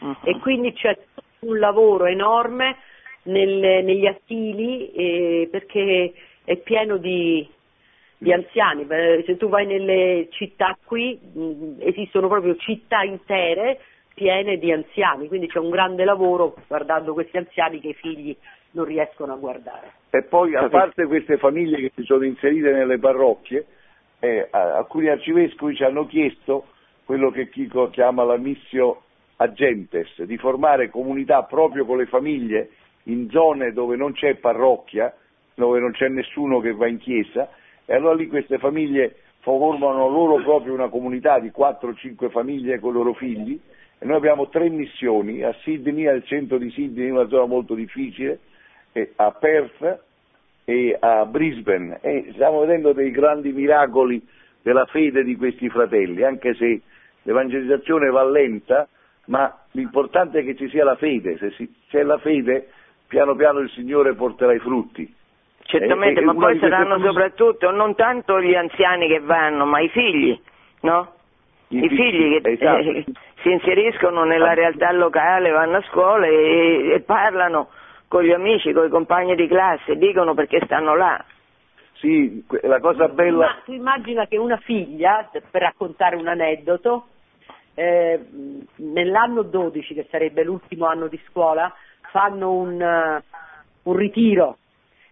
uh-huh. 0.01 0.17
e 0.23 0.37
quindi 0.39 0.73
c'è 0.73 0.97
un 1.39 1.59
lavoro 1.59 2.05
enorme 2.05 2.77
nel, 3.23 3.83
negli 3.83 4.05
asili 4.05 4.91
eh, 4.91 5.47
perché 5.49 6.13
è 6.43 6.57
pieno 6.57 6.97
di, 6.97 7.47
di, 8.17 8.33
anziani. 8.33 8.85
Se 9.25 9.37
tu 9.37 9.47
vai 9.47 9.65
nelle 9.65 10.27
città 10.31 10.77
qui 10.83 11.19
mh, 11.21 11.75
esistono 11.79 12.27
proprio 12.27 12.55
città 12.57 13.03
intere 13.03 13.79
piene 14.13 14.57
di 14.57 14.71
anziani, 14.71 15.27
quindi 15.27 15.47
c'è 15.47 15.59
un 15.59 15.69
grande 15.69 16.03
lavoro 16.03 16.55
guardando 16.67 17.13
questi 17.13 17.37
anziani 17.37 17.79
che 17.79 17.89
i 17.89 17.93
figli 17.93 18.35
non 18.71 18.85
riescono 18.85 19.33
a 19.33 19.37
guardare. 19.37 19.91
E 20.09 20.23
poi 20.23 20.55
a 20.55 20.67
parte 20.69 21.05
queste 21.05 21.37
famiglie 21.37 21.77
che 21.77 21.91
si 21.95 22.03
sono 22.03 22.23
inserite 22.23 22.71
nelle 22.71 22.99
parrocchie, 22.99 23.65
eh, 24.19 24.47
alcuni 24.51 25.07
arcivescovi 25.09 25.75
ci 25.75 25.83
hanno 25.83 26.05
chiesto 26.05 26.67
quello 27.05 27.31
che 27.31 27.49
Chico 27.49 27.89
chiama 27.89 28.23
la 28.23 28.37
missio 28.37 29.03
agentes, 29.37 30.21
di 30.21 30.37
formare 30.37 30.89
comunità 30.89 31.43
proprio 31.43 31.85
con 31.85 31.97
le 31.97 32.05
famiglie 32.05 32.69
in 33.05 33.29
zone 33.29 33.73
dove 33.73 33.95
non 33.95 34.13
c'è 34.13 34.35
parrocchia, 34.35 35.13
dove 35.55 35.79
non 35.79 35.91
c'è 35.91 36.07
nessuno 36.07 36.59
che 36.59 36.73
va 36.73 36.87
in 36.87 36.99
chiesa, 36.99 37.49
e 37.85 37.95
allora 37.95 38.13
lì 38.13 38.27
queste 38.27 38.59
famiglie 38.59 39.15
formano 39.39 40.07
loro 40.07 40.41
proprio 40.43 40.73
una 40.73 40.89
comunità 40.89 41.39
di 41.39 41.51
4-5 41.55 42.29
famiglie 42.29 42.79
con 42.79 42.91
i 42.91 42.93
loro 42.93 43.13
figli, 43.13 43.59
e 44.03 44.05
noi 44.07 44.15
abbiamo 44.15 44.49
tre 44.49 44.67
missioni, 44.67 45.43
a 45.43 45.53
Sydney, 45.61 46.07
al 46.07 46.23
centro 46.25 46.57
di 46.57 46.71
Sydney, 46.71 47.05
in 47.05 47.11
una 47.11 47.27
zona 47.27 47.45
molto 47.45 47.75
difficile, 47.75 48.39
a 49.15 49.31
Perth 49.31 49.99
e 50.65 50.97
a 50.99 51.23
Brisbane, 51.27 51.99
e 52.01 52.29
stiamo 52.31 52.61
vedendo 52.61 52.93
dei 52.93 53.11
grandi 53.11 53.51
miracoli 53.51 54.19
della 54.63 54.85
fede 54.85 55.23
di 55.23 55.35
questi 55.35 55.69
fratelli, 55.69 56.23
anche 56.23 56.55
se 56.55 56.81
l'evangelizzazione 57.21 58.09
va 58.09 58.23
lenta, 58.23 58.87
ma 59.25 59.65
l'importante 59.73 60.39
è 60.39 60.43
che 60.43 60.55
ci 60.55 60.67
sia 60.69 60.83
la 60.83 60.95
fede, 60.95 61.37
se 61.37 61.69
c'è 61.87 62.01
la 62.01 62.17
fede 62.17 62.69
piano 63.05 63.35
piano 63.35 63.59
il 63.59 63.69
Signore 63.69 64.15
porterà 64.15 64.53
i 64.53 64.59
frutti. 64.59 65.13
Certamente, 65.61 66.21
e, 66.21 66.23
ma 66.23 66.33
poi 66.33 66.57
saranno 66.57 66.99
soprattutto 66.99 67.69
non 67.69 67.93
tanto 67.93 68.41
gli 68.41 68.55
anziani 68.55 69.07
che 69.07 69.19
vanno, 69.19 69.65
ma 69.65 69.79
i 69.79 69.89
figli, 69.89 70.39
no? 70.81 71.13
I, 71.71 71.85
I 71.85 71.89
figli, 71.89 72.41
che 72.41 72.51
esatto. 72.51 72.89
eh, 72.89 73.05
si 73.41 73.49
inseriscono 73.49 74.23
nella 74.23 74.53
realtà 74.53 74.91
locale, 74.91 75.51
vanno 75.51 75.77
a 75.77 75.83
scuola 75.89 76.25
e, 76.27 76.91
e 76.93 77.01
parlano 77.01 77.69
con 78.07 78.23
gli 78.23 78.31
amici, 78.31 78.73
con 78.73 78.85
i 78.85 78.89
compagni 78.89 79.35
di 79.35 79.47
classe, 79.47 79.95
dicono 79.95 80.33
perché 80.33 80.59
stanno 80.65 80.95
là. 80.95 81.23
Sì, 81.93 82.43
la 82.63 82.79
cosa 82.79 83.07
bella... 83.07 83.45
Ma 83.45 83.61
tu 83.63 83.71
immagina 83.71 84.25
che 84.25 84.37
una 84.37 84.57
figlia, 84.57 85.29
per 85.31 85.61
raccontare 85.61 86.15
un 86.15 86.27
aneddoto, 86.27 87.07
eh, 87.75 88.19
nell'anno 88.75 89.43
12, 89.43 89.93
che 89.93 90.07
sarebbe 90.09 90.43
l'ultimo 90.43 90.87
anno 90.87 91.07
di 91.07 91.19
scuola, 91.29 91.73
fanno 92.11 92.51
un, 92.51 92.81
uh, 92.81 93.89
un 93.89 93.95
ritiro 93.95 94.57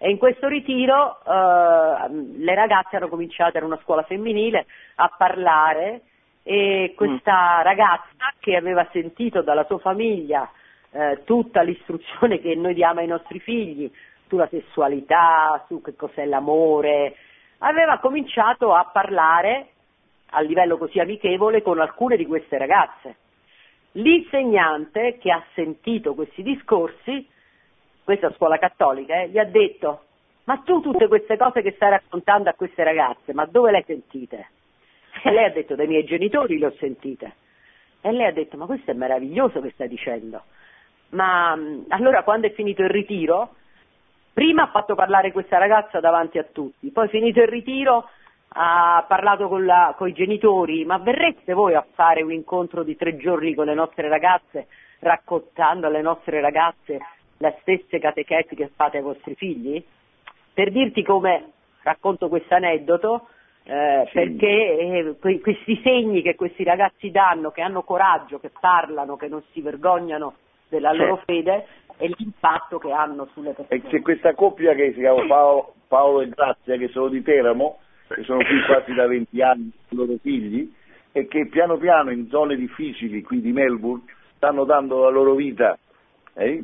e 0.01 0.09
in 0.09 0.17
questo 0.17 0.47
ritiro 0.47 1.19
uh, 1.25 2.37
le 2.37 2.55
ragazze 2.55 2.95
hanno 2.95 3.09
cominciato, 3.09 3.57
era 3.57 3.65
una 3.65 3.79
scuola 3.83 4.03
femminile, 4.03 4.65
a 4.95 5.13
parlare 5.17 6.03
e 6.49 6.93
questa 6.95 7.59
mm. 7.59 7.61
ragazza 7.61 8.33
che 8.39 8.55
aveva 8.55 8.87
sentito 8.91 9.43
dalla 9.43 9.65
sua 9.65 9.77
famiglia 9.77 10.49
uh, 10.89 11.23
tutta 11.23 11.61
l'istruzione 11.61 12.39
che 12.41 12.55
noi 12.55 12.73
diamo 12.73 13.01
ai 13.01 13.05
nostri 13.05 13.39
figli 13.39 13.91
sulla 14.27 14.47
sessualità, 14.47 15.63
su 15.67 15.79
che 15.79 15.95
cos'è 15.95 16.25
l'amore, 16.25 17.15
aveva 17.59 17.99
cominciato 17.99 18.73
a 18.73 18.89
parlare 18.91 19.67
a 20.31 20.39
livello 20.41 20.79
così 20.79 20.99
amichevole 20.99 21.61
con 21.61 21.79
alcune 21.79 22.17
di 22.17 22.25
queste 22.25 22.57
ragazze. 22.57 23.17
L'insegnante 23.91 25.19
che 25.19 25.31
ha 25.31 25.43
sentito 25.53 26.15
questi 26.15 26.41
discorsi, 26.41 27.27
questa 28.03 28.33
scuola 28.33 28.57
cattolica, 28.57 29.21
eh, 29.21 29.29
gli 29.29 29.37
ha 29.37 29.45
detto 29.45 30.05
ma 30.45 30.57
tu 30.65 30.81
tutte 30.81 31.07
queste 31.07 31.37
cose 31.37 31.61
che 31.61 31.73
stai 31.73 31.91
raccontando 31.91 32.49
a 32.49 32.53
queste 32.53 32.83
ragazze, 32.83 33.33
ma 33.33 33.45
dove 33.45 33.69
le 33.69 33.77
hai 33.77 33.83
sentite? 33.85 34.47
E 35.23 35.31
lei 35.31 35.45
ha 35.45 35.51
detto 35.51 35.75
dai 35.75 35.87
miei 35.87 36.03
genitori 36.03 36.57
le 36.57 36.67
ho 36.67 36.73
sentite. 36.79 37.33
E 38.01 38.11
lei 38.11 38.27
ha 38.27 38.31
detto 38.31 38.57
ma 38.57 38.65
questo 38.65 38.91
è 38.91 38.93
meraviglioso 38.93 39.59
che 39.61 39.71
stai 39.71 39.87
dicendo. 39.87 40.43
Ma 41.09 41.57
allora 41.89 42.23
quando 42.23 42.47
è 42.47 42.51
finito 42.51 42.81
il 42.81 42.89
ritiro, 42.89 43.55
prima 44.33 44.63
ha 44.63 44.67
fatto 44.67 44.95
parlare 44.95 45.31
questa 45.31 45.57
ragazza 45.57 45.99
davanti 45.99 46.37
a 46.37 46.45
tutti, 46.51 46.91
poi 46.91 47.07
finito 47.09 47.41
il 47.41 47.47
ritiro 47.47 48.09
ha 48.51 49.05
parlato 49.07 49.47
con, 49.47 49.65
la, 49.65 49.93
con, 49.97 50.07
i 50.07 50.13
genitori, 50.13 50.85
ma 50.85 50.97
verreste 50.97 51.53
voi 51.53 51.75
a 51.75 51.85
fare 51.93 52.23
un 52.23 52.31
incontro 52.31 52.83
di 52.83 52.95
tre 52.95 53.15
giorni 53.17 53.53
con 53.53 53.65
le 53.65 53.73
nostre 53.75 54.07
ragazze, 54.07 54.67
raccontando 54.99 55.87
alle 55.87 56.01
nostre 56.01 56.41
ragazze 56.41 56.99
le 57.37 57.57
stesse 57.61 57.99
catechesi 57.99 58.55
che 58.55 58.71
fate 58.75 58.97
ai 58.97 59.03
vostri 59.03 59.35
figli? 59.35 59.83
Per 60.53 60.71
dirti 60.71 61.03
come 61.03 61.51
racconto 61.83 62.27
questo 62.27 62.55
aneddoto, 62.55 63.27
eh, 63.63 64.03
sì. 64.07 64.11
perché 64.13 64.77
eh, 64.77 65.15
que- 65.19 65.39
questi 65.41 65.79
segni 65.83 66.21
che 66.21 66.35
questi 66.35 66.63
ragazzi 66.63 67.11
danno, 67.11 67.51
che 67.51 67.61
hanno 67.61 67.83
coraggio, 67.83 68.39
che 68.39 68.49
parlano, 68.59 69.15
che 69.17 69.27
non 69.27 69.43
si 69.51 69.61
vergognano 69.61 70.33
della 70.69 70.91
loro 70.93 71.15
Certo. 71.17 71.31
fede 71.33 71.67
e 71.97 72.11
l'impatto 72.17 72.77
che 72.79 72.91
hanno 72.91 73.27
sulle 73.33 73.49
E 73.51 73.53
persone. 73.53 73.81
c'è 73.89 74.01
questa 74.01 74.33
coppia 74.33 74.73
che 74.73 74.93
si 74.93 74.99
chiama 74.99 75.25
Paolo, 75.25 75.73
Paolo 75.87 76.21
e 76.21 76.29
Grazia, 76.29 76.77
che 76.77 76.87
sono 76.89 77.07
di 77.09 77.21
Teramo, 77.21 77.79
che 78.07 78.23
sono 78.23 78.43
qui 78.43 78.61
quasi 78.65 78.93
da 78.93 79.05
20 79.07 79.41
anni 79.41 79.71
con 79.87 79.97
i 79.97 80.01
loro 80.05 80.17
figli, 80.21 80.73
e 81.11 81.27
che 81.27 81.47
piano 81.47 81.77
piano 81.77 82.11
in 82.11 82.27
zone 82.29 82.55
difficili 82.55 83.21
qui 83.23 83.41
di 83.41 83.51
Melbourne 83.51 84.03
stanno 84.35 84.63
dando 84.63 85.03
la 85.03 85.09
loro 85.09 85.33
vita. 85.33 85.77
eh? 86.35 86.63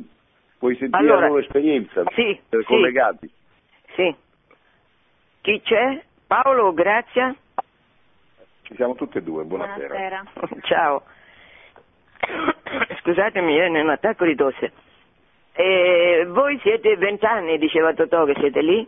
Puoi 0.58 0.74
sentire 0.76 1.02
Allora, 1.02 1.20
la 1.20 1.26
loro 1.26 1.40
esperienza 1.40 2.02
sì, 2.14 2.40
per 2.48 2.60
sì. 2.60 2.66
collegati. 2.66 3.30
Sì. 3.94 4.14
Chi 5.42 5.60
c'è? 5.62 6.02
Paolo, 6.26 6.72
grazie. 6.72 7.36
Ci 8.62 8.74
siamo 8.74 8.94
tutte 8.96 9.18
e 9.18 9.22
due, 9.22 9.44
buonasera. 9.44 10.24
Ciao. 10.62 11.02
Scusatemi, 13.00 13.52
viene 13.54 13.80
un 13.80 13.90
attacco 13.90 14.24
di 14.24 14.34
tosse. 14.34 14.72
E 15.52 16.26
voi 16.28 16.58
siete 16.60 16.96
vent'anni, 16.96 17.58
diceva 17.58 17.94
Totò, 17.94 18.24
che 18.24 18.34
siete 18.38 18.60
lì? 18.60 18.86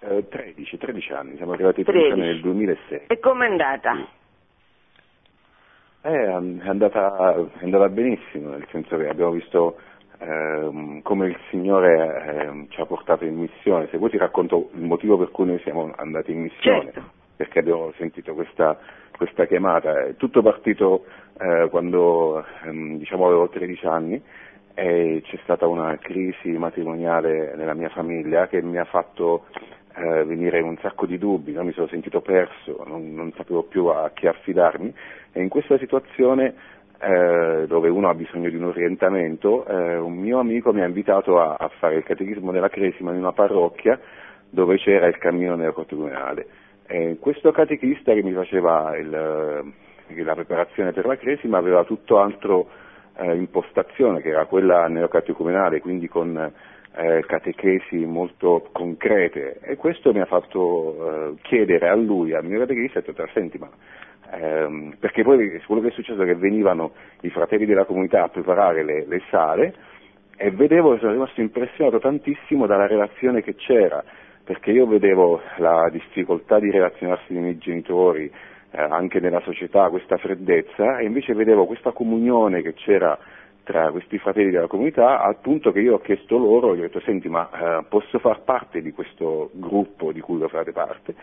Eh, 0.00 0.28
13, 0.28 0.78
13 0.78 1.12
anni, 1.12 1.36
siamo 1.36 1.52
arrivati 1.52 1.80
in 1.80 1.86
13. 1.86 2.08
pensione 2.08 2.32
nel 2.32 2.40
2006. 2.42 3.00
E 3.06 3.18
com'è 3.18 3.46
andata? 3.46 4.06
Eh, 6.02 6.10
è 6.10 6.30
andata, 6.30 7.34
è 7.34 7.64
andata 7.64 7.88
benissimo, 7.88 8.50
nel 8.50 8.66
senso 8.70 8.96
che 8.98 9.08
abbiamo 9.08 9.30
visto 9.30 9.78
ehm, 10.22 11.02
come 11.02 11.26
il 11.28 11.38
Signore 11.50 12.44
ehm, 12.44 12.66
ci 12.68 12.80
ha 12.80 12.86
portato 12.86 13.24
in 13.24 13.36
missione. 13.36 13.88
Se 13.90 13.98
vuoi 13.98 14.10
ti 14.10 14.18
racconto 14.18 14.70
il 14.74 14.82
motivo 14.82 15.18
per 15.18 15.30
cui 15.30 15.46
noi 15.46 15.60
siamo 15.60 15.92
andati 15.96 16.32
in 16.32 16.42
missione, 16.42 16.92
Certo. 16.92 17.10
perché 17.36 17.58
abbiamo 17.58 17.92
sentito 17.96 18.34
questa, 18.34 18.78
questa 19.16 19.46
chiamata. 19.46 20.04
È 20.06 20.16
tutto 20.16 20.42
partito 20.42 21.04
eh, 21.38 21.68
quando 21.70 22.44
ehm, 22.64 22.98
diciamo 22.98 23.26
avevo 23.26 23.48
13 23.48 23.86
anni 23.86 24.22
e 24.74 25.22
c'è 25.24 25.38
stata 25.42 25.66
una 25.66 25.96
crisi 25.98 26.50
matrimoniale 26.50 27.54
nella 27.56 27.74
mia 27.74 27.90
famiglia 27.90 28.46
che 28.48 28.62
mi 28.62 28.78
ha 28.78 28.84
fatto 28.84 29.44
eh, 29.94 30.24
venire 30.24 30.60
un 30.60 30.78
sacco 30.78 31.04
di 31.04 31.18
dubbi, 31.18 31.52
no? 31.52 31.64
mi 31.64 31.72
sono 31.72 31.88
sentito 31.88 32.20
perso, 32.20 32.82
non, 32.86 33.14
non 33.14 33.32
sapevo 33.36 33.64
più 33.64 33.86
a 33.86 34.10
chi 34.14 34.26
affidarmi 34.26 34.94
e 35.32 35.42
in 35.42 35.48
questa 35.48 35.76
situazione 35.78 36.54
eh, 37.02 37.66
dove 37.66 37.88
uno 37.88 38.08
ha 38.08 38.14
bisogno 38.14 38.48
di 38.48 38.54
un 38.54 38.64
orientamento, 38.64 39.66
eh, 39.66 39.96
un 39.96 40.14
mio 40.14 40.38
amico 40.38 40.72
mi 40.72 40.82
ha 40.82 40.86
invitato 40.86 41.40
a, 41.40 41.56
a 41.58 41.68
fare 41.78 41.96
il 41.96 42.04
catechismo 42.04 42.52
della 42.52 42.68
Cresima 42.68 43.10
in 43.10 43.18
una 43.18 43.32
parrocchia 43.32 43.98
dove 44.48 44.76
c'era 44.76 45.08
il 45.08 45.18
cammino 45.18 45.56
neocatecumenale. 45.56 46.46
E 46.86 47.16
questo 47.18 47.50
catechista 47.50 48.12
che 48.12 48.22
mi 48.22 48.32
faceva 48.32 48.96
il, 48.96 49.12
eh, 49.12 50.22
la 50.22 50.34
preparazione 50.34 50.92
per 50.92 51.06
la 51.06 51.16
Cresima 51.16 51.58
aveva 51.58 51.82
tutto 51.84 52.20
altro 52.20 52.68
eh, 53.16 53.34
impostazione 53.34 54.20
che 54.20 54.28
era 54.28 54.46
quella 54.46 54.86
neocatecumenale, 54.86 55.80
quindi 55.80 56.06
con 56.06 56.52
eh, 56.94 57.24
catechesi 57.26 57.96
molto 58.04 58.68
concrete 58.70 59.58
e 59.60 59.76
questo 59.76 60.12
mi 60.12 60.20
ha 60.20 60.26
fatto 60.26 61.32
eh, 61.32 61.34
chiedere 61.42 61.88
a 61.88 61.94
lui, 61.96 62.32
al 62.32 62.44
mio 62.44 62.60
catechista, 62.60 63.00
ho 63.00 63.02
detto, 63.04 63.26
senti 63.32 63.58
ma 63.58 63.68
ehm, 64.32 64.96
perché 64.98 65.22
poi 65.22 65.60
quello 65.66 65.82
che 65.82 65.88
è 65.88 65.92
successo 65.92 66.22
è 66.22 66.26
che 66.26 66.34
venivano 66.34 66.92
i 67.20 67.30
fratelli 67.30 67.66
della 67.66 67.84
comunità 67.84 68.24
a 68.24 68.28
preparare 68.28 68.82
le, 68.82 69.04
le 69.06 69.22
sale 69.30 69.74
e 70.36 70.50
vedevo, 70.50 70.96
sono 70.98 71.12
rimasto 71.12 71.40
impressionato 71.40 71.98
tantissimo 71.98 72.66
dalla 72.66 72.86
relazione 72.86 73.42
che 73.42 73.54
c'era, 73.54 74.02
perché 74.42 74.72
io 74.72 74.86
vedevo 74.86 75.40
la 75.58 75.88
difficoltà 75.90 76.58
di 76.58 76.70
relazionarsi 76.70 77.28
con 77.28 77.36
i 77.36 77.40
miei 77.40 77.58
genitori, 77.58 78.24
eh, 78.72 78.82
anche 78.82 79.20
nella 79.20 79.40
società, 79.40 79.88
questa 79.88 80.16
freddezza, 80.16 80.98
e 80.98 81.04
invece 81.04 81.34
vedevo 81.34 81.66
questa 81.66 81.92
comunione 81.92 82.62
che 82.62 82.74
c'era 82.74 83.16
tra 83.62 83.92
questi 83.92 84.18
fratelli 84.18 84.50
della 84.50 84.66
comunità, 84.66 85.22
al 85.22 85.38
punto 85.40 85.70
che 85.70 85.80
io 85.80 85.94
ho 85.94 86.00
chiesto 86.00 86.36
loro, 86.36 86.74
gli 86.74 86.80
ho 86.80 86.82
detto, 86.82 87.00
senti, 87.00 87.28
ma 87.28 87.48
eh, 87.52 87.84
posso 87.88 88.18
far 88.18 88.42
parte 88.42 88.82
di 88.82 88.90
questo 88.90 89.50
gruppo 89.52 90.10
di 90.10 90.20
cui 90.20 90.38
voi 90.38 90.48
fate 90.48 90.72
parte? 90.72 91.14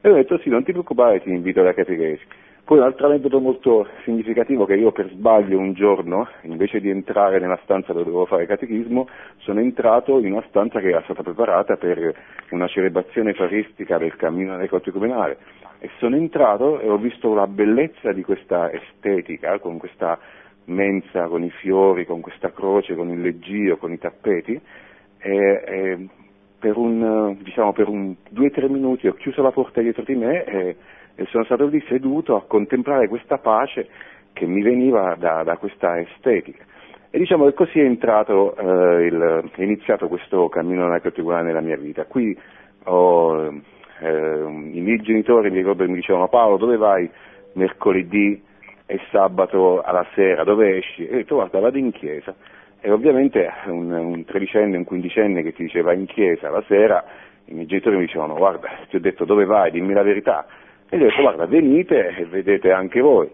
E 0.00 0.10
ho 0.10 0.14
detto, 0.14 0.38
sì, 0.38 0.48
non 0.48 0.64
ti 0.64 0.72
preoccupare, 0.72 1.20
ti 1.20 1.30
invito 1.30 1.60
alla 1.60 1.72
catechesi. 1.72 2.24
Poi 2.64 2.78
un 2.78 2.84
altro 2.84 3.08
aneddoto 3.08 3.40
molto 3.40 3.86
significativo 4.04 4.64
che 4.64 4.74
io 4.74 4.90
per 4.90 5.10
sbaglio 5.10 5.58
un 5.58 5.74
giorno, 5.74 6.26
invece 6.44 6.80
di 6.80 6.88
entrare 6.88 7.38
nella 7.38 7.60
stanza 7.62 7.92
dove 7.92 8.06
dovevo 8.06 8.24
fare 8.24 8.46
catechismo, 8.46 9.06
sono 9.36 9.60
entrato 9.60 10.18
in 10.18 10.32
una 10.32 10.44
stanza 10.48 10.80
che 10.80 10.88
era 10.88 11.02
stata 11.02 11.22
preparata 11.22 11.76
per 11.76 12.14
una 12.52 12.66
celebrazione 12.66 13.30
eucaristica 13.30 13.98
del 13.98 14.16
cammino 14.16 14.56
neocatecumenale 14.56 15.36
e 15.78 15.90
sono 15.98 16.16
entrato 16.16 16.80
e 16.80 16.88
ho 16.88 16.96
visto 16.96 17.34
la 17.34 17.46
bellezza 17.46 18.12
di 18.12 18.22
questa 18.22 18.72
estetica, 18.72 19.58
con 19.58 19.76
questa 19.76 20.18
mensa, 20.64 21.26
con 21.26 21.44
i 21.44 21.50
fiori, 21.50 22.06
con 22.06 22.22
questa 22.22 22.50
croce, 22.50 22.94
con 22.94 23.10
il 23.10 23.20
leggio, 23.20 23.76
con 23.76 23.92
i 23.92 23.98
tappeti. 23.98 24.58
E, 25.18 25.62
e 25.66 26.08
per 26.58 26.78
un, 26.78 27.36
diciamo, 27.42 27.74
per 27.74 27.88
un 27.88 28.14
due 28.30 28.46
o 28.46 28.50
tre 28.50 28.70
minuti 28.70 29.06
ho 29.06 29.12
chiuso 29.12 29.42
la 29.42 29.50
porta 29.50 29.82
dietro 29.82 30.02
di 30.02 30.14
me 30.14 30.44
e, 30.44 30.76
e 31.16 31.26
sono 31.26 31.44
stato 31.44 31.66
lì 31.66 31.82
seduto 31.88 32.36
a 32.36 32.44
contemplare 32.46 33.08
questa 33.08 33.38
pace 33.38 33.88
che 34.32 34.46
mi 34.46 34.62
veniva 34.62 35.14
da, 35.18 35.42
da 35.42 35.56
questa 35.56 35.98
estetica. 36.00 36.64
E 37.10 37.18
diciamo 37.18 37.44
che 37.46 37.54
così 37.54 37.78
è 37.78 37.84
entrato, 37.84 38.56
eh, 38.56 39.04
il, 39.06 39.50
è 39.54 39.62
iniziato 39.62 40.08
questo 40.08 40.48
cammino 40.48 40.88
neocatecumenale 40.88 41.46
nella 41.46 41.60
mia 41.60 41.76
vita. 41.76 42.06
Qui 42.06 42.36
ho, 42.84 43.52
eh, 44.00 44.42
i 44.72 44.80
miei 44.80 45.00
genitori 45.00 45.50
mi 45.50 45.58
ricordo 45.58 45.88
mi 45.88 45.94
dicevano 45.94 46.28
Paolo 46.28 46.56
dove 46.56 46.76
vai 46.76 47.08
mercoledì 47.52 48.42
e 48.86 49.00
sabato 49.12 49.80
alla 49.82 50.04
sera, 50.14 50.42
dove 50.42 50.78
esci? 50.78 51.06
E 51.06 51.12
ho 51.12 51.16
detto 51.18 51.36
guarda 51.36 51.60
vado 51.60 51.78
in 51.78 51.92
chiesa. 51.92 52.34
E 52.80 52.90
ovviamente 52.90 53.48
un, 53.66 53.92
un 53.92 54.24
tredicenne, 54.24 54.76
un 54.76 54.84
quindicenne 54.84 55.42
che 55.42 55.52
ti 55.52 55.62
diceva 55.62 55.92
in 55.92 56.06
chiesa 56.06 56.50
la 56.50 56.64
sera, 56.66 57.02
i 57.44 57.54
miei 57.54 57.66
genitori 57.66 57.94
mi 57.96 58.06
dicevano 58.06 58.34
guarda 58.34 58.68
ti 58.88 58.96
ho 58.96 59.00
detto 59.00 59.24
dove 59.24 59.44
vai, 59.44 59.70
dimmi 59.70 59.94
la 59.94 60.02
verità. 60.02 60.46
E 60.94 60.96
gli 60.96 61.02
ho 61.02 61.06
detto 61.06 61.22
guarda 61.22 61.46
venite 61.46 62.14
e 62.16 62.24
vedete 62.26 62.70
anche 62.70 63.00
voi. 63.00 63.28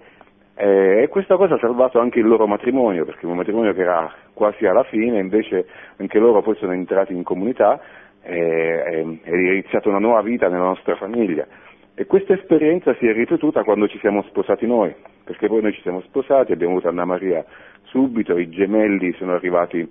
E 0.55 1.07
questa 1.11 1.37
cosa 1.37 1.57
ha 1.57 1.59
salvato 1.59 2.01
anche 2.01 2.19
il 2.19 2.27
loro 2.27 2.47
matrimonio, 2.47 3.05
perché 3.05 3.27
un 3.27 3.37
matrimonio 3.37 3.75
che 3.75 3.83
era 3.83 4.11
quasi 4.33 4.65
alla 4.65 4.83
fine, 4.85 5.19
invece 5.19 5.67
anche 5.99 6.19
loro 6.19 6.41
poi 6.41 6.55
sono 6.57 6.73
entrati 6.73 7.13
in 7.13 7.23
comunità 7.23 7.79
e, 8.23 9.19
è 9.23 9.31
iniziata 9.31 9.91
una 9.91 9.99
nuova 9.99 10.23
vita 10.23 10.49
nella 10.49 10.65
nostra 10.65 10.97
famiglia. 10.97 11.47
E 11.95 12.07
questa 12.07 12.33
esperienza 12.33 12.95
si 12.95 13.07
è 13.07 13.13
ripetuta 13.13 13.63
quando 13.63 13.89
ci 13.89 13.99
siamo 13.99 14.23
sposati 14.23 14.67
noi, 14.67 14.95
perché 15.23 15.47
poi 15.47 15.61
noi 15.61 15.75
ci 15.75 15.83
siamo 15.83 16.01
sposati, 16.01 16.53
abbiamo 16.53 16.73
avuto 16.73 16.89
Anna 16.89 17.05
Maria 17.05 17.45
subito, 17.85 18.39
i 18.39 18.49
gemelli 18.49 19.13
sono 19.19 19.35
arrivati 19.35 19.87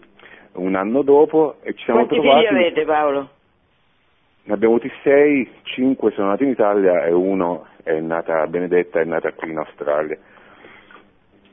un 0.54 0.74
anno 0.74 1.04
dopo 1.04 1.58
e 1.62 1.76
ci 1.76 1.84
siamo 1.84 2.06
Quanti 2.06 2.20
trovati... 2.20 2.48
figli 2.48 2.58
avete 2.58 2.86
Paolo? 2.86 3.30
Ne 4.50 4.56
abbiamo 4.56 4.78
avuti 4.78 4.92
sei, 5.04 5.48
cinque 5.62 6.10
sono 6.14 6.30
nati 6.30 6.44
in 6.44 6.50
Italia 6.50 7.06
e 7.06 7.14
uno 7.14 7.68
è 7.84 8.00
nata, 8.00 8.48
Benedetta 8.48 9.00
è 9.00 9.04
nata 9.04 9.32
qui 9.34 9.52
in 9.52 9.60
Australia. 9.60 10.18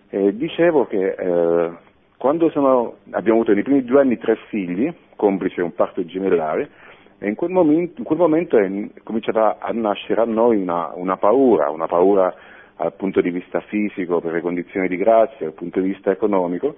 E 0.08 0.34
dicevo 0.34 0.86
che 0.86 1.10
eh, 1.10 1.70
quando 2.16 2.48
sono, 2.48 2.94
abbiamo 3.10 3.40
avuto 3.40 3.52
nei 3.52 3.64
primi 3.64 3.84
due 3.84 4.00
anni 4.00 4.16
tre 4.16 4.36
figli, 4.48 4.90
complice 5.14 5.60
un 5.60 5.74
parto 5.74 6.06
gemellare, 6.06 6.70
e 7.18 7.28
in 7.28 7.34
quel 7.34 7.50
momento, 7.50 7.96
in 7.98 8.04
quel 8.04 8.18
momento 8.18 8.56
è 8.56 8.66
cominciata 9.02 9.58
a 9.58 9.72
nascere 9.72 10.22
a 10.22 10.24
noi 10.24 10.56
una, 10.56 10.92
una 10.94 11.18
paura, 11.18 11.68
una 11.68 11.86
paura 11.86 12.34
dal 12.78 12.94
punto 12.94 13.20
di 13.20 13.28
vista 13.28 13.60
fisico, 13.60 14.22
per 14.22 14.32
le 14.32 14.40
condizioni 14.40 14.88
di 14.88 14.96
grazia, 14.96 15.44
dal 15.44 15.52
punto 15.52 15.80
di 15.80 15.88
vista 15.88 16.10
economico. 16.10 16.74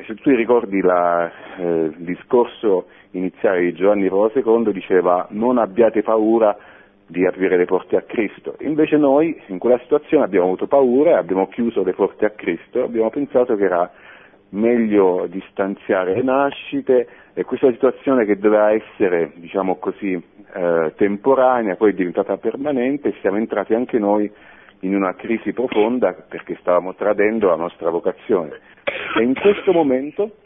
E 0.00 0.04
se 0.06 0.14
tu 0.14 0.30
ricordi 0.30 0.80
la, 0.80 1.30
eh, 1.58 1.62
il 1.62 1.94
discorso 1.98 2.86
iniziale 3.10 3.60
di 3.60 3.74
Giovanni 3.74 4.08
Paolo 4.08 4.32
II 4.34 4.72
diceva 4.72 5.26
non 5.32 5.58
abbiate 5.58 6.02
paura 6.02 6.56
di 7.06 7.26
aprire 7.26 7.58
le 7.58 7.66
porte 7.66 7.96
a 7.96 8.02
Cristo. 8.02 8.56
Invece 8.60 8.96
noi 8.96 9.38
in 9.48 9.58
quella 9.58 9.78
situazione 9.80 10.24
abbiamo 10.24 10.46
avuto 10.46 10.66
paura, 10.66 11.18
abbiamo 11.18 11.48
chiuso 11.48 11.82
le 11.82 11.92
porte 11.92 12.24
a 12.24 12.30
Cristo, 12.30 12.84
abbiamo 12.84 13.10
pensato 13.10 13.56
che 13.56 13.64
era 13.64 13.90
meglio 14.50 15.26
distanziare 15.28 16.14
le 16.14 16.22
nascite 16.22 17.06
e 17.34 17.44
questa 17.44 17.70
situazione 17.70 18.24
che 18.24 18.38
doveva 18.38 18.72
essere, 18.72 19.32
diciamo 19.34 19.76
così, 19.76 20.12
eh, 20.54 20.94
temporanea, 20.96 21.76
poi 21.76 21.90
è 21.90 21.94
diventata 21.94 22.38
permanente 22.38 23.08
e 23.08 23.14
siamo 23.20 23.36
entrati 23.36 23.74
anche 23.74 23.98
noi 23.98 24.32
in 24.80 24.94
una 24.94 25.14
crisi 25.14 25.52
profonda 25.52 26.12
perché 26.12 26.56
stavamo 26.60 26.94
tradendo 26.94 27.48
la 27.48 27.56
nostra 27.56 27.90
vocazione. 27.90 28.58
E 29.16 29.22
in 29.22 29.34
questo 29.34 29.72
momento 29.72 30.36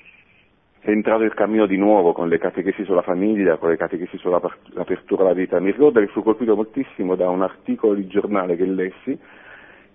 è 0.80 0.90
entrato 0.90 1.22
il 1.22 1.32
cammino 1.32 1.66
di 1.66 1.76
nuovo 1.76 2.12
con 2.12 2.28
le 2.28 2.38
catechesi 2.38 2.84
sulla 2.84 3.02
famiglia, 3.02 3.56
con 3.56 3.70
le 3.70 3.76
catechesi 3.76 4.18
sull'apertura 4.18 5.22
alla 5.22 5.32
vita. 5.32 5.58
Mi 5.60 5.70
ricordo 5.70 6.00
che 6.00 6.08
fu 6.08 6.22
colpito 6.22 6.54
moltissimo 6.54 7.14
da 7.14 7.30
un 7.30 7.42
articolo 7.42 7.94
di 7.94 8.06
giornale 8.06 8.56
che 8.56 8.66
lessi 8.66 9.18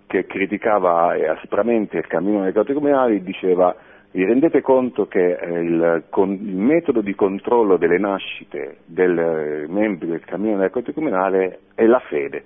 che 0.06 0.26
criticava 0.26 1.14
aspramente 1.30 1.98
il 1.98 2.06
cammino 2.08 2.42
dei 2.42 2.52
catecumenali 2.52 3.22
diceva 3.22 3.76
vi 4.12 4.24
rendete 4.24 4.60
conto 4.60 5.06
che 5.06 5.36
eh, 5.36 5.60
il, 5.60 6.04
con, 6.10 6.32
il, 6.32 6.56
metodo 6.56 7.00
di 7.00 7.14
controllo 7.14 7.76
delle 7.76 7.98
nascite 7.98 8.78
dei 8.86 9.06
eh, 9.06 9.66
membri 9.68 10.08
del 10.08 10.24
cammino 10.24 10.58
del 10.58 10.70
catecumenale 10.70 11.60
è 11.76 11.84
la 11.84 12.00
fede. 12.00 12.44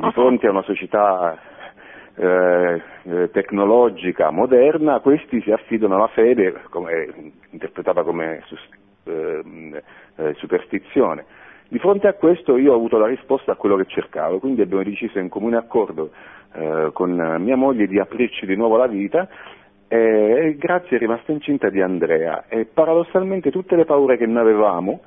Di 0.00 0.12
fronte 0.12 0.46
a 0.46 0.50
una 0.50 0.62
società 0.62 1.36
eh, 2.14 2.82
eh, 3.02 3.30
tecnologica, 3.30 4.30
moderna, 4.30 5.00
questi 5.00 5.40
si 5.42 5.50
affidano 5.50 5.96
alla 5.96 6.06
fede, 6.08 6.62
come, 6.70 7.32
interpretata 7.50 8.04
come 8.04 8.44
ehm, 9.04 9.80
eh, 10.16 10.34
superstizione. 10.34 11.24
Di 11.68 11.78
fronte 11.78 12.06
a 12.06 12.14
questo 12.14 12.56
io 12.56 12.72
ho 12.72 12.76
avuto 12.76 12.96
la 12.96 13.08
risposta 13.08 13.52
a 13.52 13.56
quello 13.56 13.76
che 13.76 13.86
cercavo, 13.86 14.38
quindi 14.38 14.62
abbiamo 14.62 14.84
deciso 14.84 15.18
in 15.18 15.28
comune 15.28 15.56
accordo 15.56 16.10
eh, 16.54 16.90
con 16.92 17.10
mia 17.40 17.56
moglie 17.56 17.86
di 17.86 17.98
aprirci 17.98 18.46
di 18.46 18.56
nuovo 18.56 18.76
la 18.76 18.86
vita 18.86 19.28
e 19.88 20.54
grazie 20.58 20.96
è 20.96 21.00
rimasta 21.00 21.32
incinta 21.32 21.70
di 21.70 21.80
Andrea 21.80 22.44
e 22.48 22.66
paradossalmente 22.66 23.50
tutte 23.50 23.74
le 23.74 23.84
paure 23.84 24.16
che 24.16 24.26
noi 24.26 24.42
avevamo 24.42 25.00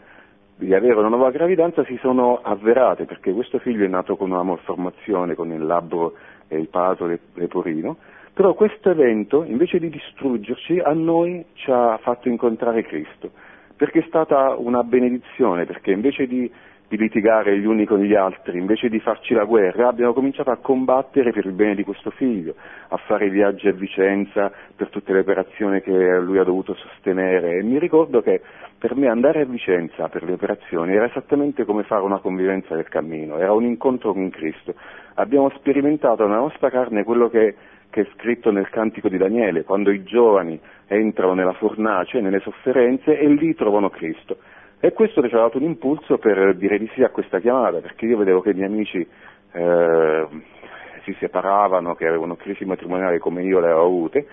di 0.66 0.76
avere 0.76 0.94
una 0.94 1.08
nuova 1.08 1.32
gravidanza 1.32 1.84
si 1.86 1.98
sono 2.02 2.40
avverate 2.44 3.06
perché 3.06 3.34
questo 3.34 3.58
figlio 3.58 3.84
è 3.84 3.88
nato 3.88 4.16
con 4.16 4.30
una 4.30 4.44
malformazione, 4.44 5.34
con 5.34 5.52
il 5.52 5.66
labbro 5.66 6.14
e 6.48 6.60
il 6.60 6.68
palato 6.68 7.08
leporino, 7.34 7.98
però 8.32 8.54
questo 8.54 8.92
evento 8.92 9.44
invece 9.44 9.80
di 9.80 9.90
distruggerci 9.90 10.80
a 10.80 10.94
noi 10.94 11.44
ci 11.54 11.72
ha 11.72 11.98
fatto 11.98 12.30
incontrare 12.30 12.84
Cristo, 12.84 13.32
perché 13.76 14.00
è 14.00 14.06
stata 14.08 14.56
una 14.56 14.84
benedizione, 14.84 15.66
perché 15.66 15.92
invece 15.92 16.28
di, 16.28 16.52
di 16.92 16.98
litigare 16.98 17.58
gli 17.58 17.66
uni 17.66 17.86
con 17.86 18.00
gli 18.00 18.14
altri, 18.14 18.58
invece 18.58 18.90
di 18.90 19.00
farci 19.00 19.34
la 19.34 19.46
guerra, 19.46 19.88
abbiamo 19.88 20.12
cominciato 20.12 20.52
a 20.52 20.58
combattere 20.58 21.32
per 21.32 21.46
il 21.46 21.54
bene 21.54 21.74
di 21.74 21.86
questo 21.86 22.10
figlio, 22.10 22.56
a 22.90 22.98
fare 22.98 23.30
viaggi 23.30 23.70
a 23.70 23.72
Vicenza 23.72 24.52
per 24.76 24.90
tutte 24.90 25.14
le 25.14 25.20
operazioni 25.20 25.80
che 25.80 26.20
lui 26.20 26.38
ha 26.38 26.44
dovuto 26.44 26.74
sostenere 26.74 27.56
e 27.56 27.64
mi 27.64 27.80
ricordo 27.80 28.22
che 28.22 28.42
per 28.78 28.94
me 28.98 29.08
andare 29.08 29.40
a 29.40 29.46
Vicenza 29.46 30.10
per 30.10 30.24
le 30.24 30.34
operazioni 30.34 30.94
era 30.94 31.06
esattamente 31.06 31.64
come 31.64 31.84
fare 31.84 32.04
una 32.04 32.20
convivenza 32.20 32.76
del 32.76 32.90
cammino, 32.90 33.38
era 33.38 33.54
un 33.54 33.64
incontro 33.64 34.12
con 34.12 34.30
Cristo. 34.30 34.74
Abbiamo 35.14 35.50
sperimentato 35.52 36.28
nella 36.28 36.40
nostra 36.40 36.70
carne 36.70 37.06
quello 37.06 37.30
che, 37.30 37.56
che, 37.90 38.02
è 38.02 38.08
scritto 38.18 38.52
nel 38.52 38.70
cantico 38.70 39.08
di 39.08 39.18
Daniele, 39.18 39.64
quando 39.64 39.92
i 39.92 40.04
giovani 40.04 40.60
entrano 40.88 41.36
nella 41.36 41.54
fornace, 41.54 42.20
nelle 42.20 42.42
sofferenze 42.42 43.18
e 43.18 43.30
lì 43.30 43.56
trovano 43.56 43.90
Cristo. 43.90 44.40
E 44.84 44.94
questo 44.94 45.22
ci 45.28 45.36
ha 45.36 45.38
dato 45.38 45.58
un 45.58 45.64
impulso 45.64 46.18
per 46.18 46.56
dire 46.56 46.80
di 46.80 46.90
sì 46.96 47.04
a 47.04 47.10
questa 47.10 47.40
chiamata, 47.40 47.78
perché 47.78 48.08
io 48.08 48.18
vedevo 48.18 48.42
che 48.42 48.50
i 48.50 48.54
miei 48.56 48.66
amici 48.66 49.08
eh, 49.52 50.28
si 51.04 51.16
separavano, 51.20 51.94
che 51.94 52.08
avevano 52.08 52.36
crisi 52.36 52.66
matrimoniali 52.66 53.20
come 53.20 53.44
io 53.44 53.60
le 53.60 53.68
avevo 53.68 53.86
avute, 53.86 54.28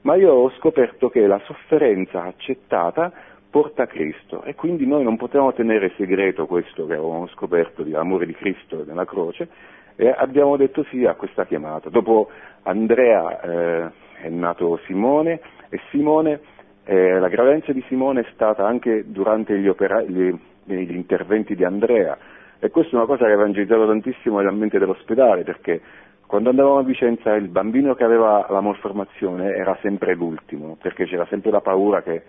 ma 0.00 0.16
io 0.16 0.32
ho 0.32 0.50
scoperto 0.58 1.08
che 1.08 1.24
la 1.28 1.40
sofferenza 1.44 2.24
accettata 2.24 3.12
porta 3.48 3.84
a 3.84 3.86
Cristo 3.86 4.42
e 4.42 4.56
quindi 4.56 4.86
noi 4.86 5.04
non 5.04 5.16
potevamo 5.16 5.52
tenere 5.52 5.92
segreto 5.96 6.46
questo 6.46 6.84
che 6.86 6.94
avevamo 6.94 7.28
scoperto 7.28 7.84
di 7.84 7.94
amore 7.94 8.26
di 8.26 8.32
Cristo 8.32 8.82
nella 8.84 9.04
croce 9.04 9.46
e 9.94 10.08
abbiamo 10.08 10.56
detto 10.56 10.84
sì 10.90 11.04
a 11.04 11.14
questa 11.14 11.44
chiamata. 11.44 11.90
Dopo 11.90 12.28
Andrea 12.62 13.40
eh, 13.40 13.90
è 14.22 14.28
nato 14.30 14.80
Simone 14.86 15.40
e 15.68 15.78
Simone, 15.90 16.40
eh, 16.84 17.18
la 17.18 17.28
gravidanza 17.28 17.72
di 17.72 17.84
Simone 17.88 18.20
è 18.20 18.26
stata 18.32 18.66
anche 18.66 19.04
durante 19.06 19.58
gli, 19.58 19.68
opera- 19.68 20.02
gli, 20.02 20.34
gli 20.64 20.94
interventi 20.94 21.54
di 21.54 21.64
Andrea. 21.64 22.16
E 22.58 22.70
questa 22.70 22.92
è 22.92 22.96
una 22.96 23.06
cosa 23.06 23.24
che 23.24 23.32
ha 23.32 23.34
evangelizzato 23.34 23.86
tantissimo 23.86 24.38
nell'ambiente 24.38 24.78
dell'ospedale 24.78 25.42
perché 25.42 25.80
quando 26.26 26.50
andavamo 26.50 26.78
a 26.78 26.82
Vicenza 26.82 27.34
il 27.34 27.48
bambino 27.48 27.94
che 27.94 28.04
aveva 28.04 28.46
la 28.48 28.60
malformazione 28.60 29.52
era 29.52 29.76
sempre 29.82 30.14
l'ultimo 30.14 30.78
perché 30.80 31.04
c'era 31.04 31.26
sempre 31.26 31.50
la 31.50 31.60
paura 31.60 32.02
che 32.02 32.22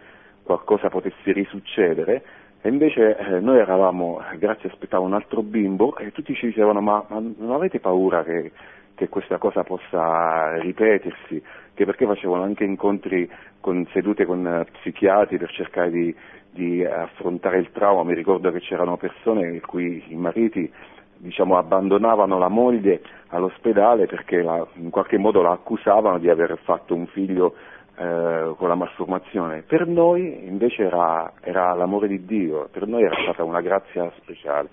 qualcosa 0.43 0.89
potesse 0.89 1.31
risuccedere. 1.31 2.23
E 2.61 2.69
invece 2.69 3.17
eh, 3.17 3.39
noi 3.39 3.59
eravamo, 3.59 4.21
grazie 4.37 4.69
aspettavo 4.69 5.05
un 5.05 5.13
altro 5.13 5.41
bimbo 5.41 5.95
e 5.97 6.11
tutti 6.11 6.33
ci 6.33 6.47
dicevano 6.47 6.81
ma, 6.81 7.03
ma 7.07 7.19
non 7.19 7.51
avete 7.51 7.79
paura 7.79 8.23
che, 8.23 8.51
che, 8.95 9.09
questa 9.09 9.37
cosa 9.37 9.63
possa 9.63 10.57
ripetersi, 10.59 11.43
che 11.73 11.85
perché 11.85 12.05
facevano 12.05 12.43
anche 12.43 12.63
incontri 12.63 13.29
con, 13.59 13.85
sedute 13.91 14.25
con 14.25 14.45
uh, 14.45 14.71
psichiatri 14.79 15.37
per 15.37 15.51
cercare 15.51 15.89
di, 15.89 16.15
di, 16.51 16.83
affrontare 16.85 17.57
il 17.57 17.71
trauma, 17.71 18.03
mi 18.03 18.13
ricordo 18.13 18.51
che 18.51 18.59
c'erano 18.59 18.97
persone 18.97 19.47
in 19.47 19.61
cui 19.61 20.03
i 20.07 20.15
mariti 20.15 20.71
diciamo, 21.17 21.57
abbandonavano 21.57 22.37
la 22.37 22.49
moglie 22.49 23.01
all'ospedale 23.27 24.05
perché 24.05 24.41
la, 24.41 24.65
in 24.75 24.89
qualche 24.89 25.17
modo 25.17 25.41
la 25.41 25.51
accusavano 25.51 26.19
di 26.19 26.29
aver 26.29 26.57
fatto 26.63 26.93
un 26.93 27.07
figlio 27.07 27.55
eh, 27.95 28.53
con 28.57 28.67
la 28.67 28.75
malformazione. 28.75 29.61
Per 29.61 29.87
noi 29.87 30.45
invece 30.45 30.83
era, 30.83 31.31
era, 31.41 31.73
l'amore 31.73 32.07
di 32.07 32.25
Dio, 32.25 32.67
per 32.71 32.87
noi 32.87 33.03
era 33.03 33.15
stata 33.21 33.43
una 33.43 33.61
grazia 33.61 34.11
speciale. 34.17 34.69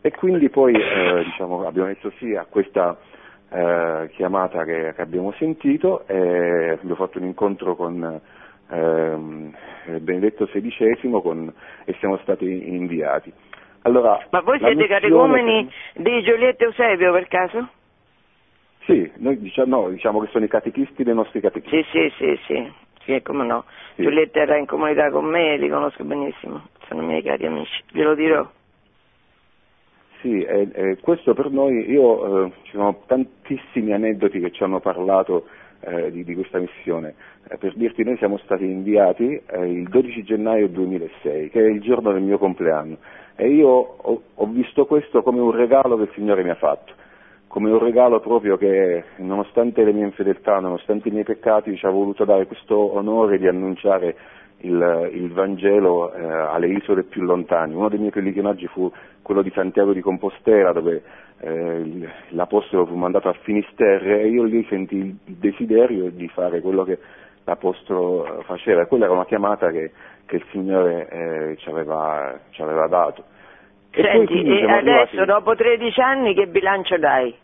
E 0.00 0.10
quindi 0.12 0.48
poi 0.48 0.72
eh, 0.74 1.24
diciamo, 1.24 1.66
abbiamo 1.66 1.88
detto 1.88 2.10
sì 2.18 2.34
a 2.34 2.46
questa 2.48 2.96
eh, 3.50 4.10
chiamata 4.14 4.64
che, 4.64 4.92
che, 4.94 5.02
abbiamo 5.02 5.32
sentito 5.32 6.06
e 6.06 6.70
abbiamo 6.70 6.94
fatto 6.94 7.18
un 7.18 7.24
incontro 7.24 7.74
con 7.74 8.20
ehm, 8.70 9.54
Benedetto 9.98 10.46
XVI 10.46 11.10
con, 11.20 11.52
e 11.84 11.94
siamo 11.98 12.18
stati 12.18 12.46
inviati. 12.46 13.32
Allora, 13.82 14.24
Ma 14.30 14.40
voi 14.40 14.58
siete 14.58 14.86
catecumeni 14.86 15.66
che... 15.94 16.02
di 16.02 16.22
Giulietta 16.22 16.64
Eusebio 16.64 17.12
per 17.12 17.28
caso? 17.28 17.68
Sì, 18.84 19.10
noi 19.16 19.38
diciamo, 19.38 19.82
no, 19.82 19.88
diciamo, 19.88 20.20
che 20.20 20.28
sono 20.30 20.44
i 20.44 20.48
catechisti 20.48 21.02
dei 21.02 21.14
nostri 21.14 21.40
catechisti. 21.40 21.82
Sì, 21.90 22.12
sì, 22.16 22.16
sì, 22.16 22.40
sì, 22.46 22.72
sì 23.04 23.22
come 23.22 23.44
no. 23.46 23.64
Sì. 23.94 24.02
Giulietta 24.02 24.40
era 24.40 24.56
in 24.56 24.66
comunità 24.66 25.10
con 25.10 25.24
me, 25.24 25.56
li 25.56 25.68
conosco 25.68 26.04
benissimo, 26.04 26.68
sono 26.86 27.02
i 27.02 27.06
miei 27.06 27.22
cari 27.22 27.46
amici, 27.46 27.82
glielo 27.90 28.14
dirò. 28.14 28.48
Sì, 30.20 30.42
eh, 30.42 30.68
eh, 30.72 30.98
questo 31.00 31.32
per 31.32 31.50
noi, 31.50 31.90
io, 31.90 32.44
eh, 32.44 32.52
ci 32.64 32.72
sono 32.72 33.02
tantissimi 33.06 33.92
aneddoti 33.92 34.38
che 34.38 34.50
ci 34.50 34.62
hanno 34.62 34.78
parlato 34.78 35.46
eh, 35.80 36.10
di, 36.10 36.24
di, 36.24 36.34
questa 36.34 36.58
missione. 36.58 37.14
Eh, 37.48 37.56
per 37.56 37.74
dirti, 37.74 38.04
noi 38.04 38.18
siamo 38.18 38.36
stati 38.38 38.64
inviati 38.64 39.40
eh, 39.46 39.66
il 39.66 39.88
12 39.88 40.22
gennaio 40.22 40.68
2006, 40.68 41.48
che 41.48 41.60
è 41.60 41.68
il 41.68 41.80
giorno 41.80 42.12
del 42.12 42.20
mio 42.20 42.36
compleanno, 42.36 42.98
e 43.34 43.48
io 43.48 43.68
ho, 43.68 44.22
ho 44.34 44.46
visto 44.46 44.84
questo 44.84 45.22
come 45.22 45.40
un 45.40 45.52
regalo 45.52 45.96
che 45.96 46.02
il 46.02 46.10
Signore 46.14 46.42
mi 46.42 46.50
ha 46.50 46.56
fatto 46.56 46.92
come 47.50 47.68
un 47.68 47.80
regalo 47.80 48.20
proprio 48.20 48.56
che 48.56 49.02
nonostante 49.16 49.82
le 49.82 49.92
mie 49.92 50.04
infedeltà, 50.04 50.60
nonostante 50.60 51.08
i 51.08 51.10
miei 51.10 51.24
peccati, 51.24 51.76
ci 51.76 51.84
ha 51.84 51.90
voluto 51.90 52.24
dare 52.24 52.46
questo 52.46 52.76
onore 52.76 53.38
di 53.38 53.48
annunciare 53.48 54.14
il, 54.62 55.10
il 55.12 55.32
Vangelo 55.32 56.12
eh, 56.12 56.22
alle 56.24 56.68
isole 56.68 57.04
più 57.04 57.22
lontane. 57.22 57.74
Uno 57.74 57.88
dei 57.88 57.98
miei 57.98 58.10
pellegrinaggi 58.10 58.66
fu 58.66 58.90
quello 59.22 59.42
di 59.42 59.50
Santiago 59.54 59.92
di 59.92 60.00
Compostela, 60.00 60.72
dove 60.72 61.02
eh, 61.40 62.08
l'Apostolo 62.30 62.86
fu 62.86 62.94
mandato 62.94 63.28
a 63.28 63.32
Finisterre 63.42 64.20
e 64.20 64.28
io 64.28 64.42
lì 64.42 64.64
sentii 64.68 65.18
il 65.24 65.34
desiderio 65.36 66.10
di 66.10 66.28
fare 66.28 66.60
quello 66.60 66.84
che 66.84 66.98
l'Apostolo 67.44 68.42
faceva. 68.44 68.82
E 68.82 68.86
quella 68.86 69.04
era 69.04 69.14
una 69.14 69.26
chiamata 69.26 69.70
che, 69.70 69.92
che 70.26 70.36
il 70.36 70.44
Signore 70.50 71.08
eh, 71.08 71.56
ci, 71.58 71.68
aveva, 71.68 72.38
ci 72.50 72.62
aveva 72.62 72.86
dato. 72.86 73.24
E 73.90 74.02
Senti, 74.02 74.42
e 74.44 74.70
adesso 74.70 75.16
arrivati... 75.16 75.24
dopo 75.26 75.54
13 75.54 76.00
anni 76.00 76.34
che 76.34 76.46
bilancio 76.46 76.96
dai? 76.98 77.34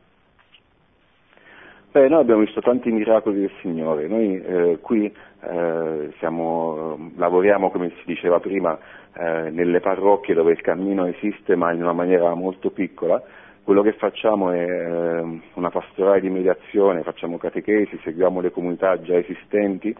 Beh, 1.97 2.09
noi 2.09 2.20
abbiamo 2.20 2.43
visto 2.43 2.60
tanti 2.60 2.90
miracoli 2.90 3.40
del 3.40 3.51
Signore, 3.62 4.06
noi 4.06 4.38
eh, 4.38 4.78
qui 4.82 5.10
eh, 5.48 6.12
siamo, 6.18 7.10
lavoriamo, 7.16 7.70
come 7.70 7.90
si 7.90 8.02
diceva 8.05 8.40
prima, 8.40 8.78
eh, 9.14 9.51
nelle 9.51 9.81
parrocchie 9.81 10.35
dove 10.35 10.52
il 10.52 10.60
cammino 10.60 11.06
esiste 11.06 11.56
ma 11.56 11.73
in 11.73 11.82
una 11.82 11.93
maniera 11.93 12.35
molto 12.35 12.70
piccola, 12.70 13.23
quello 13.62 13.82
che 13.82 13.93
facciamo 13.94 14.51
è 14.51 14.62
ehm, 14.62 15.43
una 15.55 15.70
pastorale 15.70 16.20
di 16.20 16.31
mediazione, 16.31 17.02
facciamo 17.02 17.36
catechesi, 17.36 17.98
seguiamo 18.02 18.40
le 18.40 18.52
comunità 18.52 19.01
già 19.01 19.16
esistenti. 19.16 19.94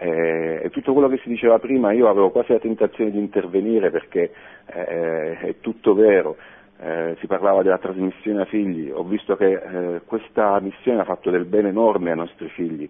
Eh, 0.00 0.60
e 0.62 0.70
tutto 0.70 0.92
quello 0.92 1.08
che 1.08 1.18
si 1.22 1.28
diceva 1.28 1.58
prima. 1.58 1.90
Io 1.92 2.08
avevo 2.08 2.30
quasi 2.30 2.52
la 2.52 2.60
tentazione 2.60 3.10
di 3.10 3.18
intervenire 3.18 3.90
perché 3.90 4.30
eh, 4.66 5.38
è 5.38 5.54
tutto 5.60 5.94
vero, 5.94 6.36
eh, 6.80 7.16
si 7.18 7.26
parlava 7.26 7.62
della 7.62 7.78
trasmissione 7.78 8.42
a 8.42 8.44
figli, 8.44 8.90
ho 8.90 9.02
visto 9.02 9.36
che 9.36 9.52
eh, 9.52 10.00
questa 10.04 10.60
missione 10.60 11.00
ha 11.00 11.04
fatto 11.04 11.30
del 11.30 11.46
bene 11.46 11.70
enorme 11.70 12.10
ai 12.10 12.16
nostri 12.16 12.48
figli 12.50 12.88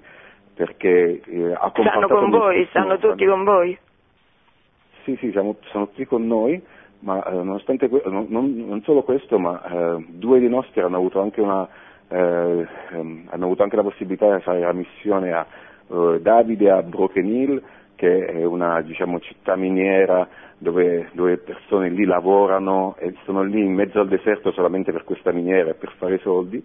perché 0.58 1.20
eh, 1.24 1.52
ha 1.52 1.70
Stanno 1.70 2.08
con 2.08 2.30
voi, 2.30 2.66
stanno 2.70 2.98
tutti 2.98 3.24
con 3.24 3.44
voi? 3.44 3.78
Sì, 5.04 5.16
sì, 5.20 5.30
siamo, 5.30 5.54
sono 5.70 5.86
tutti 5.86 6.04
con 6.04 6.26
noi, 6.26 6.60
ma 7.00 7.22
eh, 7.22 7.32
nonostante 7.32 7.88
que- 7.88 8.02
non, 8.06 8.26
non, 8.28 8.82
solo 8.82 9.04
questo, 9.04 9.38
ma 9.38 9.62
eh, 9.62 10.04
due 10.08 10.40
di 10.40 10.48
nostri 10.48 10.80
hanno 10.80 10.96
avuto 10.96 11.20
anche 11.20 11.40
una 11.40 11.68
eh, 12.08 12.66
ehm, 12.90 13.28
hanno 13.30 13.44
avuto 13.44 13.62
anche 13.62 13.76
la 13.76 13.82
possibilità 13.82 14.34
di 14.34 14.42
fare 14.42 14.60
la 14.60 14.72
missione 14.72 15.32
a 15.32 15.46
uh, 15.86 16.18
Davide 16.18 16.70
a 16.70 16.82
Broken 16.82 17.26
Hill, 17.26 17.62
che 17.94 18.26
è 18.26 18.44
una 18.44 18.80
diciamo, 18.80 19.20
città 19.20 19.54
miniera 19.54 20.26
dove, 20.58 21.10
dove 21.12 21.36
persone 21.38 21.88
lì 21.90 22.04
lavorano 22.04 22.96
e 22.98 23.14
sono 23.24 23.42
lì 23.42 23.60
in 23.60 23.74
mezzo 23.74 24.00
al 24.00 24.08
deserto 24.08 24.50
solamente 24.50 24.90
per 24.90 25.04
questa 25.04 25.30
miniera 25.30 25.70
e 25.70 25.74
per 25.74 25.92
fare 25.98 26.18
soldi. 26.18 26.64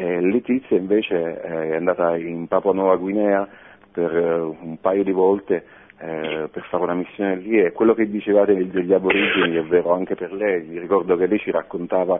E 0.00 0.18
Letizia 0.22 0.78
invece 0.78 1.42
è 1.42 1.74
andata 1.76 2.16
in 2.16 2.48
Papua 2.48 2.72
Nuova 2.72 2.96
Guinea 2.96 3.46
per 3.92 4.10
uh, 4.10 4.56
un 4.58 4.80
paio 4.80 5.04
di 5.04 5.12
volte 5.12 5.62
eh, 5.98 6.48
per 6.50 6.62
fare 6.70 6.84
una 6.84 6.94
missione 6.94 7.36
lì. 7.36 7.60
E 7.60 7.72
quello 7.72 7.92
che 7.92 8.08
dicevate 8.08 8.54
degli 8.70 8.94
aborigeni 8.94 9.56
è 9.56 9.62
vero 9.64 9.92
anche 9.92 10.14
per 10.14 10.32
lei, 10.32 10.78
ricordo 10.78 11.18
che 11.18 11.26
lei 11.26 11.38
ci 11.38 11.50
raccontava 11.50 12.18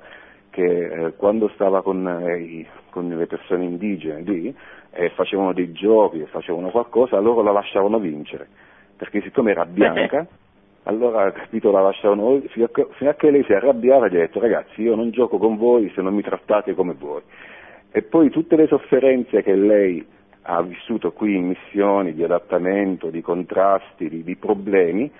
che 0.50 0.62
eh, 0.62 1.12
quando 1.16 1.48
stava 1.54 1.80
con, 1.80 2.06
eh, 2.06 2.66
con, 2.90 3.08
le 3.08 3.26
persone 3.26 3.64
indigene 3.64 4.20
lì 4.20 4.54
e 4.90 5.08
facevano 5.14 5.54
dei 5.54 5.72
giochi, 5.72 6.22
facevano 6.26 6.68
qualcosa, 6.68 7.18
loro 7.18 7.40
la 7.40 7.52
lasciavano 7.52 7.98
vincere, 7.98 8.46
perché 8.94 9.22
siccome 9.22 9.52
era 9.52 9.64
bianca, 9.64 10.26
allora 10.84 11.32
capito, 11.32 11.70
la 11.70 11.80
lasciavano 11.80 12.42
fino 12.48 12.66
a, 12.66 12.68
che, 12.70 12.88
fino 12.90 13.08
a 13.08 13.14
che 13.14 13.30
lei 13.30 13.42
si 13.44 13.54
arrabbiava 13.54 14.04
e 14.04 14.10
gli 14.10 14.16
ha 14.16 14.20
detto 14.20 14.38
ragazzi 14.38 14.82
io 14.82 14.94
non 14.94 15.10
gioco 15.12 15.38
con 15.38 15.56
voi 15.56 15.90
se 15.94 16.02
non 16.02 16.12
mi 16.12 16.20
trattate 16.20 16.74
come 16.74 16.92
voi. 16.92 17.22
E 17.92 18.02
poi 18.02 18.30
tutte 18.30 18.56
le 18.56 18.66
sofferenze 18.66 19.42
che 19.42 19.54
lei 19.54 20.06
ha 20.42 20.62
vissuto 20.62 21.12
qui 21.12 21.36
in 21.36 21.48
missioni 21.48 22.14
di 22.14 22.22
adattamento, 22.22 23.10
di 23.10 23.20
contrasti, 23.20 24.08
di, 24.08 24.22
di 24.22 24.36
problemi, 24.36 25.10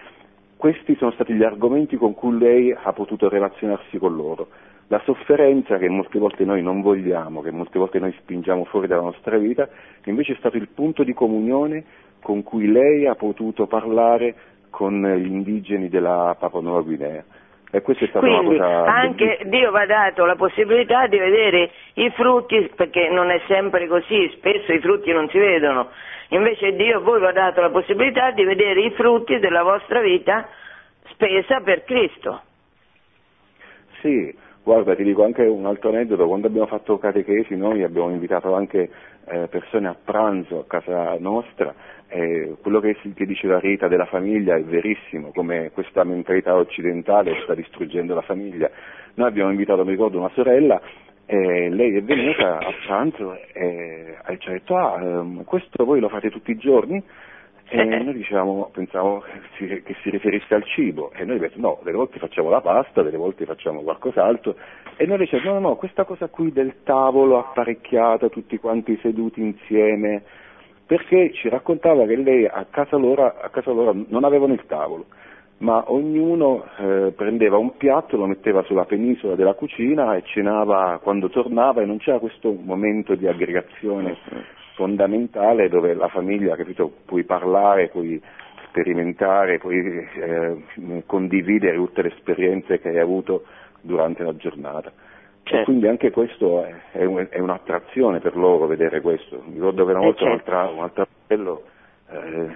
questi 0.57 0.95
sono 0.97 1.11
stati 1.13 1.33
gli 1.33 1.43
argomenti 1.43 1.97
con 1.97 2.15
cui 2.15 2.39
lei 2.39 2.73
ha 2.73 2.93
potuto 2.93 3.29
relazionarsi 3.29 3.99
con 3.99 4.15
loro. 4.15 4.49
La 4.89 5.01
sofferenza 5.05 5.79
che 5.79 5.89
molte 5.89 6.19
volte 6.19 6.45
noi 6.45 6.63
non 6.63 6.83
vogliamo, 6.83 7.43
che 7.43 7.51
molte 7.51 7.79
volte 7.79 7.99
noi 7.99 8.13
spingiamo 8.19 8.65
fuori 8.65 8.87
dalla 8.87 9.03
nostra 9.03 9.39
vita, 9.39 9.69
invece 10.05 10.33
è 10.33 10.37
stato 10.37 10.57
il 10.57 10.69
punto 10.69 11.03
di 11.03 11.15
comunione 11.15 11.85
con 12.21 12.43
cui 12.43 12.71
lei 12.71 13.07
ha 13.07 13.15
potuto 13.15 13.67
parlare 13.67 14.35
con 14.69 15.03
gli 15.03 15.27
indigeni 15.27 15.89
della 15.89 16.37
Papua 16.39 16.61
Nuova 16.61 16.83
Guinea. 16.83 17.25
E 17.73 17.83
questa 17.83 18.05
è 18.05 18.09
stata 18.09 18.27
Quindi 18.27 18.57
una 18.57 18.67
cosa 18.67 18.93
anche 18.93 19.25
bellissima. 19.25 19.51
Dio 19.51 19.71
va 19.71 19.87
dato 19.87 20.25
la 20.25 20.35
possibilità 20.35 21.07
di 21.07 21.19
vedere 21.19 21.71
i 21.95 22.11
frutti, 22.11 22.71
perché 22.75 23.09
non 23.09 23.31
è 23.31 23.41
sempre 23.47 23.87
così, 23.87 24.29
spesso 24.37 24.73
i 24.73 24.81
frutti 24.81 25.13
non 25.13 25.29
si 25.29 25.39
vedono. 25.39 25.91
Invece 26.29 26.75
Dio 26.75 26.99
a 26.99 27.01
voi 27.01 27.21
va 27.21 27.33
dato 27.33 27.61
la 27.61 27.71
possibilità 27.71 28.33
di 28.33 28.45
vedere 28.45 28.81
i 28.81 28.91
frutti 28.93 29.39
della 29.39 29.63
vostra 29.63 30.01
vita 30.01 30.49
spesa 31.11 31.61
per 31.61 31.85
Cristo. 31.85 32.43
Sì, 34.01 34.35
guarda, 34.71 34.95
ti 34.95 35.03
dico 35.03 35.25
anche 35.25 35.43
un 35.43 35.67
altro 35.67 35.89
aneddoto, 35.89 36.29
quando 36.29 36.47
abbiamo 36.47 36.69
fatto 36.69 36.97
catechesi 36.99 37.57
noi 37.57 37.83
abbiamo 37.83 38.11
invitato 38.11 38.55
anche 38.55 38.89
eh, 39.27 39.49
persone 39.49 39.89
a 39.89 39.97
pranzo 40.03 40.61
a 40.61 40.65
casa 40.65 41.17
nostra, 41.19 41.75
e 42.07 42.55
quello 42.63 42.79
che, 42.79 42.97
che 43.15 43.27
diceva 43.27 43.59
Rita 43.59 43.89
della 43.89 44.07
famiglia 44.07 44.55
è 44.55 44.63
verissimo, 44.63 45.33
come 45.35 45.71
questa 45.73 46.05
mentalità 46.05 46.55
occidentale 46.55 47.41
sta 47.43 47.55
distruggendo 47.55 48.15
la 48.15 48.23
famiglia. 48.23 48.71
Noi 49.15 49.27
abbiamo 49.27 49.51
invitato, 49.51 49.85
mi 49.85 49.91
ricordo, 49.91 50.19
una 50.19 50.31
sorella 50.35 50.81
e 51.27 51.69
lei 51.69 51.97
è 51.97 52.03
venuta 52.03 52.59
a 52.59 52.73
pranzo 52.87 53.37
e 53.53 54.11
e 54.31 54.39
ci 54.39 54.49
ha 54.49 54.53
detto, 54.53 54.77
ah, 54.77 55.01
ehm, 55.03 55.45
questo 55.45 55.85
voi 55.85 56.01
lo 56.01 56.09
fate 56.09 56.31
tutti 56.31 56.53
i 56.53 56.57
giorni? 56.57 57.03
E 57.73 57.85
noi 57.85 58.15
diciamo, 58.15 58.69
pensavo 58.73 59.23
che 59.57 59.95
si, 60.03 60.11
riferisse 60.11 60.55
al 60.57 60.65
cibo 60.65 61.13
e 61.15 61.25
noi 61.25 61.39
detto 61.39 61.61
no, 61.61 61.79
delle 61.85 61.97
volte 61.97 62.19
facciamo 62.19 62.51
la 62.51 62.61
pasta, 62.61 63.03
delle 63.03 63.17
volte 63.17 63.45
facciamo 63.45 63.83
qualcos'altro 63.83 64.57
e 64.97 65.07
noi 65.07 65.19
diciamo 65.19 65.45
no, 65.45 65.53
no, 65.53 65.69
no, 65.69 65.77
questa 65.77 66.03
cosa 66.03 66.27
qui 66.27 66.51
del 66.51 66.83
tavolo 66.83 67.39
apparecchiato, 67.39 68.29
tutti 68.29 68.59
quanti 68.59 68.99
seduti 69.01 69.41
insieme, 69.41 70.25
perché 70.85 71.33
ci 71.33 71.49
raccontava 71.49 72.07
che 72.07 72.17
lei 72.17 72.45
a 72.45 72.67
casa 72.69 72.97
loro, 72.97 73.25
a 73.41 73.49
casa 73.51 73.71
loro 73.71 73.95
non 74.09 74.25
avevano 74.25 74.53
il 74.53 74.67
tavolo, 74.67 75.05
ma 75.59 75.85
ognuno 75.93 76.65
eh, 76.77 77.13
prendeva 77.15 77.57
un 77.57 77.77
piatto, 77.77 78.17
lo 78.17 78.27
metteva 78.27 78.65
sulla 78.65 78.85
penisola 78.85 79.37
della 79.37 79.55
cucina 79.55 80.17
e 80.17 80.23
cenava 80.25 80.99
quando 81.01 81.29
tornava 81.29 81.83
e 81.83 81.87
non 81.87 81.99
c'era 81.99 82.19
questo 82.19 82.53
momento 82.53 83.15
di 83.15 83.29
aggregazione 83.29 84.59
fondamentale 84.81 85.69
dove 85.69 85.93
la 85.93 86.09
famiglia, 86.09 86.57
capito, 86.57 86.91
puoi 87.05 87.25
parlare, 87.25 87.89
puoi 87.89 88.19
sperimentare, 88.69 89.59
puoi 89.59 89.77
eh, 90.15 91.03
condividere 91.05 91.77
tutte 91.77 92.01
le 92.01 92.09
esperienze 92.09 92.81
che 92.81 92.89
hai 92.89 92.99
avuto 92.99 93.45
durante 93.83 94.23
la 94.23 94.35
giornata. 94.37 94.89
E 94.89 94.93
Certo. 95.43 95.65
quindi 95.65 95.87
anche 95.87 96.11
questo 96.11 96.65
è, 96.65 96.73
è 96.93 97.05
un- 97.05 97.27
è 97.29 97.39
un'attrazione 97.41 98.21
per 98.21 98.37
loro 98.37 98.67
vedere 98.67 99.03
questo. 99.03 99.43
Mi 99.47 99.55
ricordo 99.55 99.85
che 99.85 99.91
una 99.91 100.01
Eh, 100.01 100.05
volta 100.05 100.25
un, 100.25 100.31
certo. 100.37 100.51
altro, 100.53 100.75
un 100.77 100.83
altro 100.83 101.07
fratello 101.27 101.63
eh, 102.13 102.49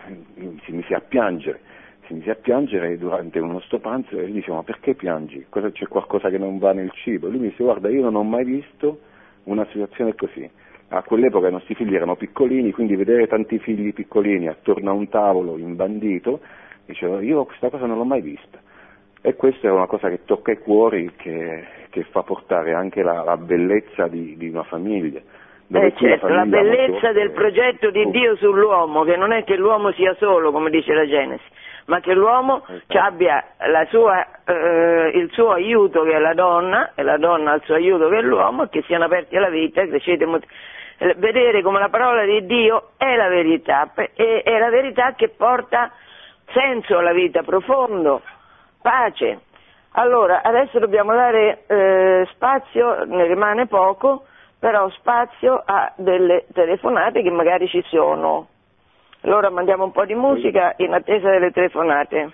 si 0.64 0.72
mise 0.72 0.94
a 0.94 1.00
piangere, 1.00 1.60
si 2.06 2.14
mise 2.14 2.30
a 2.30 2.34
piangere 2.36 2.96
durante 2.96 3.38
un 3.38 3.50
nostro 3.50 3.78
pranzo 3.80 4.18
e 4.18 4.26
gli 4.28 4.32
dicevo 4.34 4.56
ma 4.56 4.62
perché 4.62 4.94
piangi? 4.94 5.44
Cosa- 5.50 5.70
c'è 5.70 5.86
qualcosa 5.88 6.30
che 6.30 6.38
non 6.38 6.58
va 6.58 6.72
nel 6.72 6.90
cibo? 6.92 7.26
E 7.26 7.30
lui 7.30 7.40
mi 7.40 7.48
disse 7.50 7.62
guarda 7.64 7.90
io 7.90 8.00
non 8.02 8.14
ho 8.16 8.22
mai 8.22 8.44
visto 8.44 8.98
una 9.44 9.66
situazione 9.72 10.14
così. 10.14 10.48
A 10.94 11.02
quell'epoca 11.02 11.48
i 11.48 11.50
nostri 11.50 11.74
figli 11.74 11.96
erano 11.96 12.14
piccolini, 12.14 12.70
quindi 12.70 12.94
vedere 12.94 13.26
tanti 13.26 13.58
figli 13.58 13.92
piccolini 13.92 14.46
attorno 14.46 14.90
a 14.90 14.92
un 14.92 15.08
tavolo 15.08 15.58
imbandito, 15.58 16.38
dicevo 16.86 17.18
io 17.18 17.44
questa 17.44 17.68
cosa 17.68 17.86
non 17.86 17.98
l'ho 17.98 18.04
mai 18.04 18.20
vista. 18.20 18.58
E 19.20 19.34
questa 19.34 19.66
è 19.66 19.70
una 19.72 19.86
cosa 19.86 20.08
che 20.08 20.20
tocca 20.24 20.52
i 20.52 20.58
cuori, 20.58 21.10
che, 21.16 21.64
che 21.90 22.04
fa 22.10 22.22
portare 22.22 22.74
anche 22.74 23.02
la, 23.02 23.24
la 23.24 23.36
bellezza 23.36 24.06
di, 24.06 24.36
di 24.36 24.48
una 24.48 24.62
famiglia. 24.62 25.18
Eh, 25.18 25.92
certo, 25.96 26.28
la 26.28 26.40
famiglia 26.40 26.60
bellezza 26.60 27.06
molte 27.06 27.12
del 27.12 27.30
progetto 27.32 27.90
di 27.90 28.10
Dio 28.10 28.36
sull'uomo, 28.36 29.02
che 29.02 29.16
non 29.16 29.32
è 29.32 29.42
che 29.42 29.56
l'uomo 29.56 29.90
sia 29.92 30.14
solo, 30.20 30.52
come 30.52 30.70
dice 30.70 30.92
la 30.92 31.06
Genesi, 31.06 31.42
ma 31.86 31.98
che 31.98 32.14
l'uomo 32.14 32.64
Esatto. 32.68 32.98
abbia 32.98 33.42
la 33.66 33.84
sua, 33.90 34.24
eh, 34.44 35.10
il 35.14 35.28
suo 35.32 35.50
aiuto 35.50 36.04
che 36.04 36.12
è 36.12 36.18
la 36.20 36.34
donna, 36.34 36.92
e 36.94 37.02
la 37.02 37.16
donna 37.16 37.50
ha 37.50 37.54
il 37.56 37.62
suo 37.64 37.74
aiuto 37.74 38.08
che 38.08 38.18
è 38.18 38.22
l'uomo, 38.22 38.64
e 38.64 38.68
che 38.68 38.82
siano 38.82 39.06
aperti 39.06 39.36
alla 39.36 39.50
vita, 39.50 39.84
crescete 39.84 40.24
molto- 40.24 40.46
vedere 41.16 41.62
come 41.62 41.78
la 41.78 41.88
parola 41.88 42.24
di 42.24 42.44
Dio 42.46 42.90
è 42.96 43.16
la 43.16 43.28
verità, 43.28 43.90
è 43.94 44.58
la 44.58 44.70
verità 44.70 45.14
che 45.14 45.28
porta 45.28 45.90
senso 46.52 46.98
alla 46.98 47.12
vita, 47.12 47.42
profondo, 47.42 48.22
pace. 48.80 49.40
Allora, 49.92 50.42
adesso 50.42 50.78
dobbiamo 50.78 51.12
dare 51.14 51.64
eh, 51.66 52.28
spazio, 52.32 53.04
ne 53.04 53.26
rimane 53.26 53.66
poco, 53.66 54.24
però 54.58 54.88
spazio 54.90 55.62
a 55.64 55.92
delle 55.96 56.46
telefonate 56.52 57.22
che 57.22 57.30
magari 57.30 57.68
ci 57.68 57.82
sono. 57.86 58.48
Allora 59.22 59.50
mandiamo 59.50 59.84
un 59.84 59.92
po' 59.92 60.04
di 60.04 60.14
musica 60.14 60.74
in 60.78 60.92
attesa 60.92 61.30
delle 61.30 61.50
telefonate. 61.50 62.32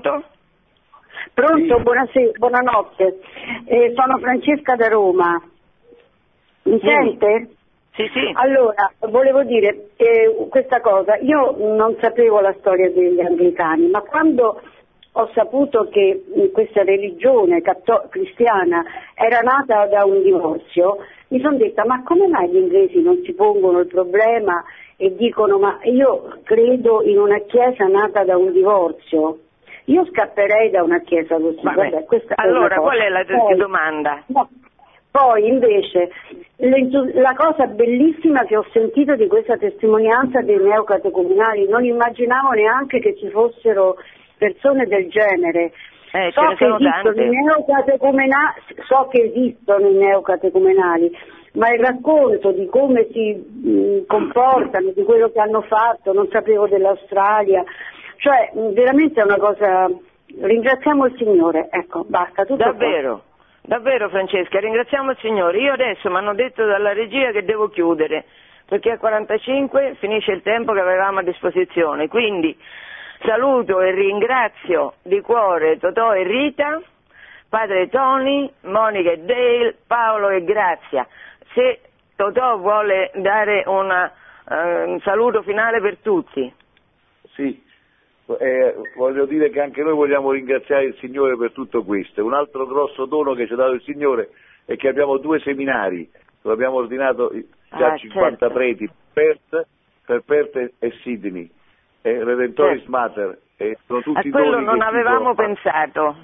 Pronto? 0.00 0.24
Pronto, 1.32 1.80
buonasera, 1.80 2.32
buonanotte. 2.36 3.18
Eh, 3.64 3.92
sono 3.94 4.18
Francesca 4.18 4.76
da 4.76 4.88
Roma. 4.88 5.40
Mi 6.64 6.78
Sì. 6.78 6.86
sente? 6.86 7.48
Sì, 7.94 8.06
sì. 8.12 8.30
Allora, 8.34 8.92
volevo 9.08 9.42
dire 9.44 9.88
eh, 9.96 10.46
questa 10.50 10.80
cosa. 10.80 11.16
Io 11.16 11.56
non 11.58 11.96
sapevo 12.00 12.40
la 12.40 12.54
storia 12.58 12.90
degli 12.90 13.20
anglicani, 13.20 13.88
ma 13.88 14.02
quando 14.02 14.60
ho 15.12 15.30
saputo 15.32 15.88
che 15.88 16.24
mh, 16.26 16.50
questa 16.52 16.82
religione 16.82 17.62
catto- 17.62 18.06
cristiana 18.10 18.84
era 19.14 19.40
nata 19.40 19.86
da 19.86 20.04
un 20.04 20.22
divorzio, 20.22 20.98
mi 21.28 21.40
sono 21.40 21.56
detta 21.56 21.86
ma 21.86 22.02
come 22.02 22.26
mai 22.28 22.50
gli 22.50 22.56
inglesi 22.56 23.00
non 23.00 23.22
si 23.24 23.32
pongono 23.32 23.78
il 23.80 23.86
problema 23.86 24.62
e 24.98 25.14
dicono 25.16 25.58
ma 25.58 25.78
io 25.84 26.38
credo 26.44 27.02
in 27.02 27.18
una 27.18 27.38
chiesa 27.40 27.86
nata 27.86 28.24
da 28.24 28.36
un 28.36 28.52
divorzio? 28.52 29.38
Io 29.86 30.04
scapperei 30.06 30.70
da 30.70 30.82
una 30.82 31.00
chiesa 31.00 31.36
così. 31.36 31.60
Vabbè. 31.62 31.90
Vabbè, 31.90 32.24
Allora, 32.36 32.76
qual 32.76 32.98
è 32.98 33.08
la 33.08 33.24
Poi- 33.24 33.56
domanda? 33.56 34.22
No. 34.26 34.48
Poi 35.10 35.48
invece 35.48 36.10
la 36.56 37.32
cosa 37.34 37.66
bellissima 37.66 38.44
che 38.44 38.56
ho 38.56 38.66
sentito 38.70 39.14
di 39.16 39.26
questa 39.28 39.56
testimonianza 39.56 40.42
dei 40.42 40.58
neocatecumenali, 40.58 41.66
non 41.68 41.84
immaginavo 41.86 42.50
neanche 42.50 42.98
che 42.98 43.16
ci 43.16 43.30
fossero 43.30 43.96
persone 44.36 44.84
del 44.86 45.08
genere. 45.08 45.72
Eh, 46.12 46.30
so, 46.32 46.40
che 46.54 46.66
so 48.86 49.08
che 49.10 49.22
esistono 49.22 49.88
i 49.88 49.94
neocatecumenali, 49.94 51.16
ma 51.52 51.70
il 51.72 51.80
racconto 51.80 52.52
di 52.52 52.66
come 52.66 53.06
si 53.12 53.32
mh, 53.34 54.06
comportano, 54.06 54.90
di 54.94 55.02
quello 55.02 55.30
che 55.30 55.40
hanno 55.40 55.62
fatto, 55.62 56.12
non 56.12 56.28
sapevo 56.30 56.68
dell'Australia, 56.68 57.64
cioè 58.16 58.50
veramente 58.72 59.20
è 59.20 59.24
una 59.24 59.38
cosa... 59.38 59.88
Ringraziamo 60.38 61.06
il 61.06 61.14
Signore, 61.16 61.68
ecco, 61.70 62.04
basta, 62.06 62.44
tutto 62.44 62.62
qua. 62.62 62.72
Davvero, 62.72 63.22
davvero 63.62 64.08
Francesca, 64.08 64.58
ringraziamo 64.58 65.12
il 65.12 65.18
Signore. 65.20 65.58
Io 65.58 65.72
adesso 65.72 66.10
mi 66.10 66.16
hanno 66.16 66.34
detto 66.34 66.66
dalla 66.66 66.92
regia 66.92 67.30
che 67.30 67.44
devo 67.44 67.68
chiudere, 67.68 68.24
perché 68.66 68.90
a 68.90 68.98
45 68.98 69.94
finisce 69.98 70.32
il 70.32 70.42
tempo 70.42 70.72
che 70.72 70.80
avevamo 70.80 71.20
a 71.20 71.22
disposizione. 71.22 72.08
Quindi 72.08 72.54
saluto 73.24 73.80
e 73.80 73.92
ringrazio 73.92 74.94
di 75.02 75.20
cuore 75.20 75.78
Totò 75.78 76.14
e 76.14 76.24
Rita, 76.24 76.82
padre 77.48 77.88
Tony, 77.88 78.50
Monica 78.62 79.12
e 79.12 79.18
Dale, 79.18 79.76
Paolo 79.86 80.28
e 80.28 80.44
Grazia. 80.44 81.06
Se 81.54 81.80
Totò 82.16 82.58
vuole 82.58 83.10
dare 83.14 83.62
una, 83.66 84.12
eh, 84.48 84.82
un 84.84 85.00
saluto 85.00 85.42
finale 85.42 85.80
per 85.80 85.98
tutti. 85.98 86.52
Sì, 87.34 87.62
eh, 88.38 88.74
voglio 88.96 89.24
dire 89.26 89.50
che 89.50 89.60
anche 89.60 89.82
noi 89.82 89.94
vogliamo 89.94 90.32
ringraziare 90.32 90.84
il 90.84 90.96
Signore 90.96 91.36
per 91.36 91.52
tutto 91.52 91.84
questo. 91.84 92.24
Un 92.24 92.34
altro 92.34 92.66
grosso 92.66 93.04
dono 93.06 93.34
che 93.34 93.46
ci 93.46 93.52
ha 93.52 93.56
dato 93.56 93.72
il 93.72 93.82
Signore 93.82 94.30
è 94.64 94.76
che 94.76 94.88
abbiamo 94.88 95.16
due 95.18 95.38
seminari 95.40 96.10
dove 96.42 96.54
abbiamo 96.54 96.76
ordinato 96.76 97.30
già 97.76 97.92
Ah, 97.92 97.96
50 97.96 98.38
certo. 98.38 98.54
preti 98.54 98.90
per 99.12 99.38
Perth, 99.50 99.66
per 100.04 100.22
Perth 100.24 100.56
e- 100.56 100.72
e 100.78 100.90
Sydney, 101.02 101.50
e 102.02 102.24
Redentoris 102.24 102.76
Certo. 102.82 102.90
Mater, 102.90 103.38
e 103.56 103.78
sono 103.86 103.98
A 103.98 104.02
tutti 104.02 104.30
quello 104.30 104.50
doni 104.52 104.64
non 104.64 104.82
avevamo 104.82 105.34
pensato. 105.34 106.16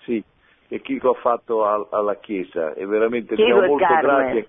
Sì, 0.00 0.22
che 0.68 0.80
Chico 0.80 1.10
ha 1.10 1.14
fatto 1.20 1.64
al- 1.64 1.86
alla 1.90 2.16
Chiesa 2.16 2.72
e 2.74 2.86
veramente 2.86 3.34
Chico 3.34 3.46
siamo 3.48 3.62
e 3.62 3.66
molto 3.66 3.86
Carmen. 3.86 4.02
grati 4.32 4.48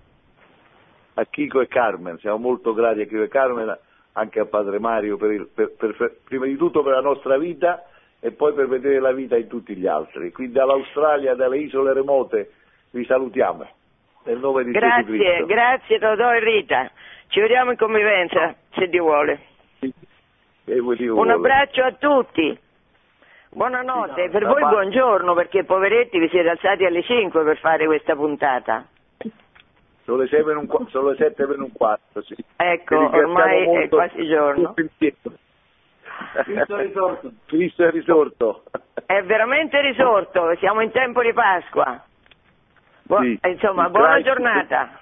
a 1.14 1.24
Chico 1.24 1.60
e 1.60 1.66
Carmen, 1.68 2.18
siamo 2.18 2.38
molto 2.38 2.72
grati 2.74 3.00
a 3.00 3.04
Chico 3.06 3.22
e 3.22 3.28
Carmen, 3.28 3.78
anche 4.18 4.40
a 4.40 4.46
Padre 4.46 4.78
Mario, 4.78 5.16
per 5.16 5.30
il- 5.30 5.48
per- 5.54 5.72
per- 5.76 5.94
per- 5.96 6.16
prima 6.24 6.44
di 6.46 6.56
tutto 6.56 6.82
per 6.82 6.92
la 6.94 7.00
nostra 7.00 7.38
vita 7.38 7.84
e 8.20 8.32
poi 8.32 8.52
per 8.52 8.66
vedere 8.68 8.98
la 9.00 9.12
vita 9.12 9.36
in 9.36 9.46
tutti 9.46 9.74
gli 9.76 9.86
altri. 9.86 10.32
Quindi 10.32 10.52
dall'Australia, 10.54 11.34
dalle 11.34 11.58
isole 11.58 11.92
remote, 11.92 12.50
vi 12.90 13.04
salutiamo. 13.04 13.66
Nel 14.24 14.38
nome 14.38 14.64
di 14.64 14.72
Gesù 14.72 14.84
Grazie, 14.84 15.04
Cristo. 15.04 15.46
grazie 15.46 15.98
Totò 15.98 16.32
e 16.34 16.40
Rita. 16.40 16.90
Ci 17.28 17.40
vediamo 17.40 17.70
in 17.70 17.76
convivenza, 17.76 18.54
se 18.74 18.88
Dio 18.88 19.04
vuole. 19.04 19.38
E 19.80 19.90
Dio 20.64 20.82
Un 20.82 21.14
vuole. 21.14 21.32
abbraccio 21.32 21.82
a 21.82 21.92
tutti. 21.92 22.58
Buonanotte, 23.50 24.24
Sì, 24.24 24.28
per 24.30 24.44
voi 24.44 24.60
parte- 24.60 24.74
buongiorno 24.76 25.32
perché 25.34 25.64
poveretti 25.64 26.18
vi 26.18 26.28
siete 26.28 26.48
alzati 26.50 26.84
alle 26.84 27.02
5 27.02 27.42
per 27.44 27.56
fare 27.58 27.86
questa 27.86 28.14
puntata. 28.14 28.84
Sono 30.08 30.22
le, 30.22 30.28
sei 30.28 30.42
meno 30.42 30.60
un 30.60 30.66
qua- 30.66 30.86
sono 30.88 31.10
le 31.10 31.16
sette 31.16 31.46
meno 31.46 31.64
un 31.64 31.72
quarto, 31.72 32.22
sì. 32.22 32.34
Ecco, 32.56 32.96
ormai 32.96 33.82
è 33.82 33.88
quasi 33.90 34.26
giorno. 34.26 34.72
per. 34.72 35.32
Cristo 36.44 36.76
è 36.76 36.82
risorto. 36.86 37.32
Cristo 37.44 37.84
è 37.84 37.90
risorto. 37.90 38.62
È 39.04 39.22
veramente 39.24 39.78
risorto, 39.82 40.56
siamo 40.60 40.80
in 40.80 40.90
tempo 40.92 41.20
di 41.22 41.34
Pasqua. 41.34 42.02
Bu- 43.02 43.20
Sì, 43.20 43.38
insomma, 43.50 43.90
buona 43.90 44.22
giornata. 44.22 44.98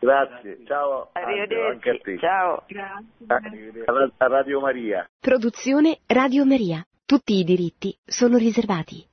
Grazie, 0.00 0.58
ciao. 0.66 1.10
Anche 1.12 1.30
Arrivederci. 1.30 2.00
te. 2.02 2.18
Ciao. 2.18 2.64
A- 3.28 3.40
a 4.18 4.26
Radio 4.26 4.60
Maria. 4.60 5.08
Produzione 5.20 5.98
Radio 6.08 6.44
Maria. 6.44 6.84
Tutti 7.06 7.34
i 7.38 7.44
diritti 7.44 7.96
sono 8.04 8.38
riservati. 8.38 9.06